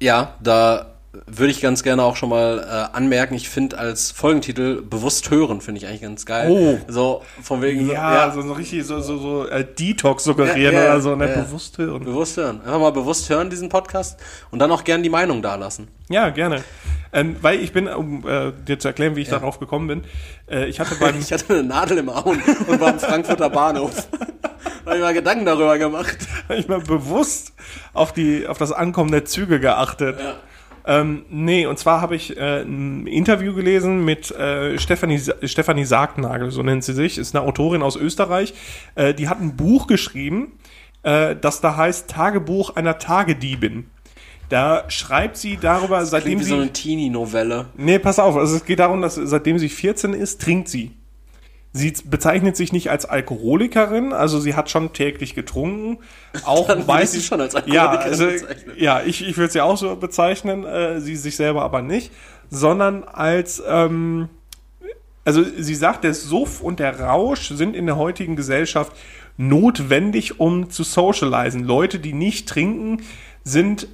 Ja, 0.02 0.36
da 0.42 0.95
würde 1.28 1.52
ich 1.52 1.62
ganz 1.62 1.84
gerne 1.84 2.04
auch 2.04 2.16
schon 2.16 2.30
mal 2.30 2.60
äh, 2.60 2.96
anmerken, 2.96 3.34
ich 3.36 3.50
finde 3.50 3.78
als 3.78 4.12
Folgentitel 4.12 4.82
bewusst 4.82 5.30
hören, 5.32 5.62
finde 5.62 5.80
ich 5.80 5.88
eigentlich 5.88 6.02
ganz 6.02 6.26
geil. 6.26 6.50
Oh. 6.50 6.78
So, 6.88 7.24
von 7.42 7.62
wegen, 7.62 7.88
so, 7.88 7.94
Ja, 7.94 8.32
so, 8.32 8.54
richtig 8.54 8.86
so, 8.86 9.00
so, 9.00 9.18
so 9.18 9.48
äh, 9.48 9.66
Detox 9.66 10.24
suggerieren 10.24 10.74
Ja, 10.76 10.84
ja, 10.84 10.92
oder 10.92 11.02
so, 11.02 11.16
ne? 11.16 11.30
ja. 11.30 11.42
bewusst 11.42 11.78
hören. 11.78 12.04
bewusst 12.04 12.38
hören. 12.38 12.62
Einfach 12.62 12.80
mal 12.80 12.92
bewusst 12.92 13.30
hören, 13.30 13.50
diesen 13.50 13.70
Podcast 13.70 14.20
und 14.52 14.60
dann 14.60 14.72
auch 14.72 14.84
gerne 14.84 15.04
die 15.04 15.10
Meinung 15.10 15.42
dalassen. 15.42 15.88
Ja, 16.10 16.30
gerne. 16.30 16.64
Ähm, 17.12 17.38
weil 17.42 17.62
ich 17.62 17.72
bin, 17.72 17.88
um 17.88 18.28
äh, 18.28 18.52
dir 18.68 18.78
zu 18.78 18.90
erklären, 18.90 19.16
wie 19.16 19.22
ich 19.22 19.30
darauf 19.30 19.60
gekommen 19.60 19.88
bin, 19.88 20.04
äh, 20.50 20.66
ich 20.66 20.80
hatte 20.80 20.96
beim 21.00 21.18
Ich 21.20 21.32
hatte 21.32 21.54
eine 21.54 21.64
Nadel 21.64 21.98
im 22.00 22.10
Auge 22.10 22.42
und 22.68 22.80
war 22.80 22.90
am 22.90 23.00
Frankfurter 23.00 23.50
Bahnhof. 23.50 24.08
Da 24.84 24.92
habe 24.92 25.00
ich 25.00 25.04
mal 25.04 25.14
Gedanken 25.16 25.46
darüber 25.46 25.80
gemacht. 25.80 26.18
ich 26.50 26.68
mal 26.68 26.80
bewusst 26.80 27.54
auf 27.94 28.14
die 28.14 28.46
auf 28.46 28.60
das 28.60 28.72
Ankommen 28.72 29.10
der 29.10 29.26
Züge 29.26 29.60
geachtet. 29.60 30.20
Ähm, 30.88 31.26
nee, 31.30 31.66
und 31.66 31.80
zwar 31.80 32.02
habe 32.02 32.16
ich 32.16 32.38
äh, 32.38 32.62
ein 32.62 33.08
Interview 33.08 33.54
gelesen 33.56 34.06
mit 34.06 34.32
äh, 34.32 34.78
Stefanie, 34.78 35.20
Stefanie 35.44 35.86
Sargnagel, 35.86 36.52
so 36.52 36.62
nennt 36.62 36.84
sie 36.84 36.94
sich, 36.94 37.18
ist 37.18 37.36
eine 37.36 37.46
Autorin 37.46 37.82
aus 37.82 37.96
Österreich. 37.96 38.54
Äh, 38.94 39.14
die 39.14 39.28
hat 39.28 39.42
ein 39.42 39.56
Buch 39.56 39.88
geschrieben, 39.88 40.54
äh, 41.04 41.36
das 41.36 41.62
da 41.62 41.76
heißt 41.76 42.10
Tagebuch 42.10 42.76
einer 42.76 43.00
Tagediebin. 43.00 43.90
Da 44.50 44.86
schreibt 44.90 45.38
sie 45.38 45.58
darüber, 45.58 46.06
seitdem 46.06 46.38
Klingt 46.38 46.42
wie 46.42 46.44
sie. 46.46 46.50
so 46.52 46.56
eine 46.58 46.72
Teenie-Novelle. 46.72 47.66
Nee, 47.78 47.98
pass 47.98 48.20
auf, 48.20 48.36
also 48.36 48.56
es 48.56 48.66
geht 48.66 48.78
darum, 48.80 49.02
dass 49.02 49.16
seitdem 49.16 49.58
sie 49.58 49.70
14 49.70 50.14
ist, 50.14 50.40
trinkt 50.40 50.68
sie. 50.68 50.92
Sie 51.78 51.94
bezeichnet 52.06 52.56
sich 52.56 52.72
nicht 52.72 52.90
als 52.90 53.04
Alkoholikerin, 53.04 54.14
also 54.14 54.40
sie 54.40 54.56
hat 54.56 54.70
schon 54.70 54.94
täglich 54.94 55.36
getrunken. 55.36 55.98
Auch 56.46 56.68
Dann 56.68 56.88
weiß 56.88 57.12
sie 57.12 57.22
schon 57.22 57.42
als 57.42 57.54
ja, 57.66 57.90
Alkoholikerin 57.90 58.12
also, 58.12 58.26
bezeichnen. 58.28 58.76
ja, 58.78 59.02
ich, 59.06 59.28
ich 59.28 59.36
würde 59.36 59.52
sie 59.52 59.60
auch 59.60 59.76
so 59.76 59.94
bezeichnen, 59.98 60.64
äh, 60.64 61.02
sie 61.02 61.18
sich 61.18 61.36
selber 61.36 61.64
aber 61.64 61.82
nicht, 61.82 62.14
sondern 62.50 63.04
als 63.04 63.62
ähm, 63.68 64.30
also 65.26 65.44
sie 65.44 65.76
sagt, 65.76 66.06
der 66.06 66.14
Suff 66.14 66.62
und 66.62 66.80
der 66.80 66.98
Rausch 66.98 67.50
sind 67.50 67.76
in 67.76 67.88
der 67.88 67.98
heutigen 67.98 68.38
Gesellschaft 68.38 68.94
notwendig, 69.36 70.40
um 70.40 70.70
zu 70.70 70.84
socialisen. 70.84 71.66
Leute, 71.66 72.00
die 72.00 72.14
nicht 72.14 72.48
trinken, 72.48 73.02
sind 73.44 73.90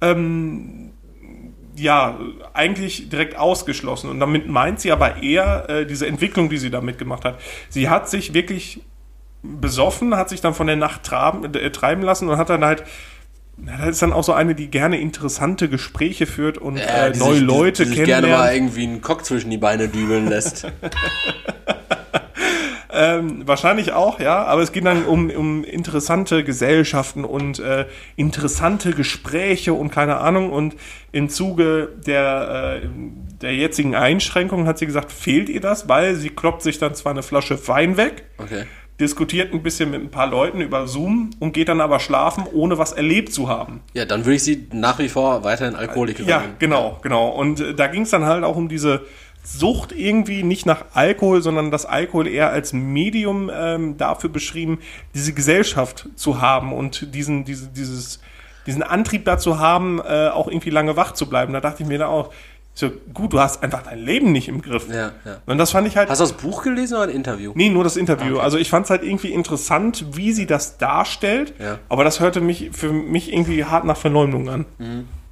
ähm, 0.00 0.87
ja, 1.82 2.18
eigentlich 2.54 3.08
direkt 3.08 3.36
ausgeschlossen. 3.36 4.10
Und 4.10 4.20
damit 4.20 4.48
meint 4.48 4.80
sie 4.80 4.92
aber 4.92 5.22
eher 5.22 5.68
äh, 5.68 5.86
diese 5.86 6.06
Entwicklung, 6.06 6.48
die 6.50 6.58
sie 6.58 6.70
da 6.70 6.80
mitgemacht 6.80 7.24
hat. 7.24 7.38
Sie 7.68 7.88
hat 7.88 8.08
sich 8.08 8.34
wirklich 8.34 8.80
besoffen, 9.42 10.16
hat 10.16 10.28
sich 10.28 10.40
dann 10.40 10.54
von 10.54 10.66
der 10.66 10.76
Nacht 10.76 11.04
traben, 11.04 11.54
äh, 11.54 11.70
treiben 11.70 12.02
lassen 12.02 12.28
und 12.28 12.36
hat 12.38 12.50
dann 12.50 12.64
halt 12.64 12.84
na, 13.60 13.76
das 13.78 13.88
ist 13.88 14.02
dann 14.02 14.12
auch 14.12 14.22
so 14.22 14.32
eine, 14.34 14.54
die 14.54 14.68
gerne 14.68 15.00
interessante 15.00 15.68
Gespräche 15.68 16.26
führt 16.26 16.58
und 16.58 16.76
äh, 16.76 17.10
die 17.10 17.18
neue 17.18 17.34
sich- 17.34 17.42
Leute 17.42 17.82
die 17.84 17.88
sich 17.90 18.04
gerne 18.04 18.28
mal 18.28 18.32
kennenlernt. 18.34 18.56
irgendwie 18.56 18.82
einen 18.84 19.02
Cock 19.02 19.24
zwischen 19.24 19.50
die 19.50 19.58
Beine 19.58 19.88
dübeln 19.88 20.28
lässt. 20.28 20.66
Ähm, 22.90 23.42
wahrscheinlich 23.46 23.92
auch, 23.92 24.18
ja, 24.18 24.44
aber 24.44 24.62
es 24.62 24.72
geht 24.72 24.86
dann 24.86 25.04
um, 25.04 25.28
um 25.30 25.62
interessante 25.64 26.42
Gesellschaften 26.44 27.24
und 27.24 27.58
äh, 27.58 27.86
interessante 28.16 28.92
Gespräche 28.92 29.74
und 29.74 29.90
keine 29.90 30.18
Ahnung. 30.18 30.50
Und 30.50 30.74
im 31.12 31.28
Zuge 31.28 31.90
der, 32.06 32.80
äh, 32.82 32.88
der 33.42 33.54
jetzigen 33.54 33.94
Einschränkungen 33.94 34.66
hat 34.66 34.78
sie 34.78 34.86
gesagt, 34.86 35.12
fehlt 35.12 35.48
ihr 35.48 35.60
das, 35.60 35.88
weil 35.88 36.14
sie 36.14 36.30
kloppt 36.30 36.62
sich 36.62 36.78
dann 36.78 36.94
zwar 36.94 37.12
eine 37.12 37.22
Flasche 37.22 37.68
Wein 37.68 37.96
weg, 37.96 38.24
Okay. 38.38 38.64
diskutiert 39.00 39.52
ein 39.52 39.62
bisschen 39.62 39.90
mit 39.90 40.00
ein 40.00 40.10
paar 40.10 40.26
Leuten 40.26 40.60
über 40.60 40.86
Zoom 40.86 41.30
und 41.40 41.52
geht 41.52 41.68
dann 41.68 41.80
aber 41.80 42.00
schlafen, 42.00 42.44
ohne 42.52 42.78
was 42.78 42.92
erlebt 42.92 43.32
zu 43.32 43.48
haben. 43.48 43.80
Ja, 43.92 44.06
dann 44.06 44.24
würde 44.24 44.36
ich 44.36 44.44
sie 44.44 44.66
nach 44.72 44.98
wie 44.98 45.08
vor 45.08 45.44
weiterhin 45.44 45.74
Alkoholikerin 45.74 46.28
Ja, 46.28 46.42
genau, 46.58 46.98
genau. 47.02 47.28
Und 47.28 47.60
äh, 47.60 47.74
da 47.74 47.86
ging 47.88 48.02
es 48.02 48.10
dann 48.10 48.24
halt 48.24 48.44
auch 48.44 48.56
um 48.56 48.68
diese 48.68 49.02
Sucht 49.42 49.92
irgendwie 49.92 50.42
nicht 50.42 50.66
nach 50.66 50.86
Alkohol, 50.92 51.40
sondern 51.42 51.70
das 51.70 51.86
Alkohol 51.86 52.26
eher 52.26 52.50
als 52.50 52.72
Medium 52.72 53.50
ähm, 53.52 53.96
dafür 53.96 54.30
beschrieben, 54.30 54.78
diese 55.14 55.32
Gesellschaft 55.32 56.08
zu 56.16 56.40
haben 56.40 56.72
und 56.72 57.14
diesen, 57.14 57.44
diese, 57.44 57.68
dieses, 57.68 58.20
diesen 58.66 58.82
Antrieb 58.82 59.24
dazu 59.24 59.58
haben, 59.58 60.00
äh, 60.00 60.28
auch 60.28 60.48
irgendwie 60.48 60.70
lange 60.70 60.96
wach 60.96 61.12
zu 61.12 61.28
bleiben. 61.28 61.52
Da 61.54 61.60
dachte 61.60 61.82
ich 61.82 61.88
mir 61.88 61.98
da 61.98 62.08
auch, 62.08 62.30
so, 62.78 62.92
gut, 63.12 63.32
du 63.32 63.40
hast 63.40 63.64
einfach 63.64 63.82
dein 63.82 63.98
Leben 63.98 64.30
nicht 64.30 64.46
im 64.46 64.62
Griff. 64.62 64.86
Ja, 64.88 65.10
ja. 65.24 65.38
Und 65.46 65.58
das 65.58 65.72
fand 65.72 65.88
ich 65.88 65.96
halt. 65.96 66.08
Hast 66.08 66.20
du 66.20 66.24
das 66.24 66.34
Buch 66.34 66.62
gelesen 66.62 66.94
oder 66.94 67.04
ein 67.04 67.08
Interview? 67.08 67.50
Nee, 67.56 67.70
nur 67.70 67.82
das 67.82 67.96
Interview. 67.96 68.38
Also 68.38 68.56
ich 68.56 68.70
fand 68.70 68.84
es 68.84 68.90
halt 68.90 69.02
irgendwie 69.02 69.32
interessant, 69.32 70.04
wie 70.12 70.30
sie 70.30 70.46
das 70.46 70.78
darstellt. 70.78 71.54
Ja. 71.58 71.80
Aber 71.88 72.04
das 72.04 72.20
hörte 72.20 72.40
mich 72.40 72.70
für 72.72 72.92
mich 72.92 73.32
irgendwie 73.32 73.64
hart 73.64 73.84
nach 73.84 73.96
Verleumdung 73.96 74.48
an. 74.48 74.64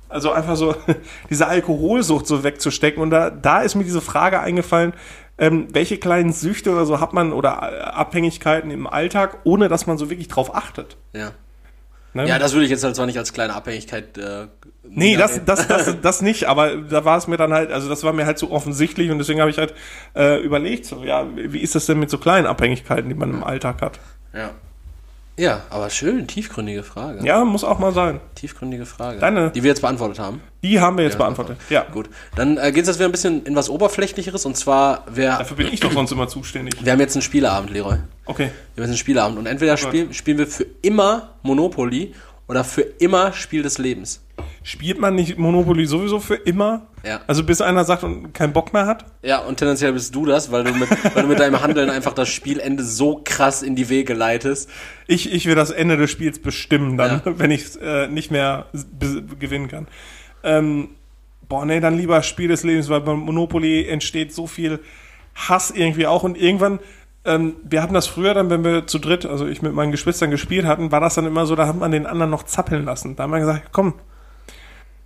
Also 0.09 0.32
einfach 0.32 0.57
so 0.57 0.74
diese 1.30 1.46
Alkoholsucht 1.46 2.26
so 2.26 2.44
wegzustecken. 2.44 3.02
Und 3.02 3.11
da, 3.11 3.30
da 3.30 3.61
ist 3.61 3.74
mir 3.74 3.84
diese 3.84 4.00
Frage 4.00 4.40
eingefallen, 4.40 4.92
ähm, 5.38 5.68
welche 5.72 5.98
kleinen 5.98 6.32
Süchte 6.32 6.70
oder 6.70 6.86
so 6.86 7.00
hat 7.00 7.12
man 7.12 7.32
oder 7.32 7.50
äh, 7.62 7.80
Abhängigkeiten 7.82 8.70
im 8.70 8.86
Alltag, 8.86 9.38
ohne 9.44 9.68
dass 9.68 9.86
man 9.86 9.98
so 9.98 10.09
wirklich 10.11 10.28
drauf 10.28 10.54
achtet. 10.54 10.96
Ja. 11.12 11.32
Ne? 12.14 12.26
Ja, 12.26 12.38
das 12.38 12.54
würde 12.54 12.64
ich 12.64 12.70
jetzt 12.70 12.84
halt 12.84 12.96
zwar 12.96 13.04
nicht 13.07 13.18
als 13.18 13.32
kleine 13.32 13.54
Abhängigkeit. 13.54 14.16
Äh, 14.16 14.46
Nee, 14.88 15.16
das, 15.16 15.44
das, 15.44 15.66
das, 15.66 16.00
das 16.02 16.22
nicht, 16.22 16.44
aber 16.44 16.76
da 16.76 17.04
war 17.04 17.18
es 17.18 17.26
mir 17.26 17.36
dann 17.36 17.52
halt, 17.52 17.70
also 17.70 17.88
das 17.88 18.04
war 18.04 18.12
mir 18.12 18.26
halt 18.26 18.38
so 18.38 18.50
offensichtlich 18.50 19.11
und 19.11 19.18
deswegen 19.18 19.40
habe 19.40 19.50
ich 19.50 19.59
halt 19.59 19.74
äh, 20.14 20.40
überlegt, 20.40 20.86
so, 20.86 21.02
ja, 21.04 21.26
wie 21.34 21.59
ist 21.59 21.74
das 21.74 21.86
denn 21.86 21.98
mit 21.98 22.11
so 22.11 22.18
kleinen 22.18 22.46
Abhängigkeiten, 22.46 23.09
die 23.09 23.14
man 23.14 23.30
im 23.30 23.44
Alltag 23.44 23.82
hat? 23.82 23.98
Ja. 24.32 24.50
Ja, 25.39 25.64
aber 25.68 25.91
schön, 25.91 26.26
tiefgründige 26.26 26.82
Frage. 26.82 27.22
Ja, 27.26 27.45
muss 27.45 27.62
auch 27.62 27.78
mal 27.78 27.93
sein. 27.93 28.20
Tiefgründige 28.37 28.87
Frage. 28.87 29.18
Deine- 29.18 29.51
Die 29.51 29.62
wir 29.62 29.68
jetzt 29.68 29.82
beantwortet 29.82 30.18
haben. 30.18 30.41
Die 30.62 30.80
haben 30.80 30.97
wir 30.97 31.05
jetzt 31.05 31.18
beantwortet. 31.18 31.59
Ja. 31.68 31.82
Gut. 31.93 32.09
Dann 32.37 32.57
äh, 32.57 32.72
geht 32.72 32.82
es 32.82 32.89
jetzt 32.89 32.97
wieder 32.99 33.09
ein 33.09 33.12
bisschen 33.12 33.45
in 33.45 33.55
was 33.55 33.68
Oberflächlicheres 33.68 34.47
und 34.47 34.57
zwar, 34.57 35.05
wir, 35.12 35.28
Dafür 35.39 35.59
bin 35.59 35.68
ich 35.70 35.80
doch 35.80 35.93
sonst 35.93 36.11
immer 36.12 36.26
zuständig. 36.28 36.74
wir 36.82 36.91
haben 36.91 37.01
jetzt 37.01 37.14
einen 37.16 37.22
Spieleabend, 37.22 37.70
Leroy. 37.70 37.97
Okay. 38.24 38.45
Wir 38.45 38.49
haben 38.49 38.51
jetzt 38.76 38.87
einen 38.89 38.97
Spieleabend 38.97 39.39
und 39.39 39.47
entweder 39.47 39.76
spiel, 39.76 40.12
spielen 40.14 40.39
wir 40.39 40.47
für 40.47 40.66
immer 40.80 41.34
Monopoly 41.43 42.14
oder 42.49 42.64
für 42.64 42.80
immer 42.82 43.32
Spiel 43.34 43.62
des 43.62 43.76
Lebens. 43.78 44.22
Spielt 44.62 44.99
man 44.99 45.14
nicht 45.14 45.39
Monopoly 45.39 45.87
sowieso 45.87 46.18
für 46.18 46.34
immer? 46.34 46.89
Ja. 47.05 47.20
Also 47.26 47.45
bis 47.45 47.61
einer 47.61 47.84
sagt 47.84 48.03
und 48.03 48.32
keinen 48.34 48.53
Bock 48.53 48.72
mehr 48.72 48.87
hat? 48.87 49.05
Ja, 49.22 49.39
und 49.39 49.59
tendenziell 49.59 49.93
bist 49.93 50.14
du 50.14 50.26
das, 50.26 50.51
weil 50.51 50.64
du 50.64 50.72
mit, 50.72 50.89
weil 51.14 51.22
du 51.22 51.28
mit 51.28 51.39
deinem 51.39 51.62
Handeln 51.62 51.89
einfach 51.89 52.12
das 52.12 52.28
Spielende 52.28 52.82
so 52.82 53.20
krass 53.24 53.62
in 53.62 53.76
die 53.76 53.89
Wege 53.89 54.12
leitest. 54.12 54.68
Ich, 55.07 55.32
ich 55.32 55.47
will 55.47 55.55
das 55.55 55.70
Ende 55.70 55.97
des 55.97 56.11
Spiels 56.11 56.41
bestimmen 56.41 56.97
dann, 56.97 57.22
Ja. 57.24 57.32
wenn 57.39 57.51
ich 57.53 57.80
äh, 57.80 58.09
nicht 58.09 58.30
mehr 58.30 58.66
gewinnen 59.39 59.68
kann. 59.68 59.87
Ähm, 60.43 60.89
boah, 61.49 61.64
nee, 61.64 61.80
dann 61.80 61.97
lieber 61.97 62.22
Spiel 62.22 62.49
des 62.49 62.64
Lebens, 62.64 62.89
weil 62.89 63.03
beim 63.03 63.20
Monopoly 63.20 63.87
entsteht 63.87 64.34
so 64.34 64.47
viel 64.47 64.80
Hass 65.34 65.70
irgendwie 65.70 66.07
auch 66.07 66.24
und 66.24 66.37
irgendwann, 66.37 66.80
ähm, 67.24 67.57
wir 67.62 67.82
hatten 67.82 67.95
das 67.95 68.07
früher 68.07 68.34
dann, 68.34 68.51
wenn 68.51 68.64
wir 68.64 68.87
zu 68.87 68.99
dritt, 68.99 69.26
also 69.26 69.47
ich 69.47 69.62
mit 69.62 69.74
meinen 69.74 69.93
Geschwistern 69.93 70.30
gespielt 70.30 70.66
hatten, 70.66 70.91
war 70.93 71.01
das 71.01 71.14
dann 71.14 71.26
immer 71.26 71.47
so, 71.47 71.55
da 71.55 71.66
hat 71.66 71.78
man 71.78 71.91
den 71.93 72.07
anderen 72.07 72.30
noch 72.30 72.45
zappeln 72.45 72.84
lassen. 72.84 73.16
Da 73.16 73.24
haben 73.24 73.32
wir 73.32 73.41
gesagt, 73.41 73.68
komm, 73.72 73.95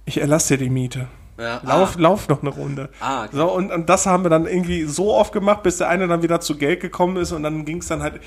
ich 0.04 0.20
erlasse 0.20 0.56
dir 0.56 0.64
die 0.64 0.70
Miete. 0.70 1.08
Ja, 1.40 1.60
Lauf, 1.64 1.94
ah. 1.96 2.00
lauf 2.00 2.28
noch 2.28 2.42
eine 2.42 2.50
Runde. 2.50 2.90
Ah, 3.00 3.24
okay. 3.24 3.36
So, 3.36 3.50
und, 3.50 3.72
und 3.72 3.88
das 3.88 4.04
haben 4.04 4.24
wir 4.24 4.28
dann 4.28 4.46
irgendwie 4.46 4.84
so 4.84 5.14
oft 5.14 5.32
gemacht, 5.32 5.62
bis 5.62 5.78
der 5.78 5.88
eine 5.88 6.06
dann 6.06 6.22
wieder 6.22 6.40
zu 6.40 6.58
Geld 6.58 6.80
gekommen 6.80 7.16
ist 7.16 7.32
und 7.32 7.42
dann 7.42 7.64
ging 7.64 7.78
es 7.78 7.88
dann 7.88 8.02
halt, 8.02 8.20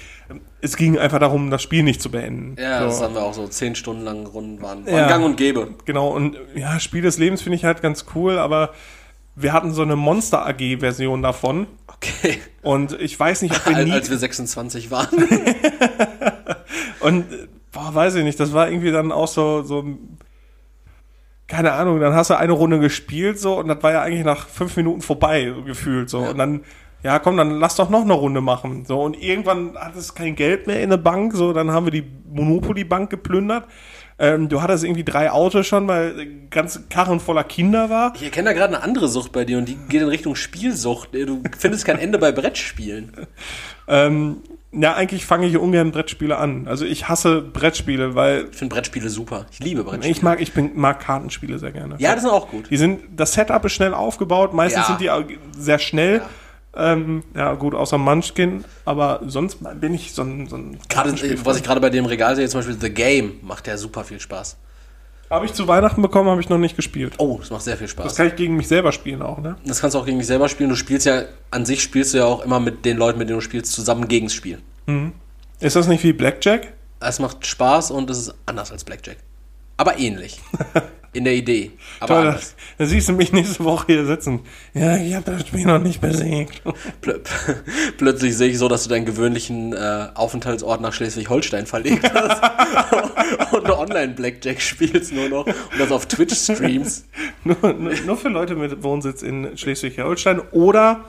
es 0.62 0.76
ging 0.76 0.98
einfach 0.98 1.20
darum, 1.20 1.52
das 1.52 1.62
Spiel 1.62 1.84
nicht 1.84 2.02
zu 2.02 2.10
beenden. 2.10 2.56
Ja, 2.60 2.80
so. 2.80 2.86
das 2.86 3.02
haben 3.04 3.14
wir 3.14 3.22
auch 3.22 3.36
so 3.36 3.48
zehn 3.48 3.76
Stunden 3.76 4.04
lang 4.04 4.26
Runden 4.26 4.62
waren. 4.64 4.86
waren 4.88 4.96
Ja. 4.96 5.08
Gang 5.08 5.24
und 5.24 5.38
Gäbe. 5.38 5.76
Genau, 5.86 6.10
und 6.10 6.38
ja, 6.56 6.80
Spiel 6.80 7.04
des 7.04 7.20
Lebens 7.20 7.44
finde 7.44 7.58
ich 7.58 7.66
halt 7.66 7.84
ganz 7.84 8.06
cool, 8.16 8.40
aber 8.40 8.72
wir 9.36 9.54
hatten 9.54 9.74
so 9.74 9.84
eine 9.84 9.96
Monster 9.96 10.46
AG-Version 10.48 11.22
davon 11.22 11.68
Okay. 11.88 12.40
und 12.64 13.00
ich 13.00 13.20
weiß 13.20 13.44
nicht, 13.44 13.56
ob 13.56 13.68
wir 13.68 13.78
nie. 13.86 13.92
als 13.92 14.10
wir 14.10 14.18
26 14.18 14.90
waren. 14.90 15.10
und 17.00 17.32
äh, 17.32 17.48
boah, 17.72 17.94
weiß 17.94 18.16
ich 18.16 18.24
nicht, 18.24 18.40
das 18.40 18.54
war 18.54 18.70
irgendwie 18.70 18.92
dann 18.92 19.12
auch 19.12 19.28
so, 19.28 19.62
so 19.64 19.86
keine 21.54 21.74
Ahnung, 21.74 22.00
dann 22.00 22.16
hast 22.16 22.32
du 22.32 22.38
eine 22.38 22.52
Runde 22.52 22.80
gespielt 22.80 23.40
so 23.40 23.60
und 23.60 23.68
das 23.68 23.84
war 23.84 23.92
ja 23.92 24.02
eigentlich 24.02 24.26
nach 24.26 24.48
fünf 24.48 24.76
Minuten 24.76 25.02
vorbei, 25.02 25.54
so 25.56 25.62
gefühlt 25.62 26.10
so. 26.10 26.24
Ja. 26.24 26.32
Und 26.32 26.38
dann, 26.40 26.62
ja 27.04 27.20
komm, 27.20 27.38
dann 27.38 27.60
lass 27.60 27.76
doch 27.76 27.92
noch 27.92 28.02
eine 28.02 28.14
Runde 28.14 28.42
machen. 28.42 28.86
So, 28.86 29.02
und 29.02 29.22
irgendwann 29.22 29.78
hat 29.78 29.96
es 29.96 30.16
kein 30.16 30.36
Geld 30.36 30.66
mehr 30.66 30.82
in 30.82 30.90
der 30.90 30.98
Bank, 30.98 31.34
so, 31.34 31.54
dann 31.54 31.70
haben 31.70 31.86
wir 31.86 31.92
die 31.92 32.06
Monopoly-Bank 32.34 33.12
geplündert. 33.12 33.66
Ähm, 34.18 34.50
du 34.50 34.64
hattest 34.64 34.84
irgendwie 34.84 35.04
drei 35.04 35.32
Autos 35.32 35.68
schon, 35.68 35.88
weil 35.88 36.16
der 36.16 36.26
ganze 36.50 36.84
Karren 36.90 37.20
voller 37.20 37.44
Kinder 37.44 37.92
war. 37.92 38.14
Ich 38.16 38.24
erkenne 38.24 38.50
da 38.50 38.54
gerade 38.54 38.76
eine 38.76 38.84
andere 38.84 39.08
Sucht 39.08 39.32
bei 39.32 39.46
dir 39.46 39.60
und 39.60 39.68
die 39.68 39.76
geht 39.90 40.02
in 40.02 40.08
Richtung 40.08 40.36
Spielsucht. 40.36 41.14
Du 41.14 41.44
findest 41.58 41.86
kein 41.86 42.00
Ende 42.00 42.18
bei 42.18 42.32
Brettspielen. 42.32 43.12
Ähm, 43.86 44.38
ja, 44.74 44.94
eigentlich 44.96 45.26
fange 45.26 45.48
ich 45.48 45.58
ungern 45.58 45.92
Brettspiele 45.92 46.38
an. 46.38 46.68
Also 46.68 46.84
ich 46.86 47.08
hasse 47.08 47.42
Brettspiele, 47.42 48.16
weil 48.16 48.48
Ich 48.52 48.58
finde 48.58 48.74
Brettspiele 48.76 49.10
super. 49.10 49.46
Ich 49.52 49.60
liebe 49.60 49.84
Brettspiele. 49.84 50.12
ich 50.12 50.22
mag, 50.24 50.42
ich 50.42 50.54
bin, 50.54 50.72
mag 50.76 51.00
Kartenspiele 51.00 51.60
sehr 51.60 51.72
gerne. 51.72 51.96
ja, 52.00 52.14
das 52.14 52.24
sind 52.24 52.32
auch 52.32 52.50
gut. 52.50 52.70
Die 52.70 52.78
sind, 52.78 53.02
das 53.16 53.34
Setup 53.34 53.64
ist 53.66 53.74
schnell 53.74 53.94
aufgebaut, 53.94 54.54
meistens 54.54 54.88
Ja. 54.88 54.98
sind 54.98 55.02
die 55.02 55.38
sehr 55.58 55.80
schnell. 55.80 56.18
Ja. 56.18 56.94
Ähm, 56.94 57.22
ja, 57.36 57.54
gut, 57.54 57.76
außer 57.76 58.00
Munchkin, 58.00 58.66
aber 58.84 59.22
sonst 59.28 59.60
bin 59.80 59.94
ich 59.94 60.12
so 60.14 60.24
ein, 60.24 60.48
so 60.48 60.56
ein 60.56 60.80
Gerade, 60.90 61.12
Kartenspiel- 61.12 61.40
was 61.46 61.58
ich 61.58 61.64
gerade 61.64 61.80
bei 61.80 61.92
dem 61.92 62.06
Regal 62.06 62.36
sehe, 62.36 62.50
zum 62.50 62.62
Beispiel 62.62 62.78
The 62.82 62.90
Game, 62.90 63.34
macht 63.44 63.68
ja 63.68 63.78
super 63.78 64.04
viel 64.04 64.20
Spaß. 64.20 64.58
Habe 65.34 65.48
ich 65.48 65.54
zu 65.54 65.68
Weihnachten 65.68 66.02
bekommen, 66.04 66.30
habe 66.30 66.40
ich 66.42 66.50
noch 66.50 66.60
nicht 66.60 66.76
gespielt. 66.76 67.16
Oh, 67.18 67.38
das 67.40 67.50
macht 67.50 67.64
sehr 67.64 67.76
viel 67.76 67.86
Das 67.88 67.92
Spaß. 67.92 68.16
kann 68.16 68.28
ich 68.28 68.36
gegen 68.36 68.56
mich 68.56 68.68
selber 68.68 68.92
spielen 68.92 69.24
auch, 69.24 69.40
ne? 69.40 69.56
Das 69.66 69.82
kannst 69.82 69.96
du 69.96 70.00
auch 70.00 70.06
gegen 70.06 70.20
dich 70.20 70.28
selber 70.28 70.48
spielen. 70.48 70.70
Du 70.70 70.76
spielst 70.76 71.08
ja, 71.08 71.24
an 71.50 71.66
sich 71.66 71.82
spielst 71.82 72.14
du 72.14 72.20
ja 72.20 72.26
auch 72.26 72.46
immer 72.46 72.60
mit 72.60 72.86
den 72.86 72.98
Leuten, 72.98 73.18
mit 73.18 73.30
denen 73.30 73.40
du 73.40 73.44
spielst, 73.44 73.72
zusammen 73.72 74.08
gegens 74.08 74.36
Spiel. 74.36 74.60
Ist 75.60 75.76
das 75.76 75.88
nicht 75.88 76.04
wie 76.04 76.14
Blackjack? 76.14 76.74
Es 77.00 77.18
macht 77.18 77.48
Spaß 77.48 77.90
und 77.90 78.12
es 78.12 78.20
ist 78.20 78.36
anders 78.46 78.72
als 78.72 78.84
Blackjack. 78.84 79.18
Aber 79.78 79.98
ähnlich. 79.98 80.40
In 81.14 81.26
der 81.26 81.36
Idee. 81.36 81.72
Aber 82.00 82.16
Toll, 82.16 82.28
anders. 82.28 82.56
dann 82.80 82.88
siehst 82.88 83.08
du 83.08 83.14
mich 83.14 83.32
nächste 83.32 83.64
Woche 83.64 83.86
hier 83.88 84.06
sitzen. 84.06 84.40
Ja, 84.74 84.98
ich 84.98 85.14
habe 85.14 85.32
das 85.32 85.48
Spiel 85.48 85.66
noch 85.66 85.80
nicht 85.80 86.02
besiegt. 86.02 86.64
Plö 87.02 87.20
Plötzlich 87.98 88.36
sehe 88.36 88.50
ich 88.50 88.58
so, 88.58 88.68
dass 88.68 88.84
du 88.84 88.90
deinen 88.90 89.06
gewöhnlichen 89.06 89.74
äh, 89.74 90.08
Aufenthaltsort 90.16 90.82
nach 90.82 90.92
Schleswig-Holstein 90.92 91.68
verlegt 91.68 92.12
hast 92.12 92.42
und 93.54 93.70
Online-Blackjack 93.70 94.60
spielst 94.60 95.14
nur 95.14 95.30
noch 95.30 95.46
und 95.46 95.56
das 95.80 95.92
auf 95.92 96.08
Twitch 96.08 96.36
streams. 96.36 97.06
nur, 97.44 97.58
nur, 97.62 97.94
nur 98.06 98.18
für 98.18 98.30
Leute 98.30 98.56
mit 98.56 98.82
Wohnsitz 98.82 99.22
in 99.22 99.56
Schleswig-Holstein 99.56 100.40
oder 100.52 101.06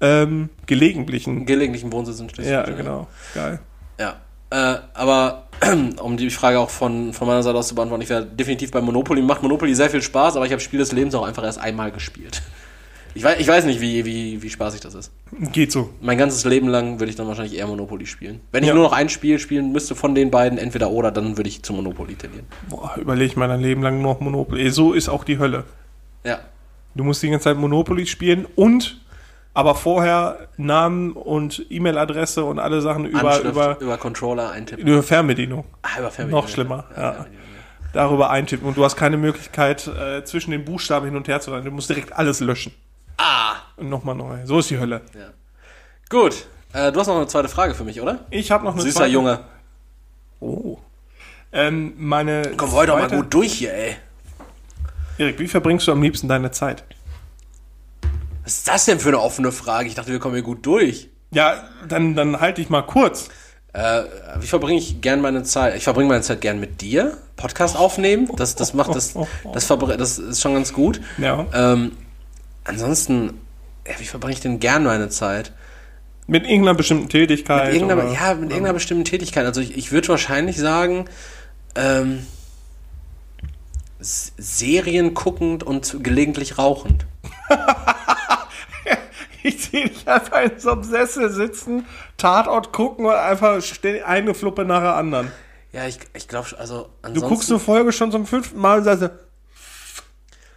ähm, 0.00 0.50
gelegentlichen. 0.66 1.46
Gelegentlichen 1.46 1.92
Wohnsitz 1.92 2.18
in 2.18 2.28
Schleswig. 2.28 2.52
Ja, 2.52 2.62
genau. 2.64 3.06
Geil. 3.34 3.60
Ja. 4.00 4.16
Äh, 4.54 4.78
aber 4.94 5.48
um 6.00 6.16
die 6.16 6.30
Frage 6.30 6.60
auch 6.60 6.70
von, 6.70 7.12
von 7.12 7.26
meiner 7.26 7.42
Seite 7.42 7.58
aus 7.58 7.66
zu 7.68 7.74
beantworten, 7.74 8.02
ich 8.02 8.08
wäre 8.08 8.24
definitiv 8.24 8.70
bei 8.70 8.80
Monopoly. 8.80 9.20
Macht 9.20 9.42
Monopoly 9.42 9.74
sehr 9.74 9.90
viel 9.90 10.00
Spaß, 10.02 10.36
aber 10.36 10.46
ich 10.46 10.52
habe 10.52 10.60
Spiel 10.60 10.78
des 10.78 10.92
Lebens 10.92 11.14
auch 11.16 11.26
einfach 11.26 11.42
erst 11.42 11.58
einmal 11.58 11.90
gespielt. 11.90 12.40
Ich 13.16 13.22
weiß, 13.22 13.38
ich 13.40 13.46
weiß 13.48 13.64
nicht, 13.64 13.80
wie, 13.80 14.04
wie, 14.04 14.42
wie 14.42 14.50
spaßig 14.50 14.80
das 14.80 14.94
ist. 14.94 15.12
Geht 15.52 15.72
so. 15.72 15.90
Mein 16.00 16.18
ganzes 16.18 16.44
Leben 16.44 16.68
lang 16.68 16.98
würde 17.00 17.10
ich 17.10 17.16
dann 17.16 17.26
wahrscheinlich 17.28 17.56
eher 17.56 17.66
Monopoly 17.66 18.06
spielen. 18.06 18.40
Wenn 18.52 18.62
ich 18.64 18.68
Ja. 18.68 18.74
nur 18.74 18.84
noch 18.84 18.92
ein 18.92 19.08
Spiel 19.08 19.38
spielen 19.40 19.72
müsste 19.72 19.94
von 19.96 20.14
den 20.14 20.30
beiden, 20.30 20.58
entweder 20.58 20.90
oder, 20.90 21.10
dann 21.12 21.36
würde 21.36 21.48
ich 21.48 21.62
zu 21.62 21.72
Monopoly 21.72 22.14
tendieren. 22.14 22.46
Boah, 22.68 22.94
überlege 22.96 23.26
ich 23.26 23.36
mein 23.36 23.60
Leben 23.60 23.82
lang 23.82 24.02
noch 24.02 24.20
Monopoly. 24.20 24.70
So 24.70 24.92
ist 24.92 25.08
auch 25.08 25.22
die 25.24 25.38
Hölle. 25.38 25.64
Ja. 26.24 26.40
Du 26.96 27.02
musst 27.02 27.22
die 27.22 27.30
ganze 27.30 27.44
Zeit 27.44 27.56
Monopoly 27.56 28.06
spielen 28.06 28.46
und 28.54 29.00
aber 29.54 29.74
vorher 29.74 30.48
Namen 30.56 31.12
und 31.12 31.64
E-Mail-Adresse 31.70 32.44
und 32.44 32.58
alle 32.58 32.80
Sachen 32.82 33.06
über, 33.06 33.30
Anschrift 33.30 33.44
über, 33.52 33.80
über 33.80 33.96
Controller 33.96 34.50
eintippen. 34.50 34.86
über 34.86 35.02
Fernbedienung. 35.02 35.64
Ah, 35.82 36.00
über 36.00 36.10
Fernbedienung. 36.10 36.44
Noch 36.44 36.48
schlimmer, 36.48 36.84
ja. 36.96 37.12
Fernbedienung, 37.12 37.44
darüber 37.92 38.30
eintippen 38.30 38.66
und 38.68 38.76
du 38.76 38.84
hast 38.84 38.96
keine 38.96 39.16
Möglichkeit, 39.16 39.86
äh, 39.86 40.24
zwischen 40.24 40.50
den 40.50 40.64
Buchstaben 40.64 41.06
hin 41.06 41.16
und 41.16 41.28
her 41.28 41.40
zu 41.40 41.52
rennen. 41.52 41.64
Du 41.64 41.70
musst 41.70 41.88
direkt 41.88 42.12
alles 42.12 42.40
löschen. 42.40 42.74
Ah! 43.16 43.54
Und 43.76 43.88
nochmal 43.88 44.16
neu. 44.16 44.38
So 44.44 44.58
ist 44.58 44.68
die 44.70 44.78
Hölle. 44.78 45.00
Ja. 45.14 45.28
Gut. 46.10 46.46
Äh, 46.72 46.90
du 46.90 46.98
hast 46.98 47.06
noch 47.06 47.14
eine 47.16 47.28
zweite 47.28 47.48
Frage 47.48 47.74
für 47.74 47.84
mich, 47.84 48.00
oder? 48.00 48.26
Ich 48.30 48.50
habe 48.50 48.64
noch 48.64 48.72
eine 48.72 48.82
Süßer 48.82 48.98
zweite- 49.00 49.12
Junge. 49.12 49.40
Oh. 50.40 50.78
Ähm, 51.52 51.94
meine 51.96 52.50
Komm 52.56 52.72
heute 52.72 52.88
doch 52.88 52.98
mal 52.98 53.02
zweite- 53.08 53.16
gut 53.22 53.32
durch 53.32 53.52
hier, 53.52 53.72
ey. 53.72 53.96
Erik, 55.18 55.38
wie 55.38 55.46
verbringst 55.46 55.86
du 55.86 55.92
am 55.92 56.02
liebsten 56.02 56.26
deine 56.26 56.50
Zeit? 56.50 56.82
Was 58.44 58.54
ist 58.58 58.68
das 58.68 58.84
denn 58.84 59.00
für 59.00 59.08
eine 59.08 59.20
offene 59.20 59.52
Frage? 59.52 59.88
Ich 59.88 59.94
dachte, 59.94 60.12
wir 60.12 60.18
kommen 60.18 60.34
hier 60.34 60.44
gut 60.44 60.64
durch. 60.66 61.08
Ja, 61.32 61.64
dann, 61.88 62.14
dann 62.14 62.40
halte 62.40 62.60
ich 62.60 62.68
mal 62.68 62.82
kurz. 62.82 63.28
Äh, 63.72 64.02
wie 64.38 64.46
verbringe 64.46 64.78
ich 64.78 65.00
gern 65.00 65.20
meine 65.20 65.42
Zeit? 65.42 65.74
Ich 65.76 65.84
verbringe 65.84 66.08
meine 66.08 66.22
Zeit 66.22 66.40
gern 66.40 66.60
mit 66.60 66.80
dir. 66.80 67.16
Podcast 67.36 67.76
aufnehmen. 67.76 68.28
Das, 68.36 68.54
das 68.54 68.72
macht 68.74 68.94
das, 68.94 69.14
das, 69.52 69.66
das 69.66 70.18
ist 70.18 70.40
schon 70.40 70.54
ganz 70.54 70.72
gut. 70.72 71.00
Ja. 71.18 71.44
Ähm, 71.52 71.92
ansonsten, 72.62 73.40
ja, 73.88 73.94
wie 73.98 74.04
verbringe 74.04 74.34
ich 74.34 74.40
denn 74.40 74.60
gern 74.60 74.84
meine 74.84 75.08
Zeit? 75.08 75.52
Mit 76.26 76.44
irgendeiner 76.44 76.74
bestimmten 76.74 77.08
Tätigkeit. 77.08 77.66
Mit 77.66 77.74
irgendeiner, 77.74 78.04
oder- 78.04 78.12
ja, 78.12 78.34
mit 78.34 78.50
irgendeiner 78.50 78.74
bestimmten 78.74 79.04
Tätigkeit. 79.04 79.44
Also 79.44 79.60
ich, 79.60 79.76
ich 79.76 79.90
würde 79.90 80.08
wahrscheinlich 80.08 80.56
sagen, 80.56 81.06
ähm, 81.74 82.24
Serien 84.00 85.14
guckend 85.14 85.62
und 85.64 85.96
gelegentlich 86.04 86.58
rauchend. 86.58 87.06
Ich 89.44 89.62
sehe 89.62 89.90
dich 89.90 90.08
einfach 90.08 90.40
in 90.40 90.58
so 90.58 90.70
einem 90.70 90.84
Sessel 90.84 91.30
sitzen, 91.30 91.86
Tatort 92.16 92.72
gucken 92.72 93.04
und 93.04 93.12
einfach 93.12 93.62
eine 94.06 94.34
Fluppe 94.34 94.64
nach 94.64 94.80
der 94.80 94.96
anderen. 94.96 95.30
Ja, 95.70 95.86
ich, 95.86 95.98
ich 96.14 96.28
glaube, 96.28 96.48
also 96.58 96.84
Du 96.84 96.88
ansonsten... 97.02 97.28
guckst 97.28 97.50
eine 97.50 97.60
Folge 97.60 97.92
schon 97.92 98.10
zum 98.10 98.26
fünften 98.26 98.58
Mal 98.58 98.78
und 98.78 98.84
sagst, 98.84 99.10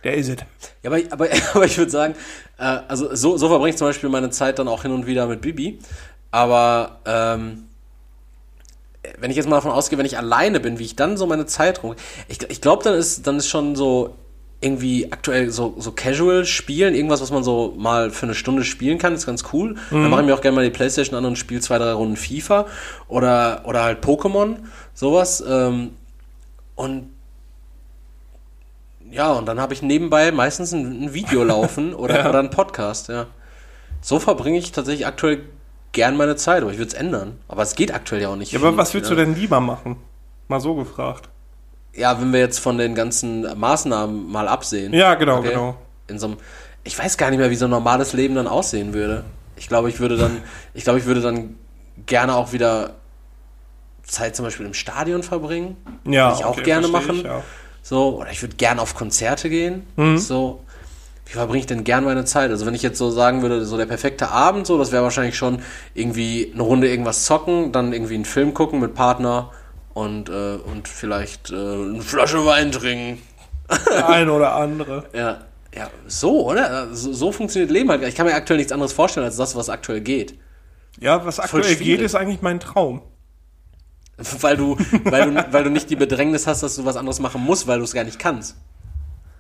der 0.06 0.14
ist 0.14 0.30
es. 0.30 0.38
Ja, 0.84 0.92
aber, 0.92 1.02
aber, 1.10 1.28
aber 1.54 1.66
ich 1.66 1.78
würde 1.78 1.92
sagen, 1.92 2.16
äh, 2.58 2.64
also 2.88 3.14
so, 3.14 3.36
so 3.36 3.50
verbringe 3.50 3.72
ich 3.72 3.78
zum 3.78 3.88
Beispiel 3.88 4.08
meine 4.08 4.30
Zeit 4.30 4.58
dann 4.58 4.70
auch 4.70 4.84
hin 4.84 4.92
und 4.94 5.06
wieder 5.06 5.28
mit 5.28 5.42
Bibi. 5.42 5.80
Aber 6.32 7.02
ähm, 7.06 7.68
wenn 9.20 9.32
ich 9.32 9.38
jetzt 9.38 9.50
mal 9.50 9.58
davon 9.58 9.72
ausgehe, 9.72 9.98
wenn 10.00 10.06
ich 10.06 10.18
alleine 10.18 10.62
bin, 10.62 10.80
wie 10.80 10.86
ich 10.86 10.96
dann 10.96 11.18
so 11.18 11.28
meine 11.28 11.46
Zeit 11.46 11.84
rum. 11.84 11.96
Ich, 12.30 12.42
ich 12.50 12.62
glaube, 12.62 12.84
dann 12.86 12.94
ist, 12.94 13.28
dann 13.28 13.36
ist 13.36 13.50
schon 13.50 13.76
so 13.76 14.16
irgendwie 14.60 15.12
aktuell 15.12 15.52
so, 15.52 15.76
so 15.78 15.92
casual 15.92 16.46
spielen, 16.46 16.96
irgendwas, 16.96 17.22
was 17.22 17.32
man 17.32 17.44
so 17.44 17.76
mal 17.78 18.10
für 18.10 18.26
eine 18.26 18.34
Stunde 18.34 18.64
spielen 18.64 18.98
kann, 18.98 19.14
ist 19.14 19.28
ganz 19.28 19.44
cool. 19.54 19.76
Dann 19.92 20.10
mache 20.10 20.22
ich 20.22 20.28
mir 20.28 20.34
auch 20.34 20.42
gerne 20.42 20.56
mal 20.56 20.66
die 20.66 20.72
Playstation 20.72 21.16
an 21.16 21.26
und 21.26 21.36
spiele 21.38 21.62
zwei, 21.62 21.78
drei 21.78 21.92
Runden 21.92 22.18
FIFA 22.18 22.66
oder, 23.08 23.62
oder 23.66 23.84
halt 23.84 24.04
Pokémon, 24.04 24.56
sowas. 24.96 25.44
Ähm, 25.48 25.92
und 26.76 27.10
ja, 29.12 29.32
und 29.34 29.46
dann 29.46 29.60
habe 29.60 29.74
ich 29.74 29.82
nebenbei 29.84 30.32
meistens 30.32 30.72
ein, 30.74 31.04
ein 31.04 31.14
Video 31.14 31.44
laufen 31.46 31.94
oder, 31.94 32.20
Ja. 32.20 32.30
oder 32.30 32.40
einen 32.40 32.50
Podcast, 32.50 33.10
ja. 33.10 33.28
So 34.02 34.20
verbringe 34.20 34.58
ich 34.58 34.72
tatsächlich 34.72 35.06
aktuell 35.06 35.42
gern 35.92 36.18
meine 36.18 36.36
Zeit, 36.36 36.64
aber 36.64 36.72
ich 36.72 36.78
würde 36.78 36.90
es 36.90 36.94
ändern. 36.94 37.38
Aber 37.48 37.62
es 37.62 37.76
geht 37.76 37.94
aktuell 37.94 38.22
ja 38.24 38.30
auch 38.30 38.36
nicht. 38.36 38.52
Ja, 38.52 38.60
aber 38.60 38.70
viel, 38.70 38.78
was 38.78 38.94
willst 38.96 39.10
ne? 39.12 39.16
du 39.16 39.24
denn 39.24 39.36
lieber 39.36 39.60
machen? 39.60 39.98
Mal 40.48 40.60
so 40.60 40.76
gefragt. 40.76 41.30
Ja, 41.98 42.22
wenn 42.22 42.32
wir 42.32 42.40
jetzt 42.40 42.60
von 42.60 42.78
den 42.78 42.96
ganzen 42.96 43.46
Maßnahmen 43.60 44.32
mal 44.32 44.48
absehen. 44.48 44.94
Ja, 44.94 45.16
genau, 45.16 45.40
Okay. 45.40 45.50
genau. 45.50 45.76
In 46.08 46.20
so 46.20 46.28
einem, 46.28 46.38
ich 46.84 46.98
weiß 46.98 47.18
gar 47.18 47.30
nicht 47.32 47.40
mehr, 47.40 47.50
wie 47.50 47.56
so 47.56 47.66
ein 47.66 47.72
normales 47.72 48.14
Leben 48.14 48.36
dann 48.36 48.48
aussehen 48.48 48.94
würde. 48.94 49.24
Ich 49.56 49.68
glaube, 49.68 49.90
ich 49.90 50.00
würde 50.00 50.16
dann, 50.16 50.38
ich 50.74 50.84
glaube, 50.84 51.00
ich 51.00 51.06
würde 51.06 51.22
dann 51.22 51.56
gerne 52.06 52.36
auch 52.36 52.54
wieder 52.54 52.92
Zeit 54.04 54.36
zum 54.36 54.46
Beispiel 54.46 54.66
im 54.66 54.74
Stadion 54.74 55.24
verbringen. 55.24 55.76
Ja, 56.06 56.28
Würde 56.30 56.38
ich 56.40 56.46
auch 56.46 56.52
okay, 56.52 56.64
gerne 56.64 56.88
machen. 56.88 57.18
Ich, 57.18 57.24
ja. 57.24 57.44
So, 57.82 58.20
oder 58.20 58.32
ich 58.32 58.42
würde 58.42 58.56
gerne 58.56 58.82
auf 58.82 58.96
Konzerte 58.96 59.50
gehen. 59.50 59.86
Mhm. 59.96 60.18
So, 60.18 60.64
wie 61.26 61.34
verbringe 61.34 61.60
ich 61.60 61.66
denn 61.66 61.84
gern 61.84 62.06
meine 62.06 62.24
Zeit? 62.24 62.52
Also 62.52 62.66
wenn 62.66 62.74
ich 62.76 62.84
jetzt 62.84 62.98
so 63.00 63.10
sagen 63.12 63.42
würde, 63.42 63.66
so 63.66 63.76
der 63.76 63.86
perfekte 63.86 64.30
Abend, 64.30 64.66
so, 64.66 64.78
das 64.78 64.92
wäre 64.94 65.04
wahrscheinlich 65.04 65.36
schon 65.36 65.60
irgendwie 65.94 66.52
eine 66.54 66.64
Runde 66.64 66.88
irgendwas 66.90 67.26
zocken, 67.26 67.72
dann 67.74 67.92
irgendwie 67.92 68.16
einen 68.16 68.26
Film 68.26 68.54
gucken 68.54 68.80
mit 68.80 68.94
Partner 68.94 69.52
und, 69.98 70.30
äh, 70.30 70.56
und 70.58 70.88
vielleicht 70.88 71.50
äh, 71.52 71.56
eine 71.56 72.02
Flasche 72.02 72.46
Wein 72.46 72.72
trinken. 72.72 73.22
Der 73.90 74.08
eine 74.08 74.32
oder 74.32 74.54
andere. 74.56 75.06
Ja, 75.14 75.40
ja, 75.76 75.90
so, 76.08 76.48
oder? 76.48 76.94
So, 76.96 77.12
so 77.14 77.32
funktioniert 77.32 77.72
Leben 77.72 77.90
halt. 77.90 78.04
Ich 78.04 78.16
kann 78.16 78.26
mir 78.26 78.34
aktuell 78.36 78.58
nichts 78.58 78.72
anderes 78.72 78.94
vorstellen 78.94 79.26
als 79.26 79.36
das, 79.38 79.56
was 79.56 79.70
aktuell 79.70 80.02
geht. 80.02 80.38
Ja, 81.00 81.26
was 81.26 81.40
aktuell 81.40 81.76
geht, 81.76 82.02
ist 82.02 82.16
eigentlich 82.16 82.42
mein 82.42 82.60
Traum. 82.60 83.02
Weil 84.42 84.58
du, 84.58 84.76
weil 85.04 85.32
du, 85.32 85.48
weil 85.54 85.64
du 85.64 85.70
nicht 85.70 85.90
die 85.92 85.96
Bedrängnis 85.96 86.48
hast, 86.48 86.64
dass 86.64 86.76
du 86.76 86.86
was 86.86 86.96
anderes 86.98 87.20
machen 87.20 87.42
musst, 87.44 87.68
weil 87.68 87.78
du 87.78 87.84
es 87.84 87.94
gar 87.94 88.04
nicht 88.04 88.18
kannst. 88.18 88.56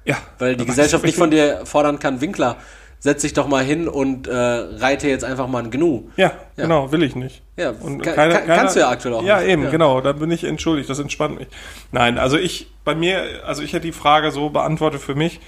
Ja. 0.05 0.17
Weil 0.37 0.55
die 0.55 0.65
Gesellschaft 0.65 1.03
ich- 1.03 1.09
nicht 1.09 1.17
von 1.17 1.31
dir 1.31 1.65
fordern 1.65 1.97
kann, 1.97 2.21
Winkler, 2.21 2.57
setz 2.99 3.21
dich 3.21 3.33
doch 3.33 3.47
mal 3.47 3.63
hin 3.63 3.87
und 3.87 4.27
äh, 4.27 4.33
reite 4.33 5.07
jetzt 5.07 5.23
einfach 5.23 5.47
mal 5.47 5.63
ein 5.63 5.71
Gnu. 5.71 6.03
Ja, 6.17 6.31
genau, 6.55 6.91
will 6.91 7.03
ich 7.03 7.15
nicht. 7.15 7.41
Ja, 7.55 7.69
Und 7.71 8.01
kann- 8.01 8.15
keiner- 8.15 8.39
kann- 8.39 8.47
kannst 8.47 8.75
du 8.75 8.79
ja 8.81 8.89
aktuell 8.89 9.13
auch 9.15 9.23
Ja, 9.23 9.39
nicht. 9.39 9.49
eben, 9.49 9.63
Ja. 9.63 9.69
genau. 9.69 10.01
Da 10.01 10.13
bin 10.13 10.31
ich 10.31 10.43
entschuldigt, 10.43 10.89
das 10.89 10.99
entspannt 10.99 11.37
mich. 11.39 11.47
Nein, 11.91 12.17
also 12.17 12.37
ich, 12.37 12.67
bei 12.83 12.95
mir, 12.95 13.23
also 13.45 13.61
ich 13.61 13.73
hätte 13.73 13.85
die 13.85 13.91
Frage 13.91 14.31
so 14.31 14.49
beantwortet 14.49 15.01
für 15.01 15.15
mich. 15.15 15.39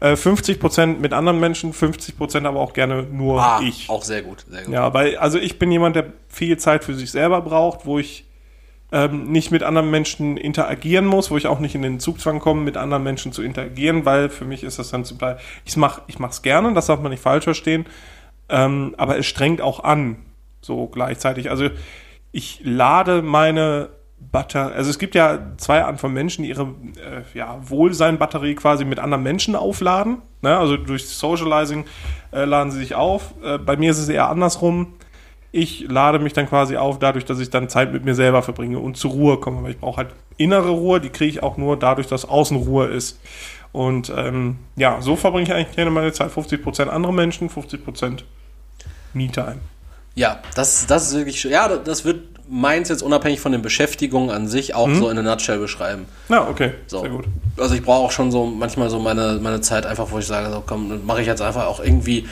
Äh, 0.00 0.16
50% 0.16 1.00
mit 1.00 1.12
anderen 1.12 1.40
Menschen, 1.40 1.72
50% 1.72 2.46
aber 2.46 2.60
auch 2.60 2.72
gerne 2.74 3.04
nur 3.04 3.40
Ah, 3.40 3.60
ich. 3.62 3.88
auch 3.88 4.02
sehr 4.02 4.22
gut, 4.22 4.44
sehr 4.50 4.62
gut. 4.64 4.74
Ja, 4.74 4.92
weil, 4.92 5.16
also 5.16 5.38
ich 5.38 5.58
bin 5.58 5.70
jemand, 5.72 5.96
der 5.96 6.06
viel 6.28 6.58
Zeit 6.58 6.84
für 6.84 6.94
sich 6.94 7.10
selber 7.10 7.40
braucht, 7.40 7.86
wo 7.86 7.98
ich 7.98 8.24
ähm, 8.94 9.24
nicht 9.24 9.50
mit 9.50 9.64
anderen 9.64 9.90
Menschen 9.90 10.36
interagieren 10.36 11.04
muss, 11.04 11.32
wo 11.32 11.36
ich 11.36 11.48
auch 11.48 11.58
nicht 11.58 11.74
in 11.74 11.82
den 11.82 11.98
Zugzwang 11.98 12.38
komme, 12.38 12.62
mit 12.62 12.76
anderen 12.76 13.02
Menschen 13.02 13.32
zu 13.32 13.42
interagieren, 13.42 14.04
weil 14.06 14.28
für 14.30 14.44
mich 14.44 14.62
ist 14.62 14.78
das 14.78 14.90
dann 14.90 15.04
zum 15.04 15.18
Teil, 15.18 15.38
ich 15.64 15.76
mach, 15.76 16.02
ich 16.06 16.20
mach's 16.20 16.42
gerne, 16.42 16.72
das 16.74 16.86
darf 16.86 17.00
man 17.00 17.10
nicht 17.10 17.22
falsch 17.22 17.42
verstehen, 17.42 17.86
ähm, 18.48 18.94
aber 18.96 19.18
es 19.18 19.26
strengt 19.26 19.60
auch 19.60 19.82
an, 19.82 20.18
so 20.60 20.86
gleichzeitig. 20.86 21.50
Also 21.50 21.70
ich 22.30 22.60
lade 22.62 23.20
meine 23.20 23.88
Batterie, 24.30 24.74
also 24.74 24.90
es 24.90 25.00
gibt 25.00 25.16
ja 25.16 25.40
zwei 25.56 25.82
Arten 25.82 25.98
von 25.98 26.12
Menschen, 26.12 26.44
die 26.44 26.50
ihre 26.50 26.62
äh, 26.62 27.36
ja, 27.36 27.58
Wohlsein-Batterie 27.68 28.54
quasi 28.54 28.84
mit 28.84 29.00
anderen 29.00 29.24
Menschen 29.24 29.56
aufladen. 29.56 30.18
Ne? 30.40 30.56
Also 30.56 30.76
durch 30.76 31.08
Socializing 31.08 31.84
äh, 32.32 32.44
laden 32.44 32.70
sie 32.70 32.78
sich 32.78 32.94
auf. 32.94 33.34
Äh, 33.42 33.58
bei 33.58 33.76
mir 33.76 33.90
ist 33.90 33.98
es 33.98 34.08
eher 34.08 34.28
andersrum. 34.28 34.94
Ich 35.56 35.86
lade 35.88 36.18
mich 36.18 36.32
dann 36.32 36.48
quasi 36.48 36.76
auf, 36.76 36.98
dadurch, 36.98 37.24
dass 37.24 37.38
ich 37.38 37.48
dann 37.48 37.68
Zeit 37.68 37.92
mit 37.92 38.04
mir 38.04 38.16
selber 38.16 38.42
verbringe 38.42 38.80
und 38.80 38.96
zur 38.96 39.12
Ruhe 39.12 39.36
komme. 39.38 39.62
Weil 39.62 39.70
ich 39.70 39.78
brauche 39.78 39.98
halt 39.98 40.08
innere 40.36 40.70
Ruhe, 40.70 41.00
die 41.00 41.10
kriege 41.10 41.30
ich 41.30 41.42
auch 41.44 41.56
nur 41.56 41.78
dadurch, 41.78 42.08
dass 42.08 42.24
Außenruhe 42.28 42.86
ist. 42.86 43.20
Und 43.70 44.12
ähm, 44.16 44.56
ja, 44.74 45.00
so 45.00 45.14
verbringe 45.14 45.44
ich 45.44 45.52
eigentlich 45.52 45.76
gerne 45.76 45.92
meine 45.92 46.12
Zeit. 46.12 46.32
50% 46.32 46.88
andere 46.88 47.12
Menschen, 47.12 47.48
50% 47.50 48.24
Me-Time. 49.12 49.58
Ja, 50.16 50.40
das, 50.56 50.86
das 50.86 51.08
ist 51.08 51.16
wirklich 51.16 51.40
schön. 51.40 51.52
Ja, 51.52 51.68
das 51.76 52.04
wird 52.04 52.34
meins 52.48 52.88
jetzt 52.88 53.02
unabhängig 53.02 53.38
von 53.38 53.52
den 53.52 53.62
Beschäftigungen 53.62 54.30
an 54.30 54.48
sich 54.48 54.74
auch 54.74 54.92
so 54.92 55.08
in 55.08 55.14
der 55.14 55.24
Nutshell 55.24 55.58
beschreiben. 55.60 56.06
Ja, 56.28 56.48
okay, 56.48 56.72
So. 56.88 57.00
sehr 57.00 57.10
gut. 57.10 57.26
Also 57.58 57.76
ich 57.76 57.82
brauche 57.82 58.04
auch 58.06 58.10
schon 58.10 58.30
so 58.32 58.44
manchmal 58.44 58.90
so 58.90 58.98
meine, 58.98 59.38
meine 59.40 59.60
Zeit 59.60 59.86
einfach, 59.86 60.10
wo 60.10 60.18
ich 60.18 60.26
sage, 60.26 60.50
so 60.52 60.62
komm, 60.66 61.06
mache 61.06 61.20
ich 61.20 61.26
jetzt 61.26 61.40
einfach 61.40 61.66
auch 61.66 61.78
irgendwie 61.80 62.26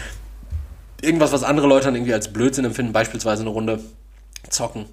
irgendwas, 1.03 1.33
was 1.33 1.43
andere 1.43 1.67
Leute 1.67 1.87
dann 1.87 1.95
irgendwie 1.95 2.15
als 2.15 2.33
Blödsinn 2.33 2.65
empfinden, 2.65 2.93
beispielsweise 2.93 3.43
eine 3.43 3.51
Runde 3.51 3.81
zocken. 4.49 4.87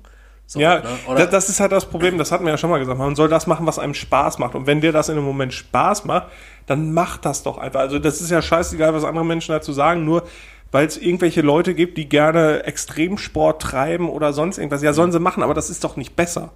So, 0.46 0.60
Ja, 0.60 0.82
ne? 1.08 1.28
das 1.28 1.48
ist 1.48 1.60
halt 1.60 1.72
das 1.72 1.86
Problem, 1.86 2.18
das 2.18 2.32
hatten 2.32 2.44
wir 2.44 2.52
ja 2.52 2.58
schon 2.58 2.72
mal 2.72 2.80
gesagt. 2.80 2.98
Man 2.98 3.16
soll 3.16 3.30
das 3.30 3.46
machen, 3.46 3.68
was 3.68 3.78
einem 3.78 3.94
Spaß 3.94 4.40
macht. 4.40 4.56
Und 4.56 4.66
wenn 4.66 4.82
dir 4.82 4.92
das 4.92 5.08
in 5.08 5.16
dem 5.16 5.24
Moment 5.24 5.54
Spaß 5.54 6.06
macht, 6.06 6.28
dann 6.66 6.92
mach 6.92 7.18
das 7.18 7.44
doch 7.44 7.60
einfach. 7.60 7.80
Also 7.82 8.00
das 8.00 8.20
ist 8.20 8.32
ja 8.32 8.42
scheißegal, 8.42 8.94
was 8.94 9.04
andere 9.04 9.26
Menschen 9.26 9.52
dazu 9.52 9.74
sagen, 9.74 10.06
nur 10.06 10.24
weil 10.72 10.88
es 10.88 10.98
irgendwelche 10.98 11.42
Leute 11.42 11.74
gibt, 11.76 11.98
die 11.98 12.10
gerne 12.10 12.64
Extremsport 12.64 13.62
treiben 13.62 14.10
oder 14.10 14.34
sonst 14.34 14.58
irgendwas. 14.58 14.82
Ja, 14.82 14.94
sollen 14.94 15.12
sie 15.12 15.20
machen, 15.20 15.44
aber 15.44 15.54
das 15.54 15.70
ist 15.70 15.84
doch 15.84 15.98
nicht 15.98 16.16
besser. 16.16 16.52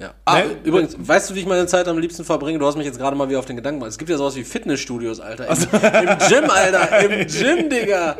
Ja. 0.00 0.14
Ah, 0.24 0.38
Ne? 0.40 0.56
übrigens, 0.64 0.96
weißt 0.98 1.30
du, 1.30 1.34
wie 1.34 1.40
ich 1.40 1.46
meine 1.46 1.66
Zeit 1.66 1.86
am 1.86 1.98
liebsten 1.98 2.24
verbringe? 2.24 2.58
Du 2.58 2.66
hast 2.66 2.76
mich 2.76 2.86
jetzt 2.86 2.98
gerade 2.98 3.14
mal 3.16 3.28
wieder 3.28 3.38
auf 3.38 3.46
den 3.46 3.56
Gedanken 3.56 3.78
gebracht. 3.80 3.92
Es 3.92 3.98
gibt 3.98 4.10
ja 4.10 4.16
sowas 4.16 4.34
wie 4.34 4.44
Fitnessstudios, 4.44 5.20
Alter. 5.20 5.46
Im, 5.48 5.52
Im 6.08 6.18
Gym, 6.28 6.50
Alter. 6.50 7.00
Im 7.00 7.26
Gym, 7.28 7.70
Digga. 7.70 8.16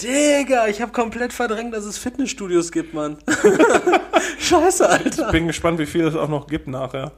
Digga, 0.00 0.66
ich 0.68 0.80
habe 0.82 0.92
komplett 0.92 1.32
verdrängt, 1.32 1.74
dass 1.74 1.84
es 1.84 1.98
Fitnessstudios 1.98 2.70
gibt, 2.70 2.94
Mann. 2.94 3.16
Scheiße, 4.38 4.88
Alter. 4.88 5.32
Bin 5.32 5.46
gespannt, 5.46 5.78
wie 5.78 5.86
viel 5.86 6.06
es 6.06 6.14
auch 6.14 6.28
noch 6.28 6.46
gibt 6.46 6.68
nachher. 6.68 7.12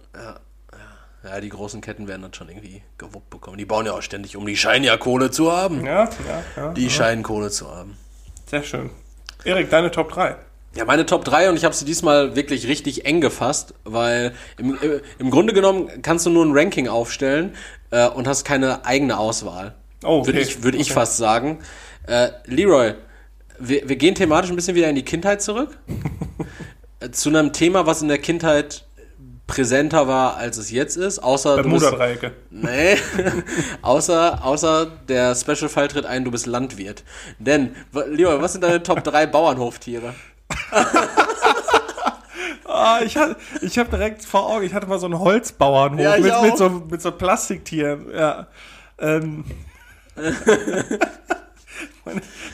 Ja, 1.23 1.41
die 1.41 1.51
großen 1.51 1.83
Ketten 1.83 2.09
werden 2.09 2.23
das 2.23 2.35
schon 2.37 2.49
irgendwie 2.49 2.83
gewuppt 2.97 3.29
bekommen. 3.29 3.59
Die 3.59 3.67
bauen 3.67 3.85
ja 3.85 3.93
auch 3.93 4.01
ständig 4.03 4.37
um, 4.39 4.47
die 4.47 4.57
scheinen 4.57 4.85
ja 4.85 4.97
Kohle 4.97 5.31
zu 5.31 5.53
haben. 5.53 5.85
Ja, 5.85 6.05
ja, 6.05 6.11
ja. 6.57 6.73
Die 6.73 6.89
scheinen 6.89 7.23
Kohle 7.23 7.51
zu 7.51 7.71
haben. 7.71 7.97
Sehr 8.47 8.63
schön. 8.63 8.91
Erik, 9.45 9.69
deine 9.69 9.91
Top 9.91 10.11
3. 10.13 10.37
Ja, 10.77 10.85
meine 10.85 11.05
Top 11.05 11.25
3 11.25 11.51
und 11.51 11.57
ich 11.57 11.65
habe 11.65 11.75
sie 11.75 11.85
diesmal 11.85 12.37
wirklich 12.37 12.69
richtig 12.69 13.05
eng 13.05 13.21
gefasst, 13.21 13.75
weil 13.85 14.33
im, 14.57 14.79
im 15.19 15.31
Grunde 15.31 15.53
genommen 15.53 15.89
kannst 16.03 16.27
du 16.27 16.31
nur 16.31 16.45
ein 16.45 16.53
Ranking 16.57 16.87
aufstellen 16.89 17.55
äh, 17.91 18.09
und 18.09 18.29
hast 18.29 18.45
keine 18.45 18.85
eigene 18.85 19.19
Auswahl. 19.19 19.75
Oh, 20.05 20.19
okay. 20.21 20.29
Würde 20.29 20.41
ich, 20.41 20.63
würd 20.63 20.75
ich 20.77 20.83
Okay. 20.83 20.93
fast 20.95 21.17
sagen. 21.17 21.59
Äh, 22.07 22.29
Leroy, 22.47 22.95
wir, 23.59 23.89
wir 23.89 23.97
gehen 23.97 24.15
thematisch 24.15 24.51
ein 24.51 24.57
bisschen 24.57 24.77
wieder 24.77 24.89
in 24.89 24.95
die 24.97 25.05
Kindheit 25.05 25.43
zurück. 25.43 25.77
Äh, 27.03 27.11
Zu 27.13 27.31
einem 27.31 27.55
Thema, 27.55 27.87
was 27.87 28.03
in 28.03 28.09
der 28.09 28.19
Kindheit 28.19 28.85
präsenter 29.47 30.07
war, 30.07 30.37
als 30.37 30.59
es 30.59 30.71
jetzt 30.71 30.97
ist, 30.99 31.19
außer 31.19 31.57
du 31.63 31.71
bist, 31.71 31.81
Bermuda-Dreiecke. 31.81 32.33
Nee, 32.51 32.99
außer, 33.83 34.45
außer 34.45 34.87
der 35.09 35.35
Special-Fall 35.35 35.89
tritt 35.89 36.05
ein, 36.05 36.25
du 36.27 36.31
bist 36.31 36.47
Landwirt. 36.47 37.03
Denn, 37.39 37.75
lieber, 38.11 38.43
was 38.43 38.53
sind 38.53 38.63
deine 38.63 38.83
Top 38.83 39.03
3 39.03 39.27
Bauernhoftiere? 39.27 40.15
Ah, 42.73 43.01
ich 43.05 43.17
hatte, 43.17 43.37
ich 43.63 43.79
habe 43.79 43.91
direkt 43.91 44.25
vor 44.25 44.47
Augen, 44.47 44.65
ich 44.65 44.73
hatte 44.73 44.87
mal 44.87 45.01
so 45.01 45.07
einen 45.07 45.19
Holzbauernhof 45.19 46.01
Ja, 46.01 46.19
mit, 46.19 46.43
mit, 46.43 46.57
so, 46.57 46.71
mit 46.71 47.03
so 47.03 47.11
Plastiktieren. 47.11 48.07
Ja. 48.15 48.47
Ähm. 48.99 49.45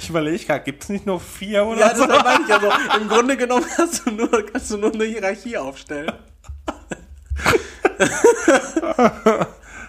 ich 0.00 0.08
überlege 0.08 0.44
gerade, 0.44 0.64
gibt 0.64 0.82
es 0.84 0.88
nicht 0.88 1.04
nur 1.04 1.20
vier 1.20 1.66
oder 1.66 1.80
Ja, 1.80 1.94
so? 1.94 2.06
das 2.06 2.24
meine 2.24 2.44
ich 2.44 2.48
ja 2.48 2.60
so. 2.60 2.70
Im 2.98 3.08
Grunde 3.08 3.36
genommen 3.36 3.66
du 4.04 4.10
nur, 4.10 4.46
kannst 4.46 4.70
du 4.70 4.78
nur 4.78 4.94
eine 4.94 5.04
Hierarchie 5.04 5.58
aufstellen. 5.58 6.12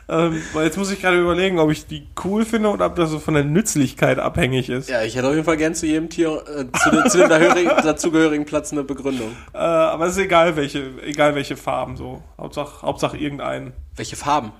Ähm, 0.09 0.41
weil 0.53 0.65
jetzt 0.65 0.77
muss 0.77 0.89
ich 0.91 1.01
gerade 1.01 1.19
überlegen, 1.19 1.59
ob 1.59 1.69
ich 1.69 1.85
die 1.85 2.07
cool 2.23 2.45
finde 2.45 2.69
oder 2.69 2.85
ob 2.85 2.95
das 2.95 3.09
so 3.09 3.19
von 3.19 3.33
der 3.33 3.43
Nützlichkeit 3.43 4.19
abhängig 4.19 4.69
ist. 4.69 4.89
Ja, 4.89 5.03
ich 5.03 5.15
hätte 5.17 5.27
auf 5.27 5.33
jeden 5.33 5.43
Fall 5.45 5.57
gern 5.57 5.75
zu 5.75 5.85
jedem 5.85 6.09
Tier, 6.09 6.41
äh, 6.47 6.65
zu, 6.79 6.89
den- 6.91 7.09
zu 7.09 7.17
dem 7.17 7.27
dazugehörigen 7.83 8.45
Platz 8.45 8.71
eine 8.71 8.83
Begründung. 8.83 9.31
Äh, 9.53 9.57
aber 9.57 10.05
es 10.05 10.13
ist 10.13 10.19
egal 10.23 10.55
welche, 10.55 10.91
egal 11.03 11.35
welche 11.35 11.57
Farben 11.57 11.97
so. 11.97 12.21
Hauptsache, 12.39 12.83
Hauptsache 12.83 13.17
irgendein. 13.17 13.73
Welche 13.97 14.15
Farben? 14.15 14.53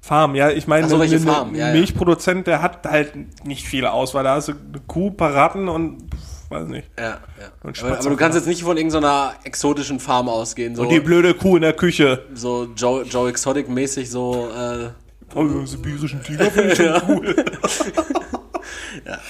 Farm, 0.00 0.34
ja, 0.34 0.50
ich 0.50 0.66
meine, 0.66 0.86
so, 0.88 0.98
welche 1.00 1.16
ein 1.16 1.22
Farben, 1.22 1.54
ja. 1.54 1.72
Milchproduzent, 1.72 2.46
der 2.46 2.60
hat 2.60 2.86
halt 2.86 3.12
nicht 3.46 3.66
viel 3.66 3.86
Auswahl. 3.86 4.24
Da 4.24 4.34
hast 4.36 4.48
du 4.48 4.52
eine 4.52 4.80
Kuh, 4.86 5.10
paar 5.10 5.34
Ratten 5.34 5.68
und 5.68 6.08
weiß 6.54 6.68
nicht. 6.68 6.88
Ja, 6.98 7.04
ja. 7.04 7.18
Aber, 7.62 7.98
aber 7.98 8.10
du 8.10 8.16
kannst 8.16 8.36
jetzt 8.36 8.46
nicht 8.46 8.62
von 8.62 8.76
irgendeiner 8.76 9.34
exotischen 9.44 10.00
Farm 10.00 10.28
ausgehen, 10.28 10.74
so, 10.76 10.82
Und 10.82 10.88
die 10.90 11.00
blöde 11.00 11.34
Kuh 11.34 11.56
in 11.56 11.62
der 11.62 11.72
Küche. 11.72 12.24
so 12.34 12.68
Joe, 12.76 13.02
Joe 13.02 13.28
Exotic-mäßig, 13.28 14.10
so, 14.10 14.50
äh, 14.50 14.90
Oh, 15.34 15.66
sibirischen 15.66 16.22
Tiger 16.22 16.50
finde 16.50 16.72
ich 16.72 16.76
schon 16.78 17.02
cool. 17.08 17.34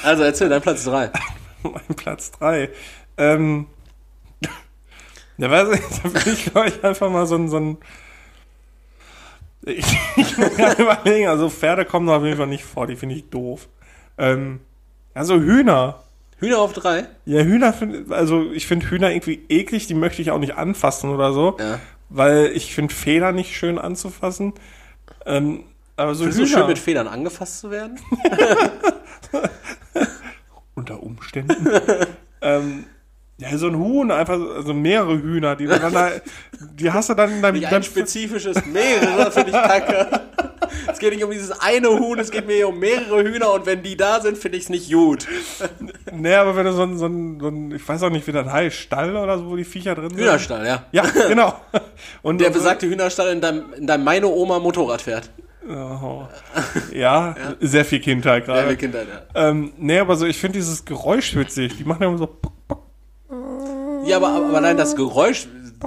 Also 0.05 0.23
erzähl, 0.23 0.49
dein 0.49 0.61
Platz 0.63 0.85
3. 0.85 1.11
mein 1.63 1.97
Platz 1.97 2.31
3. 2.33 2.69
Ähm, 3.17 3.67
ja, 5.39 5.51
weiß 5.51 5.69
ich, 5.79 6.01
da 6.03 6.09
bin 6.09 6.33
ich, 6.33 6.45
glaube 6.53 6.69
ich, 6.69 6.85
einfach 6.85 7.11
mal 7.11 7.27
so 7.27 7.37
ein, 7.37 7.49
so 7.49 7.57
ein 7.59 7.79
ich, 9.63 9.99
ich 10.17 10.37
muss 10.37 10.55
gerade 10.57 10.83
überlegen, 10.83 11.29
also 11.29 11.49
Pferde 11.49 11.87
kommen 11.87 12.07
da 12.07 12.19
auf 12.19 12.25
jeden 12.25 12.37
Fall 12.37 12.47
nicht 12.47 12.65
vor, 12.65 12.87
die 12.87 12.97
finde 12.97 13.15
ich 13.17 13.31
doof. 13.31 13.69
Ähm, 14.19 14.61
also 15.15 15.41
Hühner. 15.41 16.04
Hühner 16.39 16.59
auf 16.59 16.73
3? 16.73 17.07
Ja, 17.27 17.43
Hühner 17.43 17.73
find, 17.73 18.11
also 18.13 18.51
ich 18.53 18.67
finde 18.67 18.91
Hühner 18.91 19.11
irgendwie 19.11 19.45
eklig, 19.49 19.87
die 19.87 19.95
möchte 19.95 20.21
ich 20.23 20.31
auch 20.31 20.39
nicht 20.39 20.57
anfassen 20.57 21.11
oder 21.11 21.33
so, 21.33 21.57
Ja. 21.59 21.79
weil 22.09 22.47
ich 22.55 22.75
finde 22.75 22.95
Feder 22.95 23.33
nicht 23.33 23.55
schön 23.57 23.79
anzufassen. 23.79 24.53
Ähm, 25.27 25.65
aber 25.97 26.15
so 26.15 26.25
Findest 26.25 26.41
du 26.41 26.45
Hühner 26.47 26.59
schön 26.59 26.67
mit 26.69 26.79
Federn 26.79 27.07
angefasst 27.09 27.61
zu 27.61 27.71
werden? 27.71 27.99
unter 30.75 31.03
Umständen. 31.03 31.69
ähm, 32.43 32.85
ja, 33.39 33.57
so 33.59 33.67
ein 33.69 33.77
Huhn, 33.79 34.11
einfach 34.11 34.37
so- 34.39 34.53
also 34.53 34.75
mehrere 34.75 35.21
Hühner, 35.21 35.57
die 35.57 35.67
du 35.67 35.79
dann 35.79 35.93
da, 35.93 36.11
die 36.61 36.91
hast 36.91 37.09
du 37.11 37.15
dann 37.15 37.33
in 37.33 37.43
deinem 37.43 37.55
Nicht 37.55 37.67
dann, 37.67 37.75
ein 37.81 37.83
spezifisches, 37.83 38.65
mehrere 38.67 39.31
finde 39.33 39.51
ich 39.51 39.57
kacke. 39.57 40.21
Es 40.91 40.99
geht 40.99 41.13
nicht 41.15 41.25
um 41.25 41.31
dieses 41.31 41.51
eine 41.61 41.89
Huhn, 41.89 42.19
es 42.19 42.31
geht 42.31 42.47
mir 42.47 42.55
hier 42.55 42.69
um 42.69 42.79
mehrere 42.79 43.23
Hühner 43.25 43.53
und 43.53 43.67
wenn 43.67 43.83
die 43.83 43.97
da 43.97 44.21
sind, 44.21 44.39
finde 44.39 44.59
ich 44.59 44.65
es 44.65 44.69
nicht 44.71 44.93
gut. 44.93 45.27
Nee, 46.13 46.35
aber 46.35 46.57
wenn 46.57 46.67
du 46.67 46.73
so 46.73 46.83
ein, 46.83 46.99
so 46.99 47.07
ein, 47.07 47.39
so 47.41 47.49
ein, 47.49 47.73
ich 47.73 47.87
weiß 47.89 48.03
auch 48.03 48.11
nicht, 48.11 48.27
wie 48.27 48.33
das 48.33 48.47
heißt, 48.47 48.77
Stall 48.77 49.17
oder 49.17 49.39
so, 49.39 49.51
wo 49.51 49.57
die 49.57 49.65
Viecher 49.65 49.95
drin 49.95 50.11
sind. 50.11 50.19
Hühnerstall, 50.19 50.67
ja. 50.67 50.85
Ja, 50.93 51.03
genau. 51.29 51.55
Und 52.23 52.41
Der 52.41 52.51
besagte 52.51 52.87
Hühnerstall, 52.89 53.29
in 53.33 53.41
deinem, 53.41 53.73
in 53.77 53.87
deinem 53.87 54.05
meine 54.05 54.27
Oma 54.29 54.59
Motorrad 54.59 55.03
fährt. 55.03 55.31
Oh. 55.69 56.25
Ja, 56.93 57.35
sehr 57.61 57.87
viel 57.87 58.01
Kindheit 58.01 58.47
Ja, 58.47 58.55
gerade. 58.55 58.69
wir 58.69 58.77
Kindheit, 58.77 59.07
ja. 59.35 59.49
ähm, 59.49 59.73
nee, 59.79 59.99
aber 59.99 60.15
so, 60.17 60.27
ich 60.27 60.37
finde 60.39 60.59
dieses 60.59 60.85
Geräusch 60.85 61.35
witzig. 61.37 61.79
Die 61.79 61.85
machen 61.85 62.03
ja 62.03 62.09
immer 62.09 62.19
so. 62.19 62.29
Ja, 64.05 64.19
aber, 64.19 64.29
aber 64.29 64.57
allein 64.59 64.77
das 64.77 64.95
Geräusch 64.95 65.47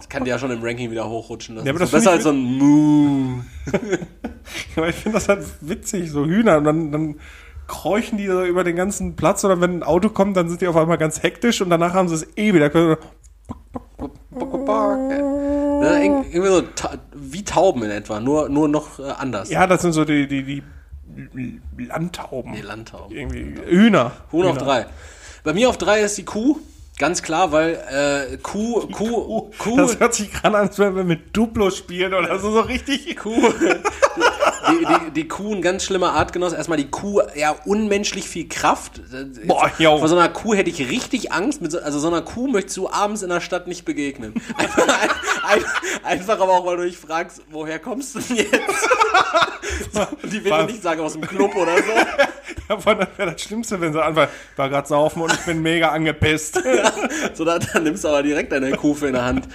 kann 0.10 0.26
ja 0.26 0.38
schon 0.40 0.52
im 0.52 0.62
Ranking 0.64 0.92
wieder 0.92 1.08
hochrutschen. 1.10 1.56
Das 1.56 1.66
Ja, 1.66 1.72
aber 1.72 1.82
ist 1.84 1.92
das 1.94 2.04
so 2.04 2.10
besser 2.10 2.12
als 2.12 2.24
so 2.24 2.30
ein 2.30 2.38
Moo. 2.58 3.42
Aber 4.76 4.88
ich 4.90 4.96
finde 4.96 5.18
das 5.18 5.28
halt 5.30 5.46
witzig, 5.62 6.10
so 6.12 6.26
Hühner. 6.26 6.58
Und 6.58 6.64
dann, 6.64 6.92
dann 6.92 7.16
kräuchen 7.68 8.18
die 8.18 8.28
so 8.28 8.44
über 8.46 8.64
den 8.64 8.76
ganzen 8.76 9.16
Platz. 9.16 9.44
Oder 9.44 9.60
wenn 9.60 9.80
ein 9.80 9.84
Auto 9.84 10.10
kommt, 10.10 10.38
dann 10.38 10.48
sind 10.50 10.62
die 10.62 10.68
auf 10.68 10.76
einmal 10.78 10.98
ganz 10.98 11.22
hektisch 11.24 11.62
und 11.62 11.70
danach 11.70 11.94
haben 11.94 12.08
sie 12.08 12.16
es 12.16 12.28
eh 12.38 12.54
wieder. 12.54 12.70
Ja, 12.74 12.98
irg- 15.94 16.26
irgendwie 16.32 16.48
so 16.48 16.62
ta 16.62 16.98
wie 17.14 17.44
Tauben 17.44 17.84
in 17.84 17.92
etwa, 17.92 18.20
nur, 18.20 18.50
nur 18.50 18.68
noch 18.68 19.00
äh, 19.00 19.04
anders. 19.18 19.50
Ja, 19.50 19.68
das 19.68 19.82
sind 19.82 19.94
so 19.94 20.06
die, 20.06 20.28
die, 20.28 20.44
die 20.44 20.64
Landtauben. 21.86 22.54
Die 22.54 22.62
Landtauben. 22.62 23.16
Irgendwie. 23.16 23.56
Hühner. 23.66 24.12
Huhn 24.32 24.46
auf 24.46 24.56
Hühner. 24.56 24.66
drei. 24.66 24.86
Bei 25.44 25.54
mir 25.54 25.70
auf 25.70 25.78
drei 25.78 26.02
ist 26.02 26.18
die 26.18 26.26
Kuh. 26.26 26.58
Ganz 27.00 27.22
klar, 27.22 27.52
weil 27.52 27.76
äh, 27.92 28.38
Kuh, 28.38 28.88
Kuh, 28.88 29.52
Kuh, 29.60 29.78
Das 29.78 30.00
hört 30.00 30.16
sich 30.16 30.32
gerade 30.32 30.58
an, 30.58 30.68
als 30.68 30.80
wenn 30.80 30.96
wir 30.96 31.04
mit 31.04 31.36
Duplo 31.36 31.70
spielen 31.70 32.12
oder 32.14 32.40
so, 32.40 32.52
so 32.52 32.62
richtig. 32.62 33.16
Kuh, 33.18 33.36
die, 34.70 34.86
die, 34.86 35.12
die 35.12 35.28
Kuh 35.28 35.54
ein 35.54 35.62
ganz 35.62 35.84
schlimmer 35.84 36.14
Artgenoss. 36.14 36.54
Erstmal 36.54 36.80
die 36.80 36.90
Kuh, 36.90 37.22
ja, 37.36 37.56
unmenschlich 37.66 38.28
viel 38.28 38.50
Kraft. 38.50 39.02
Boah, 39.46 39.72
jo. 39.78 40.00
Vor 40.00 40.08
so 40.08 40.18
einer 40.18 40.30
Kuh 40.30 40.56
hätte 40.56 40.72
ich 40.72 40.90
richtig 40.90 41.32
Angst. 41.32 41.62
Mit 41.62 41.72
so, 41.72 41.80
also 41.80 42.00
so 42.00 42.08
einer 42.08 42.24
Kuh 42.24 42.48
möchtest 42.48 42.78
du 42.78 42.90
abends 42.90 43.22
in 43.22 43.30
der 43.30 43.42
Stadt 43.42 43.68
nicht 43.68 43.86
begegnen. 43.86 44.34
Einfach, 44.58 45.04
ein, 45.48 45.62
einfach 46.04 46.40
aber 46.40 46.52
auch, 46.52 46.66
weil 46.66 46.78
du 46.78 46.84
dich 46.84 46.98
fragst, 46.98 47.42
woher 47.52 47.78
kommst 47.80 48.16
du 48.16 48.20
denn 48.20 48.38
jetzt? 48.38 48.52
So, 49.94 50.08
die 50.24 50.44
will 50.44 50.52
dir 50.52 50.64
nicht 50.66 50.82
sagen, 50.82 51.02
aus 51.02 51.14
dem 51.14 51.22
Club 51.22 51.56
oder 51.56 51.78
so. 51.78 51.94
Aber 52.70 52.96
das 52.96 53.08
wäre 53.18 53.32
das 53.32 53.42
Schlimmste, 53.42 53.80
wenn 53.80 53.94
sie 53.94 54.04
anfangen, 54.04 54.30
ich 54.52 54.58
war 54.58 54.70
gerade 54.70 54.88
saufen 54.88 55.22
und 55.22 55.34
ich 55.34 55.40
bin 55.42 55.62
mega 55.62 55.90
angepisst. 55.90 56.62
So, 57.34 57.46
dann, 57.46 57.66
dann 57.74 57.84
nimmst 57.84 58.04
du 58.04 58.08
aber 58.08 58.24
direkt 58.24 58.52
deine 58.52 58.72
Kuh 58.72 58.96
in 59.06 59.14
der 59.14 59.26
Hand. 59.26 59.48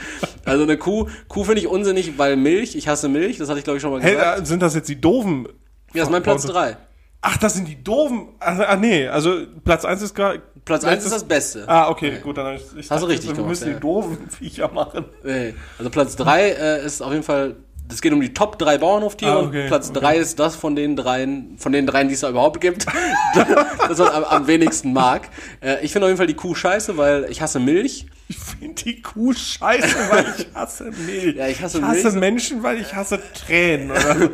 Also 0.45 0.63
eine 0.65 0.77
Kuh, 0.77 1.09
Kuh 1.29 1.45
finde 1.45 1.61
ich 1.61 1.67
unsinnig, 1.67 2.19
weil 2.19 2.37
Milch, 2.37 2.77
ich 2.77 2.89
hasse 2.89 3.09
Milch, 3.09 3.39
das 3.39 3.49
hatte 3.49 3.59
ich 3.59 3.65
glaube 3.65 3.77
ich 3.79 3.83
schon 3.83 3.91
mal 3.93 4.01
Hey, 4.03 4.15
gesagt. 4.15 4.41
äh, 4.41 4.45
sind 4.47 4.63
das 4.63 4.75
jetzt 4.75 4.89
die 4.89 5.01
doofen? 5.01 5.49
ja, 5.95 6.03
ist 6.05 6.11
mein 6.11 6.23
Platz 6.23 6.45
3. 6.47 6.77
Ach, 7.25 7.37
das 7.37 7.55
sind 7.55 7.69
die 7.69 7.83
doofen. 7.83 8.29
Ah, 8.41 8.77
nee, 8.77 9.07
also 9.07 9.43
Platz 9.65 9.85
1 9.85 10.03
ist 10.03 10.15
gerade. 10.15 10.43
Platz 10.65 10.85
1 10.85 11.05
ist 11.05 11.13
das 11.13 11.25
Beste. 11.25 11.65
Ah, 11.69 11.89
okay, 11.89 12.19
gut, 12.23 12.37
dann 12.37 12.57
ich, 12.57 12.63
ich 12.77 12.91
Hast 12.91 13.03
du 13.03 13.07
richtig 13.07 13.29
wir 13.31 13.35
gemacht, 13.35 13.51
müssen 13.51 13.69
ja. 13.69 13.75
die 13.75 13.81
doofen 13.81 14.29
Viecher 14.31 14.69
machen. 14.73 15.05
Nee. 15.23 15.55
Also 15.79 15.91
Platz 15.91 16.17
3 16.17 16.49
äh, 16.51 16.85
ist 16.87 17.01
auf 17.03 17.13
jeden 17.13 17.23
Fall, 17.25 17.57
es 17.93 18.03
geht 18.03 18.13
um 18.13 18.21
die 18.21 18.33
Top 18.35 18.59
3 18.59 18.79
Bauernhoftiere 18.79 19.31
Ah, 19.33 19.41
okay, 19.41 19.63
und 19.63 19.67
Platz 19.69 19.91
okay. 19.91 20.01
3 20.01 20.17
ist 20.19 20.39
das 20.39 20.57
von 20.57 20.75
den 20.77 20.97
dreien, 20.97 21.55
von 21.59 21.73
den 21.73 21.87
dreien, 21.87 22.09
die 22.09 22.15
es 22.15 22.21
da 22.21 22.31
überhaupt 22.31 22.61
gibt, 22.61 22.87
das 23.89 23.99
man 23.99 24.09
am, 24.09 24.25
am 24.25 24.47
wenigsten 24.47 24.93
mag. 24.93 25.29
Äh, 25.61 25.85
ich 25.85 25.93
finde 25.93 26.07
auf 26.07 26.11
jeden 26.11 26.19
Fall 26.19 26.27
die 26.27 26.35
Kuh 26.35 26.55
scheiße, 26.55 26.97
weil 26.97 27.27
ich 27.31 27.41
hasse 27.43 27.59
Milch. 27.61 28.07
Ich 28.29 28.39
finde 28.39 28.75
die 28.85 29.03
Kuh 29.03 29.33
scheiße, 29.35 29.97
weil 30.11 30.25
ich 30.39 30.47
hasse 30.55 30.91
Milch. 31.07 31.37
Ja, 31.37 31.49
ich 31.49 31.61
hasse 31.61 31.79
ich 31.79 31.85
hasse 31.85 32.03
Milch. 32.11 32.15
Menschen, 32.21 32.63
weil 32.63 32.81
ich 32.81 32.95
hasse 32.95 33.21
Tränen. 33.35 33.91
Oder 33.91 34.17
so. 34.19 34.29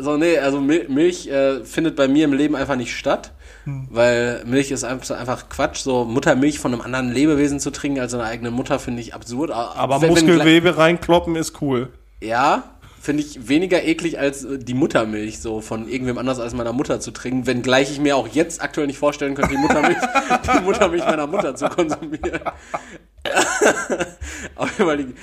So, 0.00 0.16
nee, 0.16 0.38
also 0.38 0.60
Mil 0.60 0.86
Milch 0.88 1.26
äh, 1.28 1.64
findet 1.64 1.96
bei 1.96 2.08
mir 2.08 2.24
im 2.26 2.32
Leben 2.32 2.54
einfach 2.56 2.76
nicht 2.76 2.94
statt. 2.96 3.32
Hm. 3.64 3.88
Weil 3.90 4.42
Milch 4.44 4.70
ist 4.70 4.84
einfach, 4.84 5.48
Quatsch. 5.48 5.78
So 5.78 6.04
Muttermilch 6.04 6.58
von 6.58 6.72
einem 6.72 6.82
anderen 6.82 7.10
Lebewesen 7.10 7.58
zu 7.58 7.70
trinken 7.70 8.00
als 8.00 8.12
seine 8.12 8.24
eigene 8.24 8.50
Mutter 8.50 8.78
finde 8.78 9.00
ich 9.02 9.14
absurd. 9.14 9.50
Aber 9.50 10.00
Wenn- 10.02 10.08
wenn 10.10 10.14
gleich- 10.14 10.24
Muskelgewebe 10.24 10.76
reinkloppen 10.76 11.34
ist 11.36 11.60
cool. 11.62 11.88
Ja, 12.20 12.64
finde 13.00 13.22
ich 13.22 13.48
weniger 13.48 13.82
eklig 13.84 14.18
als 14.18 14.44
äh, 14.44 14.58
die 14.58 14.74
Muttermilch 14.74 15.40
so 15.40 15.60
von 15.60 15.88
irgendwem 15.88 16.18
anders 16.18 16.38
als 16.40 16.54
meiner 16.54 16.72
Mutter 16.72 17.00
zu 17.00 17.10
trinken, 17.10 17.46
wenngleich 17.46 17.90
ich 17.90 18.00
mir 18.00 18.16
auch 18.16 18.28
jetzt 18.28 18.62
aktuell 18.62 18.86
nicht 18.86 18.98
vorstellen 18.98 19.34
könnte, 19.34 19.52
die 19.52 19.60
Muttermilch, 19.60 19.98
die 20.54 20.60
Muttermilch 20.64 21.04
meiner 21.04 21.26
Mutter 21.26 21.54
zu 21.54 21.68
konsumieren. 21.68 22.40
Fall, 24.76 24.96
die 24.96 25.14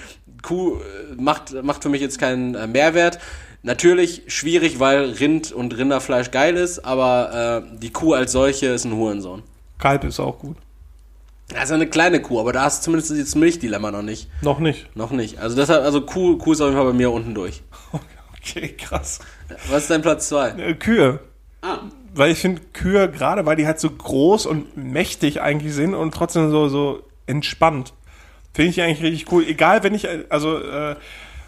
Kuh 0.41 0.75
äh, 0.75 1.15
macht, 1.17 1.63
macht 1.63 1.83
für 1.83 1.89
mich 1.89 2.01
jetzt 2.01 2.19
keinen 2.19 2.55
äh, 2.55 2.67
Mehrwert. 2.67 3.19
Natürlich 3.63 4.23
schwierig, 4.27 4.79
weil 4.79 5.11
Rind 5.11 5.51
und 5.51 5.75
Rinderfleisch 5.75 6.29
geil 6.29 6.55
ist, 6.55 6.85
aber 6.85 7.63
äh, 7.73 7.77
die 7.79 7.91
Kuh 7.91 8.13
als 8.13 8.31
solche 8.31 8.67
ist 8.67 8.85
ein 8.85 8.93
Hurensohn. 8.93 9.41
Kalb 9.79 10.03
ist 10.03 10.19
auch 10.19 10.37
gut. 10.37 10.57
Das 11.49 11.65
ist 11.65 11.71
eine 11.71 11.87
kleine 11.87 12.21
Kuh, 12.21 12.39
aber 12.39 12.53
da 12.53 12.63
hast 12.63 12.81
du 12.81 12.85
zumindest 12.85 13.11
das 13.11 13.35
Milchdilemma 13.35 13.91
noch 13.91 14.01
nicht. 14.01 14.29
Noch 14.41 14.59
nicht. 14.59 14.95
Noch 14.95 15.11
nicht. 15.11 15.39
Also 15.39 15.55
deshalb, 15.55 15.83
also 15.83 16.01
Kuh, 16.01 16.37
Kuh 16.37 16.53
ist 16.53 16.61
auf 16.61 16.67
jeden 16.67 16.77
Fall 16.77 16.87
bei 16.87 16.97
mir 16.97 17.11
unten 17.11 17.35
durch. 17.35 17.61
Okay, 18.47 18.69
krass. 18.77 19.19
Was 19.69 19.83
ist 19.83 19.89
dein 19.89 20.01
Platz 20.01 20.29
2? 20.29 20.49
Äh, 20.49 20.73
Kühe. 20.75 21.19
Ah. 21.61 21.79
Weil 22.13 22.31
ich 22.31 22.39
finde 22.39 22.61
Kühe, 22.73 23.09
gerade 23.09 23.45
weil 23.45 23.55
die 23.55 23.65
halt 23.65 23.79
so 23.79 23.89
groß 23.89 24.45
und 24.45 24.77
mächtig 24.77 25.41
eigentlich 25.41 25.73
sind 25.73 25.95
und 25.95 26.13
trotzdem 26.13 26.51
so, 26.51 26.67
so 26.67 27.03
entspannt, 27.25 27.93
finde 28.53 28.69
ich 28.69 28.75
die 28.75 28.81
eigentlich 28.83 29.01
richtig 29.01 29.31
cool. 29.31 29.43
Egal, 29.47 29.83
wenn 29.83 29.95
ich, 29.95 30.05
äh, 30.05 30.25
also, 30.29 30.59
äh, 30.59 30.95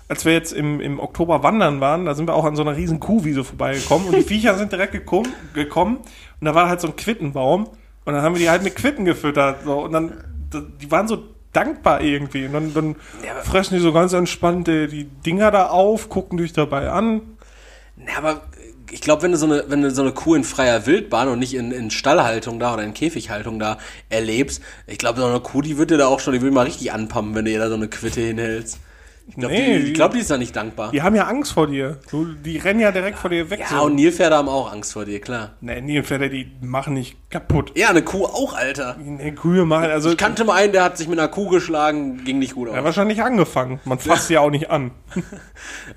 als 0.07 0.25
wir 0.25 0.33
jetzt 0.33 0.53
im, 0.53 0.79
im 0.79 0.99
Oktober 0.99 1.43
wandern 1.43 1.81
waren, 1.81 2.05
da 2.05 2.15
sind 2.15 2.27
wir 2.27 2.33
auch 2.33 2.45
an 2.45 2.55
so 2.55 2.63
einer 2.63 2.75
riesen 2.75 2.99
Kuhwiese 2.99 3.43
vorbeigekommen 3.43 4.07
und 4.07 4.15
die 4.15 4.23
Viecher 4.27 4.57
sind 4.57 4.71
direkt 4.71 4.93
gekommen, 4.93 5.31
gekommen 5.53 5.97
und 5.97 6.45
da 6.45 6.55
war 6.55 6.67
halt 6.67 6.81
so 6.81 6.87
ein 6.87 6.95
Quittenbaum 6.95 7.69
und 8.07 8.13
dann 8.13 8.23
haben 8.23 8.35
wir 8.35 8.39
die 8.39 8.49
halt 8.49 8.63
mit 8.63 8.77
Quitten 8.77 9.03
gefüttert. 9.03 9.65
So, 9.65 9.83
und 9.83 9.91
dann, 9.91 10.13
die 10.79 10.89
waren 10.89 11.09
so 11.09 11.25
dankbar 11.51 11.99
irgendwie. 11.99 12.45
Und 12.45 12.53
dann, 12.53 12.73
dann 12.73 12.95
Ja, 13.25 13.41
fressen 13.43 13.75
die 13.75 13.81
so 13.81 13.91
ganz 13.91 14.13
entspannt 14.13 14.69
äh, 14.69 14.87
die 14.87 15.03
Dinger 15.03 15.51
da 15.51 15.67
auf, 15.67 16.07
gucken 16.07 16.37
dich 16.37 16.53
dabei 16.53 16.89
an. 16.89 17.19
Ja, 17.97 18.19
aber 18.19 18.43
ich 18.91 19.01
glaube, 19.01 19.23
wenn 19.23 19.33
du 19.33 19.37
so 19.37 19.45
eine, 19.45 19.65
wenn 19.67 19.81
du 19.81 19.91
so 19.91 20.03
eine 20.03 20.13
Kuh 20.13 20.35
in 20.35 20.45
freier 20.45 20.85
Wildbahn 20.85 21.27
und 21.27 21.39
nicht 21.39 21.53
in, 21.53 21.73
in 21.73 21.91
Stallhaltung 21.91 22.61
da 22.61 22.75
oder 22.75 22.83
in 22.83 22.93
Käfighaltung 22.93 23.59
da 23.59 23.77
erlebst, 24.07 24.61
ich 24.85 24.99
glaube, 24.99 25.19
so 25.19 25.25
eine 25.25 25.41
Kuh, 25.41 25.61
die 25.61 25.77
wird 25.77 25.91
dir 25.91 25.97
da 25.97 26.07
auch 26.07 26.21
schon, 26.21 26.31
die 26.31 26.41
will 26.41 26.51
mal 26.51 26.63
richtig 26.63 26.93
anpumpen, 26.93 27.35
wenn 27.35 27.43
du 27.43 27.51
ihr 27.51 27.59
da 27.59 27.67
so 27.67 27.75
eine 27.75 27.89
Quitte 27.89 28.21
hinhältst. 28.21 28.79
Ich 29.29 29.35
glaube, 29.35 29.53
Nee, 29.53 29.79
die, 29.79 29.93
glaub, 29.93 30.13
die 30.13 30.19
ist 30.19 30.31
da 30.31 30.37
nicht 30.37 30.55
dankbar. 30.55 30.91
Die 30.91 31.01
haben 31.01 31.13
ja 31.13 31.25
Angst 31.25 31.51
vor 31.51 31.67
dir. 31.67 31.99
Du, 32.09 32.25
die 32.33 32.57
rennen 32.57 32.79
ja 32.79 32.93
direkt 32.93 33.19
vor 33.19 33.29
dir 33.29 33.49
weg. 33.49 33.59
Ja, 33.69 33.81
und 33.81 33.95
Nilpferde 33.95 34.37
haben 34.37 34.47
auch 34.47 34.71
Angst 34.71 34.93
vor 34.93 35.03
dir, 35.03 35.19
klar. 35.19 35.55
Nee, 35.59 35.81
Nilpferde, 35.81 36.29
die 36.29 36.49
machen 36.61 36.93
nicht 36.93 37.17
kaputt. 37.29 37.73
Ja, 37.75 37.89
eine 37.89 38.03
Kuh 38.03 38.23
auch, 38.23 38.53
Alter. 38.53 38.95
Nee, 38.97 39.33
Kühe 39.33 39.65
machen, 39.65 39.89
also. 39.91 40.11
Ich 40.11 40.17
kannte 40.17 40.45
mal 40.45 40.53
einen, 40.53 40.71
der 40.71 40.83
hat 40.85 40.97
sich 40.97 41.09
mit 41.09 41.19
einer 41.19 41.27
Kuh 41.27 41.49
geschlagen, 41.49 42.23
ging 42.23 42.39
nicht 42.39 42.55
gut 42.55 42.69
aus. 42.69 42.75
ja, 42.75 42.83
wahrscheinlich 42.85 43.21
angefangen. 43.21 43.81
Man 43.83 43.99
fasst 43.99 44.27
sie 44.27 44.35
ja 44.35 44.39
auch 44.39 44.49
nicht 44.49 44.69
an. 44.71 44.91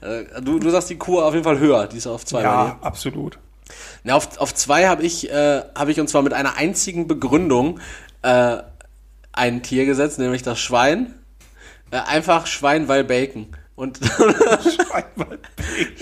Äh, 0.01 0.41
du, 0.43 0.59
du 0.59 0.69
sagst 0.71 0.91
die 0.91 0.97
Kuh 0.99 1.21
auf 1.21 1.33
jeden 1.33 1.45
Fall 1.45 1.61
höher, 1.61 1.87
die 1.87 1.99
ist 1.99 2.09
auf 2.09 2.25
zwei. 2.25 2.43
Ja, 2.43 2.79
absolut. 2.83 3.39
Na, 4.03 4.15
auf, 4.15 4.39
auf 4.39 4.53
zwei 4.55 4.89
habe 4.89 5.05
ich, 5.05 5.31
äh, 5.31 5.63
habe 5.77 5.93
ich 5.93 6.01
und 6.01 6.09
zwar 6.09 6.23
mit 6.23 6.33
einer 6.33 6.57
einzigen 6.57 7.07
Begründung 7.07 7.79
äh, 8.23 8.57
ein 9.33 9.63
Tier 9.63 9.87
gesetzt, 9.87 10.19
nämlich 10.19 10.43
das 10.43 10.59
Schwein. 10.59 11.15
Äh, 11.91 11.99
einfach 12.07 12.47
Schwein, 12.47 12.89
weil 12.89 13.05
Bacon. 13.05 13.47
Und 13.75 13.99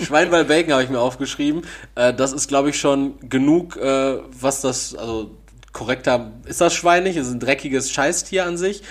Schwein, 0.03 0.31
weil 0.31 0.45
Bacon 0.45 0.73
habe 0.73 0.83
ich 0.83 0.89
mir 0.89 0.99
aufgeschrieben. 0.99 1.61
Äh, 1.95 2.13
das 2.13 2.33
ist, 2.33 2.47
glaube 2.47 2.69
ich, 2.71 2.79
schon 2.79 3.13
genug, 3.29 3.77
äh, 3.77 4.17
was 4.39 4.61
das, 4.61 4.95
also 4.95 5.31
korrekter, 5.71 6.31
ist 6.45 6.59
das 6.61 6.73
Schwein 6.73 7.03
nicht? 7.03 7.15
Es 7.15 7.27
ist 7.27 7.33
ein 7.33 7.39
dreckiges 7.39 7.91
Scheißtier 7.91 8.45
an 8.45 8.57
sich. 8.57 8.81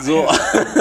so, 0.00 0.26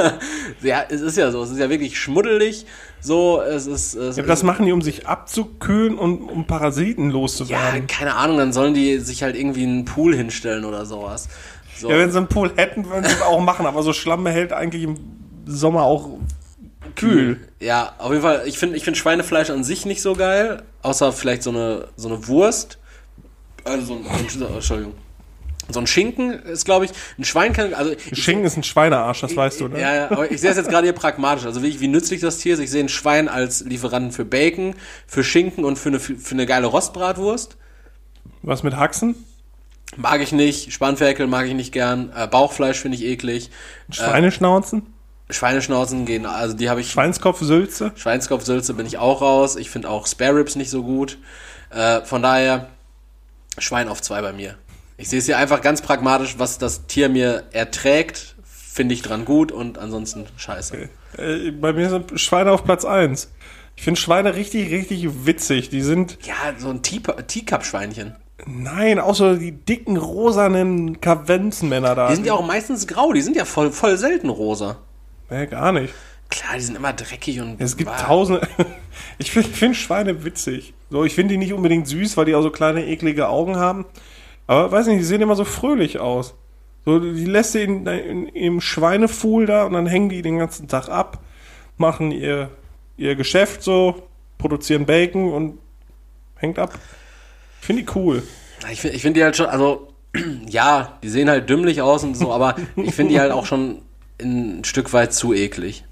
ja, 0.62 0.84
es 0.88 1.02
ist 1.02 1.18
ja 1.18 1.32
so, 1.32 1.44
es 1.44 1.50
ist 1.50 1.60
ja 1.60 1.70
wirklich 1.70 2.00
schmuddelig. 2.00 2.66
So, 3.02 3.42
es 3.42 3.66
ist, 3.66 3.96
es 3.96 4.18
Ja, 4.18 4.24
das 4.24 4.44
machen 4.44 4.66
die, 4.66 4.72
um 4.72 4.82
sich 4.82 5.08
abzukühlen 5.08 5.98
und 5.98 6.22
um 6.30 6.46
Parasiten 6.46 7.08
Ja, 7.08 7.14
loszuwerden. 7.14 7.88
keine 7.88 8.16
Ahnung, 8.16 8.38
dann 8.38 8.54
sollen 8.54 8.74
die 8.74 9.00
sich 9.00 9.24
halt 9.24 9.36
irgendwie 9.36 9.64
einen 9.64 9.86
Pool 9.86 10.16
hinstellen 10.16 10.66
oder 10.66 10.86
sowas. 10.86 11.30
So. 11.78 11.90
Ja, 11.90 11.98
wenn 11.98 12.12
sie 12.12 12.18
einen 12.18 12.28
Pool 12.28 12.52
hätten, 12.56 12.86
würden 12.90 13.06
sie 13.06 13.12
es 13.14 13.22
auch 13.22 13.40
machen, 13.42 13.66
aber 13.66 13.84
so 13.84 13.94
Schlamm 13.94 14.26
hält 14.28 14.52
eigentlich 14.54 14.84
im 14.84 14.96
Sommer 15.50 15.84
auch 15.84 16.10
kühl. 16.96 17.40
Ja, 17.60 17.94
auf 17.98 18.12
jeden 18.12 18.22
Fall, 18.22 18.44
ich 18.46 18.60
finde 18.60 18.78
ich 18.78 18.84
find 18.84 18.98
Schweinefleisch 18.98 19.50
an 19.50 19.64
sich 19.64 19.86
nicht 19.86 20.02
so 20.02 20.14
geil, 20.14 20.64
außer 20.82 21.12
vielleicht 21.12 21.44
so 21.44 21.50
eine, 21.50 21.88
so 21.96 22.08
eine 22.08 22.28
Wurst. 22.28 22.78
Also 23.64 23.86
so 23.86 23.94
ein, 23.96 24.06
ein, 24.08 24.54
Entschuldigung. 24.56 24.94
So 25.72 25.80
ein 25.80 25.88
Schinken 25.88 26.32
ist, 26.32 26.66
glaube 26.66 26.86
ich, 26.86 26.92
ein 27.20 27.24
Schwein 27.24 27.54
kann, 27.54 27.74
also 27.74 27.92
ich, 27.92 28.24
Schinken 28.24 28.46
ist 28.46 28.58
ein 28.58 28.64
Schweinearsch, 28.64 29.22
das 29.22 29.36
weißt 29.36 29.62
du, 29.62 29.68
ne? 29.68 29.80
Ja, 29.80 29.94
ja, 29.94 30.12
aber 30.12 30.32
ich 30.32 30.42
sehe 30.42 30.50
es 30.50 30.58
jetzt 30.58 30.70
gerade 30.70 30.86
hier 30.88 30.94
pragmatisch. 30.94 31.46
Also 31.46 31.62
wie, 31.62 31.80
wie 31.80 31.88
nützlich 31.88 32.22
das 32.22 32.38
Tier 32.40 32.56
ist. 32.56 32.60
Ich 32.60 32.72
sehe 32.72 32.84
ein 32.84 32.90
Schwein 32.90 33.28
als 33.28 33.62
Lieferanten 33.62 34.12
für 34.12 34.26
Bacon, 34.26 34.76
für 35.06 35.24
Schinken 35.24 35.66
und 35.66 35.78
für 35.78 35.90
eine, 35.90 36.00
für 36.00 36.32
eine 36.32 36.46
geile 36.48 36.68
Rostbratwurst. 36.68 37.58
Was 38.42 38.64
mit 38.64 38.76
Haxen? 38.76 39.16
Mag 39.96 40.22
ich 40.22 40.32
nicht. 40.32 40.74
Spanferkel 40.74 41.28
mag 41.28 41.46
ich 41.46 41.54
nicht 41.54 41.72
gern. 41.72 42.12
Äh, 42.16 42.28
Bauchfleisch 42.28 42.80
finde 42.80 42.98
ich 42.98 43.04
eklig. 43.04 43.52
Schweineschnauzen? 43.92 44.84
Schweineschnauzen 45.30 46.06
gehen, 46.06 46.26
also 46.26 46.56
die 46.56 46.70
habe 46.70 46.82
ich. 46.82 46.92
Schweinskopf, 46.92 47.42
Sülze? 47.42 47.92
Schweinskopfsülze 47.96 48.74
bin 48.74 48.86
ich 48.86 48.98
auch 48.98 49.22
raus. 49.22 49.56
Ich 49.56 49.70
finde 49.70 49.90
auch 49.90 50.08
Spare 50.08 50.36
Ribs 50.38 50.56
nicht 50.56 50.70
so 50.72 50.84
gut. 50.84 51.18
Äh, 51.70 52.02
von 52.02 52.22
daher 52.22 52.70
Schwein 53.58 53.88
auf 53.90 54.02
zwei 54.02 54.22
bei 54.22 54.34
mir. 54.34 54.56
Ich 54.98 55.10
sehe 55.10 55.20
es 55.20 55.26
hier 55.26 55.38
einfach 55.38 55.62
ganz 55.62 55.82
pragmatisch, 55.82 56.36
was 56.40 56.58
das 56.58 56.88
Tier 56.88 57.10
mir 57.10 57.44
erträgt, 57.52 58.36
finde 58.44 58.94
ich 58.96 59.02
dran 59.02 59.24
gut 59.24 59.52
und 59.52 59.78
ansonsten 59.78 60.26
scheiße. 60.38 60.90
Äh, 61.18 61.52
bei 61.52 61.74
mir 61.74 61.90
sind 61.90 62.20
Schweine 62.20 62.52
auf 62.52 62.64
Platz 62.64 62.84
1. 62.84 63.32
Ich 63.76 63.84
finde 63.84 64.00
Schweine 64.00 64.36
richtig, 64.36 64.72
richtig 64.72 65.26
witzig. 65.26 65.70
Die 65.70 65.82
sind, 65.84 66.18
Ja, 66.26 66.34
so 66.58 66.70
ein 66.70 66.82
Teacup- 66.82 67.28
Teacup-Schweinchen. 67.28 68.16
nein, 68.46 69.00
auch 69.00 69.16
so 69.16 69.36
die 69.36 69.52
dicken, 69.54 69.96
rosanen 69.96 71.00
Kavenzenmänner 71.00 71.96
da. 71.96 72.10
Die 72.10 72.16
sind 72.16 72.26
ja 72.26 72.34
auch 72.34 72.46
meistens 72.46 72.88
grau, 72.88 73.14
die 73.14 73.22
sind 73.22 73.36
ja 73.38 73.46
voll, 73.46 73.72
voll 73.72 73.96
selten 73.98 74.28
rosa. 74.30 74.78
Nee, 75.30 75.46
gar 75.48 75.72
nicht. 75.72 75.94
Klar, 76.30 76.54
die 76.56 76.62
sind 76.62 76.76
immer 76.76 76.94
dreckig 76.94 77.40
und. 77.42 77.60
Es 77.60 77.76
gibt 77.76 77.90
Bah. 77.90 77.98
tausende. 77.98 78.48
Ich 79.18 79.32
finde 79.32 79.50
find 79.50 79.76
Schweine 79.76 80.24
witzig. 80.26 80.74
So, 80.90 81.04
ich 81.04 81.14
finde 81.14 81.34
die 81.34 81.38
nicht 81.38 81.54
unbedingt 81.54 81.88
süß, 81.88 82.16
weil 82.18 82.26
die 82.26 82.36
auch 82.36 82.42
so 82.42 82.52
kleine, 82.52 82.86
eklige 82.86 83.28
Augen 83.30 83.58
haben. 83.58 83.86
Aber 84.48 84.72
weiß 84.72 84.88
nicht, 84.88 85.00
die 85.00 85.04
sehen 85.06 85.22
immer 85.22 85.36
so 85.36 85.46
fröhlich 85.46 86.00
aus. 86.00 86.36
So, 86.86 87.00
die 87.00 87.26
lässt 87.26 87.54
du 87.56 87.62
in, 87.62 87.86
in, 87.86 88.28
im 88.28 88.62
Schweinefuhl 88.62 89.46
da 89.46 89.64
und 89.66 89.74
dann 89.74 89.88
hängen 89.88 90.10
die 90.10 90.22
den 90.22 90.38
ganzen 90.38 90.68
Tag 90.68 90.90
ab, 90.90 91.20
machen 91.78 92.12
ihr, 92.12 92.50
ihr 92.98 93.16
Geschäft 93.16 93.62
so, 93.62 94.04
produzieren 94.38 94.86
Bacon 94.86 95.32
und 95.32 95.60
hängt 96.36 96.58
ab. 96.60 96.74
Finde 97.62 97.84
ich 97.84 97.96
cool. 97.96 98.24
Ich 98.72 98.82
finde 98.82 98.96
ich 98.96 99.02
find 99.02 99.18
die 99.18 99.24
halt 99.24 99.36
schon, 99.38 99.46
also, 99.48 99.90
ja, 100.48 100.98
die 101.04 101.10
sehen 101.10 101.30
halt 101.30 101.50
dümmlich 101.50 101.82
aus 101.82 102.04
und 102.04 102.16
so, 102.16 102.34
aber 102.34 102.56
ich 102.76 102.96
finde 102.96 103.14
die 103.14 103.20
halt 103.20 103.32
auch 103.32 103.46
schon 103.46 103.82
ein 104.22 104.64
Stück 104.64 104.94
weit 104.94 105.14
zu 105.14 105.34
eklig. 105.34 105.86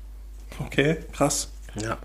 Okay, 0.60 0.98
krass. 1.14 1.50
Ja. 1.76 1.98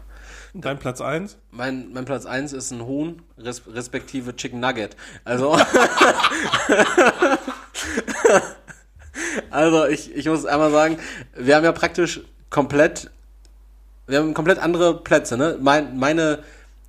Dein 0.54 0.78
Platz 0.78 1.00
1? 1.00 1.38
Mein, 1.50 1.92
mein 1.92 2.04
Platz 2.04 2.26
1 2.26 2.52
ist 2.52 2.72
ein 2.72 2.84
Huhn, 2.84 3.22
res 3.38 3.62
respektive 3.66 4.36
Chicken 4.36 4.60
Nugget. 4.60 4.96
Also. 5.24 5.52
also, 9.50 9.86
ich, 9.86 10.14
ich 10.14 10.26
muss 10.26 10.44
einmal 10.44 10.70
sagen, 10.70 10.98
wir 11.34 11.56
haben 11.56 11.64
ja 11.64 11.72
praktisch 11.72 12.20
komplett. 12.50 13.10
Wir 14.06 14.18
haben 14.18 14.34
komplett 14.34 14.58
andere 14.58 15.02
Plätze, 15.02 15.38
ne? 15.38 15.56
Mein, 15.58 15.96
meine, 15.96 16.40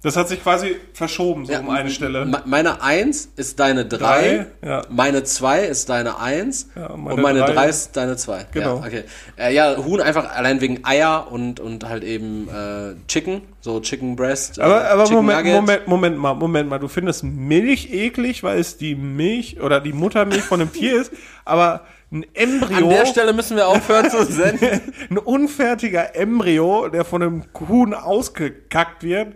Das 0.03 0.17
hat 0.17 0.27
sich 0.27 0.43
quasi 0.43 0.75
verschoben, 0.93 1.45
so 1.45 1.53
um 1.53 1.69
eine 1.69 1.89
Stelle. 1.89 2.25
me- 2.25 2.41
meine 2.45 2.81
1 2.83 3.29
ist 3.37 3.59
deine 3.59 3.85
3, 3.85 3.97
Drei, 3.97 4.45
ja. 4.61 4.81
meine 4.89 5.23
2 5.23 5.63
ist 5.63 5.87
deine 5.89 6.19
1 6.19 6.67
Ja, 6.75 6.87
und 6.87 7.03
meine 7.05 7.21
meine 7.21 7.39
drei- 7.39 7.53
3 7.53 7.69
ist 7.69 7.95
deine 7.95 8.17
2. 8.17 8.45
Genau. 8.51 8.79
Ja, 8.81 8.85
okay. 8.85 9.03
Äh, 9.37 9.53
ja, 9.53 9.77
Huhn 9.77 10.01
einfach 10.01 10.29
allein 10.35 10.59
wegen 10.59 10.83
Eier 10.83 11.31
und, 11.31 11.59
und 11.61 11.87
halt 11.87 12.03
eben 12.03 12.49
äh, 12.49 12.95
Chicken, 13.07 13.41
so 13.61 13.79
Chicken 13.79 14.17
Breast. 14.17 14.57
äh, 14.57 14.61
Aber, 14.61 14.89
aber 14.89 15.03
Chicken 15.05 15.15
Moment, 15.25 15.37
Nugget. 15.39 15.53
Moment, 15.55 15.87
Moment 15.87 16.17
mal, 16.17 16.33
Moment 16.33 16.69
mal. 16.69 16.79
Du 16.79 16.89
findest 16.89 17.23
Milch 17.23 17.93
eklig, 17.93 18.43
weil 18.43 18.59
es 18.59 18.77
die 18.77 18.95
Milch 18.95 19.61
oder 19.61 19.79
die 19.79 19.93
Muttermilch 19.93 20.43
von 20.43 20.59
einem 20.59 20.73
Tier 20.73 20.99
ist, 21.01 21.13
aber 21.45 21.85
ein 22.11 22.25
Embryo, 22.35 22.77
An 22.77 22.89
der 22.89 23.05
Stelle 23.07 23.33
müssen 23.33 23.55
wir 23.57 23.67
aufhören 23.67 24.07
zu 24.11 24.23
senden. 24.25 24.81
ein 25.09 25.17
unfertiger 25.17 26.15
Embryo, 26.15 26.87
der 26.89 27.05
von 27.05 27.23
einem 27.23 27.43
Huhn 27.67 27.93
ausgekackt 27.95 29.01
wird, 29.03 29.33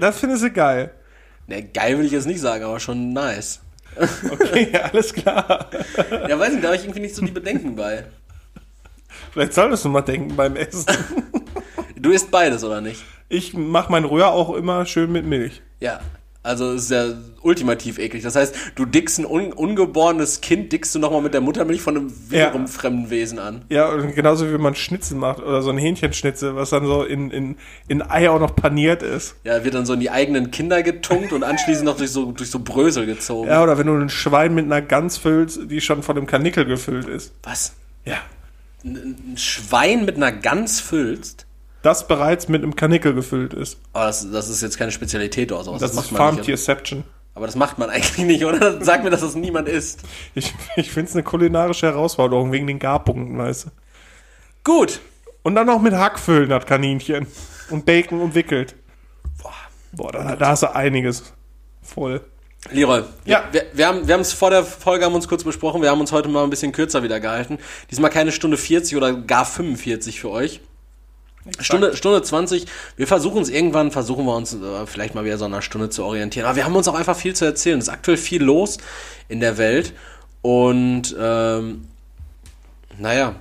das 0.00 0.18
findest 0.18 0.42
du 0.44 0.50
geil. 0.50 0.90
ne, 1.46 1.62
geil 1.62 1.98
will 1.98 2.06
ich 2.06 2.12
jetzt 2.12 2.26
nicht 2.26 2.40
sagen, 2.40 2.64
aber 2.64 2.80
schon 2.80 3.12
nice. 3.12 3.60
Okay, 4.30 4.72
alles 4.92 5.12
klar. 5.12 5.68
Ja, 6.28 6.38
weiß 6.38 6.52
nicht, 6.52 6.62
da 6.64 6.68
habe 6.68 6.76
ich 6.76 6.84
irgendwie 6.84 7.00
nicht 7.00 7.14
so 7.14 7.24
die 7.24 7.32
Bedenken 7.32 7.76
bei. 7.76 8.04
Vielleicht 9.32 9.52
solltest 9.52 9.84
du 9.84 9.88
mal 9.88 10.00
denken 10.02 10.34
beim 10.36 10.56
Essen. 10.56 10.86
Du 11.96 12.10
isst 12.10 12.30
beides, 12.30 12.64
oder 12.64 12.80
nicht? 12.80 13.02
Ich 13.28 13.54
mache 13.54 13.92
mein 13.92 14.04
Rühr 14.04 14.28
auch 14.28 14.54
immer 14.54 14.86
schön 14.86 15.12
mit 15.12 15.24
Milch. 15.24 15.62
Ja. 15.80 16.00
Also 16.44 16.72
es 16.72 16.84
ist 16.84 16.90
ja 16.90 17.04
ultimativ 17.42 17.98
eklig. 18.00 18.24
Das 18.24 18.34
heißt, 18.34 18.54
du 18.74 18.84
dickst 18.84 19.20
ein 19.20 19.26
un 19.26 19.52
ungeborenes 19.52 20.40
Kind, 20.40 20.72
dickst 20.72 20.92
du 20.92 20.98
nochmal 20.98 21.22
mit 21.22 21.34
der 21.34 21.40
Muttermilch 21.40 21.80
von 21.82 21.96
einem 21.96 22.12
wiederum 22.30 22.62
Ja. 22.62 22.66
fremden 22.66 23.10
Wesen 23.10 23.38
an. 23.38 23.64
Ja, 23.68 23.90
und 23.90 24.14
genauso 24.16 24.50
wie 24.52 24.58
man 24.58 24.74
Schnitzel 24.74 25.16
macht 25.16 25.38
oder 25.40 25.62
so 25.62 25.70
ein 25.70 25.78
Hähnchenschnitzel, 25.78 26.56
was 26.56 26.70
dann 26.70 26.84
so 26.84 27.04
in, 27.04 27.30
in, 27.30 27.56
in 27.86 28.02
Ei 28.02 28.28
auch 28.28 28.40
noch 28.40 28.56
paniert 28.56 29.02
ist. 29.04 29.36
Ja, 29.44 29.62
wird 29.64 29.74
dann 29.74 29.86
so 29.86 29.92
in 29.92 30.00
die 30.00 30.10
eigenen 30.10 30.50
Kinder 30.50 30.82
getunkt 30.82 31.32
und 31.32 31.44
anschließend 31.44 31.84
noch 31.84 31.96
durch 31.96 32.10
so, 32.10 32.32
durch 32.32 32.50
so 32.50 32.58
Brösel 32.58 33.06
gezogen. 33.06 33.48
Ja, 33.48 33.62
oder 33.62 33.78
wenn 33.78 33.86
du 33.86 33.94
ein 33.94 34.08
Schwein 34.08 34.52
mit 34.54 34.64
einer 34.64 34.82
Gans 34.82 35.18
füllst, 35.18 35.70
die 35.70 35.80
schon 35.80 36.02
von 36.02 36.16
dem 36.16 36.26
Kanickel 36.26 36.64
gefüllt 36.64 37.06
ist. 37.06 37.32
Was? 37.44 37.74
Ja. 38.04 38.16
Ein, 38.84 38.96
ein 38.96 39.36
Schwein 39.36 40.04
mit 40.04 40.16
einer 40.16 40.32
Gans 40.32 40.80
füllst? 40.80 41.46
Das 41.82 42.06
bereits 42.06 42.48
mit 42.48 42.62
einem 42.62 42.76
Kanickel 42.76 43.12
gefüllt 43.14 43.54
ist. 43.54 43.78
Aber 43.92 44.06
das, 44.06 44.30
das 44.30 44.48
ist 44.48 44.62
jetzt 44.62 44.78
keine 44.78 44.92
Spezialität 44.92 45.50
oder 45.52 45.64
sowas. 45.64 45.80
Das, 45.80 45.90
ist 45.90 45.96
macht 45.96 46.12
man 46.12 46.20
nicht. 46.26 46.34
Farmtierception. 46.36 47.04
Aber 47.34 47.46
das 47.46 47.56
macht 47.56 47.78
man 47.78 47.90
eigentlich 47.90 48.18
nicht, 48.26 48.44
oder? 48.44 48.82
Sag 48.84 49.02
mir, 49.04 49.10
dass 49.10 49.22
das 49.22 49.34
niemand 49.34 49.68
isst. 49.68 50.00
Ich, 50.34 50.54
ich 50.76 50.90
finde 50.92 51.08
es 51.10 51.14
eine 51.16 51.22
kulinarische 51.24 51.86
Herausforderung 51.86 52.52
wegen 52.52 52.66
den 52.66 52.78
Garpunkten, 52.78 53.36
weißt 53.38 53.66
du. 53.66 53.70
Gut. 54.64 55.00
Und 55.42 55.56
dann 55.56 55.66
noch 55.66 55.80
mit 55.80 55.92
Hack 55.92 56.18
füllen, 56.20 56.48
das 56.50 56.66
Kaninchen. 56.66 57.26
Und 57.70 57.84
Bacon 57.84 58.20
umwickelt. 58.20 58.76
Boah, 59.94 60.12
da, 60.12 60.36
da 60.36 60.48
hast 60.48 60.62
du 60.62 60.74
einiges 60.74 61.32
voll. 61.82 62.22
Leroy, 62.70 63.02
Ja. 63.24 63.42
wir, 63.50 63.64
wir 63.72 63.86
haben 63.88 64.06
wir 64.06 64.14
haben 64.14 64.20
es 64.20 64.32
vor 64.32 64.50
der 64.50 64.62
Folge 64.64 65.04
haben 65.04 65.14
uns 65.14 65.26
kurz 65.26 65.42
besprochen, 65.42 65.82
wir 65.82 65.90
haben 65.90 66.00
uns 66.00 66.12
heute 66.12 66.28
mal 66.28 66.44
ein 66.44 66.50
bisschen 66.50 66.70
kürzer 66.72 67.02
wieder 67.02 67.18
gehalten. 67.18 67.58
Diesmal 67.90 68.08
keine 68.10 68.30
Stunde 68.30 68.56
40 68.56 68.96
oder 68.96 69.12
gar 69.12 69.44
45 69.44 70.20
für 70.20 70.30
euch. 70.30 70.60
Stunde, 71.58 71.96
Stunde 71.96 72.22
20. 72.22 72.66
Wir 72.96 73.06
versuchen 73.06 73.42
es 73.42 73.48
irgendwann, 73.48 73.90
versuchen 73.90 74.24
wir 74.26 74.36
uns 74.36 74.54
äh, 74.54 74.86
vielleicht 74.86 75.14
mal 75.14 75.24
wieder 75.24 75.38
so 75.38 75.44
einer 75.44 75.62
Stunde 75.62 75.90
zu 75.90 76.04
orientieren. 76.04 76.46
Aber 76.46 76.56
wir 76.56 76.64
haben 76.64 76.76
uns 76.76 76.86
auch 76.88 76.94
einfach 76.94 77.16
viel 77.16 77.34
zu 77.34 77.44
erzählen. 77.44 77.78
Es 77.78 77.88
ist 77.88 77.92
aktuell 77.92 78.16
viel 78.16 78.42
los 78.42 78.78
in 79.28 79.40
der 79.40 79.58
Welt. 79.58 79.92
Und 80.42 81.14
ähm, 81.18 81.88
naja, 82.98 83.36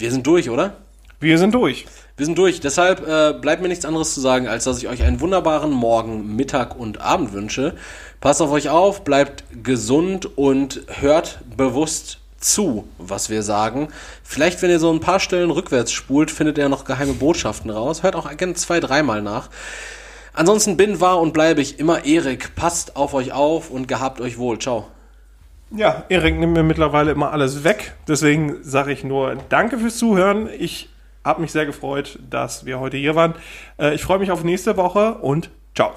Wir 0.00 0.12
sind 0.12 0.24
durch, 0.28 0.48
oder? 0.48 0.76
Wir 1.18 1.38
sind 1.38 1.52
durch. 1.52 1.86
Wir 2.16 2.24
sind 2.24 2.38
durch. 2.38 2.60
Deshalb 2.60 3.04
äh, 3.04 3.32
bleibt 3.32 3.62
mir 3.62 3.68
nichts 3.68 3.84
anderes 3.84 4.14
zu 4.14 4.20
sagen, 4.20 4.46
als 4.46 4.62
dass 4.62 4.78
ich 4.78 4.86
euch 4.86 5.02
einen 5.02 5.20
wunderbaren 5.20 5.72
Morgen, 5.72 6.36
Mittag 6.36 6.78
und 6.78 7.00
Abend 7.00 7.32
wünsche. 7.32 7.74
Passt 8.20 8.40
auf 8.40 8.52
euch 8.52 8.68
auf, 8.68 9.02
bleibt 9.02 9.42
gesund 9.64 10.38
und 10.38 10.82
hört 10.86 11.40
bewusst 11.56 12.20
zu, 12.40 12.88
was 12.98 13.30
wir 13.30 13.42
sagen. 13.42 13.88
Vielleicht, 14.22 14.62
wenn 14.62 14.70
ihr 14.70 14.78
so 14.78 14.92
ein 14.92 15.00
paar 15.00 15.20
Stellen 15.20 15.50
rückwärts 15.50 15.92
spult, 15.92 16.30
findet 16.30 16.58
ihr 16.58 16.68
noch 16.68 16.84
geheime 16.84 17.14
Botschaften 17.14 17.70
raus. 17.70 18.02
Hört 18.02 18.16
auch 18.16 18.34
gerne 18.36 18.54
zwei, 18.54 18.80
dreimal 18.80 19.22
nach. 19.22 19.50
Ansonsten 20.32 20.76
bin, 20.76 21.00
war 21.00 21.20
und 21.20 21.32
bleibe 21.32 21.60
ich 21.60 21.80
immer 21.80 22.04
Erik. 22.04 22.54
Passt 22.54 22.96
auf 22.96 23.14
euch 23.14 23.32
auf 23.32 23.70
und 23.70 23.88
gehabt 23.88 24.20
euch 24.20 24.38
wohl. 24.38 24.58
Ciao. 24.58 24.86
Ja, 25.70 26.04
Erik 26.08 26.38
nimmt 26.38 26.54
mir 26.54 26.62
mittlerweile 26.62 27.10
immer 27.10 27.32
alles 27.32 27.64
weg. 27.64 27.94
Deswegen 28.06 28.62
sage 28.62 28.92
ich 28.92 29.04
nur 29.04 29.36
Danke 29.48 29.78
fürs 29.78 29.98
Zuhören. 29.98 30.48
Ich 30.58 30.88
habe 31.24 31.42
mich 31.42 31.52
sehr 31.52 31.66
gefreut, 31.66 32.18
dass 32.30 32.64
wir 32.64 32.80
heute 32.80 32.96
hier 32.96 33.16
waren. 33.16 33.34
Äh, 33.78 33.94
ich 33.94 34.02
freue 34.02 34.18
mich 34.18 34.30
auf 34.30 34.44
nächste 34.44 34.76
Woche 34.76 35.14
und 35.14 35.50
ciao. 35.74 35.92